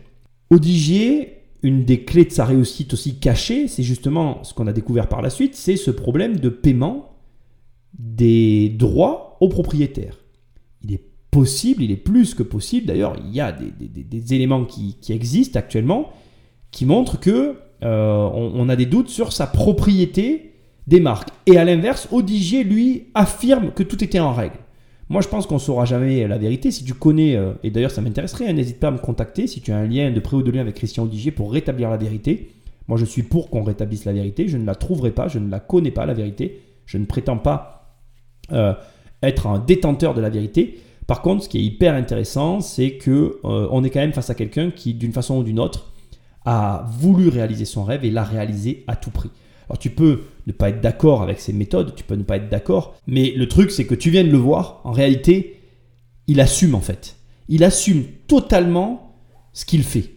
Odigier, 0.51 1.37
une 1.62 1.84
des 1.84 2.05
clés 2.05 2.24
de 2.24 2.30
sa 2.30 2.45
réussite 2.45 2.93
aussi 2.93 3.18
cachée, 3.18 3.66
c'est 3.66 3.82
justement 3.82 4.45
ce 4.45 4.55
qu'on 4.55 4.66
a 4.66 4.72
découvert 4.72 5.09
par 5.09 5.22
la 5.22 5.30
suite, 5.30 5.57
c'est 5.57 5.76
ce 5.76 5.91
problème 5.91 6.39
de 6.39 6.49
paiement 6.49 7.16
des 7.99 8.68
droits 8.68 9.37
aux 9.41 9.49
propriétaires. 9.49 10.18
Il 10.84 10.93
est 10.93 11.03
possible, 11.30 11.82
il 11.82 11.91
est 11.91 11.97
plus 11.97 12.34
que 12.34 12.43
possible, 12.43 12.87
d'ailleurs 12.87 13.16
il 13.24 13.34
y 13.34 13.41
a 13.41 13.53
des, 13.53 14.34
éléments 14.34 14.64
qui, 14.64 14.97
existent 15.09 15.59
actuellement 15.59 16.11
qui 16.70 16.87
montrent 16.87 17.18
que 17.18 17.57
euh, 17.82 18.30
on, 18.32 18.68
a 18.68 18.76
des 18.76 18.87
doutes 18.87 19.09
sur 19.09 19.32
sa 19.32 19.47
propriété 19.47 20.53
des 20.87 21.01
marques. 21.01 21.28
Et 21.47 21.59
à 21.59 21.64
l'inverse, 21.64 22.09
Odigier, 22.12 22.64
lui, 22.64 23.09
affirme 23.14 23.72
que 23.72 23.82
tout 23.82 24.03
était 24.03 24.20
en 24.20 24.32
règle. 24.32 24.59
Moi, 25.09 25.22
je 25.22 25.28
pense 25.28 25.46
qu'on 25.46 25.54
ne 25.54 25.61
saura 25.61 25.84
jamais 25.84 26.26
la 26.26 26.36
vérité. 26.36 26.70
Si 26.70 26.84
tu 26.84 26.94
connais, 26.94 27.36
euh, 27.36 27.52
et 27.62 27.70
d'ailleurs 27.70 27.92
ça 27.92 28.02
m'intéresserait, 28.02 28.48
hein, 28.48 28.52
n'hésite 28.52 28.80
pas 28.80 28.88
à 28.88 28.90
me 28.90 28.98
contacter 28.98 29.46
si 29.46 29.61
tu 29.61 29.72
as 29.72 29.76
un 29.76 29.86
lien 29.86 30.11
de 30.11 30.18
près 30.20 30.36
ou 30.36 30.42
de 30.42 30.50
lien 30.50 30.61
avec 30.61 30.74
Christian 30.74 31.04
Odigier 31.04 31.30
pour 31.30 31.52
rétablir 31.52 31.90
la 31.90 31.96
vérité. 31.96 32.50
Moi, 32.88 32.98
je 32.98 33.04
suis 33.04 33.22
pour 33.22 33.50
qu'on 33.50 33.62
rétablisse 33.62 34.04
la 34.04 34.12
vérité. 34.12 34.48
Je 34.48 34.57
ne 34.57 34.64
la 34.64 34.74
trouverai 34.74 35.11
pas, 35.12 35.28
je 35.28 35.38
ne 35.38 35.50
la 35.50 35.61
connais 35.61 35.90
pas, 35.90 36.07
la 36.07 36.14
vérité. 36.14 36.61
Je 36.86 36.98
ne 36.98 37.04
prétends 37.04 37.38
pas 37.38 37.98
euh, 38.52 38.74
être 39.22 39.46
un 39.46 39.59
détenteur 39.59 40.14
de 40.14 40.20
la 40.20 40.28
vérité. 40.28 40.80
Par 41.07 41.22
contre, 41.22 41.44
ce 41.44 41.48
qui 41.48 41.59
est 41.59 41.62
hyper 41.62 41.94
intéressant, 41.94 42.61
c'est 42.61 42.92
que 42.92 43.38
euh, 43.44 43.68
on 43.70 43.84
est 43.84 43.90
quand 43.90 44.00
même 44.00 44.12
face 44.12 44.30
à 44.30 44.34
quelqu'un 44.34 44.70
qui, 44.70 44.94
d'une 44.94 45.12
façon 45.12 45.38
ou 45.38 45.42
d'une 45.44 45.61
autre, 45.61 45.92
a 46.44 46.86
voulu 46.98 47.28
réaliser 47.28 47.64
son 47.64 47.84
rêve 47.84 48.04
et 48.04 48.11
l'a 48.11 48.24
réalisé 48.24 48.84
à 48.86 48.96
tout 48.96 49.11
prix. 49.11 49.30
Alors 49.68 49.78
tu 49.78 49.90
peux 49.90 50.22
ne 50.47 50.53
pas 50.53 50.68
être 50.70 50.80
d'accord 50.80 51.22
avec 51.22 51.40
ses 51.40 51.53
méthodes, 51.53 51.94
tu 51.94 52.05
peux 52.05 52.14
ne 52.14 52.22
pas 52.22 52.36
être 52.36 52.49
d'accord, 52.49 52.94
mais 53.07 53.32
le 53.32 53.49
truc 53.49 53.70
c'est 53.70 53.86
que 53.86 53.94
tu 53.94 54.11
viens 54.11 54.24
de 54.24 54.30
le 54.30 54.38
voir, 54.38 54.80
en 54.84 54.92
réalité, 54.92 55.61
il 56.26 56.40
assume 56.40 56.74
en 56.74 56.80
fait. 56.80 57.16
Il 57.49 57.64
assume 57.64 58.05
totalement 58.26 59.16
ce 59.53 59.64
qu'il 59.64 59.84
fait. 59.84 60.11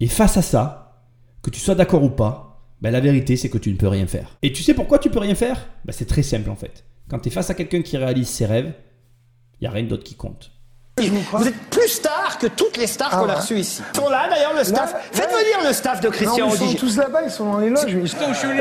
Et 0.00 0.06
face 0.06 0.36
à 0.36 0.42
ça, 0.42 1.04
que 1.42 1.50
tu 1.50 1.60
sois 1.60 1.74
d'accord 1.74 2.02
ou 2.02 2.10
pas, 2.10 2.64
ben 2.80 2.90
la 2.90 3.00
vérité 3.00 3.36
c'est 3.36 3.50
que 3.50 3.58
tu 3.58 3.70
ne 3.72 3.76
peux 3.76 3.88
rien 3.88 4.06
faire. 4.06 4.38
Et 4.42 4.52
tu 4.52 4.62
sais 4.62 4.74
pourquoi 4.74 4.98
tu 4.98 5.10
peux 5.10 5.18
rien 5.18 5.34
faire? 5.34 5.68
Ben 5.84 5.92
C'est 5.92 6.06
très 6.06 6.22
simple 6.22 6.50
en 6.50 6.56
fait. 6.56 6.84
Quand 7.08 7.18
tu 7.18 7.28
es 7.28 7.32
face 7.32 7.50
à 7.50 7.54
quelqu'un 7.54 7.82
qui 7.82 7.96
réalise 7.96 8.28
ses 8.28 8.46
rêves, 8.46 8.74
il 9.54 9.64
n'y 9.64 9.68
a 9.68 9.70
rien 9.70 9.84
d'autre 9.84 10.04
qui 10.04 10.14
compte. 10.14 10.52
Vous 11.06 11.48
êtes 11.48 11.60
plus 11.70 11.88
star 11.88 12.38
que 12.38 12.46
toutes 12.46 12.76
les 12.76 12.86
stars 12.86 13.10
qu'on 13.10 13.28
a 13.28 13.34
ah 13.34 13.40
reçues 13.40 13.58
ici. 13.58 13.82
Ils 13.94 14.00
sont 14.00 14.08
là 14.08 14.28
d'ailleurs 14.28 14.54
le 14.56 14.64
staff. 14.64 14.94
Faites 15.12 15.30
venir 15.30 15.66
le 15.66 15.72
staff 15.72 16.00
de 16.00 16.08
Christian 16.08 16.48
non, 16.48 16.54
Ils 16.54 16.58
sont 16.58 16.74
tous 16.74 16.96
là-bas, 16.96 17.20
ils 17.24 17.30
sont 17.30 17.52
dans 17.52 17.58
les 17.58 17.70
loges. 17.70 17.94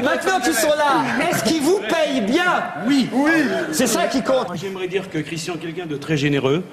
Maintenant 0.03 0.39
qu'ils 0.43 0.53
sont 0.53 0.67
là, 0.69 1.03
est-ce 1.29 1.43
qu'ils 1.43 1.61
vous 1.61 1.79
payent 1.79 2.21
bien 2.21 2.63
Oui. 2.87 3.09
Oui. 3.11 3.31
C'est 3.71 3.87
ça 3.87 4.07
qui 4.07 4.21
compte. 4.23 4.47
J'aimerais 4.55 4.87
dire 4.87 5.09
que 5.09 5.19
Christian 5.19 5.55
est 5.55 5.59
quelqu'un 5.59 5.85
de 5.85 5.97
très 5.97 6.17
généreux. 6.17 6.63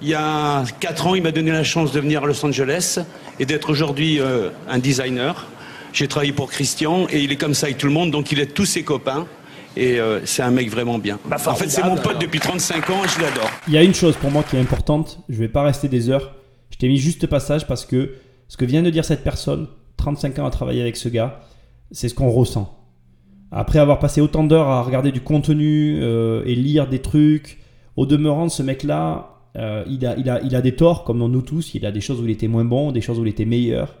Il 0.00 0.08
y 0.08 0.14
a 0.14 0.64
4 0.80 1.06
ans, 1.06 1.14
il 1.14 1.22
m'a 1.22 1.30
donné 1.30 1.52
la 1.52 1.62
chance 1.62 1.92
de 1.92 2.00
venir 2.00 2.24
à 2.24 2.26
Los 2.26 2.44
Angeles 2.44 2.98
et 3.38 3.46
d'être 3.46 3.70
aujourd'hui 3.70 4.20
euh, 4.20 4.48
un 4.68 4.78
designer. 4.78 5.46
J'ai 5.92 6.08
travaillé 6.08 6.32
pour 6.32 6.50
Christian 6.50 7.06
et 7.10 7.20
il 7.20 7.30
est 7.30 7.36
comme 7.36 7.54
ça 7.54 7.66
avec 7.66 7.78
tout 7.78 7.86
le 7.86 7.92
monde, 7.92 8.10
donc 8.10 8.32
il 8.32 8.40
aide 8.40 8.54
tous 8.54 8.64
ses 8.64 8.82
copains. 8.82 9.26
Et 9.76 10.00
euh, 10.00 10.24
c'est 10.24 10.42
un 10.42 10.50
mec 10.50 10.70
vraiment 10.70 10.98
bien. 10.98 11.18
Bah, 11.28 11.36
en 11.46 11.54
fait, 11.54 11.68
c'est 11.68 11.82
mon 11.84 11.96
pote 11.96 12.20
depuis 12.20 12.40
35 12.40 12.90
ans 12.90 13.04
et 13.04 13.08
je 13.08 13.20
l'adore. 13.20 13.50
Il 13.68 13.74
y 13.74 13.78
a 13.78 13.82
une 13.82 13.94
chose 13.94 14.16
pour 14.16 14.30
moi 14.30 14.42
qui 14.42 14.56
est 14.56 14.60
importante. 14.60 15.20
Je 15.28 15.38
vais 15.38 15.48
pas 15.48 15.62
rester 15.62 15.88
des 15.88 16.10
heures. 16.10 16.34
Je 16.70 16.76
t'ai 16.76 16.88
mis 16.88 16.98
juste 16.98 17.26
passage 17.26 17.66
parce 17.66 17.84
que 17.84 18.14
ce 18.48 18.56
que 18.56 18.64
vient 18.64 18.82
de 18.82 18.90
dire 18.90 19.04
cette 19.04 19.24
personne, 19.24 19.68
35 19.96 20.38
ans 20.40 20.46
à 20.46 20.50
travailler 20.50 20.82
avec 20.82 20.96
ce 20.96 21.08
gars, 21.08 21.40
c'est 21.90 22.08
ce 22.08 22.14
qu'on 22.14 22.30
ressent. 22.30 22.78
Après 23.50 23.78
avoir 23.78 23.98
passé 23.98 24.20
autant 24.20 24.44
d'heures 24.44 24.68
à 24.68 24.82
regarder 24.82 25.12
du 25.12 25.20
contenu 25.20 25.98
euh, 26.00 26.42
et 26.46 26.54
lire 26.54 26.88
des 26.88 27.00
trucs, 27.00 27.58
au 27.96 28.06
demeurant, 28.06 28.48
ce 28.48 28.62
mec-là, 28.62 29.32
euh, 29.56 29.84
il, 29.86 30.06
a, 30.06 30.16
il, 30.16 30.30
a, 30.30 30.40
il 30.42 30.56
a 30.56 30.62
des 30.62 30.74
torts, 30.74 31.04
comme 31.04 31.18
nous 31.18 31.42
tous. 31.42 31.74
Il 31.74 31.84
a 31.84 31.92
des 31.92 32.00
choses 32.00 32.20
où 32.20 32.24
il 32.24 32.30
était 32.30 32.48
moins 32.48 32.64
bon, 32.64 32.92
des 32.92 33.02
choses 33.02 33.18
où 33.18 33.24
il 33.24 33.28
était 33.28 33.44
meilleur. 33.44 33.94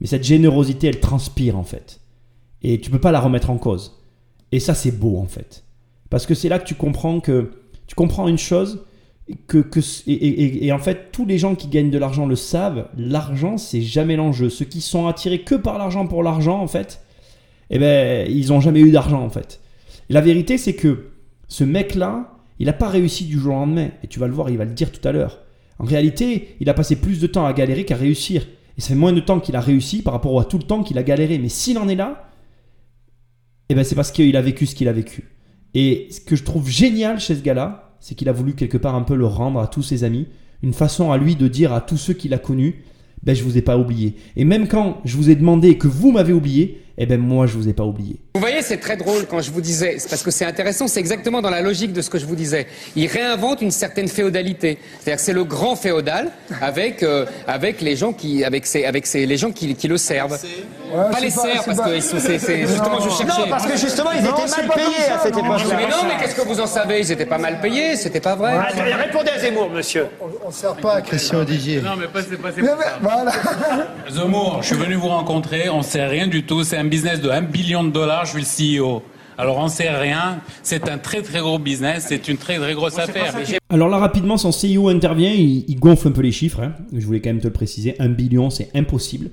Mais 0.00 0.06
cette 0.06 0.24
générosité, 0.24 0.88
elle 0.88 1.00
transpire 1.00 1.56
en 1.56 1.64
fait. 1.64 2.00
Et 2.62 2.80
tu 2.80 2.90
peux 2.90 2.98
pas 2.98 3.12
la 3.12 3.20
remettre 3.20 3.50
en 3.50 3.56
cause. 3.56 4.01
Et 4.52 4.60
ça, 4.60 4.74
c'est 4.74 4.92
beau 4.92 5.18
en 5.18 5.26
fait. 5.26 5.64
Parce 6.10 6.26
que 6.26 6.34
c'est 6.34 6.48
là 6.48 6.58
que 6.58 6.66
tu 6.66 6.74
comprends 6.74 7.20
que 7.20 7.50
tu 7.86 7.94
comprends 7.94 8.28
une 8.28 8.38
chose 8.38 8.84
que, 9.46 9.58
que 9.58 9.80
et, 10.06 10.72
en 10.72 10.78
fait 10.78 11.10
tous 11.12 11.24
les 11.24 11.38
gens 11.38 11.54
qui 11.54 11.68
gagnent 11.68 11.90
de 11.90 11.98
l'argent 11.98 12.26
le 12.26 12.36
savent. 12.36 12.88
L'argent, 12.96 13.56
c'est 13.56 13.80
jamais 13.80 14.16
l'enjeu. 14.16 14.50
Ceux 14.50 14.64
qui 14.64 14.80
sont 14.80 15.06
attirés 15.06 15.40
que 15.40 15.54
par 15.54 15.78
l'argent 15.78 16.06
pour 16.06 16.22
l'argent, 16.22 16.60
en 16.60 16.68
fait, 16.68 17.00
eh 17.70 17.78
ben 17.78 18.30
ils 18.30 18.48
n'ont 18.48 18.60
jamais 18.60 18.80
eu 18.80 18.90
d'argent 18.90 19.22
en 19.22 19.30
fait. 19.30 19.60
la 20.10 20.20
vérité, 20.20 20.58
c'est 20.58 20.74
que 20.74 21.10
ce 21.48 21.64
mec-là, 21.64 22.32
il 22.58 22.66
n'a 22.66 22.72
pas 22.72 22.88
réussi 22.88 23.24
du 23.24 23.38
jour 23.38 23.54
au 23.54 23.58
lendemain. 23.58 23.88
Et 24.02 24.06
tu 24.06 24.18
vas 24.18 24.26
le 24.26 24.32
voir, 24.32 24.50
il 24.50 24.56
va 24.56 24.64
le 24.64 24.72
dire 24.72 24.92
tout 24.92 25.06
à 25.06 25.12
l'heure. 25.12 25.40
En 25.78 25.84
réalité, 25.84 26.56
il 26.60 26.68
a 26.68 26.74
passé 26.74 26.96
plus 26.96 27.20
de 27.20 27.26
temps 27.26 27.44
à 27.44 27.52
galérer 27.52 27.84
qu'à 27.84 27.96
réussir. 27.96 28.46
Et 28.78 28.80
fait 28.80 28.94
moins 28.94 29.12
de 29.12 29.20
temps 29.20 29.40
qu'il 29.40 29.56
a 29.56 29.60
réussi 29.60 30.02
par 30.02 30.14
rapport 30.14 30.40
à 30.40 30.44
tout 30.44 30.58
le 30.58 30.64
temps 30.64 30.82
qu'il 30.82 30.96
a 30.96 31.02
galéré. 31.02 31.38
Mais 31.38 31.48
s'il 31.48 31.76
en 31.76 31.88
est 31.88 31.94
là, 31.94 32.28
eh 33.72 33.74
ben 33.74 33.84
c'est 33.84 33.94
parce 33.94 34.12
qu'il 34.12 34.36
a 34.36 34.42
vécu 34.42 34.66
ce 34.66 34.74
qu'il 34.74 34.86
a 34.88 34.92
vécu. 34.92 35.24
Et 35.72 36.08
ce 36.10 36.20
que 36.20 36.36
je 36.36 36.44
trouve 36.44 36.68
génial 36.68 37.18
chez 37.18 37.34
ce 37.34 37.42
gars-là, 37.42 37.96
c'est 38.00 38.14
qu'il 38.14 38.28
a 38.28 38.32
voulu 38.32 38.54
quelque 38.54 38.76
part 38.76 38.94
un 38.94 39.02
peu 39.02 39.14
le 39.14 39.24
rendre 39.24 39.60
à 39.60 39.66
tous 39.66 39.82
ses 39.82 40.04
amis, 40.04 40.26
une 40.62 40.74
façon 40.74 41.10
à 41.10 41.16
lui 41.16 41.36
de 41.36 41.48
dire 41.48 41.72
à 41.72 41.80
tous 41.80 41.96
ceux 41.96 42.12
qu'il 42.12 42.34
a 42.34 42.38
connus, 42.38 42.82
ben 43.22 43.34
je 43.34 43.42
vous 43.42 43.56
ai 43.56 43.62
pas 43.62 43.78
oublié. 43.78 44.16
Et 44.36 44.44
même 44.44 44.68
quand 44.68 45.00
je 45.06 45.16
vous 45.16 45.30
ai 45.30 45.36
demandé 45.36 45.78
que 45.78 45.88
vous 45.88 46.12
m'avez 46.12 46.34
oublié, 46.34 46.82
eh 46.98 47.06
ben 47.06 47.20
moi 47.20 47.46
je 47.46 47.54
vous 47.54 47.68
ai 47.68 47.72
pas 47.72 47.84
oublié. 47.84 48.16
Vous 48.34 48.40
voyez, 48.40 48.62
c'est 48.62 48.78
très 48.78 48.96
drôle 48.96 49.26
quand 49.26 49.40
je 49.40 49.50
vous 49.50 49.60
disais, 49.60 49.98
parce 50.08 50.22
que 50.22 50.30
c'est 50.30 50.44
intéressant, 50.44 50.88
c'est 50.88 51.00
exactement 51.00 51.42
dans 51.42 51.50
la 51.50 51.60
logique 51.60 51.92
de 51.92 52.02
ce 52.02 52.10
que 52.10 52.18
je 52.18 52.26
vous 52.26 52.34
disais. 52.34 52.66
Il 52.96 53.06
réinvente 53.06 53.62
une 53.62 53.70
certaine 53.70 54.08
féodalité, 54.08 54.78
c'est-à-dire 55.00 55.16
que 55.16 55.22
c'est 55.22 55.32
le 55.32 55.44
grand 55.44 55.76
féodal 55.76 56.30
avec 56.60 57.02
euh, 57.02 57.26
avec 57.46 57.80
les 57.80 57.96
gens 57.96 58.12
qui 58.12 58.44
avec 58.44 58.66
ses 58.66 58.84
avec 58.84 59.06
ses, 59.06 59.26
les 59.26 59.36
gens 59.36 59.52
qui, 59.52 59.74
qui 59.74 59.88
le 59.88 59.96
servent. 59.96 60.38
pas 60.92 61.20
les 61.20 61.30
serfs 61.30 61.64
parce 61.64 61.80
que 61.80 62.00
c'est 62.00 62.66
justement 62.66 63.00
je 63.00 63.08
cherchais. 63.08 63.24
Non, 63.24 63.48
parce 63.48 63.66
que 63.66 63.76
justement 63.76 64.10
ils 64.12 64.24
étaient 64.24 64.62
mal 64.62 64.74
payés 64.74 65.10
à 65.10 65.18
cette 65.18 65.36
époque-là. 65.36 65.76
Mais 65.76 65.88
non, 65.88 66.04
mais 66.04 66.20
qu'est-ce 66.20 66.34
que 66.34 66.46
vous 66.46 66.60
en 66.60 66.66
savez? 66.66 67.00
Ils 67.00 67.12
étaient 67.12 67.26
pas 67.26 67.38
mal 67.38 67.60
payés, 67.60 67.96
c'était 67.96 68.20
pas 68.20 68.34
vrai. 68.34 68.58
répondez 69.04 69.30
à 69.30 69.38
Zemmour, 69.38 69.70
monsieur. 69.70 70.06
On, 70.20 70.48
ne 70.48 70.52
sert 70.52 70.74
pas 70.76 70.96
à 70.96 71.00
Christian 71.02 71.40
Odigier. 71.40 71.80
Non, 71.80 71.96
mais 71.98 72.06
pas 72.06 72.20
c'est 72.22 72.36
pas 72.36 72.50
Voilà. 73.00 73.32
Zemmour, 74.10 74.58
je 74.62 74.66
suis 74.68 74.76
venu 74.76 74.94
vous 74.94 75.08
rencontrer, 75.08 75.68
on 75.68 75.82
sait 75.82 76.06
rien 76.06 76.26
du 76.26 76.44
tout, 76.44 76.64
c'est 76.64 76.81
un 76.82 76.88
business 76.88 77.20
de 77.20 77.30
1 77.30 77.42
billion 77.42 77.84
de 77.84 77.90
dollars, 77.90 78.24
je 78.24 78.40
suis 78.40 78.76
le 78.76 78.84
CEO. 78.84 79.02
Alors 79.38 79.58
on 79.58 79.68
sait 79.68 79.88
rien, 79.88 80.40
c'est 80.62 80.88
un 80.88 80.98
très 80.98 81.22
très 81.22 81.38
gros 81.38 81.58
business, 81.58 82.06
c'est 82.08 82.28
une 82.28 82.36
très 82.36 82.58
très 82.58 82.74
grosse 82.74 82.98
affaire. 82.98 83.34
Alors 83.70 83.88
là 83.88 83.98
rapidement, 83.98 84.36
son 84.36 84.50
CEO 84.50 84.88
intervient, 84.88 85.30
il, 85.30 85.78
gonfle 85.78 86.08
un 86.08 86.10
peu 86.10 86.20
les 86.22 86.32
chiffres, 86.32 86.60
hein. 86.60 86.74
je 86.92 87.06
voulais 87.06 87.20
quand 87.20 87.30
même 87.30 87.40
te 87.40 87.46
le 87.46 87.52
préciser, 87.52 87.94
1 88.00 88.08
billion 88.08 88.50
c'est 88.50 88.68
impossible. 88.74 89.30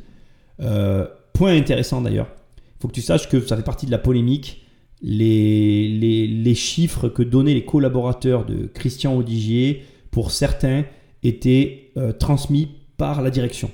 Euh, 0.62 1.08
point 1.34 1.56
intéressant 1.56 2.02
d'ailleurs, 2.02 2.28
il 2.58 2.82
faut 2.82 2.88
que 2.88 2.94
tu 2.94 3.02
saches 3.02 3.28
que 3.28 3.42
ça 3.42 3.58
fait 3.58 3.64
partie 3.64 3.88
de 3.88 3.92
la 3.92 3.98
polémique, 3.98 4.64
les, 5.02 5.88
les, 6.28 6.56
chiffres 6.56 7.10
que 7.10 7.24
donnaient 7.24 7.54
les 7.54 7.66
collaborateurs 7.66 8.46
de 8.46 8.68
Christian 8.68 9.16
Audigier, 9.16 9.86
pour 10.12 10.32
certains, 10.32 10.84
étaient 11.24 11.92
euh, 11.98 12.12
transmis 12.12 12.70
par 12.98 13.22
la 13.22 13.32
direction. 13.32 13.72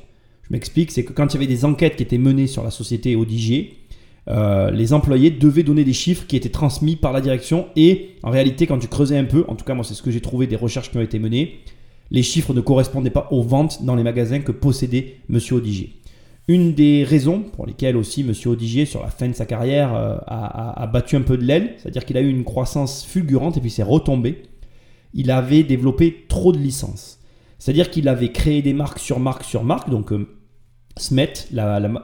Je 0.48 0.54
m'explique, 0.54 0.92
c'est 0.92 1.04
que 1.04 1.14
quand 1.14 1.34
il 1.34 1.34
y 1.34 1.38
avait 1.38 1.48
des 1.48 1.66
enquêtes 1.66 1.96
qui 1.96 2.04
étaient 2.04 2.18
menées 2.18 2.48
sur 2.48 2.64
la 2.64 2.72
société 2.72 3.16
Odigier, 3.16 3.78
euh, 4.30 4.72
les 4.72 4.94
employés 4.94 5.32
devaient 5.32 5.64
donner 5.64 5.84
des 5.84 5.94
chiffres 5.94 6.26
qui 6.26 6.36
étaient 6.36 6.50
transmis 6.50 6.96
par 6.96 7.14
la 7.14 7.22
direction 7.22 7.68
et 7.76 8.12
en 8.24 8.32
réalité 8.32 8.66
quand 8.66 8.80
tu 8.80 8.88
creusais 8.88 9.18
un 9.18 9.26
peu, 9.26 9.46
en 9.48 9.56
tout 9.56 9.66
cas 9.66 9.76
moi 9.76 9.84
c'est 9.84 9.94
ce 9.94 10.02
que 10.02 10.10
j'ai 10.10 10.22
trouvé 10.22 10.48
des 10.48 10.56
recherches 10.56 10.90
qui 10.90 10.98
ont 10.98 11.02
été 11.02 11.20
menées, 11.20 11.60
les 12.10 12.24
chiffres 12.24 12.54
ne 12.54 12.62
correspondaient 12.62 13.12
pas 13.12 13.28
aux 13.32 13.44
ventes 13.44 13.84
dans 13.84 13.96
les 13.96 14.04
magasins 14.04 14.40
que 14.40 14.52
possédait 14.52 15.18
Monsieur 15.30 15.58
Odigier. 15.58 15.94
Une 16.48 16.74
des 16.74 17.04
raisons 17.04 17.42
pour 17.42 17.66
lesquelles 17.66 17.98
aussi 17.98 18.24
Monsieur 18.24 18.52
Odigier, 18.52 18.86
sur 18.86 19.02
la 19.02 19.10
fin 19.10 19.28
de 19.28 19.34
sa 19.34 19.48
carrière, 19.48 19.96
euh, 19.96 20.18
a, 20.28 20.88
battu 20.92 21.16
un 21.16 21.22
peu 21.22 21.38
de 21.38 21.44
l'aile, 21.44 21.74
c'est-à-dire 21.78 22.06
qu'il 22.06 22.18
a 22.18 22.22
eu 22.22 22.30
une 22.30 22.44
croissance 22.44 23.04
fulgurante 23.04 23.58
et 23.58 23.62
puis 23.62 23.72
s'est 23.72 23.84
retombé, 23.84 24.44
il 25.16 25.32
avait 25.32 25.64
développé 25.64 26.26
trop 26.28 26.52
de 26.52 26.60
licences. 26.60 27.20
C'est-à-dire 27.58 27.90
qu'il 27.90 28.08
avait 28.08 28.32
créé 28.32 28.62
des 28.62 28.74
marques 28.74 29.00
sur 29.00 29.20
marque 29.20 29.44
sur 29.44 29.64
marque, 29.64 29.90
donc 29.90 30.12
euh, 30.12 30.28
Smet, 30.98 31.34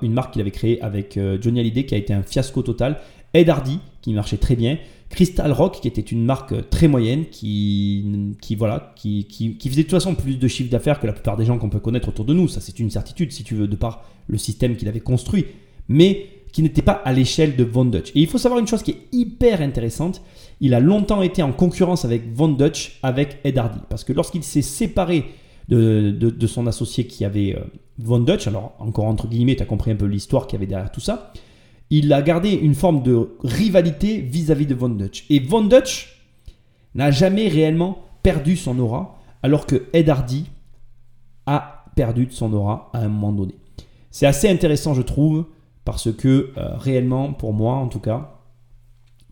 une 0.01 0.13
marque 0.13 0.33
qu'il 0.33 0.41
avait 0.41 0.51
créée 0.51 0.81
avec 0.81 1.17
euh, 1.17 1.37
Johnny 1.41 1.59
Hallyday 1.61 1.85
qui 1.85 1.95
a 1.95 1.97
été 1.97 2.13
un 2.13 2.23
fiasco 2.23 2.61
total, 2.61 2.99
Ed 3.33 3.49
Hardy 3.49 3.79
qui 4.01 4.13
marchait 4.13 4.37
très 4.37 4.55
bien, 4.55 4.77
Crystal 5.09 5.51
Rock 5.51 5.79
qui 5.81 5.87
était 5.87 6.01
une 6.01 6.25
marque 6.25 6.69
très 6.69 6.87
moyenne 6.87 7.25
qui, 7.29 8.35
voilà, 8.57 8.93
qui, 8.95 9.25
qui, 9.25 9.69
faisait 9.69 9.83
de 9.83 9.87
toute 9.87 9.91
façon 9.91 10.15
plus 10.15 10.37
de 10.37 10.47
chiffre 10.47 10.69
d'affaires 10.69 10.99
que 10.99 11.07
la 11.07 11.13
plupart 11.13 11.37
des 11.37 11.45
gens 11.45 11.57
qu'on 11.57 11.69
peut 11.69 11.79
connaître 11.79 12.09
autour 12.09 12.25
de 12.25 12.33
nous. 12.33 12.47
Ça, 12.47 12.59
c'est 12.59 12.79
une 12.79 12.89
certitude 12.89 13.31
si 13.31 13.43
tu 13.43 13.55
veux, 13.55 13.67
de 13.67 13.75
par 13.75 14.03
le 14.27 14.37
système 14.37 14.75
qu'il 14.75 14.87
avait 14.87 14.99
construit, 14.99 15.45
mais 15.87 16.27
qui 16.51 16.61
n'était 16.61 16.81
pas 16.81 16.93
à 17.05 17.13
l'échelle 17.13 17.55
de 17.55 17.63
Von 17.63 17.85
Dutch. 17.85 18.09
Et 18.09 18.21
il 18.21 18.27
faut 18.27 18.37
savoir 18.37 18.59
une 18.59 18.67
chose 18.67 18.83
qui 18.83 18.91
est 18.91 19.01
hyper 19.13 19.61
intéressante. 19.61 20.21
Il 20.59 20.73
a 20.73 20.79
longtemps 20.79 21.21
été 21.21 21.41
en 21.43 21.53
concurrence 21.53 22.03
avec 22.03 22.33
Von 22.33 22.49
Dutch, 22.49 22.99
avec 23.03 23.37
Ed 23.43 23.57
Hardy, 23.57 23.79
parce 23.89 24.03
que 24.03 24.11
lorsqu'il 24.13 24.43
s'est 24.43 24.61
séparé 24.61 25.25
de, 25.69 26.47
son 26.47 26.67
associé 26.67 27.07
qui 27.07 27.23
avait 27.23 27.55
euh, 27.55 27.63
Von 27.99 28.19
Dutch, 28.19 28.47
alors 28.47 28.73
encore 28.79 29.05
entre 29.05 29.27
guillemets, 29.27 29.55
tu 29.55 29.63
as 29.63 29.65
compris 29.65 29.91
un 29.91 29.95
peu 29.95 30.05
l'histoire 30.05 30.47
qu'il 30.47 30.57
y 30.57 30.59
avait 30.59 30.69
derrière 30.69 30.91
tout 30.91 31.01
ça 31.01 31.33
il 31.91 32.11
a 32.13 32.21
gardé 32.21 32.51
une 32.51 32.73
forme 32.73 33.03
de 33.03 33.31
rivalité 33.43 34.21
vis-à-vis 34.21 34.65
de 34.65 34.73
Von 34.73 34.89
Dutch. 34.89 35.25
Et 35.29 35.39
Von 35.39 35.65
Dutch 35.65 36.25
n'a 36.95 37.11
jamais 37.11 37.49
réellement 37.49 38.05
perdu 38.23 38.55
son 38.55 38.79
aura, 38.79 39.19
alors 39.43 39.65
que 39.65 39.83
Ed 39.91 40.09
Hardy 40.09 40.45
a 41.45 41.85
perdu 41.95 42.25
de 42.25 42.31
son 42.31 42.53
aura 42.53 42.89
à 42.93 42.99
un 42.99 43.09
moment 43.09 43.33
donné. 43.33 43.55
C'est 44.09 44.25
assez 44.25 44.49
intéressant, 44.49 44.93
je 44.93 45.01
trouve, 45.01 45.45
parce 45.83 46.13
que 46.13 46.51
euh, 46.57 46.77
réellement, 46.77 47.33
pour 47.33 47.53
moi 47.53 47.75
en 47.75 47.87
tout 47.87 47.99
cas, 47.99 48.39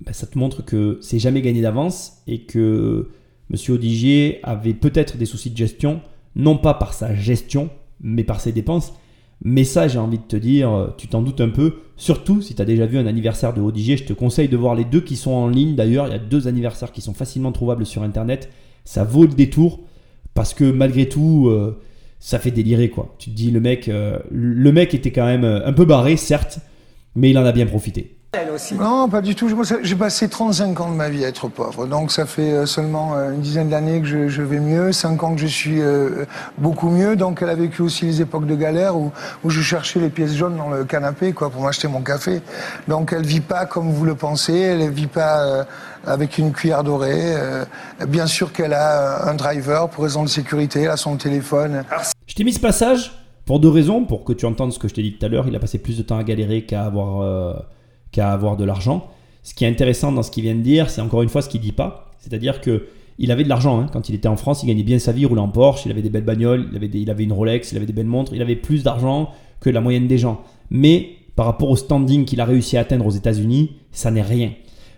ben, 0.01 0.13
ça 0.13 0.27
te 0.27 0.37
montre 0.37 0.61
que 0.61 0.99
c'est 1.01 1.19
jamais 1.19 1.41
gagné 1.41 1.61
d'avance 1.61 2.17
et 2.27 2.43
que 2.43 3.09
M. 3.51 3.73
Odigier 3.73 4.41
avait 4.43 4.73
peut-être 4.73 5.15
des 5.15 5.25
soucis 5.25 5.49
de 5.49 5.57
gestion, 5.57 6.01
non 6.39 6.57
pas 6.57 6.73
par 6.73 6.93
sa 6.93 7.13
gestion, 7.13 7.69
mais 8.01 8.23
par 8.23 8.39
ses 8.39 8.51
dépenses. 8.51 8.93
Mais 9.43 9.63
ça, 9.63 9.87
j'ai 9.87 9.99
envie 9.99 10.17
de 10.17 10.23
te 10.23 10.35
dire, 10.35 10.71
euh, 10.73 10.87
tu 10.97 11.07
t'en 11.07 11.21
doutes 11.21 11.41
un 11.41 11.49
peu. 11.49 11.75
Surtout 11.95 12.41
si 12.41 12.55
tu 12.55 12.61
as 12.61 12.65
déjà 12.65 12.85
vu 12.85 12.97
un 12.97 13.05
anniversaire 13.05 13.53
de 13.53 13.61
ODG, 13.61 13.97
je 13.97 14.03
te 14.03 14.13
conseille 14.13 14.49
de 14.49 14.57
voir 14.57 14.75
les 14.75 14.83
deux 14.85 15.01
qui 15.01 15.15
sont 15.15 15.31
en 15.31 15.47
ligne. 15.47 15.75
D'ailleurs, 15.75 16.07
il 16.07 16.11
y 16.11 16.15
a 16.15 16.19
deux 16.19 16.47
anniversaires 16.47 16.91
qui 16.91 17.01
sont 17.01 17.13
facilement 17.13 17.51
trouvables 17.51 17.85
sur 17.85 18.03
Internet. 18.03 18.49
Ça 18.83 19.03
vaut 19.03 19.23
le 19.23 19.33
détour 19.33 19.81
parce 20.33 20.53
que 20.53 20.69
malgré 20.69 21.07
tout, 21.07 21.47
euh, 21.47 21.79
ça 22.19 22.39
fait 22.39 22.51
délirer 22.51 22.89
quoi. 22.89 23.15
Tu 23.17 23.29
te 23.29 23.35
dis, 23.35 23.51
le 23.51 23.61
mec, 23.61 23.87
euh, 23.87 24.19
le 24.31 24.71
mec 24.71 24.93
était 24.93 25.11
quand 25.11 25.25
même 25.25 25.45
un 25.45 25.73
peu 25.73 25.85
barré, 25.85 26.17
certes, 26.17 26.59
mais 27.15 27.29
il 27.29 27.37
en 27.37 27.45
a 27.45 27.51
bien 27.51 27.65
profité. 27.65 28.18
Non, 28.77 29.09
pas 29.09 29.21
du 29.21 29.33
tout. 29.33 29.49
J'ai 29.81 29.95
passé 29.95 30.29
35 30.29 30.79
ans 30.79 30.91
de 30.91 30.95
ma 30.95 31.09
vie 31.09 31.25
à 31.25 31.29
être 31.29 31.47
pauvre. 31.47 31.87
Donc 31.87 32.11
ça 32.11 32.27
fait 32.27 32.51
euh, 32.51 32.65
seulement 32.67 33.15
euh, 33.15 33.33
une 33.33 33.41
dizaine 33.41 33.69
d'années 33.69 34.01
que 34.01 34.27
je, 34.27 34.41
vais 34.43 34.59
mieux, 34.59 34.91
5 34.91 35.23
ans 35.23 35.33
que 35.33 35.41
je 35.41 35.47
suis 35.47 35.81
euh, 35.81 36.25
beaucoup 36.59 36.89
mieux. 36.89 37.15
Donc 37.15 37.41
elle 37.41 37.49
a 37.49 37.55
vécu 37.55 37.81
aussi 37.81 38.05
les 38.05 38.21
époques 38.21 38.45
de 38.45 38.55
galère 38.55 38.95
où, 38.95 39.11
où 39.43 39.49
je 39.49 39.61
cherchais 39.61 39.99
les 39.99 40.09
pièces 40.09 40.35
jaunes 40.35 40.57
dans 40.57 40.69
le 40.69 40.85
canapé 40.85 41.33
quoi, 41.33 41.49
pour 41.49 41.63
m'acheter 41.63 41.87
mon 41.87 42.01
café. 42.01 42.41
Donc 42.87 43.13
elle 43.13 43.25
vit 43.25 43.41
pas 43.41 43.65
comme 43.65 43.89
vous 43.89 44.05
le 44.05 44.13
pensez, 44.13 44.57
elle 44.59 44.89
vit 44.91 45.07
pas 45.07 45.65
avec 46.05 46.37
une 46.37 46.51
cuillère 46.51 46.83
dorée. 46.83 47.35
bien 48.07 48.27
sûr 48.27 48.53
qu'elle 48.53 48.73
a 48.73 49.27
un 49.27 49.33
driver 49.33 49.89
pour 49.89 50.03
raison 50.03 50.23
de 50.23 50.29
sécurité, 50.29 50.83
elle 50.83 50.91
a 50.91 50.97
son 50.97 51.17
téléphone. 51.17 51.83
Je 52.27 52.35
t'ai 52.35 52.43
mis 52.43 52.53
ce 52.53 52.59
passage 52.59 53.11
pour 53.45 53.59
deux 53.59 53.69
raisons. 53.69 54.05
Pour 54.05 54.23
que 54.23 54.33
tu 54.33 54.45
entendes 54.45 54.71
ce 54.71 54.79
que 54.79 54.87
je 54.87 54.93
t'ai 54.93 55.01
dit 55.01 55.17
tout 55.17 55.25
à 55.25 55.29
l'heure, 55.29 55.47
il 55.47 55.55
a 55.55 55.59
passé 55.59 55.79
plus 55.79 55.97
de 55.97 56.03
temps 56.03 56.17
à 56.17 56.23
galérer 56.23 56.65
qu'à 56.65 56.85
avoir 56.85 57.63
qu'à 58.11 58.31
avoir 58.31 58.57
de 58.57 58.63
l'argent. 58.63 59.07
Ce 59.43 59.53
qui 59.53 59.65
est 59.65 59.67
intéressant 59.67 60.11
dans 60.11 60.23
ce 60.23 60.31
qu'il 60.31 60.43
vient 60.43 60.55
de 60.55 60.61
dire, 60.61 60.89
c'est 60.89 61.01
encore 61.01 61.21
une 61.21 61.29
fois 61.29 61.41
ce 61.41 61.49
qu'il 61.49 61.61
dit 61.61 61.71
pas. 61.71 62.11
C'est-à-dire 62.19 62.61
que 62.61 62.87
il 63.19 63.31
avait 63.31 63.43
de 63.43 63.49
l'argent. 63.49 63.79
Hein. 63.81 63.87
Quand 63.91 64.07
il 64.09 64.15
était 64.15 64.29
en 64.29 64.37
France, 64.37 64.63
il 64.63 64.67
gagnait 64.67 64.83
bien 64.83 64.97
sa 64.97 65.11
vie, 65.11 65.21
il 65.21 65.25
roulait 65.25 65.41
en 65.41 65.49
Porsche, 65.49 65.85
il 65.85 65.91
avait 65.91 66.01
des 66.01 66.09
belles 66.09 66.23
bagnoles, 66.23 66.67
il 66.71 66.77
avait, 66.77 66.89
il 66.93 67.09
avait 67.09 67.25
une 67.25 67.33
Rolex, 67.33 67.71
il 67.71 67.77
avait 67.77 67.85
des 67.85 67.93
belles 67.93 68.05
montres, 68.05 68.31
il 68.33 68.41
avait 68.41 68.55
plus 68.55 68.83
d'argent 68.83 69.29
que 69.59 69.69
la 69.69 69.81
moyenne 69.81 70.07
des 70.07 70.17
gens. 70.17 70.41
Mais 70.71 71.09
par 71.35 71.45
rapport 71.45 71.69
au 71.69 71.75
standing 71.75 72.25
qu'il 72.25 72.41
a 72.41 72.45
réussi 72.45 72.77
à 72.77 72.81
atteindre 72.81 73.05
aux 73.05 73.11
États-Unis, 73.11 73.71
ça 73.91 74.09
n'est 74.09 74.21
rien. 74.21 74.51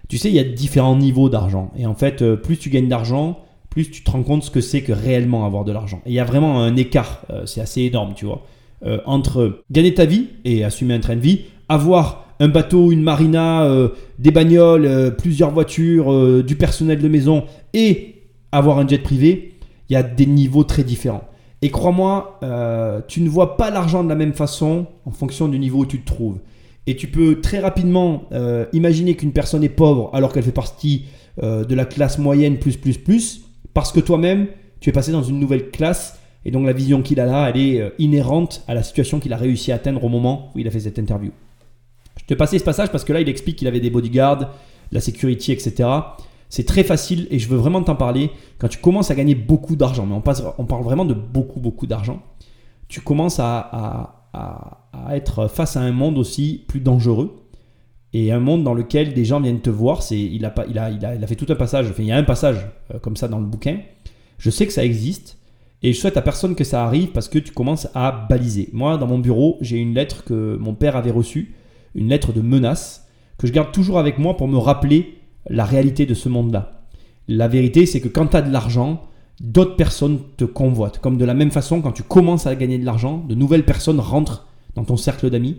Tu 0.08 0.18
sais, 0.18 0.30
il 0.30 0.36
y 0.36 0.40
a 0.40 0.44
différents 0.44 0.96
niveaux 0.96 1.30
d'argent. 1.30 1.72
Et 1.78 1.86
en 1.86 1.96
fait, 1.96 2.22
euh, 2.22 2.36
plus 2.36 2.58
tu 2.58 2.70
gagnes 2.70 2.90
d'argent, 2.90 3.40
plus 3.70 3.90
tu 3.90 4.04
te 4.04 4.12
rends 4.12 4.24
compte 4.24 4.44
ce 4.44 4.52
que 4.52 4.62
c'est 4.62 4.82
que 4.82 4.92
réellement 4.92 5.46
avoir 5.46 5.64
de 5.64 5.72
l'argent. 5.72 6.02
Et 6.06 6.10
il 6.10 6.14
y 6.14 6.20
a 6.20 6.26
vraiment 6.26 6.62
un 6.62 6.76
écart, 6.76 7.22
euh, 7.32 7.46
c'est 7.46 7.62
assez 7.62 7.84
énorme, 7.84 8.14
tu 8.16 8.26
vois, 8.26 8.46
euh, 8.86 9.00
entre 9.06 9.64
gagner 9.72 9.94
ta 9.94 10.06
vie 10.06 10.28
et 10.44 10.64
assumer 10.64 10.94
un 10.94 11.00
train 11.00 11.16
de 11.16 11.22
vie, 11.22 11.42
avoir 11.70 12.31
un 12.42 12.48
bateau, 12.48 12.92
une 12.92 13.04
marina, 13.04 13.66
euh, 13.66 13.90
des 14.18 14.32
bagnoles, 14.32 14.86
euh, 14.86 15.12
plusieurs 15.12 15.52
voitures, 15.52 16.12
euh, 16.12 16.44
du 16.44 16.56
personnel 16.56 17.00
de 17.00 17.08
maison 17.08 17.44
et 17.74 18.16
avoir 18.52 18.80
un 18.80 18.88
jet 18.88 18.98
privé, 18.98 19.60
il 19.90 19.94
y 19.94 19.96
a 19.96 20.02
des 20.02 20.26
niveaux 20.26 20.64
très 20.64 20.84
différents. 20.84 21.24
Et 21.62 21.70
crois-moi, 21.70 22.40
tu 23.08 23.22
ne 23.22 23.30
vois 23.30 23.56
pas 23.56 23.70
l'argent 23.70 24.04
de 24.04 24.10
la 24.10 24.16
même 24.16 24.34
façon 24.34 24.88
en 25.06 25.12
fonction 25.12 25.48
du 25.48 25.60
niveau 25.60 25.82
où 25.82 25.86
tu 25.86 26.02
te 26.02 26.08
trouves. 26.08 26.40
Et 26.88 26.96
tu 26.96 27.06
peux 27.06 27.40
très 27.40 27.60
rapidement 27.60 28.24
imaginer 28.74 29.14
qu'une 29.14 29.32
personne 29.32 29.64
est 29.64 29.70
pauvre 29.70 30.10
alors 30.14 30.34
qu'elle 30.34 30.44
fait 30.44 30.52
partie 30.52 31.06
de 31.40 31.76
la 31.76 31.86
classe 31.86 32.18
moyenne 32.18 32.58
plus 32.58 32.78
plus 32.78 32.98
plus, 32.98 33.42
parce 33.76 33.92
que 33.92 34.00
toi-même, 34.00 34.48
tu 34.80 34.90
es 34.90 34.94
passé 34.94 35.12
dans 35.12 35.22
une 35.22 35.40
nouvelle 35.40 35.70
classe 35.70 36.20
et 36.46 36.50
donc 36.50 36.66
la 36.66 36.74
vision 36.74 37.04
qu'il 37.04 37.20
a 37.20 37.28
là, 37.28 37.52
elle 37.54 37.62
est 37.62 37.94
inhérente 38.00 38.64
à 38.68 38.74
la 38.74 38.82
situation 38.82 39.20
qu'il 39.20 39.32
a 39.32 39.38
réussi 39.38 39.72
à 39.72 39.76
atteindre 39.76 40.04
au 40.04 40.10
moment 40.10 40.52
où 40.56 40.60
il 40.60 40.68
a 40.68 40.72
fait 40.72 40.80
cette 40.80 40.98
interview. 40.98 41.32
Je 42.18 42.26
te 42.26 42.34
passais 42.34 42.60
ce 42.60 42.64
passage 42.64 42.92
parce 42.92 43.04
que 43.04 43.14
là, 43.14 43.22
il 43.22 43.30
explique 43.30 43.58
qu'il 43.58 43.68
avait 43.68 43.80
des 43.80 43.90
bodyguards, 43.90 44.50
la 44.92 45.02
sécurité, 45.02 45.52
etc. 45.52 45.90
C'est 46.50 46.66
très 46.66 46.84
facile 46.84 47.28
et 47.32 47.40
je 47.40 47.48
veux 47.48 47.58
vraiment 47.58 47.82
t'en 47.82 47.96
parler. 47.96 48.30
Quand 48.58 48.68
tu 48.68 48.78
commences 48.78 49.10
à 49.10 49.16
gagner 49.16 49.36
beaucoup 49.36 49.76
d'argent, 49.76 50.06
mais 50.06 50.16
on, 50.16 50.66
parle 50.66 50.84
vraiment 50.84 51.06
de 51.06 51.14
beaucoup, 51.14 51.60
beaucoup 51.60 51.88
d'argent, 51.88 52.22
tu 52.90 53.00
commences 53.02 53.40
à, 53.40 54.18
être 55.12 55.48
face 55.48 55.78
à 55.78 55.82
un 55.82 55.92
monde 55.92 56.18
aussi 56.18 56.64
plus 56.68 56.82
dangereux 56.82 57.42
et 58.14 58.32
un 58.32 58.40
monde 58.40 58.64
dans 58.64 58.74
lequel 58.74 59.14
des 59.14 59.24
gens 59.24 59.40
viennent 59.40 59.62
te 59.62 59.70
voir. 59.70 60.04
C'est, 60.04 60.20
il, 60.20 60.44
a, 60.44 60.50
pas, 60.50 60.66
il, 60.68 60.78
a, 60.78 60.92
il, 60.92 61.06
a, 61.06 61.28
fait 61.28 61.36
tout 61.36 61.46
un 61.48 61.56
passage, 61.56 61.94
il 61.98 62.06
y 62.06 62.12
a 62.12 62.18
un 62.18 62.24
passage 62.24 62.68
euh, 62.94 63.00
comme 63.00 63.16
ça 63.16 63.30
dans 63.30 63.40
le 63.40 63.46
bouquin. 63.46 63.80
Je 64.38 64.50
sais 64.50 64.68
que 64.68 64.74
ça 64.74 64.84
existe 64.84 65.38
et 65.84 65.94
je 65.94 66.00
souhaite 66.00 66.18
à 66.18 66.22
personne 66.22 66.56
que 66.56 66.66
ça 66.66 66.84
arrive 66.84 67.12
parce 67.12 67.30
que 67.30 67.40
tu 67.40 67.54
commences 67.54 67.88
à 67.96 68.12
baliser. 68.12 68.70
Moi, 68.74 68.98
dans 68.98 69.08
mon 69.08 69.20
bureau, 69.20 69.58
j'ai 69.62 69.78
une 69.78 69.94
lettre 69.94 70.26
que 70.26 70.58
mon 70.60 70.74
père 70.74 70.98
avait 70.98 71.12
reçue 71.12 71.56
une 71.96 72.10
lettre 72.10 72.34
de 72.34 72.42
menace 72.42 73.08
que 73.38 73.48
je 73.48 73.52
garde 73.52 73.72
toujours 73.72 74.00
avec 74.00 74.20
moi 74.20 74.38
pour 74.38 74.48
me 74.48 74.58
rappeler 74.58 75.18
la 75.50 75.66
réalité 75.66 76.06
de 76.06 76.14
ce 76.14 76.30
monde-là. 76.30 76.84
La 77.28 77.48
vérité, 77.48 77.86
c'est 77.86 78.02
que 78.02 78.08
quand 78.08 78.28
tu 78.28 78.38
as 78.38 78.42
de 78.42 78.52
l'argent, 78.52 79.04
d'autres 79.40 79.76
personnes 79.76 80.20
te 80.38 80.46
convoitent. 80.46 81.00
Comme 81.00 81.18
de 81.18 81.26
la 81.26 81.34
même 81.34 81.52
façon, 81.52 81.82
quand 81.82 81.92
tu 81.92 82.04
commences 82.04 82.48
à 82.48 82.56
gagner 82.56 82.78
de 82.78 82.86
l'argent, 82.86 83.24
de 83.28 83.36
nouvelles 83.36 83.66
personnes 83.66 84.00
rentrent 84.00 84.48
dans 84.76 84.84
ton 84.84 84.98
cercle 84.98 85.30
d'amis. 85.30 85.58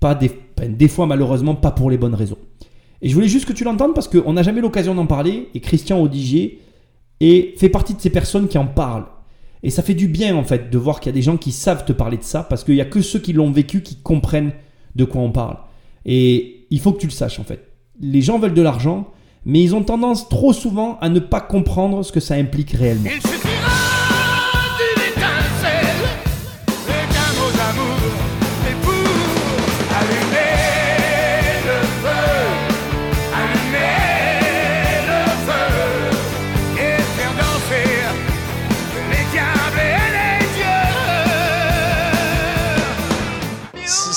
Pas 0.00 0.14
des, 0.14 0.30
des 0.68 0.88
fois, 0.88 1.06
malheureusement, 1.06 1.54
pas 1.54 1.70
pour 1.70 1.90
les 1.90 1.98
bonnes 1.98 2.14
raisons. 2.14 2.38
Et 3.00 3.08
je 3.08 3.14
voulais 3.14 3.28
juste 3.28 3.46
que 3.46 3.52
tu 3.52 3.64
l'entendes 3.64 3.94
parce 3.94 4.08
qu'on 4.08 4.32
n'a 4.32 4.42
jamais 4.42 4.60
l'occasion 4.60 4.94
d'en 4.94 5.06
parler. 5.06 5.48
Et 5.54 5.60
Christian 5.60 6.00
Odigier 6.00 6.60
et 7.20 7.54
fait 7.56 7.68
partie 7.68 7.94
de 7.94 8.00
ces 8.00 8.10
personnes 8.10 8.48
qui 8.48 8.58
en 8.58 8.66
parlent. 8.66 9.06
Et 9.62 9.70
ça 9.70 9.82
fait 9.82 9.94
du 9.94 10.08
bien 10.08 10.36
en 10.36 10.44
fait 10.44 10.70
de 10.70 10.78
voir 10.78 11.00
qu'il 11.00 11.10
y 11.10 11.14
a 11.14 11.16
des 11.16 11.22
gens 11.22 11.38
qui 11.38 11.52
savent 11.52 11.84
te 11.84 11.92
parler 11.92 12.18
de 12.18 12.22
ça 12.22 12.42
parce 12.42 12.64
qu'il 12.64 12.74
n'y 12.74 12.82
a 12.82 12.86
que 12.86 13.00
ceux 13.00 13.18
qui 13.18 13.32
l'ont 13.32 13.50
vécu 13.50 13.82
qui 13.82 13.96
comprennent 13.96 14.52
de 14.94 15.04
quoi 15.04 15.22
on 15.22 15.32
parle. 15.32 15.56
Et 16.06 16.66
il 16.70 16.80
faut 16.80 16.92
que 16.92 17.00
tu 17.00 17.06
le 17.06 17.12
saches 17.12 17.38
en 17.38 17.44
fait. 17.44 17.68
Les 18.00 18.22
gens 18.22 18.38
veulent 18.38 18.54
de 18.54 18.62
l'argent, 18.62 19.08
mais 19.44 19.62
ils 19.62 19.74
ont 19.74 19.82
tendance 19.82 20.28
trop 20.28 20.52
souvent 20.52 20.98
à 21.00 21.08
ne 21.08 21.20
pas 21.20 21.40
comprendre 21.40 22.02
ce 22.02 22.12
que 22.12 22.20
ça 22.20 22.34
implique 22.34 22.72
réellement. 22.72 23.10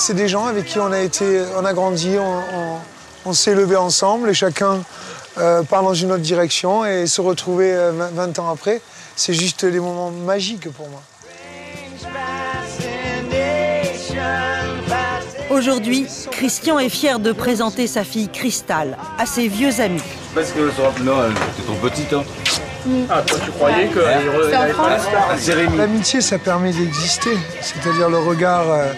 C'est 0.08 0.14
des 0.14 0.30
gens 0.30 0.46
avec 0.46 0.64
qui 0.64 0.80
on 0.80 0.94
a 0.94 1.02
été, 1.02 1.42
on 1.58 1.66
a 1.66 1.74
grandi, 1.74 2.16
on, 3.26 3.34
s'est 3.34 3.54
levé 3.54 3.76
ensemble 3.76 4.30
et 4.30 4.34
chacun 4.34 4.80
euh, 5.38 5.64
part 5.64 5.84
dans 5.84 5.94
une 5.94 6.14
autre 6.14 6.22
direction 6.22 6.86
et 6.86 7.08
se 7.08 7.20
retrouver 7.20 7.76
20 8.16 8.40
euh, 8.40 8.42
ans 8.42 8.50
après, 8.50 8.80
c'est 9.18 9.34
juste 9.34 9.66
des 9.66 9.82
moments 9.82 10.10
magiques 10.10 10.70
pour 10.72 10.88
moi. 10.88 11.02
Aujourd'hui, 15.50 16.08
Christian 16.32 16.80
est 16.80 16.88
fier 16.88 17.20
de 17.20 17.34
présenter 17.34 17.86
sa 17.86 18.06
fille 18.06 18.30
Cristal 18.30 18.98
à 19.20 19.26
ses 19.26 19.50
vieux 19.50 19.82
amis. 19.82 20.02
Parce 20.34 20.52
que 20.52 20.72
Noël, 21.04 21.34
t'es 21.58 21.64
trop 21.64 21.90
petite, 21.90 22.14
hein 22.14 22.24
Ah, 23.10 23.22
toi, 23.24 23.40
tu 23.44 23.52
croyais 23.52 23.88
que. 23.90 24.00
L'amitié, 25.78 26.22
ça 26.22 26.40
permet 26.40 26.72
d'exister. 26.72 27.38
C'est-à-dire 27.60 28.10
le 28.10 28.20
regard 28.20 28.72
euh, 28.72 28.94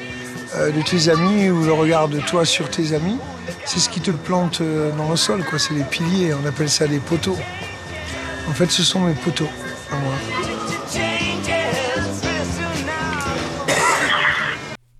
de 0.55 0.81
tes 0.81 1.09
amis 1.09 1.49
ou 1.49 1.63
le 1.63 1.73
regard 1.73 2.09
de 2.09 2.19
toi 2.19 2.45
sur 2.45 2.69
tes 2.69 2.93
amis. 2.93 3.17
C'est 3.65 3.79
ce 3.79 3.89
qui 3.89 3.99
te 3.99 4.11
plante 4.11 4.61
euh, 4.61 4.91
dans 4.97 5.09
le 5.09 5.15
sol, 5.15 5.43
quoi. 5.43 5.59
C'est 5.59 5.73
les 5.73 5.83
piliers. 5.83 6.33
On 6.33 6.47
appelle 6.47 6.69
ça 6.69 6.87
les 6.87 6.99
poteaux. 6.99 7.37
En 8.49 8.53
fait, 8.53 8.71
ce 8.71 8.83
sont 8.83 9.01
mes 9.01 9.13
poteaux 9.13 9.49
à 9.91 9.95
moi. 9.95 10.13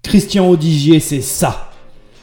Christian 0.03 0.47
Odigier, 0.49 0.99
c'est 0.99 1.21
ça. 1.21 1.71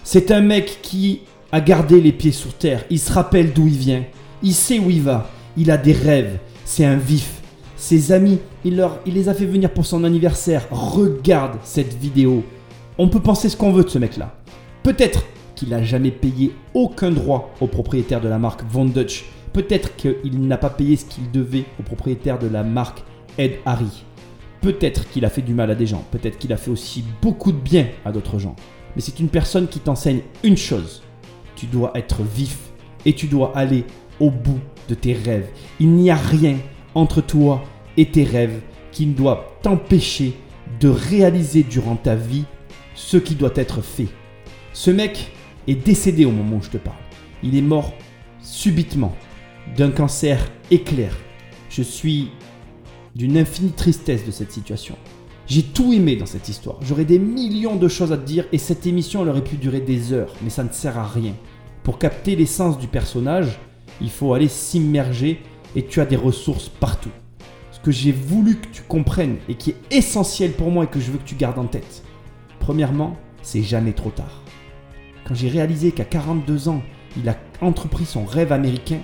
C'est 0.04 0.30
un 0.30 0.40
mec 0.40 0.80
qui 0.82 1.22
a 1.52 1.60
gardé 1.60 2.00
les 2.00 2.12
pieds 2.12 2.32
sur 2.32 2.54
terre. 2.54 2.84
Il 2.90 2.98
se 2.98 3.12
rappelle 3.12 3.52
d'où 3.52 3.66
il 3.66 3.76
vient. 3.76 4.04
Il 4.42 4.54
sait 4.54 4.78
où 4.78 4.90
il 4.90 5.02
va. 5.02 5.30
Il 5.56 5.70
a 5.70 5.76
des 5.76 5.92
rêves. 5.92 6.38
C'est 6.64 6.84
un 6.84 6.96
vif. 6.96 7.28
Ses 7.76 8.12
amis, 8.12 8.38
il, 8.64 8.76
leur, 8.76 8.98
il 9.06 9.14
les 9.14 9.28
a 9.28 9.34
fait 9.34 9.46
venir 9.46 9.70
pour 9.70 9.86
son 9.86 10.04
anniversaire. 10.04 10.66
Regarde 10.70 11.58
cette 11.62 11.94
vidéo. 11.94 12.44
On 12.98 13.08
peut 13.08 13.20
penser 13.20 13.50
ce 13.50 13.58
qu'on 13.58 13.72
veut 13.72 13.84
de 13.84 13.90
ce 13.90 13.98
mec-là. 13.98 14.34
Peut-être 14.82 15.26
qu'il 15.54 15.68
n'a 15.68 15.82
jamais 15.82 16.10
payé 16.10 16.54
aucun 16.72 17.10
droit 17.10 17.54
au 17.60 17.66
propriétaire 17.66 18.22
de 18.22 18.28
la 18.28 18.38
marque 18.38 18.62
Von 18.70 18.86
Dutch. 18.86 19.26
Peut-être 19.52 19.96
qu'il 19.96 20.40
n'a 20.40 20.56
pas 20.56 20.70
payé 20.70 20.96
ce 20.96 21.04
qu'il 21.04 21.30
devait 21.30 21.66
au 21.78 21.82
propriétaire 21.82 22.38
de 22.38 22.46
la 22.46 22.62
marque 22.62 23.02
Ed 23.36 23.58
Harry. 23.66 24.04
Peut-être 24.62 25.10
qu'il 25.10 25.26
a 25.26 25.30
fait 25.30 25.42
du 25.42 25.52
mal 25.52 25.70
à 25.70 25.74
des 25.74 25.86
gens, 25.86 26.04
peut-être 26.10 26.38
qu'il 26.38 26.54
a 26.54 26.56
fait 26.56 26.70
aussi 26.70 27.04
beaucoup 27.20 27.52
de 27.52 27.58
bien 27.58 27.86
à 28.06 28.12
d'autres 28.12 28.38
gens. 28.38 28.56
Mais 28.94 29.02
c'est 29.02 29.20
une 29.20 29.28
personne 29.28 29.68
qui 29.68 29.80
t'enseigne 29.80 30.22
une 30.42 30.56
chose. 30.56 31.02
Tu 31.54 31.66
dois 31.66 31.92
être 31.94 32.22
vif 32.22 32.70
et 33.04 33.12
tu 33.12 33.26
dois 33.26 33.52
aller 33.54 33.84
au 34.20 34.30
bout 34.30 34.60
de 34.88 34.94
tes 34.94 35.12
rêves. 35.12 35.48
Il 35.80 35.90
n'y 35.90 36.10
a 36.10 36.16
rien 36.16 36.56
entre 36.94 37.20
toi 37.20 37.62
et 37.98 38.06
tes 38.06 38.24
rêves 38.24 38.60
qui 38.90 39.06
ne 39.06 39.12
doit 39.12 39.58
t'empêcher 39.60 40.34
de 40.80 40.88
réaliser 40.88 41.62
durant 41.62 41.96
ta 41.96 42.14
vie 42.14 42.46
ce 42.96 43.16
qui 43.16 43.36
doit 43.36 43.52
être 43.54 43.82
fait. 43.82 44.08
Ce 44.72 44.90
mec 44.90 45.30
est 45.68 45.76
décédé 45.76 46.24
au 46.24 46.32
moment 46.32 46.56
où 46.56 46.62
je 46.62 46.70
te 46.70 46.78
parle. 46.78 46.96
Il 47.42 47.56
est 47.56 47.62
mort 47.62 47.92
subitement 48.40 49.14
d'un 49.76 49.90
cancer 49.90 50.50
éclair. 50.70 51.16
Je 51.70 51.82
suis 51.82 52.30
d'une 53.14 53.38
infinie 53.38 53.72
tristesse 53.72 54.26
de 54.26 54.30
cette 54.30 54.50
situation. 54.50 54.96
J'ai 55.46 55.62
tout 55.62 55.92
aimé 55.92 56.16
dans 56.16 56.26
cette 56.26 56.48
histoire. 56.48 56.78
J'aurais 56.82 57.04
des 57.04 57.20
millions 57.20 57.76
de 57.76 57.86
choses 57.86 58.12
à 58.12 58.16
te 58.16 58.26
dire 58.26 58.46
et 58.50 58.58
cette 58.58 58.86
émission 58.86 59.20
aurait 59.28 59.44
pu 59.44 59.56
durer 59.56 59.80
des 59.80 60.12
heures, 60.12 60.34
mais 60.42 60.50
ça 60.50 60.64
ne 60.64 60.72
sert 60.72 60.98
à 60.98 61.06
rien. 61.06 61.34
Pour 61.84 61.98
capter 61.98 62.34
l'essence 62.34 62.78
du 62.78 62.88
personnage, 62.88 63.60
il 64.00 64.10
faut 64.10 64.34
aller 64.34 64.48
s'immerger 64.48 65.40
et 65.76 65.84
tu 65.86 66.00
as 66.00 66.06
des 66.06 66.16
ressources 66.16 66.68
partout. 66.68 67.12
Ce 67.70 67.78
que 67.78 67.92
j'ai 67.92 68.10
voulu 68.10 68.56
que 68.56 68.66
tu 68.72 68.82
comprennes 68.82 69.36
et 69.48 69.54
qui 69.54 69.70
est 69.70 69.96
essentiel 69.96 70.52
pour 70.52 70.70
moi 70.70 70.84
et 70.84 70.88
que 70.88 70.98
je 70.98 71.12
veux 71.12 71.18
que 71.18 71.28
tu 71.28 71.36
gardes 71.36 71.58
en 71.58 71.66
tête. 71.66 72.02
Premièrement, 72.66 73.16
c'est 73.42 73.62
jamais 73.62 73.92
trop 73.92 74.10
tard. 74.10 74.42
Quand 75.24 75.36
j'ai 75.36 75.48
réalisé 75.48 75.92
qu'à 75.92 76.02
42 76.02 76.68
ans, 76.68 76.82
il 77.16 77.28
a 77.28 77.36
entrepris 77.60 78.06
son 78.06 78.24
rêve 78.24 78.50
américain, 78.50 78.98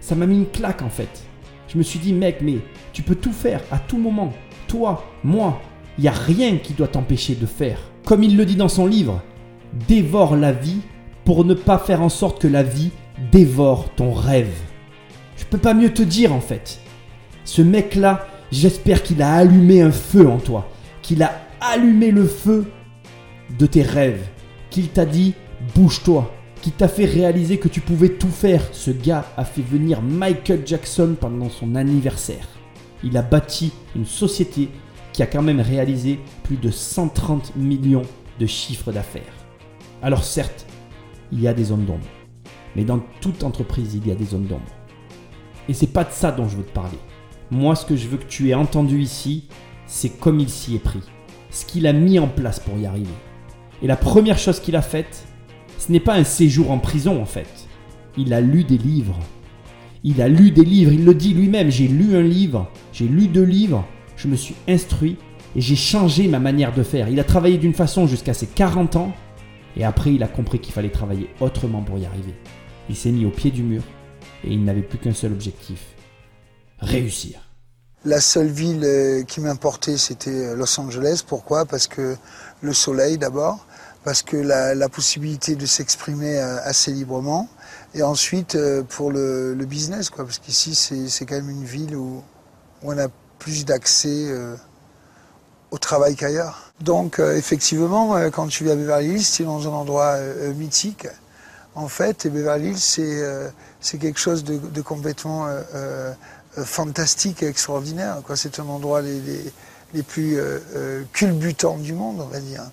ça 0.00 0.14
m'a 0.14 0.26
mis 0.26 0.36
une 0.36 0.50
claque 0.50 0.82
en 0.82 0.90
fait. 0.90 1.22
Je 1.68 1.78
me 1.78 1.82
suis 1.82 1.98
dit, 1.98 2.12
mec, 2.12 2.42
mais 2.42 2.58
tu 2.92 3.00
peux 3.00 3.14
tout 3.14 3.32
faire 3.32 3.62
à 3.70 3.78
tout 3.78 3.96
moment. 3.96 4.34
Toi, 4.68 5.02
moi, 5.24 5.62
il 5.96 6.02
n'y 6.02 6.08
a 6.08 6.12
rien 6.12 6.58
qui 6.58 6.74
doit 6.74 6.88
t'empêcher 6.88 7.34
de 7.34 7.46
faire. 7.46 7.78
Comme 8.04 8.22
il 8.22 8.36
le 8.36 8.44
dit 8.44 8.56
dans 8.56 8.68
son 8.68 8.86
livre, 8.86 9.22
dévore 9.88 10.36
la 10.36 10.52
vie 10.52 10.82
pour 11.24 11.46
ne 11.46 11.54
pas 11.54 11.78
faire 11.78 12.02
en 12.02 12.10
sorte 12.10 12.38
que 12.38 12.48
la 12.48 12.62
vie 12.62 12.90
dévore 13.32 13.88
ton 13.94 14.12
rêve. 14.12 14.52
Je 15.38 15.46
peux 15.46 15.56
pas 15.56 15.72
mieux 15.72 15.94
te 15.94 16.02
dire 16.02 16.34
en 16.34 16.40
fait. 16.42 16.80
Ce 17.44 17.62
mec-là, 17.62 18.26
j'espère 18.52 19.02
qu'il 19.02 19.22
a 19.22 19.32
allumé 19.32 19.80
un 19.80 19.90
feu 19.90 20.28
en 20.28 20.36
toi, 20.36 20.68
qu'il 21.00 21.22
a 21.22 21.32
allumé 21.62 22.10
le 22.10 22.26
feu 22.26 22.66
de 23.58 23.66
tes 23.66 23.82
rêves, 23.82 24.26
qu'il 24.70 24.88
t'a 24.88 25.04
dit 25.04 25.34
bouge-toi, 25.74 26.32
qui 26.62 26.72
t'a 26.72 26.88
fait 26.88 27.04
réaliser 27.04 27.58
que 27.58 27.68
tu 27.68 27.80
pouvais 27.80 28.10
tout 28.10 28.28
faire. 28.28 28.62
Ce 28.72 28.90
gars 28.90 29.24
a 29.36 29.44
fait 29.44 29.62
venir 29.62 30.02
Michael 30.02 30.62
Jackson 30.66 31.16
pendant 31.18 31.48
son 31.48 31.74
anniversaire. 31.74 32.48
Il 33.02 33.16
a 33.16 33.22
bâti 33.22 33.72
une 33.96 34.06
société 34.06 34.68
qui 35.12 35.22
a 35.22 35.26
quand 35.26 35.42
même 35.42 35.60
réalisé 35.60 36.20
plus 36.42 36.56
de 36.56 36.70
130 36.70 37.56
millions 37.56 38.02
de 38.38 38.46
chiffres 38.46 38.92
d'affaires. 38.92 39.22
Alors 40.02 40.24
certes, 40.24 40.66
il 41.32 41.40
y 41.40 41.48
a 41.48 41.54
des 41.54 41.64
zones 41.64 41.84
d'ombre. 41.84 42.06
Mais 42.76 42.84
dans 42.84 43.00
toute 43.20 43.42
entreprise, 43.42 43.94
il 43.94 44.06
y 44.06 44.12
a 44.12 44.14
des 44.14 44.26
zones 44.26 44.46
d'ombre. 44.46 44.62
Et 45.68 45.74
c'est 45.74 45.86
pas 45.86 46.04
de 46.04 46.12
ça 46.12 46.30
dont 46.30 46.48
je 46.48 46.56
veux 46.56 46.64
te 46.64 46.72
parler. 46.72 46.98
Moi, 47.50 47.74
ce 47.74 47.84
que 47.84 47.96
je 47.96 48.08
veux 48.08 48.18
que 48.18 48.24
tu 48.24 48.48
aies 48.48 48.54
entendu 48.54 49.00
ici, 49.00 49.48
c'est 49.86 50.20
comme 50.20 50.40
il 50.40 50.48
s'y 50.48 50.76
est 50.76 50.80
pris. 50.80 51.02
Ce 51.50 51.64
qu'il 51.64 51.86
a 51.86 51.92
mis 51.92 52.18
en 52.18 52.28
place 52.28 52.60
pour 52.60 52.78
y 52.78 52.86
arriver. 52.86 53.10
Et 53.82 53.86
la 53.86 53.96
première 53.96 54.38
chose 54.38 54.60
qu'il 54.60 54.76
a 54.76 54.82
faite, 54.82 55.24
ce 55.78 55.90
n'est 55.90 56.00
pas 56.00 56.14
un 56.14 56.24
séjour 56.24 56.70
en 56.70 56.78
prison 56.78 57.20
en 57.20 57.26
fait. 57.26 57.68
Il 58.16 58.34
a 58.34 58.40
lu 58.40 58.64
des 58.64 58.78
livres. 58.78 59.18
Il 60.02 60.22
a 60.22 60.28
lu 60.28 60.50
des 60.50 60.64
livres, 60.64 60.92
il 60.92 61.04
le 61.04 61.14
dit 61.14 61.34
lui-même, 61.34 61.70
j'ai 61.70 61.86
lu 61.86 62.16
un 62.16 62.22
livre, 62.22 62.70
j'ai 62.92 63.06
lu 63.06 63.28
deux 63.28 63.44
livres, 63.44 63.84
je 64.16 64.28
me 64.28 64.36
suis 64.36 64.54
instruit 64.66 65.18
et 65.54 65.60
j'ai 65.60 65.76
changé 65.76 66.26
ma 66.26 66.38
manière 66.38 66.72
de 66.72 66.82
faire. 66.82 67.08
Il 67.08 67.20
a 67.20 67.24
travaillé 67.24 67.58
d'une 67.58 67.74
façon 67.74 68.06
jusqu'à 68.06 68.32
ses 68.32 68.46
40 68.46 68.96
ans 68.96 69.12
et 69.76 69.84
après 69.84 70.14
il 70.14 70.22
a 70.22 70.28
compris 70.28 70.58
qu'il 70.58 70.72
fallait 70.72 70.90
travailler 70.90 71.28
autrement 71.40 71.82
pour 71.82 71.98
y 71.98 72.06
arriver. 72.06 72.34
Il 72.88 72.96
s'est 72.96 73.12
mis 73.12 73.26
au 73.26 73.30
pied 73.30 73.50
du 73.50 73.62
mur 73.62 73.82
et 74.44 74.52
il 74.52 74.64
n'avait 74.64 74.82
plus 74.82 74.98
qu'un 74.98 75.12
seul 75.12 75.32
objectif, 75.32 75.80
réussir. 76.78 77.50
La 78.06 78.20
seule 78.22 78.48
ville 78.48 78.82
euh, 78.82 79.22
qui 79.24 79.42
m'importait, 79.42 79.98
c'était 79.98 80.30
euh, 80.30 80.56
Los 80.56 80.80
Angeles. 80.80 81.22
Pourquoi? 81.26 81.66
Parce 81.66 81.86
que 81.86 82.16
le 82.62 82.72
soleil 82.72 83.18
d'abord, 83.18 83.66
parce 84.04 84.22
que 84.22 84.36
la, 84.36 84.74
la 84.74 84.88
possibilité 84.88 85.56
de 85.56 85.66
s'exprimer 85.66 86.38
euh, 86.38 86.58
assez 86.62 86.92
librement, 86.92 87.48
et 87.94 88.02
ensuite 88.02 88.56
pour 88.88 89.10
le, 89.10 89.54
le 89.54 89.64
business, 89.66 90.10
quoi, 90.10 90.24
parce 90.24 90.38
qu'ici 90.38 90.74
c'est 90.74 91.26
quand 91.26 91.34
même 91.34 91.50
une 91.50 91.64
ville 91.64 91.96
où, 91.96 92.22
où 92.82 92.92
on 92.92 92.98
a 92.98 93.08
plus 93.38 93.64
d'accès 93.64 94.28
au 95.72 95.78
travail 95.78 96.14
qu'ailleurs. 96.14 96.72
Donc 96.80 97.18
effectivement, 97.18 98.14
quand 98.30 98.46
tu 98.46 98.62
vis 98.62 98.70
à 98.70 98.76
Beverly 98.76 99.14
Hills, 99.14 99.26
tu 99.34 99.42
es 99.42 99.44
dans 99.44 99.66
un 99.66 99.72
endroit 99.72 100.18
mythique. 100.54 101.08
En 101.74 101.88
fait, 101.88 102.26
et 102.26 102.30
Beverly 102.30 102.68
Hills, 102.68 103.52
c'est 103.80 103.98
quelque 103.98 104.20
chose 104.20 104.44
de, 104.44 104.58
de 104.58 104.82
complètement 104.82 105.48
euh, 106.58 106.64
fantastique 106.64 107.42
et 107.42 107.46
extraordinaire. 107.46 108.20
C'est 108.34 108.58
un 108.58 108.66
endroit 108.66 109.02
les, 109.02 109.20
les, 109.20 109.52
les 109.94 110.02
plus 110.02 110.36
euh, 110.36 110.58
euh, 110.74 111.04
culbutants 111.12 111.78
du 111.78 111.92
monde, 111.92 112.20
on 112.20 112.26
va 112.26 112.40
dire. 112.40 112.64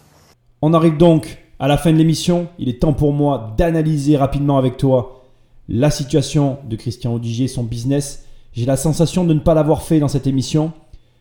On 0.62 0.74
arrive 0.74 0.98
donc 0.98 1.44
à 1.60 1.68
la 1.68 1.78
fin 1.78 1.92
de 1.92 1.98
l'émission. 1.98 2.48
Il 2.60 2.70
est 2.70 2.80
temps 2.82 2.94
pour 2.94 3.14
moi 3.14 3.54
d'analyser 3.58 4.18
rapidement 4.18 4.58
avec 4.58 4.78
toi 4.78 5.24
la 5.70 5.92
situation 5.92 6.60
de 6.68 6.76
Christian 6.76 7.14
Odigier, 7.14 7.48
son 7.48 7.64
business. 7.64 8.26
J'ai 8.54 8.66
la 8.66 8.78
sensation 8.78 9.24
de 9.24 9.34
ne 9.34 9.40
pas 9.40 9.54
l'avoir 9.54 9.84
fait 9.84 10.00
dans 10.00 10.08
cette 10.08 10.28
émission. 10.28 10.72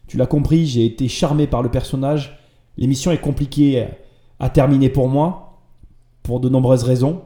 Tu 0.06 0.16
l'as 0.16 0.26
compris, 0.26 0.66
j'ai 0.66 0.86
été 0.86 1.08
charmé 1.08 1.46
par 1.46 1.62
le 1.62 1.70
personnage. 1.70 2.38
L'émission 2.76 3.10
est 3.10 3.20
compliquée 3.20 3.86
à 4.38 4.48
terminer 4.48 4.88
pour 4.88 5.08
moi, 5.08 5.60
pour 6.22 6.40
de 6.40 6.48
nombreuses 6.48 6.84
raisons. 6.84 7.22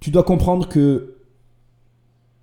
Tu 0.00 0.10
dois 0.10 0.22
comprendre 0.22 0.68
que 0.68 1.16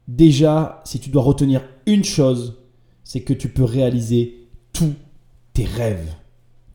déjà, 0.07 0.81
si 0.85 0.99
tu 0.99 1.09
dois 1.09 1.23
retenir 1.23 1.61
une 1.87 2.03
chose, 2.03 2.61
c'est 3.03 3.21
que 3.21 3.33
tu 3.33 3.49
peux 3.49 3.63
réaliser 3.63 4.47
tous 4.73 4.93
tes 5.53 5.65
rêves. 5.65 6.13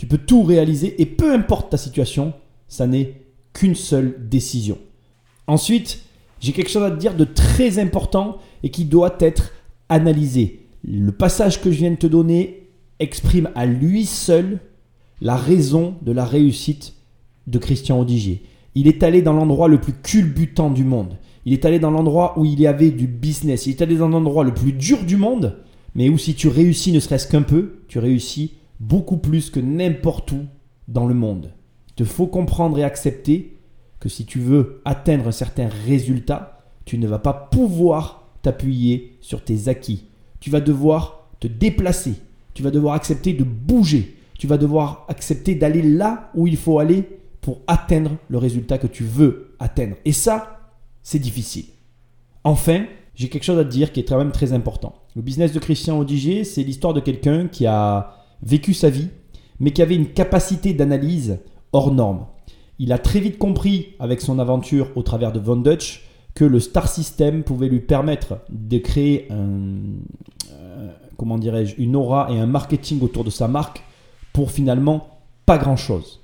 Tu 0.00 0.06
peux 0.06 0.16
tout 0.16 0.44
réaliser 0.44 1.02
et 1.02 1.04
peu 1.04 1.30
importe 1.30 1.72
ta 1.72 1.76
situation, 1.76 2.32
ça 2.68 2.86
n'est 2.86 3.20
qu'une 3.52 3.74
seule 3.74 4.16
décision. 4.30 4.78
Ensuite, 5.46 6.00
j'ai 6.40 6.52
quelque 6.52 6.70
chose 6.70 6.84
à 6.84 6.90
te 6.90 6.98
dire 6.98 7.14
de 7.14 7.26
très 7.26 7.78
important 7.78 8.38
et 8.62 8.70
qui 8.70 8.86
doit 8.86 9.18
être 9.20 9.52
analysé. 9.90 10.64
Le 10.82 11.12
passage 11.12 11.60
que 11.60 11.70
je 11.70 11.76
viens 11.76 11.90
de 11.90 11.96
te 11.96 12.06
donner 12.06 12.68
exprime 12.98 13.50
à 13.54 13.66
lui 13.66 14.06
seul 14.06 14.60
la 15.20 15.36
raison 15.36 15.96
de 16.00 16.12
la 16.12 16.24
réussite 16.24 16.94
de 17.46 17.58
Christian 17.58 18.00
Odigier. 18.00 18.40
Il 18.74 18.88
est 18.88 19.02
allé 19.02 19.20
dans 19.20 19.34
l'endroit 19.34 19.68
le 19.68 19.82
plus 19.82 19.92
culbutant 19.92 20.70
du 20.70 20.82
monde. 20.82 21.18
Il 21.44 21.52
est 21.52 21.66
allé 21.66 21.78
dans 21.78 21.90
l'endroit 21.90 22.38
où 22.38 22.46
il 22.46 22.58
y 22.58 22.66
avait 22.66 22.90
du 22.90 23.06
business. 23.06 23.66
Il 23.66 23.72
est 23.72 23.82
allé 23.82 23.98
dans 23.98 24.08
l'endroit 24.08 24.44
le 24.44 24.54
plus 24.54 24.72
dur 24.72 25.04
du 25.04 25.18
monde, 25.18 25.58
mais 25.94 26.08
où 26.08 26.16
si 26.16 26.32
tu 26.32 26.48
réussis 26.48 26.90
ne 26.90 27.00
serait-ce 27.00 27.28
qu'un 27.28 27.42
peu, 27.42 27.82
tu 27.86 27.98
réussis 27.98 28.54
beaucoup 28.80 29.18
plus 29.18 29.50
que 29.50 29.60
n'importe 29.60 30.32
où 30.32 30.46
dans 30.88 31.06
le 31.06 31.14
monde. 31.14 31.52
Il 31.90 31.94
te 31.94 32.04
faut 32.04 32.26
comprendre 32.26 32.78
et 32.78 32.84
accepter 32.84 33.58
que 34.00 34.08
si 34.08 34.24
tu 34.24 34.40
veux 34.40 34.80
atteindre 34.84 35.28
un 35.28 35.32
certain 35.32 35.68
résultat, 35.86 36.58
tu 36.86 36.98
ne 36.98 37.06
vas 37.06 37.18
pas 37.18 37.34
pouvoir 37.34 38.26
t'appuyer 38.42 39.18
sur 39.20 39.44
tes 39.44 39.68
acquis. 39.68 40.06
Tu 40.40 40.50
vas 40.50 40.60
devoir 40.60 41.28
te 41.38 41.46
déplacer. 41.46 42.14
Tu 42.54 42.62
vas 42.62 42.70
devoir 42.70 42.94
accepter 42.94 43.34
de 43.34 43.44
bouger. 43.44 44.16
Tu 44.38 44.46
vas 44.46 44.56
devoir 44.56 45.04
accepter 45.08 45.54
d'aller 45.54 45.82
là 45.82 46.30
où 46.34 46.46
il 46.46 46.56
faut 46.56 46.78
aller 46.78 47.04
pour 47.42 47.60
atteindre 47.66 48.12
le 48.28 48.38
résultat 48.38 48.78
que 48.78 48.86
tu 48.86 49.04
veux 49.04 49.54
atteindre. 49.58 49.96
Et 50.06 50.12
ça, 50.12 50.70
c'est 51.02 51.18
difficile. 51.18 51.66
Enfin, 52.44 52.86
j'ai 53.14 53.28
quelque 53.28 53.44
chose 53.44 53.58
à 53.58 53.64
te 53.64 53.70
dire 53.70 53.92
qui 53.92 54.00
est 54.00 54.04
quand 54.04 54.18
même 54.18 54.32
très 54.32 54.54
important. 54.54 54.94
Le 55.14 55.22
business 55.22 55.52
de 55.52 55.58
Christian 55.58 55.98
Odiger, 55.98 56.44
c'est 56.44 56.62
l'histoire 56.62 56.94
de 56.94 57.00
quelqu'un 57.00 57.48
qui 57.48 57.66
a 57.66 58.19
vécu 58.42 58.74
sa 58.74 58.90
vie, 58.90 59.08
mais 59.58 59.72
qui 59.72 59.82
avait 59.82 59.96
une 59.96 60.12
capacité 60.12 60.72
d'analyse 60.72 61.38
hors 61.72 61.92
norme. 61.92 62.26
Il 62.78 62.92
a 62.92 62.98
très 62.98 63.20
vite 63.20 63.38
compris, 63.38 63.88
avec 63.98 64.20
son 64.20 64.38
aventure 64.38 64.88
au 64.96 65.02
travers 65.02 65.32
de 65.32 65.38
Von 65.38 65.56
Dutch, 65.56 66.06
que 66.34 66.44
le 66.44 66.60
Star 66.60 66.88
System 66.88 67.42
pouvait 67.42 67.68
lui 67.68 67.80
permettre 67.80 68.38
de 68.48 68.78
créer 68.78 69.26
un, 69.30 69.68
euh, 70.52 70.90
comment 71.16 71.38
dirais-je, 71.38 71.74
une 71.76 71.96
aura 71.96 72.30
et 72.30 72.38
un 72.38 72.46
marketing 72.46 73.02
autour 73.02 73.24
de 73.24 73.30
sa 73.30 73.48
marque 73.48 73.84
pour 74.32 74.50
finalement 74.50 75.18
pas 75.44 75.58
grand-chose. 75.58 76.20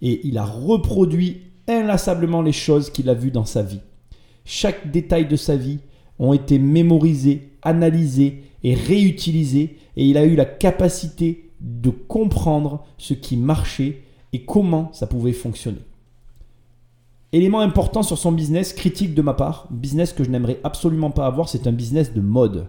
Et 0.00 0.26
il 0.26 0.38
a 0.38 0.44
reproduit 0.44 1.42
inlassablement 1.68 2.42
les 2.42 2.52
choses 2.52 2.90
qu'il 2.90 3.08
a 3.08 3.14
vues 3.14 3.30
dans 3.30 3.44
sa 3.44 3.62
vie. 3.62 3.80
Chaque 4.44 4.90
détail 4.90 5.28
de 5.28 5.36
sa 5.36 5.56
vie 5.56 5.78
ont 6.18 6.32
été 6.32 6.58
mémorisés, 6.58 7.52
analysés 7.62 8.42
et 8.64 8.74
réutilisés 8.74 9.76
et 9.96 10.06
il 10.06 10.16
a 10.16 10.24
eu 10.24 10.34
la 10.34 10.44
capacité 10.44 11.50
de 11.62 11.90
comprendre 11.90 12.84
ce 12.98 13.14
qui 13.14 13.36
marchait 13.36 14.02
et 14.32 14.44
comment 14.44 14.90
ça 14.92 15.06
pouvait 15.06 15.32
fonctionner. 15.32 15.82
Élément 17.32 17.60
important 17.60 18.02
sur 18.02 18.18
son 18.18 18.32
business, 18.32 18.74
critique 18.74 19.14
de 19.14 19.22
ma 19.22 19.32
part, 19.32 19.68
business 19.70 20.12
que 20.12 20.24
je 20.24 20.30
n'aimerais 20.30 20.60
absolument 20.64 21.10
pas 21.10 21.26
avoir, 21.26 21.48
c'est 21.48 21.66
un 21.66 21.72
business 21.72 22.12
de 22.12 22.20
mode. 22.20 22.66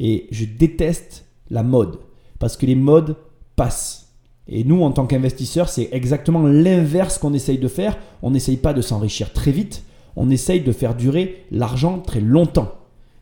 Et 0.00 0.26
je 0.30 0.44
déteste 0.44 1.26
la 1.50 1.62
mode 1.62 1.98
parce 2.38 2.56
que 2.56 2.66
les 2.66 2.74
modes 2.74 3.16
passent. 3.56 4.12
Et 4.48 4.64
nous, 4.64 4.82
en 4.82 4.90
tant 4.90 5.06
qu'investisseurs, 5.06 5.68
c'est 5.68 5.88
exactement 5.92 6.42
l'inverse 6.42 7.16
qu'on 7.16 7.32
essaye 7.32 7.58
de 7.58 7.68
faire. 7.68 7.96
On 8.20 8.32
n'essaye 8.32 8.56
pas 8.56 8.74
de 8.74 8.82
s'enrichir 8.82 9.32
très 9.32 9.52
vite, 9.52 9.84
on 10.16 10.28
essaye 10.28 10.60
de 10.60 10.72
faire 10.72 10.94
durer 10.94 11.46
l'argent 11.50 12.00
très 12.00 12.20
longtemps. 12.20 12.72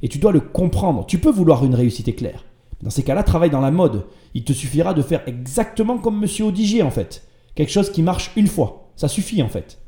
Et 0.03 0.09
tu 0.09 0.19
dois 0.19 0.33
le 0.33 0.41
comprendre. 0.41 1.05
Tu 1.07 1.19
peux 1.19 1.31
vouloir 1.31 1.65
une 1.65 1.75
réussite 1.75 2.09
éclair. 2.09 2.45
Dans 2.83 2.91
ces 2.91 3.03
cas-là, 3.03 3.23
travaille 3.23 3.51
dans 3.51 3.61
la 3.61 3.71
mode. 3.71 4.07
Il 4.35 4.45
te 4.45 4.53
suffira 4.53 4.95
de 4.95 5.03
faire 5.03 5.23
exactement 5.27 5.99
comme 5.99 6.19
Monsieur 6.19 6.47
Odigier 6.47 6.83
en 6.83 6.91
fait. 6.91 7.27
Quelque 7.55 7.73
chose 7.73 7.91
qui 7.91 8.03
marche 8.03 8.31
une 8.37 8.47
fois. 8.47 8.91
Ça 8.97 9.09
suffit 9.09 9.43
en 9.43 9.49
fait. 9.49 9.81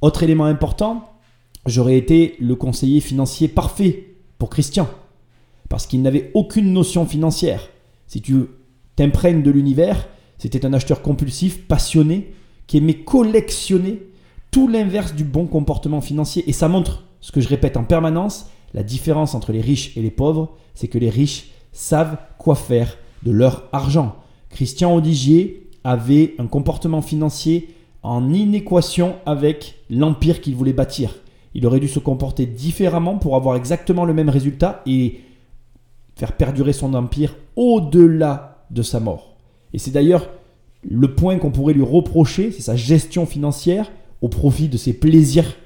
Autre 0.00 0.22
élément 0.22 0.44
important, 0.44 1.10
j'aurais 1.66 1.96
été 1.96 2.36
le 2.40 2.54
conseiller 2.54 3.00
financier 3.00 3.48
parfait 3.48 4.16
pour 4.38 4.50
Christian. 4.50 4.88
Parce 5.68 5.86
qu'il 5.86 6.02
n'avait 6.02 6.30
aucune 6.34 6.72
notion 6.72 7.06
financière. 7.06 7.68
Si 8.06 8.20
tu 8.20 8.46
t'imprègnes 8.96 9.42
de 9.42 9.50
l'univers, 9.50 10.08
c'était 10.38 10.66
un 10.66 10.72
acheteur 10.72 11.02
compulsif, 11.02 11.66
passionné, 11.68 12.32
qui 12.66 12.78
aimait 12.78 13.02
collectionner 13.04 14.02
tout 14.50 14.66
l'inverse 14.66 15.14
du 15.14 15.22
bon 15.22 15.46
comportement 15.46 16.00
financier. 16.00 16.48
Et 16.48 16.52
ça 16.52 16.66
montre 16.66 17.04
ce 17.20 17.30
que 17.30 17.40
je 17.40 17.48
répète 17.48 17.76
en 17.76 17.84
permanence, 17.84 18.50
la 18.74 18.82
différence 18.82 19.34
entre 19.34 19.52
les 19.52 19.60
riches 19.60 19.96
et 19.96 20.02
les 20.02 20.10
pauvres, 20.10 20.56
c'est 20.74 20.88
que 20.88 20.98
les 20.98 21.10
riches 21.10 21.50
savent 21.72 22.16
quoi 22.38 22.54
faire 22.54 22.96
de 23.22 23.30
leur 23.30 23.68
argent. 23.72 24.16
Christian 24.50 24.94
Odigier 24.94 25.68
avait 25.84 26.34
un 26.38 26.46
comportement 26.46 27.02
financier 27.02 27.74
en 28.02 28.32
inéquation 28.32 29.16
avec 29.26 29.76
l'empire 29.90 30.40
qu'il 30.40 30.56
voulait 30.56 30.72
bâtir. 30.72 31.16
Il 31.54 31.66
aurait 31.66 31.80
dû 31.80 31.88
se 31.88 31.98
comporter 31.98 32.46
différemment 32.46 33.18
pour 33.18 33.36
avoir 33.36 33.56
exactement 33.56 34.04
le 34.04 34.14
même 34.14 34.28
résultat 34.28 34.82
et 34.86 35.20
faire 36.16 36.32
perdurer 36.32 36.72
son 36.72 36.94
empire 36.94 37.36
au-delà 37.56 38.64
de 38.70 38.82
sa 38.82 39.00
mort. 39.00 39.36
Et 39.72 39.78
c'est 39.78 39.90
d'ailleurs 39.90 40.28
le 40.88 41.14
point 41.14 41.38
qu'on 41.38 41.50
pourrait 41.50 41.74
lui 41.74 41.82
reprocher, 41.82 42.52
c'est 42.52 42.62
sa 42.62 42.76
gestion 42.76 43.26
financière 43.26 43.90
au 44.22 44.28
profit 44.28 44.68
de 44.68 44.76
ses 44.76 44.92
plaisirs 44.92 45.56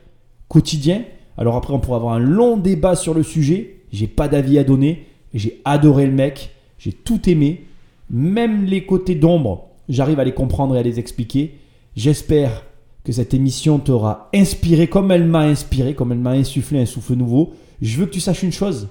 quotidiens. 0.49 1.05
Alors 1.37 1.57
après, 1.57 1.75
on 1.75 1.81
pourrait 1.81 1.97
avoir 1.97 2.15
un 2.15 2.21
long 2.21 2.57
débat 2.57 2.97
sur 2.97 3.15
le 3.15 3.23
sujet. 3.23 3.81
J'ai 3.93 4.07
pas 4.07 4.29
d'avis 4.29 4.59
à 4.59 4.65
donner. 4.65 5.07
J'ai 5.35 5.61
adoré 5.65 6.07
le 6.07 6.13
mec. 6.13 6.51
J'ai 6.79 6.93
tout 6.93 7.29
aimé. 7.29 7.67
Même 8.11 8.65
les 8.65 8.87
côtés 8.87 9.15
d'ombre, 9.15 9.67
j'arrive 9.89 10.21
à 10.21 10.25
les 10.25 10.33
comprendre 10.33 10.77
et 10.77 10.79
à 10.79 10.83
les 10.83 10.99
expliquer. 10.99 11.59
J'espère 11.97 12.65
que 13.05 13.13
cette 13.13 13.35
émission 13.35 13.79
t'aura 13.79 14.31
inspiré 14.35 14.87
comme 14.87 15.11
elle 15.11 15.27
m'a 15.27 15.43
inspiré, 15.43 15.95
comme 15.95 16.13
elle 16.13 16.19
m'a 16.19 16.31
insufflé 16.31 16.81
un 16.81 16.87
souffle 16.87 17.15
nouveau. 17.15 17.53
Je 17.83 17.99
veux 17.99 18.07
que 18.07 18.13
tu 18.13 18.21
saches 18.21 18.43
une 18.43 18.53
chose. 18.53 18.89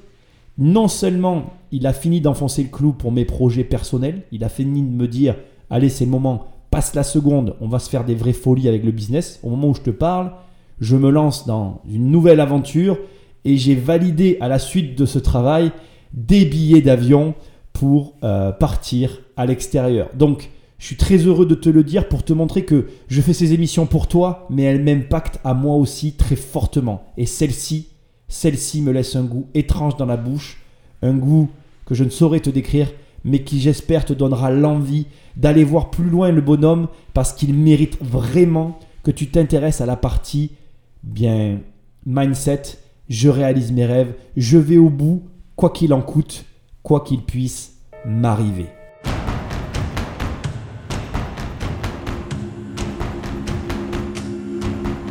Non 0.57 0.87
seulement 0.87 1.53
il 1.71 1.87
a 1.87 1.93
fini 1.93 2.21
d'enfoncer 2.21 2.61
le 2.63 2.69
clou 2.69 2.93
pour 2.93 3.11
mes 3.11 3.25
projets 3.25 3.63
personnels, 3.63 4.21
il 4.31 4.43
a 4.43 4.49
fini 4.49 4.83
de 4.83 4.87
me 4.87 5.07
dire 5.07 5.35
allez, 5.71 5.89
c'est 5.89 6.05
le 6.05 6.11
moment, 6.11 6.47
passe 6.69 6.93
la 6.93 7.01
seconde, 7.01 7.55
on 7.59 7.67
va 7.67 7.79
se 7.79 7.89
faire 7.89 8.05
des 8.05 8.13
vraies 8.13 8.33
folies 8.33 8.67
avec 8.67 8.83
le 8.83 8.91
business. 8.91 9.39
Au 9.41 9.49
moment 9.49 9.69
où 9.69 9.73
je 9.73 9.81
te 9.81 9.89
parle, 9.89 10.31
je 10.79 10.95
me 10.95 11.09
lance 11.09 11.47
dans 11.47 11.81
une 11.91 12.11
nouvelle 12.11 12.39
aventure 12.39 12.99
et 13.45 13.57
j'ai 13.57 13.73
validé 13.73 14.37
à 14.41 14.47
la 14.47 14.59
suite 14.59 14.95
de 14.95 15.05
ce 15.05 15.17
travail 15.17 15.71
des 16.13 16.45
billets 16.45 16.81
d'avion 16.81 17.35
pour 17.73 18.15
euh, 18.23 18.51
partir 18.51 19.19
à 19.35 19.45
l'extérieur. 19.45 20.09
Donc, 20.15 20.49
je 20.77 20.87
suis 20.87 20.97
très 20.97 21.17
heureux 21.17 21.45
de 21.45 21.55
te 21.55 21.69
le 21.69 21.83
dire 21.83 22.07
pour 22.07 22.23
te 22.23 22.33
montrer 22.33 22.65
que 22.65 22.87
je 23.07 23.21
fais 23.21 23.33
ces 23.33 23.53
émissions 23.53 23.85
pour 23.85 24.07
toi, 24.07 24.45
mais 24.49 24.63
elles 24.63 24.83
m'impactent 24.83 25.39
à 25.43 25.53
moi 25.53 25.75
aussi 25.75 26.13
très 26.13 26.35
fortement. 26.35 27.05
Et 27.17 27.25
celle-ci, 27.25 27.87
celle-ci 28.27 28.81
me 28.81 28.91
laisse 28.91 29.15
un 29.15 29.23
goût 29.23 29.47
étrange 29.53 29.95
dans 29.97 30.05
la 30.05 30.17
bouche, 30.17 30.61
un 31.01 31.13
goût 31.13 31.49
que 31.85 31.95
je 31.95 32.03
ne 32.03 32.09
saurais 32.09 32.41
te 32.41 32.49
décrire, 32.49 32.91
mais 33.23 33.43
qui 33.43 33.59
j'espère 33.59 34.05
te 34.05 34.13
donnera 34.13 34.51
l'envie 34.51 35.07
d'aller 35.37 35.63
voir 35.63 35.89
plus 35.89 36.09
loin 36.09 36.31
le 36.31 36.41
bonhomme 36.41 36.87
parce 37.13 37.33
qu'il 37.33 37.53
mérite 37.53 37.97
vraiment 38.01 38.77
que 39.03 39.11
tu 39.11 39.27
t'intéresses 39.27 39.81
à 39.81 39.85
la 39.85 39.95
partie 39.95 40.51
bien 41.03 41.59
mindset, 42.05 42.63
je 43.09 43.29
réalise 43.29 43.71
mes 43.71 43.85
rêves, 43.85 44.13
je 44.37 44.57
vais 44.57 44.77
au 44.77 44.89
bout, 44.89 45.23
quoi 45.55 45.69
qu'il 45.69 45.93
en 45.93 46.01
coûte, 46.01 46.45
quoi 46.81 47.01
qu'il 47.01 47.21
puisse 47.21 47.73
m'arriver. 48.05 48.67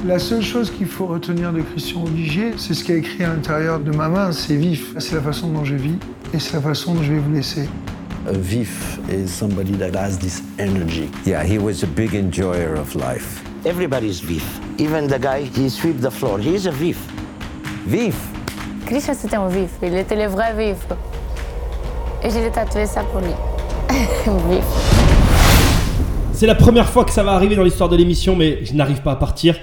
La 0.04 0.18
seule 0.18 0.42
chose 0.42 0.70
qu'il 0.70 0.88
faut 0.88 1.06
retenir 1.06 1.52
de 1.52 1.60
Christian 1.60 2.02
Olivier, 2.04 2.54
c'est 2.56 2.74
ce 2.74 2.82
qui 2.82 2.90
est 2.90 2.98
écrit 2.98 3.22
à 3.22 3.28
l'intérieur 3.28 3.78
de 3.78 3.92
ma 3.92 4.08
main, 4.08 4.32
c'est 4.32 4.56
vif. 4.56 4.94
C'est 4.98 5.14
la 5.14 5.20
façon 5.22 5.48
dont 5.48 5.64
je 5.64 5.76
vis 5.76 5.94
et 6.34 6.40
c'est 6.40 6.54
la 6.54 6.60
façon 6.60 6.94
dont 6.94 7.02
je 7.04 7.12
vais 7.12 7.20
vous 7.20 7.32
laisser. 7.32 7.68
A 8.28 8.32
vif 8.32 8.98
is 9.08 9.28
somebody 9.28 9.76
that 9.78 9.96
has 9.96 10.18
this 10.18 10.42
energy. 10.58 11.08
Yeah, 11.24 11.44
he 11.44 11.56
was 11.56 11.84
a 11.84 11.86
big 11.86 12.14
enjoyer 12.14 12.74
of 12.74 12.94
life. 12.96 13.42
Everybody's 13.64 14.20
vif. 14.20 14.44
Even 14.78 15.06
the 15.06 15.20
guy, 15.20 15.44
he 15.44 15.70
sweep 15.70 16.00
the 16.00 16.10
floor. 16.10 16.40
He's 16.40 16.66
a 16.66 16.72
vif. 16.72 16.98
Vif 17.86 18.16
Christian, 18.86 19.14
c'était 19.14 19.36
un 19.36 19.48
vif. 19.48 19.70
Il 19.82 19.94
était 19.94 20.16
le 20.16 20.26
vrai 20.26 20.54
vif. 20.56 20.86
Et 22.24 22.30
je 22.30 22.38
l'ai 22.38 22.50
tatoué 22.50 22.86
ça 22.86 23.02
pour 23.04 23.20
lui. 23.20 23.30
C'est 26.32 26.46
la 26.46 26.54
première 26.54 26.88
fois 26.88 27.04
que 27.04 27.10
ça 27.10 27.22
va 27.22 27.32
arriver 27.32 27.54
dans 27.56 27.62
l'histoire 27.62 27.88
de 27.88 27.96
l'émission, 27.96 28.34
mais 28.34 28.64
je 28.64 28.74
n'arrive 28.74 29.02
pas 29.02 29.12
à 29.12 29.16
partir. 29.16 29.56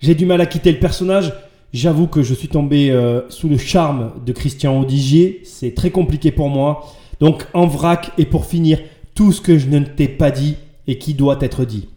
J'ai 0.00 0.14
du 0.14 0.26
mal 0.26 0.40
à 0.40 0.46
quitter 0.46 0.72
le 0.72 0.78
personnage. 0.78 1.32
J'avoue 1.72 2.08
que 2.08 2.22
je 2.22 2.34
suis 2.34 2.48
tombé 2.48 2.90
euh, 2.90 3.22
sous 3.28 3.48
le 3.48 3.56
charme 3.56 4.12
de 4.26 4.32
Christian 4.32 4.80
Odigier. 4.80 5.40
C'est 5.44 5.74
très 5.74 5.90
compliqué 5.90 6.30
pour 6.30 6.48
moi. 6.48 6.84
Donc 7.20 7.46
en 7.54 7.66
vrac 7.66 8.10
et 8.18 8.26
pour 8.26 8.44
finir, 8.44 8.80
tout 9.14 9.32
ce 9.32 9.40
que 9.40 9.56
je 9.58 9.68
ne 9.68 9.80
t'ai 9.80 10.08
pas 10.08 10.30
dit 10.30 10.56
et 10.86 10.98
qui 10.98 11.14
doit 11.14 11.38
être 11.40 11.64
dit. 11.64 11.88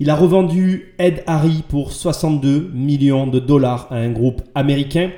Il 0.00 0.10
a 0.10 0.16
revendu 0.16 0.94
Ed 0.98 1.22
Harry 1.26 1.62
pour 1.68 1.92
62 1.92 2.70
millions 2.74 3.26
de 3.26 3.38
dollars 3.38 3.86
à 3.90 3.96
un 3.96 4.10
groupe 4.10 4.42
américain. 4.54 5.10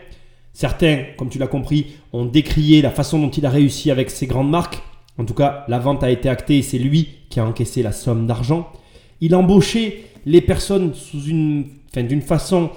Certains, 0.55 1.03
comme 1.19 1.29
tu 1.29 1.39
l'as 1.39 1.49
compris, 1.49 1.87
ont 2.13 2.25
décrié 2.25 2.81
la 2.81 2.91
façon 2.91 3.19
dont 3.19 3.29
il 3.29 3.45
a 3.45 3.51
réussi 3.51 3.91
avec 3.91 4.09
ses 4.09 4.29
grandes 4.29 4.51
marques. 4.51 4.81
En 5.19 5.25
tout 5.25 5.35
cas, 5.35 5.65
la 5.69 5.81
vente 5.81 6.03
a 6.05 6.11
été 6.11 6.29
actée 6.29 6.59
et 6.59 6.63
c'est 6.63 6.79
lui 6.79 7.09
qui 7.29 7.41
a 7.41 7.45
encaissé 7.45 7.83
la 7.83 7.91
somme 7.93 8.27
d'argent. 8.27 8.71
Il 9.21 9.35
a 9.35 9.39
embauché 9.39 10.07
les 10.27 10.41
personnes 10.41 10.95
sous 10.95 11.25
une, 11.25 11.67
d'une 11.97 12.23
façon 12.23 12.71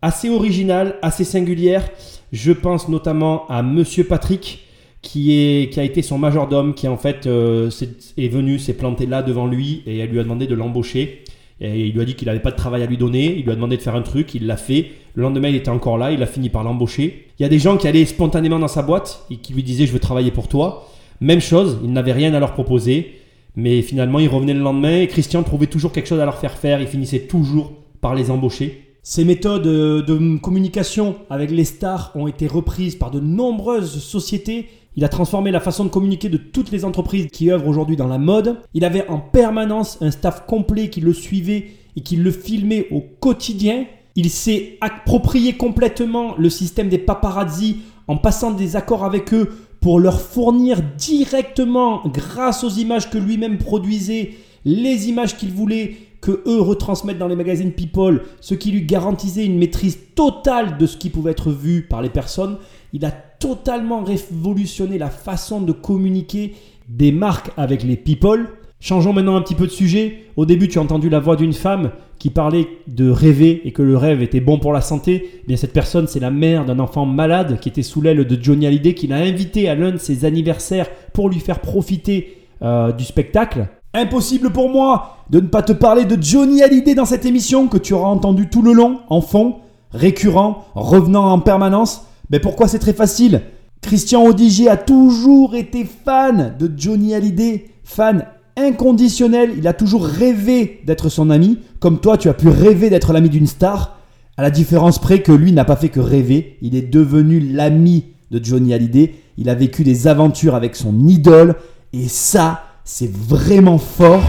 assez 0.00 0.30
originale, 0.30 0.94
assez 1.02 1.24
singulière. 1.24 1.90
Je 2.32 2.52
pense 2.52 2.88
notamment 2.88 3.46
à 3.48 3.62
Monsieur 3.62 4.04
Patrick, 4.04 4.60
qui, 5.02 5.36
est, 5.36 5.72
qui 5.72 5.80
a 5.80 5.82
été 5.82 6.02
son 6.02 6.18
majordome, 6.18 6.72
qui 6.72 6.86
en 6.86 6.96
fait 6.96 7.26
euh, 7.26 7.68
est, 8.16 8.28
venu, 8.28 8.60
s'est 8.60 8.74
planté 8.74 9.06
là 9.06 9.22
devant 9.22 9.46
lui 9.46 9.82
et 9.86 10.06
lui 10.06 10.20
a 10.20 10.22
demandé 10.22 10.46
de 10.46 10.54
l'embaucher. 10.54 11.24
Et 11.60 11.86
il 11.86 11.94
lui 11.94 12.00
a 12.00 12.04
dit 12.04 12.14
qu'il 12.14 12.26
n'avait 12.26 12.40
pas 12.40 12.50
de 12.50 12.56
travail 12.56 12.82
à 12.82 12.86
lui 12.86 12.96
donner, 12.96 13.36
il 13.36 13.44
lui 13.44 13.50
a 13.50 13.54
demandé 13.54 13.76
de 13.76 13.82
faire 13.82 13.94
un 13.94 14.02
truc, 14.02 14.34
il 14.34 14.46
l'a 14.46 14.56
fait. 14.56 14.90
Le 15.14 15.22
lendemain, 15.22 15.48
il 15.48 15.54
était 15.54 15.68
encore 15.68 15.98
là, 15.98 16.10
il 16.10 16.22
a 16.22 16.26
fini 16.26 16.48
par 16.48 16.64
l'embaucher. 16.64 17.23
Il 17.38 17.42
y 17.42 17.46
a 17.46 17.48
des 17.48 17.58
gens 17.58 17.76
qui 17.76 17.88
allaient 17.88 18.04
spontanément 18.04 18.58
dans 18.58 18.68
sa 18.68 18.82
boîte 18.82 19.24
et 19.30 19.36
qui 19.36 19.52
lui 19.52 19.62
disaient 19.62 19.86
Je 19.86 19.92
veux 19.92 19.98
travailler 19.98 20.30
pour 20.30 20.48
toi. 20.48 20.88
Même 21.20 21.40
chose, 21.40 21.78
il 21.82 21.92
n'avait 21.92 22.12
rien 22.12 22.32
à 22.34 22.40
leur 22.40 22.52
proposer. 22.52 23.14
Mais 23.56 23.82
finalement, 23.82 24.18
il 24.18 24.28
revenait 24.28 24.54
le 24.54 24.60
lendemain 24.60 25.00
et 25.00 25.06
Christian 25.06 25.42
trouvait 25.42 25.66
toujours 25.66 25.92
quelque 25.92 26.08
chose 26.08 26.20
à 26.20 26.24
leur 26.24 26.38
faire 26.38 26.58
faire. 26.58 26.80
Il 26.80 26.88
finissait 26.88 27.20
toujours 27.20 27.72
par 28.00 28.14
les 28.14 28.30
embaucher. 28.30 28.84
Ces 29.02 29.24
méthodes 29.24 29.66
euh, 29.66 30.02
de 30.02 30.38
communication 30.38 31.16
avec 31.28 31.50
les 31.50 31.64
stars 31.64 32.10
ont 32.14 32.26
été 32.26 32.46
reprises 32.46 32.96
par 32.96 33.10
de 33.10 33.20
nombreuses 33.20 34.02
sociétés 34.02 34.70
Il 34.96 35.04
a 35.04 35.08
transformé 35.08 35.50
la 35.50 35.60
façon 35.60 35.84
de 35.84 35.90
communiquer 35.90 36.30
de 36.30 36.38
toutes 36.38 36.70
les 36.70 36.86
entreprises 36.86 37.26
qui 37.30 37.50
œuvrent 37.50 37.68
aujourd'hui 37.68 37.96
dans 37.96 38.08
la 38.08 38.16
mode. 38.16 38.60
Il 38.72 38.84
avait 38.84 39.06
en 39.08 39.18
permanence 39.18 39.98
un 40.00 40.10
staff 40.10 40.46
complet 40.46 40.88
qui 40.88 41.02
le 41.02 41.12
suivait 41.12 41.66
et 41.96 42.00
qui 42.00 42.16
le 42.16 42.30
filmait 42.30 42.86
au 42.90 43.02
quotidien. 43.20 43.84
Il 44.16 44.30
s'est 44.30 44.78
approprié 44.80 45.54
complètement 45.54 46.36
le 46.36 46.50
système 46.50 46.88
des 46.88 46.98
paparazzi 46.98 47.78
en 48.06 48.16
passant 48.16 48.52
des 48.52 48.76
accords 48.76 49.04
avec 49.04 49.32
eux 49.34 49.50
pour 49.80 49.98
leur 49.98 50.20
fournir 50.20 50.80
directement, 50.96 52.02
grâce 52.06 52.64
aux 52.64 52.70
images 52.70 53.10
que 53.10 53.18
lui-même 53.18 53.58
produisait, 53.58 54.34
les 54.64 55.08
images 55.08 55.36
qu'il 55.36 55.52
voulait 55.52 55.96
que 56.22 56.42
eux 56.46 56.60
retransmettent 56.60 57.18
dans 57.18 57.28
les 57.28 57.36
magazines 57.36 57.72
People, 57.72 58.22
ce 58.40 58.54
qui 58.54 58.70
lui 58.70 58.82
garantissait 58.82 59.44
une 59.44 59.58
maîtrise 59.58 59.98
totale 60.14 60.78
de 60.78 60.86
ce 60.86 60.96
qui 60.96 61.10
pouvait 61.10 61.32
être 61.32 61.50
vu 61.50 61.82
par 61.82 62.00
les 62.00 62.08
personnes. 62.08 62.56
Il 62.94 63.04
a 63.04 63.10
totalement 63.10 64.02
révolutionné 64.02 64.96
la 64.96 65.10
façon 65.10 65.60
de 65.60 65.72
communiquer 65.72 66.54
des 66.88 67.12
marques 67.12 67.50
avec 67.58 67.82
les 67.82 67.96
People. 67.96 68.48
Changeons 68.84 69.14
maintenant 69.14 69.36
un 69.36 69.40
petit 69.40 69.54
peu 69.54 69.64
de 69.66 69.72
sujet. 69.72 70.24
Au 70.36 70.44
début, 70.44 70.68
tu 70.68 70.78
as 70.78 70.82
entendu 70.82 71.08
la 71.08 71.18
voix 71.18 71.36
d'une 71.36 71.54
femme 71.54 71.92
qui 72.18 72.28
parlait 72.28 72.68
de 72.86 73.08
rêver 73.08 73.62
et 73.64 73.72
que 73.72 73.80
le 73.80 73.96
rêve 73.96 74.20
était 74.20 74.42
bon 74.42 74.58
pour 74.58 74.74
la 74.74 74.82
santé. 74.82 75.40
Eh 75.48 75.56
cette 75.56 75.72
personne, 75.72 76.06
c'est 76.06 76.20
la 76.20 76.30
mère 76.30 76.66
d'un 76.66 76.78
enfant 76.78 77.06
malade 77.06 77.58
qui 77.60 77.70
était 77.70 77.80
sous 77.80 78.02
l'aile 78.02 78.26
de 78.26 78.38
Johnny 78.42 78.66
Hallyday, 78.66 78.92
qui 78.92 79.06
l'a 79.06 79.16
invité 79.16 79.70
à 79.70 79.74
l'un 79.74 79.90
de 79.90 79.96
ses 79.96 80.26
anniversaires 80.26 80.86
pour 81.14 81.30
lui 81.30 81.40
faire 81.40 81.60
profiter 81.60 82.36
euh, 82.60 82.92
du 82.92 83.04
spectacle. 83.04 83.68
Impossible 83.94 84.50
pour 84.50 84.68
moi 84.68 85.16
de 85.30 85.40
ne 85.40 85.46
pas 85.46 85.62
te 85.62 85.72
parler 85.72 86.04
de 86.04 86.22
Johnny 86.22 86.62
Hallyday 86.62 86.94
dans 86.94 87.06
cette 87.06 87.24
émission 87.24 87.68
que 87.68 87.78
tu 87.78 87.94
auras 87.94 88.10
entendu 88.10 88.50
tout 88.50 88.60
le 88.60 88.74
long, 88.74 88.98
en 89.08 89.22
fond, 89.22 89.60
récurrent, 89.92 90.66
revenant 90.74 91.32
en 91.32 91.40
permanence. 91.40 92.04
Mais 92.28 92.38
pourquoi 92.38 92.68
c'est 92.68 92.80
très 92.80 92.92
facile? 92.92 93.40
Christian 93.80 94.26
Odigier 94.26 94.68
a 94.68 94.76
toujours 94.76 95.54
été 95.54 95.86
fan 95.86 96.54
de 96.58 96.70
Johnny 96.76 97.14
Hallyday, 97.14 97.70
fan 97.82 98.26
inconditionnel, 98.56 99.54
il 99.56 99.66
a 99.66 99.72
toujours 99.72 100.06
rêvé 100.06 100.80
d'être 100.86 101.08
son 101.08 101.30
ami, 101.30 101.58
comme 101.80 102.00
toi 102.00 102.16
tu 102.16 102.28
as 102.28 102.34
pu 102.34 102.48
rêver 102.48 102.90
d'être 102.90 103.12
l'ami 103.12 103.28
d'une 103.28 103.46
star, 103.46 103.98
à 104.36 104.42
la 104.42 104.50
différence 104.50 104.98
près 104.98 105.22
que 105.22 105.32
lui 105.32 105.52
n'a 105.52 105.64
pas 105.64 105.76
fait 105.76 105.88
que 105.88 106.00
rêver, 106.00 106.58
il 106.62 106.74
est 106.74 106.82
devenu 106.82 107.40
l'ami 107.40 108.04
de 108.30 108.44
Johnny 108.44 108.74
Hallyday, 108.74 109.14
il 109.38 109.48
a 109.48 109.54
vécu 109.54 109.84
des 109.84 110.06
aventures 110.06 110.54
avec 110.54 110.76
son 110.76 111.06
idole, 111.06 111.56
et 111.92 112.08
ça, 112.08 112.64
c'est 112.84 113.10
vraiment 113.10 113.78
fort. 113.78 114.24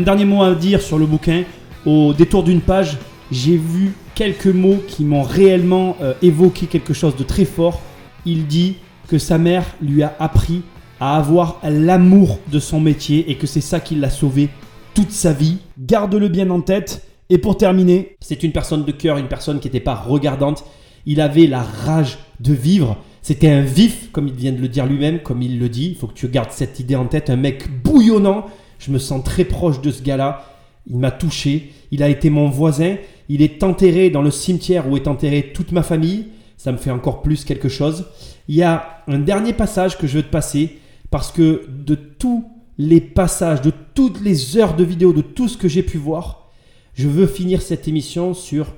Un 0.00 0.02
dernier 0.02 0.24
mot 0.24 0.42
à 0.42 0.54
dire 0.54 0.80
sur 0.80 0.98
le 0.98 1.04
bouquin. 1.04 1.42
Au 1.84 2.14
détour 2.14 2.42
d'une 2.42 2.62
page, 2.62 2.96
j'ai 3.30 3.58
vu 3.58 3.92
quelques 4.14 4.46
mots 4.46 4.78
qui 4.88 5.04
m'ont 5.04 5.20
réellement 5.20 5.94
euh, 6.00 6.14
évoqué 6.22 6.64
quelque 6.64 6.94
chose 6.94 7.16
de 7.16 7.22
très 7.22 7.44
fort. 7.44 7.82
Il 8.24 8.46
dit 8.46 8.76
que 9.08 9.18
sa 9.18 9.36
mère 9.36 9.66
lui 9.82 10.02
a 10.02 10.16
appris 10.18 10.62
à 11.00 11.18
avoir 11.18 11.60
l'amour 11.62 12.38
de 12.50 12.58
son 12.58 12.80
métier 12.80 13.30
et 13.30 13.34
que 13.34 13.46
c'est 13.46 13.60
ça 13.60 13.78
qui 13.78 13.94
l'a 13.94 14.08
sauvé 14.08 14.48
toute 14.94 15.10
sa 15.10 15.34
vie. 15.34 15.58
Garde-le 15.78 16.28
bien 16.28 16.48
en 16.48 16.62
tête. 16.62 17.06
Et 17.28 17.36
pour 17.36 17.58
terminer, 17.58 18.16
c'est 18.20 18.42
une 18.42 18.52
personne 18.52 18.86
de 18.86 18.92
cœur, 18.92 19.18
une 19.18 19.28
personne 19.28 19.60
qui 19.60 19.68
n'était 19.68 19.80
pas 19.80 19.96
regardante. 19.96 20.64
Il 21.04 21.20
avait 21.20 21.46
la 21.46 21.60
rage 21.60 22.16
de 22.40 22.54
vivre. 22.54 22.96
C'était 23.20 23.50
un 23.50 23.60
vif, 23.60 24.10
comme 24.12 24.28
il 24.28 24.34
vient 24.34 24.52
de 24.52 24.62
le 24.62 24.68
dire 24.68 24.86
lui-même, 24.86 25.18
comme 25.18 25.42
il 25.42 25.58
le 25.58 25.68
dit. 25.68 25.88
Il 25.90 25.96
faut 25.96 26.06
que 26.06 26.14
tu 26.14 26.26
gardes 26.28 26.52
cette 26.52 26.80
idée 26.80 26.96
en 26.96 27.04
tête. 27.04 27.28
Un 27.28 27.36
mec 27.36 27.68
bouillonnant. 27.82 28.46
Je 28.80 28.90
me 28.90 28.98
sens 28.98 29.22
très 29.22 29.44
proche 29.44 29.80
de 29.80 29.92
ce 29.92 30.02
gars-là. 30.02 30.44
Il 30.88 30.96
m'a 30.96 31.12
touché. 31.12 31.70
Il 31.92 32.02
a 32.02 32.08
été 32.08 32.30
mon 32.30 32.48
voisin. 32.48 32.96
Il 33.28 33.42
est 33.42 33.62
enterré 33.62 34.10
dans 34.10 34.22
le 34.22 34.32
cimetière 34.32 34.88
où 34.88 34.96
est 34.96 35.06
enterrée 35.06 35.52
toute 35.54 35.70
ma 35.70 35.84
famille. 35.84 36.28
Ça 36.56 36.72
me 36.72 36.78
fait 36.78 36.90
encore 36.90 37.22
plus 37.22 37.44
quelque 37.44 37.68
chose. 37.68 38.06
Il 38.48 38.56
y 38.56 38.62
a 38.62 39.02
un 39.06 39.18
dernier 39.18 39.52
passage 39.52 39.96
que 39.96 40.06
je 40.06 40.16
veux 40.16 40.22
te 40.24 40.30
passer 40.30 40.78
parce 41.10 41.30
que 41.30 41.66
de 41.68 41.94
tous 41.94 42.44
les 42.78 43.00
passages, 43.00 43.60
de 43.60 43.72
toutes 43.94 44.20
les 44.22 44.56
heures 44.56 44.74
de 44.74 44.84
vidéo, 44.84 45.12
de 45.12 45.20
tout 45.20 45.48
ce 45.48 45.58
que 45.58 45.68
j'ai 45.68 45.82
pu 45.82 45.98
voir, 45.98 46.50
je 46.94 47.08
veux 47.08 47.26
finir 47.26 47.60
cette 47.60 47.86
émission 47.86 48.32
sur 48.32 48.74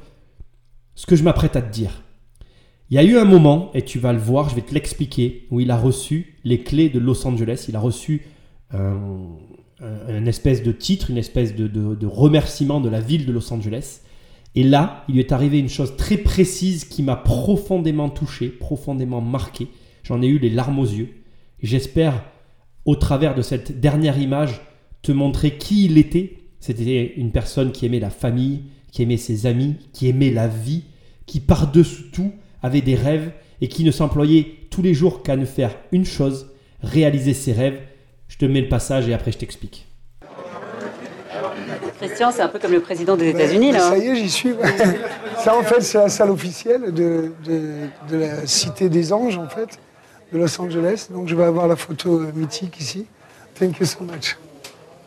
ce 0.97 1.07
que 1.07 1.17
je 1.17 1.23
m'apprête 1.23 1.57
à 1.57 1.63
te 1.63 1.73
dire. 1.73 2.03
Il 2.91 2.97
y 2.97 2.99
a 2.99 3.05
eu 3.05 3.17
un 3.17 3.25
moment, 3.25 3.71
et 3.75 3.83
tu 3.83 3.99
vas 3.99 4.13
le 4.13 4.19
voir, 4.19 4.51
je 4.51 4.55
vais 4.55 4.61
te 4.61 4.75
l'expliquer, 4.75 5.47
où 5.51 5.61
il 5.61 5.71
a 5.71 5.77
reçu 5.77 6.37
les 6.45 6.63
clés 6.63 6.89
de 6.89 6.99
Los 6.99 7.27
Angeles. 7.27 7.67
Il 7.69 7.77
a 7.77 7.81
reçu 7.81 8.27
un, 8.71 8.99
un, 9.83 10.27
espèce 10.27 10.63
de 10.63 10.73
titre, 10.73 11.11
une 11.11 11.19
espèce 11.19 11.55
de, 11.55 11.67
de, 11.67 12.07
remerciement 12.07 12.81
de 12.81 12.89
la 12.89 13.01
ville 13.01 13.27
de 13.27 13.33
Los 13.33 13.53
Angeles. 13.53 14.01
Et 14.55 14.63
là, 14.63 15.05
il 15.09 15.15
lui 15.15 15.21
est 15.21 15.33
arrivé 15.33 15.59
une 15.59 15.69
chose 15.69 15.97
très 15.97 16.17
précise 16.17 16.85
qui 16.85 17.03
m'a 17.03 17.17
profondément 17.17 18.11
touché, 18.11 18.49
profondément 18.49 19.21
marqué. 19.21 19.69
J'en 20.03 20.23
ai 20.23 20.27
eu 20.27 20.39
les 20.39 20.51
larmes 20.51 20.79
aux 20.79 20.87
yeux. 20.87 21.09
J'espère, 21.63 22.25
au 22.85 22.97
travers 22.97 23.35
de 23.35 23.43
cette 23.43 23.81
dernière 23.81 24.19
image, 24.19 24.61
te 25.03 25.13
montrer 25.13 25.57
qui 25.57 25.87
il 25.87 25.99
était. 25.99 26.39
C'était 26.61 27.15
une 27.17 27.33
personne 27.33 27.73
qui 27.73 27.87
aimait 27.87 28.01
la 28.01 28.11
famille, 28.11 28.63
qui 28.93 29.03
aimait 29.03 29.17
ses 29.17 29.47
amis, 29.47 29.77
qui 29.93 30.09
aimait 30.09 30.31
la 30.31 30.49
vie, 30.49 30.85
qui 31.27 31.41
par-dessus 31.41 32.11
tout 32.13 32.33
avait 32.63 32.83
des 32.83 32.95
rêves 32.95 33.33
et 33.61 33.69
qui 33.69 33.85
ne 33.85 33.91
s'employait 33.91 34.55
tous 34.71 34.83
les 34.83 34.95
jours 34.95 35.23
qu'à 35.23 35.37
ne 35.37 35.45
faire 35.45 35.75
une 35.93 36.05
chose, 36.05 36.51
réaliser 36.83 37.35
ses 37.35 37.53
rêves. 37.53 37.81
Je 38.43 38.49
te 38.49 38.53
mets 38.53 38.61
le 38.61 38.69
passage 38.69 39.09
et 39.09 39.15
après 39.15 39.31
je 39.31 39.39
t'explique. 39.39 39.87
Christian, 42.01 42.33
c'est 42.33 42.43
un 42.43 42.49
peu 42.49 42.59
comme 42.59 42.73
le 42.73 42.81
président 42.81 43.17
des 43.17 43.29
États-Unis, 43.29 43.71
là. 43.71 43.91
Ça 43.91 43.97
y 43.97 44.09
est, 44.09 44.17
j'y 44.17 44.29
suis. 44.29 44.55
Ça, 45.39 45.57
en 45.57 45.63
fait, 45.63 45.81
c'est 45.81 45.99
la 45.99 46.09
salle 46.09 46.31
officielle 46.31 46.93
de, 46.93 47.31
de, 47.47 48.17
la 48.17 48.45
Cité 48.45 48.89
des 48.89 49.13
Anges, 49.13 49.39
en 49.39 49.49
fait, 49.49 49.79
de 50.33 50.39
Los 50.39 50.61
Angeles. 50.61 51.07
Donc, 51.11 51.29
je 51.29 51.37
vais 51.37 51.45
avoir 51.45 51.69
la 51.69 51.77
photo 51.77 52.19
euh, 52.19 52.33
mythique 52.35 52.81
ici. 52.81 53.07
Thank 53.55 53.79
you 53.79 53.87
so 53.87 54.01
much. 54.01 54.37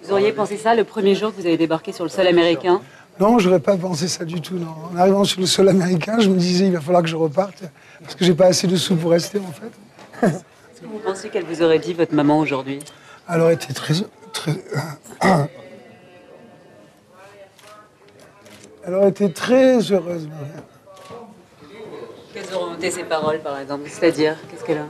Vous 0.03 0.13
auriez 0.13 0.31
pensé 0.31 0.55
ça 0.55 0.73
le 0.73 0.85
premier 0.85 1.13
jour 1.13 1.35
que 1.35 1.41
vous 1.41 1.45
avez 1.45 1.57
débarqué 1.57 1.91
sur 1.91 2.05
le 2.05 2.09
sol 2.09 2.27
américain? 2.27 2.79
Non, 3.19 3.37
je 3.37 3.49
n'aurais 3.49 3.59
pas 3.59 3.75
pensé 3.75 4.07
ça 4.07 4.23
du 4.23 4.39
tout. 4.39 4.55
Non. 4.55 4.73
En 4.93 4.97
arrivant 4.97 5.25
sur 5.25 5.41
le 5.41 5.45
sol 5.45 5.67
américain, 5.67 6.19
je 6.19 6.29
me 6.29 6.37
disais 6.37 6.67
il 6.67 6.71
va 6.71 6.79
falloir 6.79 7.03
que 7.03 7.09
je 7.09 7.17
reparte 7.17 7.63
parce 8.01 8.15
que 8.15 8.23
j'ai 8.23 8.33
pas 8.33 8.45
assez 8.45 8.67
de 8.67 8.77
sous 8.77 8.95
pour 8.95 9.11
rester 9.11 9.39
en 9.39 9.51
fait. 9.51 10.45
vous 10.83 10.99
pensez 10.99 11.27
qu'elle 11.27 11.43
vous 11.43 11.61
aurait 11.61 11.79
dit 11.79 11.93
votre 11.93 12.13
maman 12.13 12.39
aujourd'hui? 12.39 12.79
Elle 13.27 13.41
aurait 13.41 13.55
été 13.55 13.73
très, 13.73 13.93
très, 14.33 14.51
Elle 18.83 18.93
aurait 18.93 19.09
été 19.09 19.31
très 19.31 19.79
heureuse. 19.91 20.29
Quelles 22.33 22.53
auront 22.53 22.75
été 22.75 22.91
ses 22.91 23.03
paroles, 23.03 23.39
par 23.39 23.57
exemple 23.59 23.89
C'est-à-dire, 23.89 24.37
qu'est-ce 24.49 24.63
qu'elle 24.63 24.77
a? 24.77 24.85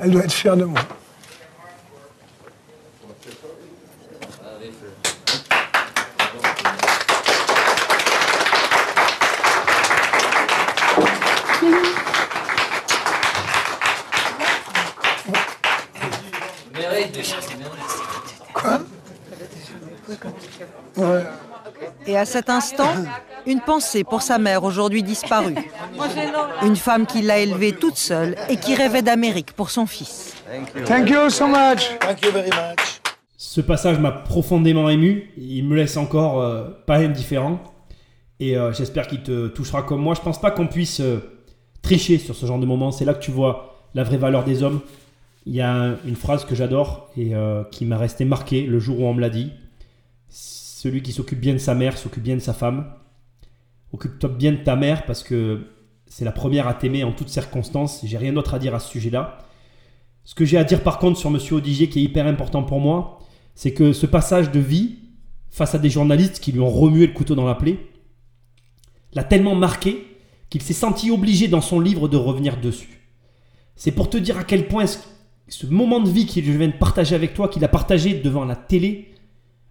Elle 0.00 0.10
doit 0.10 0.24
être 0.24 0.32
fière 0.32 0.56
de 0.56 0.64
moi. 0.64 0.80
Et 22.06 22.16
à 22.16 22.24
cet 22.24 22.50
instant, 22.50 22.92
une 23.46 23.60
pensée 23.60 24.04
pour 24.04 24.22
sa 24.22 24.38
mère 24.38 24.64
aujourd'hui 24.64 25.02
disparue. 25.02 25.54
Une 26.62 26.76
femme 26.76 27.06
qui 27.06 27.22
l'a 27.22 27.38
élevée 27.38 27.72
toute 27.72 27.96
seule 27.96 28.36
et 28.48 28.56
qui 28.56 28.74
rêvait 28.74 29.02
d'Amérique 29.02 29.52
pour 29.52 29.70
son 29.70 29.86
fils. 29.86 30.34
Thank 30.84 31.08
you 31.08 31.30
so 31.30 31.46
much. 31.46 31.96
Thank 32.00 32.24
you 32.24 32.32
very 32.32 32.50
much. 32.50 33.00
Ce 33.36 33.60
passage 33.60 33.98
m'a 33.98 34.12
profondément 34.12 34.88
ému. 34.88 35.30
Il 35.36 35.64
me 35.64 35.76
laisse 35.76 35.96
encore 35.96 36.40
euh, 36.40 36.70
pas 36.86 36.98
indifférent. 36.98 37.60
Et 38.40 38.56
euh, 38.56 38.72
j'espère 38.72 39.06
qu'il 39.06 39.22
te 39.22 39.48
touchera 39.48 39.82
comme 39.82 40.00
moi. 40.00 40.14
Je 40.14 40.20
pense 40.20 40.40
pas 40.40 40.50
qu'on 40.50 40.66
puisse 40.66 41.00
euh, 41.00 41.18
tricher 41.82 42.18
sur 42.18 42.34
ce 42.34 42.46
genre 42.46 42.58
de 42.58 42.66
moment. 42.66 42.92
C'est 42.92 43.04
là 43.04 43.14
que 43.14 43.22
tu 43.22 43.30
vois 43.30 43.88
la 43.94 44.04
vraie 44.04 44.16
valeur 44.16 44.44
des 44.44 44.62
hommes. 44.62 44.80
Il 45.44 45.54
y 45.54 45.60
a 45.60 45.96
une 46.06 46.16
phrase 46.16 46.44
que 46.44 46.54
j'adore 46.54 47.10
et 47.16 47.32
qui 47.70 47.84
m'a 47.84 47.98
resté 47.98 48.24
marquée 48.24 48.66
le 48.66 48.78
jour 48.78 49.00
où 49.00 49.06
on 49.06 49.14
me 49.14 49.20
l'a 49.20 49.30
dit. 49.30 49.50
Celui 50.28 51.02
qui 51.02 51.12
s'occupe 51.12 51.40
bien 51.40 51.52
de 51.52 51.58
sa 51.58 51.74
mère 51.74 51.98
s'occupe 51.98 52.22
bien 52.22 52.36
de 52.36 52.40
sa 52.40 52.52
femme. 52.52 52.92
Occupe-toi 53.92 54.30
bien 54.30 54.52
de 54.52 54.56
ta 54.58 54.76
mère 54.76 55.04
parce 55.04 55.22
que 55.22 55.66
c'est 56.06 56.24
la 56.24 56.32
première 56.32 56.68
à 56.68 56.74
t'aimer 56.74 57.04
en 57.04 57.12
toutes 57.12 57.28
circonstances. 57.28 58.00
J'ai 58.04 58.18
rien 58.18 58.32
d'autre 58.32 58.54
à 58.54 58.58
dire 58.58 58.74
à 58.74 58.78
ce 58.78 58.88
sujet-là. 58.90 59.38
Ce 60.24 60.34
que 60.34 60.44
j'ai 60.44 60.58
à 60.58 60.64
dire 60.64 60.82
par 60.82 60.98
contre 60.98 61.18
sur 61.18 61.30
Monsieur 61.30 61.56
Odigier 61.56 61.88
qui 61.88 61.98
est 61.98 62.02
hyper 62.02 62.26
important 62.26 62.62
pour 62.62 62.80
moi, 62.80 63.18
c'est 63.54 63.72
que 63.72 63.92
ce 63.92 64.06
passage 64.06 64.50
de 64.52 64.60
vie 64.60 64.98
face 65.50 65.74
à 65.74 65.78
des 65.78 65.90
journalistes 65.90 66.40
qui 66.40 66.52
lui 66.52 66.60
ont 66.60 66.70
remué 66.70 67.06
le 67.06 67.12
couteau 67.12 67.34
dans 67.34 67.46
la 67.46 67.54
plaie, 67.54 67.78
l'a 69.12 69.24
tellement 69.24 69.54
marqué 69.54 70.06
qu'il 70.48 70.62
s'est 70.62 70.72
senti 70.72 71.10
obligé 71.10 71.48
dans 71.48 71.60
son 71.60 71.80
livre 71.80 72.08
de 72.08 72.16
revenir 72.16 72.60
dessus. 72.60 73.00
C'est 73.74 73.92
pour 73.92 74.08
te 74.08 74.16
dire 74.16 74.38
à 74.38 74.44
quel 74.44 74.68
point 74.68 74.86
ce, 75.52 75.66
moment 75.66 76.00
de 76.00 76.08
vie 76.08 76.26
qu'il 76.26 76.44
viens 76.44 76.68
de 76.68 76.72
partager 76.72 77.14
avec 77.14 77.34
toi, 77.34 77.48
qu'il 77.48 77.64
a 77.64 77.68
partagé 77.68 78.14
devant 78.14 78.44
la 78.44 78.56
télé, 78.56 79.12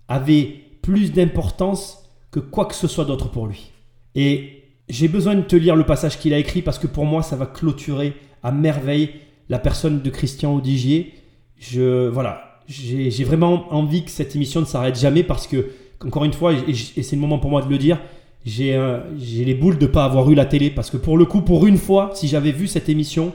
avait 0.07 0.55
plus 0.81 1.11
d'importance 1.11 2.09
que 2.31 2.39
quoi 2.39 2.65
que 2.65 2.75
ce 2.75 2.87
soit 2.87 3.05
d'autre 3.05 3.29
pour 3.29 3.47
lui. 3.47 3.71
Et 4.15 4.63
j'ai 4.89 5.07
besoin 5.07 5.35
de 5.35 5.41
te 5.41 5.55
lire 5.55 5.75
le 5.75 5.85
passage 5.85 6.19
qu'il 6.19 6.33
a 6.33 6.37
écrit 6.37 6.61
parce 6.61 6.77
que 6.77 6.87
pour 6.87 7.05
moi, 7.05 7.23
ça 7.23 7.35
va 7.35 7.45
clôturer 7.45 8.13
à 8.43 8.51
merveille 8.51 9.09
la 9.49 9.59
personne 9.59 10.01
de 10.01 10.09
Christian 10.09 10.53
Audigier. 10.53 11.13
Je, 11.57 12.07
voilà, 12.07 12.61
j'ai 12.67 13.23
vraiment 13.23 13.73
envie 13.73 14.03
que 14.03 14.11
cette 14.11 14.35
émission 14.35 14.61
ne 14.61 14.65
s'arrête 14.65 14.99
jamais 14.99 15.23
parce 15.23 15.47
que, 15.47 15.71
encore 16.05 16.25
une 16.25 16.33
fois, 16.33 16.53
et, 16.53 16.73
c'est 16.73 17.15
le 17.15 17.21
moment 17.21 17.39
pour 17.39 17.49
moi 17.49 17.61
de 17.61 17.69
le 17.69 17.77
dire, 17.77 17.99
j'ai 18.45 18.75
les 19.19 19.53
boules 19.55 19.77
de 19.77 19.87
ne 19.87 19.91
pas 19.91 20.05
avoir 20.05 20.29
eu 20.29 20.35
la 20.35 20.45
télé 20.45 20.69
parce 20.69 20.89
que 20.89 20.97
pour 20.97 21.17
le 21.17 21.25
coup, 21.25 21.41
pour 21.41 21.65
une 21.65 21.77
fois, 21.77 22.11
si 22.13 22.27
j'avais 22.27 22.51
vu 22.51 22.67
cette 22.67 22.89
émission 22.89 23.33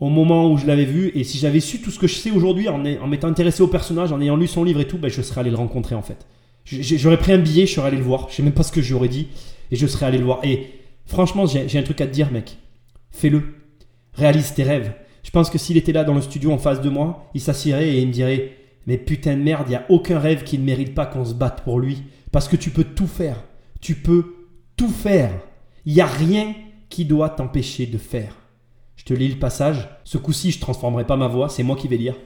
au 0.00 0.08
moment 0.08 0.50
où 0.50 0.56
je 0.56 0.66
l'avais 0.66 0.84
vu 0.84 1.12
et 1.14 1.24
si 1.24 1.38
j'avais 1.38 1.60
su 1.60 1.80
tout 1.80 1.90
ce 1.90 1.98
que 1.98 2.06
je 2.06 2.14
sais 2.14 2.30
aujourd'hui 2.30 2.68
en, 2.68 2.78
m'étant 2.78 3.28
intéressé 3.28 3.62
au 3.62 3.68
personnage, 3.68 4.12
en 4.12 4.20
ayant 4.20 4.36
lu 4.36 4.46
son 4.46 4.64
livre 4.64 4.80
et 4.80 4.86
tout, 4.86 4.98
ben, 4.98 5.08
je 5.08 5.22
serais 5.22 5.40
allé 5.40 5.50
le 5.50 5.56
rencontrer 5.56 5.94
en 5.94 6.02
fait. 6.02 6.26
J'aurais 6.64 7.18
pris 7.18 7.32
un 7.32 7.38
billet, 7.38 7.66
je 7.66 7.74
serais 7.74 7.88
allé 7.88 7.98
le 7.98 8.02
voir. 8.02 8.28
Je 8.30 8.36
sais 8.36 8.42
même 8.42 8.54
pas 8.54 8.62
ce 8.62 8.72
que 8.72 8.82
j'aurais 8.82 9.08
dit 9.08 9.28
et 9.70 9.76
je 9.76 9.86
serais 9.86 10.06
allé 10.06 10.18
le 10.18 10.24
voir. 10.24 10.40
Et 10.42 10.70
franchement, 11.06 11.46
j'ai 11.46 11.78
un 11.78 11.82
truc 11.82 12.00
à 12.00 12.06
te 12.06 12.12
dire, 12.12 12.30
mec. 12.32 12.58
Fais-le. 13.10 13.42
Réalise 14.14 14.54
tes 14.54 14.64
rêves. 14.64 14.92
Je 15.22 15.30
pense 15.30 15.50
que 15.50 15.58
s'il 15.58 15.76
était 15.76 15.92
là 15.92 16.04
dans 16.04 16.14
le 16.14 16.20
studio 16.20 16.52
en 16.52 16.58
face 16.58 16.80
de 16.80 16.90
moi, 16.90 17.30
il 17.34 17.40
s'assirait 17.40 17.88
et 17.88 18.00
il 18.00 18.08
me 18.08 18.12
dirait 18.12 18.56
Mais 18.86 18.98
putain 18.98 19.36
de 19.36 19.42
merde, 19.42 19.66
il 19.68 19.70
n'y 19.70 19.76
a 19.76 19.86
aucun 19.88 20.18
rêve 20.18 20.42
qui 20.42 20.58
ne 20.58 20.64
mérite 20.64 20.94
pas 20.94 21.06
qu'on 21.06 21.24
se 21.24 21.34
batte 21.34 21.62
pour 21.62 21.80
lui. 21.80 22.02
Parce 22.32 22.48
que 22.48 22.56
tu 22.56 22.70
peux 22.70 22.84
tout 22.84 23.06
faire. 23.06 23.42
Tu 23.80 23.94
peux 23.94 24.34
tout 24.76 24.88
faire. 24.88 25.32
Il 25.86 25.94
n'y 25.94 26.00
a 26.00 26.06
rien 26.06 26.54
qui 26.88 27.04
doit 27.04 27.30
t'empêcher 27.30 27.86
de 27.86 27.98
faire. 27.98 28.34
Je 29.04 29.12
te 29.12 29.18
lis 29.18 29.28
le 29.28 29.38
passage. 29.38 29.88
Ce 30.04 30.16
coup-ci, 30.16 30.50
je 30.50 30.60
transformerai 30.60 31.06
pas 31.06 31.16
ma 31.16 31.28
voix, 31.28 31.50
c'est 31.50 31.62
moi 31.62 31.76
qui 31.76 31.88
vais 31.88 31.98
lire. 31.98 32.16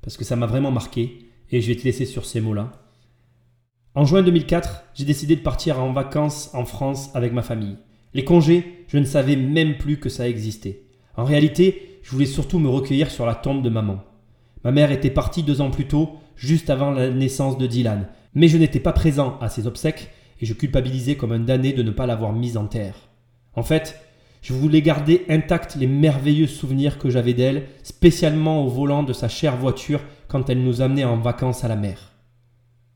Parce 0.00 0.16
que 0.16 0.24
ça 0.24 0.36
m'a 0.36 0.46
vraiment 0.46 0.70
marqué. 0.70 1.26
Et 1.50 1.60
je 1.60 1.66
vais 1.66 1.74
te 1.74 1.82
laisser 1.82 2.06
sur 2.06 2.24
ces 2.24 2.40
mots-là. 2.40 2.70
En 3.96 4.04
juin 4.04 4.22
2004, 4.22 4.84
j'ai 4.94 5.04
décidé 5.04 5.34
de 5.34 5.40
partir 5.40 5.80
en 5.80 5.92
vacances 5.92 6.50
en 6.54 6.64
France 6.64 7.10
avec 7.14 7.32
ma 7.32 7.42
famille. 7.42 7.78
Les 8.14 8.24
congés, 8.24 8.84
je 8.86 8.98
ne 8.98 9.04
savais 9.04 9.34
même 9.34 9.76
plus 9.76 9.98
que 9.98 10.08
ça 10.08 10.28
existait. 10.28 10.84
En 11.16 11.24
réalité, 11.24 11.98
je 12.04 12.12
voulais 12.12 12.26
surtout 12.26 12.60
me 12.60 12.68
recueillir 12.68 13.10
sur 13.10 13.26
la 13.26 13.34
tombe 13.34 13.62
de 13.62 13.68
maman. 13.68 14.04
Ma 14.62 14.70
mère 14.70 14.92
était 14.92 15.10
partie 15.10 15.42
deux 15.42 15.60
ans 15.60 15.72
plus 15.72 15.88
tôt, 15.88 16.10
juste 16.36 16.70
avant 16.70 16.92
la 16.92 17.10
naissance 17.10 17.58
de 17.58 17.66
Dylan, 17.66 18.08
mais 18.34 18.46
je 18.46 18.58
n'étais 18.58 18.78
pas 18.78 18.92
présent 18.92 19.36
à 19.40 19.48
ses 19.48 19.66
obsèques 19.66 20.10
et 20.40 20.46
je 20.46 20.54
culpabilisais 20.54 21.16
comme 21.16 21.32
un 21.32 21.40
damné 21.40 21.72
de 21.72 21.82
ne 21.82 21.90
pas 21.90 22.06
l'avoir 22.06 22.32
mise 22.32 22.56
en 22.56 22.66
terre. 22.66 22.94
En 23.54 23.64
fait, 23.64 24.00
je 24.40 24.52
voulais 24.52 24.82
garder 24.82 25.24
intacts 25.28 25.76
les 25.76 25.86
merveilleux 25.86 26.46
souvenirs 26.46 26.98
que 26.98 27.10
j'avais 27.10 27.34
d'elle, 27.34 27.66
spécialement 27.82 28.64
au 28.64 28.68
volant 28.68 29.02
de 29.02 29.12
sa 29.12 29.28
chère 29.28 29.56
voiture 29.56 30.00
quand 30.28 30.48
elle 30.48 30.62
nous 30.62 30.80
amenait 30.80 31.04
en 31.04 31.18
vacances 31.18 31.64
à 31.64 31.68
la 31.68 31.76
mer. 31.76 32.12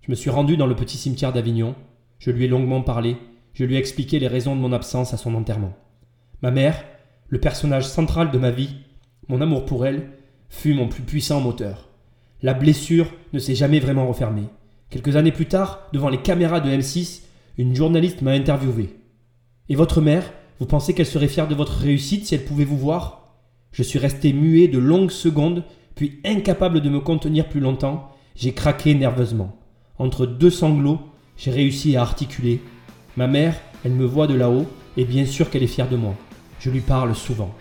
Je 0.00 0.10
me 0.10 0.16
suis 0.16 0.30
rendu 0.30 0.56
dans 0.56 0.66
le 0.66 0.76
petit 0.76 0.96
cimetière 0.96 1.32
d'Avignon, 1.32 1.74
je 2.18 2.30
lui 2.30 2.44
ai 2.44 2.48
longuement 2.48 2.82
parlé, 2.82 3.16
je 3.52 3.64
lui 3.64 3.76
ai 3.76 3.78
expliqué 3.78 4.18
les 4.18 4.28
raisons 4.28 4.56
de 4.56 4.60
mon 4.60 4.72
absence 4.72 5.12
à 5.12 5.16
son 5.16 5.34
enterrement. 5.34 5.74
Ma 6.42 6.50
mère, 6.50 6.84
le 7.28 7.40
personnage 7.40 7.86
central 7.86 8.30
de 8.30 8.38
ma 8.38 8.50
vie, 8.50 8.76
mon 9.28 9.40
amour 9.40 9.64
pour 9.64 9.86
elle, 9.86 10.10
fut 10.48 10.74
mon 10.74 10.88
plus 10.88 11.02
puissant 11.02 11.40
moteur. 11.40 11.88
La 12.42 12.54
blessure 12.54 13.10
ne 13.32 13.38
s'est 13.38 13.54
jamais 13.54 13.80
vraiment 13.80 14.06
refermée. 14.06 14.44
Quelques 14.90 15.16
années 15.16 15.32
plus 15.32 15.46
tard, 15.46 15.88
devant 15.92 16.08
les 16.08 16.20
caméras 16.20 16.60
de 16.60 16.70
M6, 16.70 17.22
une 17.56 17.74
journaliste 17.74 18.22
m'a 18.22 18.32
interviewé. 18.32 18.96
Et 19.68 19.76
votre 19.76 20.00
mère, 20.00 20.32
vous 20.60 20.66
pensez 20.66 20.94
qu'elle 20.94 21.06
serait 21.06 21.28
fière 21.28 21.48
de 21.48 21.54
votre 21.54 21.78
réussite 21.78 22.26
si 22.26 22.34
elle 22.34 22.44
pouvait 22.44 22.64
vous 22.64 22.78
voir? 22.78 23.34
Je 23.72 23.82
suis 23.82 23.98
resté 23.98 24.32
muet 24.32 24.68
de 24.68 24.78
longues 24.78 25.10
secondes, 25.10 25.64
puis 25.94 26.20
incapable 26.24 26.80
de 26.80 26.88
me 26.88 27.00
contenir 27.00 27.48
plus 27.48 27.60
longtemps, 27.60 28.10
j'ai 28.36 28.52
craqué 28.52 28.94
nerveusement. 28.94 29.56
Entre 29.98 30.26
deux 30.26 30.50
sanglots, 30.50 31.00
j'ai 31.36 31.50
réussi 31.50 31.96
à 31.96 32.02
articuler. 32.02 32.60
Ma 33.16 33.26
mère, 33.26 33.60
elle 33.84 33.92
me 33.92 34.04
voit 34.04 34.26
de 34.26 34.34
là-haut, 34.34 34.66
et 34.96 35.04
bien 35.04 35.26
sûr 35.26 35.50
qu'elle 35.50 35.62
est 35.62 35.68
fière 35.68 35.88
de 35.88 35.96
moi. 35.96 36.14
Je 36.60 36.70
lui 36.70 36.80
parle 36.80 37.14
souvent. 37.14 37.54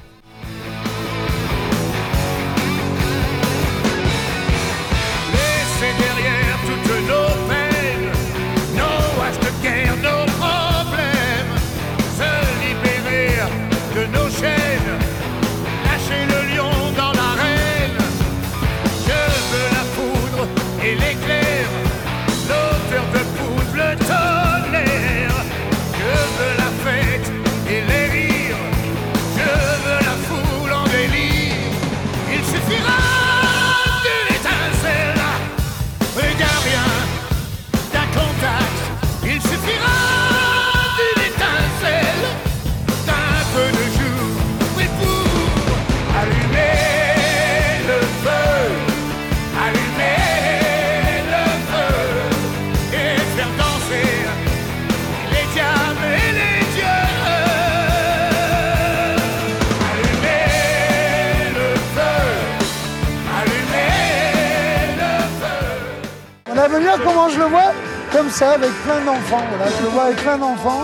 Comment 67.02 67.30
je 67.30 67.40
le 67.40 67.46
vois 67.46 67.74
Comme 68.12 68.30
ça, 68.30 68.52
avec 68.52 68.72
plein 68.84 69.04
d'enfants. 69.04 69.44
je 69.78 69.84
le 69.84 69.90
vois 69.90 70.04
avec 70.04 70.18
plein 70.18 70.38
d'enfants. 70.38 70.84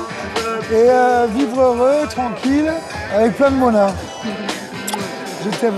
Et 0.72 0.90
euh, 0.90 1.27
vivre 1.36 1.60
heureux, 1.60 2.07
tranquille, 2.10 2.72
avec 3.14 3.36
plein 3.36 3.52
de 3.52 3.56
monards. 3.56 3.95
Je 5.44 5.49
t'aime. 5.60 5.76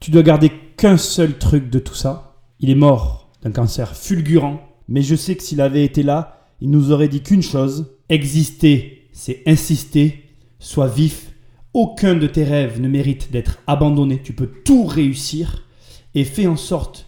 Tu 0.00 0.10
dois 0.10 0.22
garder 0.22 0.50
qu'un 0.76 0.96
seul 0.96 1.38
truc 1.38 1.70
de 1.70 1.78
tout 1.78 1.94
ça. 1.94 2.34
Il 2.60 2.70
est 2.70 2.74
mort 2.74 3.30
d'un 3.42 3.50
cancer 3.50 3.96
fulgurant. 3.96 4.60
Mais 4.88 5.02
je 5.02 5.16
sais 5.16 5.34
que 5.34 5.42
s'il 5.42 5.60
avait 5.60 5.84
été 5.84 6.02
là, 6.02 6.44
il 6.60 6.70
nous 6.70 6.92
aurait 6.92 7.08
dit 7.08 7.22
qu'une 7.22 7.42
chose. 7.42 7.96
Exister, 8.08 9.08
c'est 9.12 9.42
insister. 9.46 10.24
Sois 10.58 10.88
vif. 10.88 11.32
Aucun 11.74 12.14
de 12.14 12.26
tes 12.26 12.44
rêves 12.44 12.80
ne 12.80 12.88
mérite 12.88 13.30
d'être 13.30 13.58
abandonné. 13.66 14.20
Tu 14.22 14.32
peux 14.32 14.46
tout 14.46 14.84
réussir. 14.84 15.64
Et 16.14 16.24
fais 16.24 16.46
en 16.46 16.56
sorte 16.56 17.05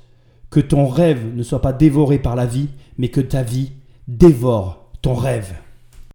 que 0.51 0.61
ton 0.61 0.87
rêve 0.87 1.35
ne 1.35 1.43
soit 1.43 1.61
pas 1.61 1.73
dévoré 1.73 2.19
par 2.19 2.37
la 2.37 2.47
vie, 2.47 2.69
mais 2.97 3.09
que 3.09 3.21
ta 3.21 3.43
vie 3.43 3.73
dévore 4.07 4.91
ton 5.03 5.15
rêve. 5.15 5.55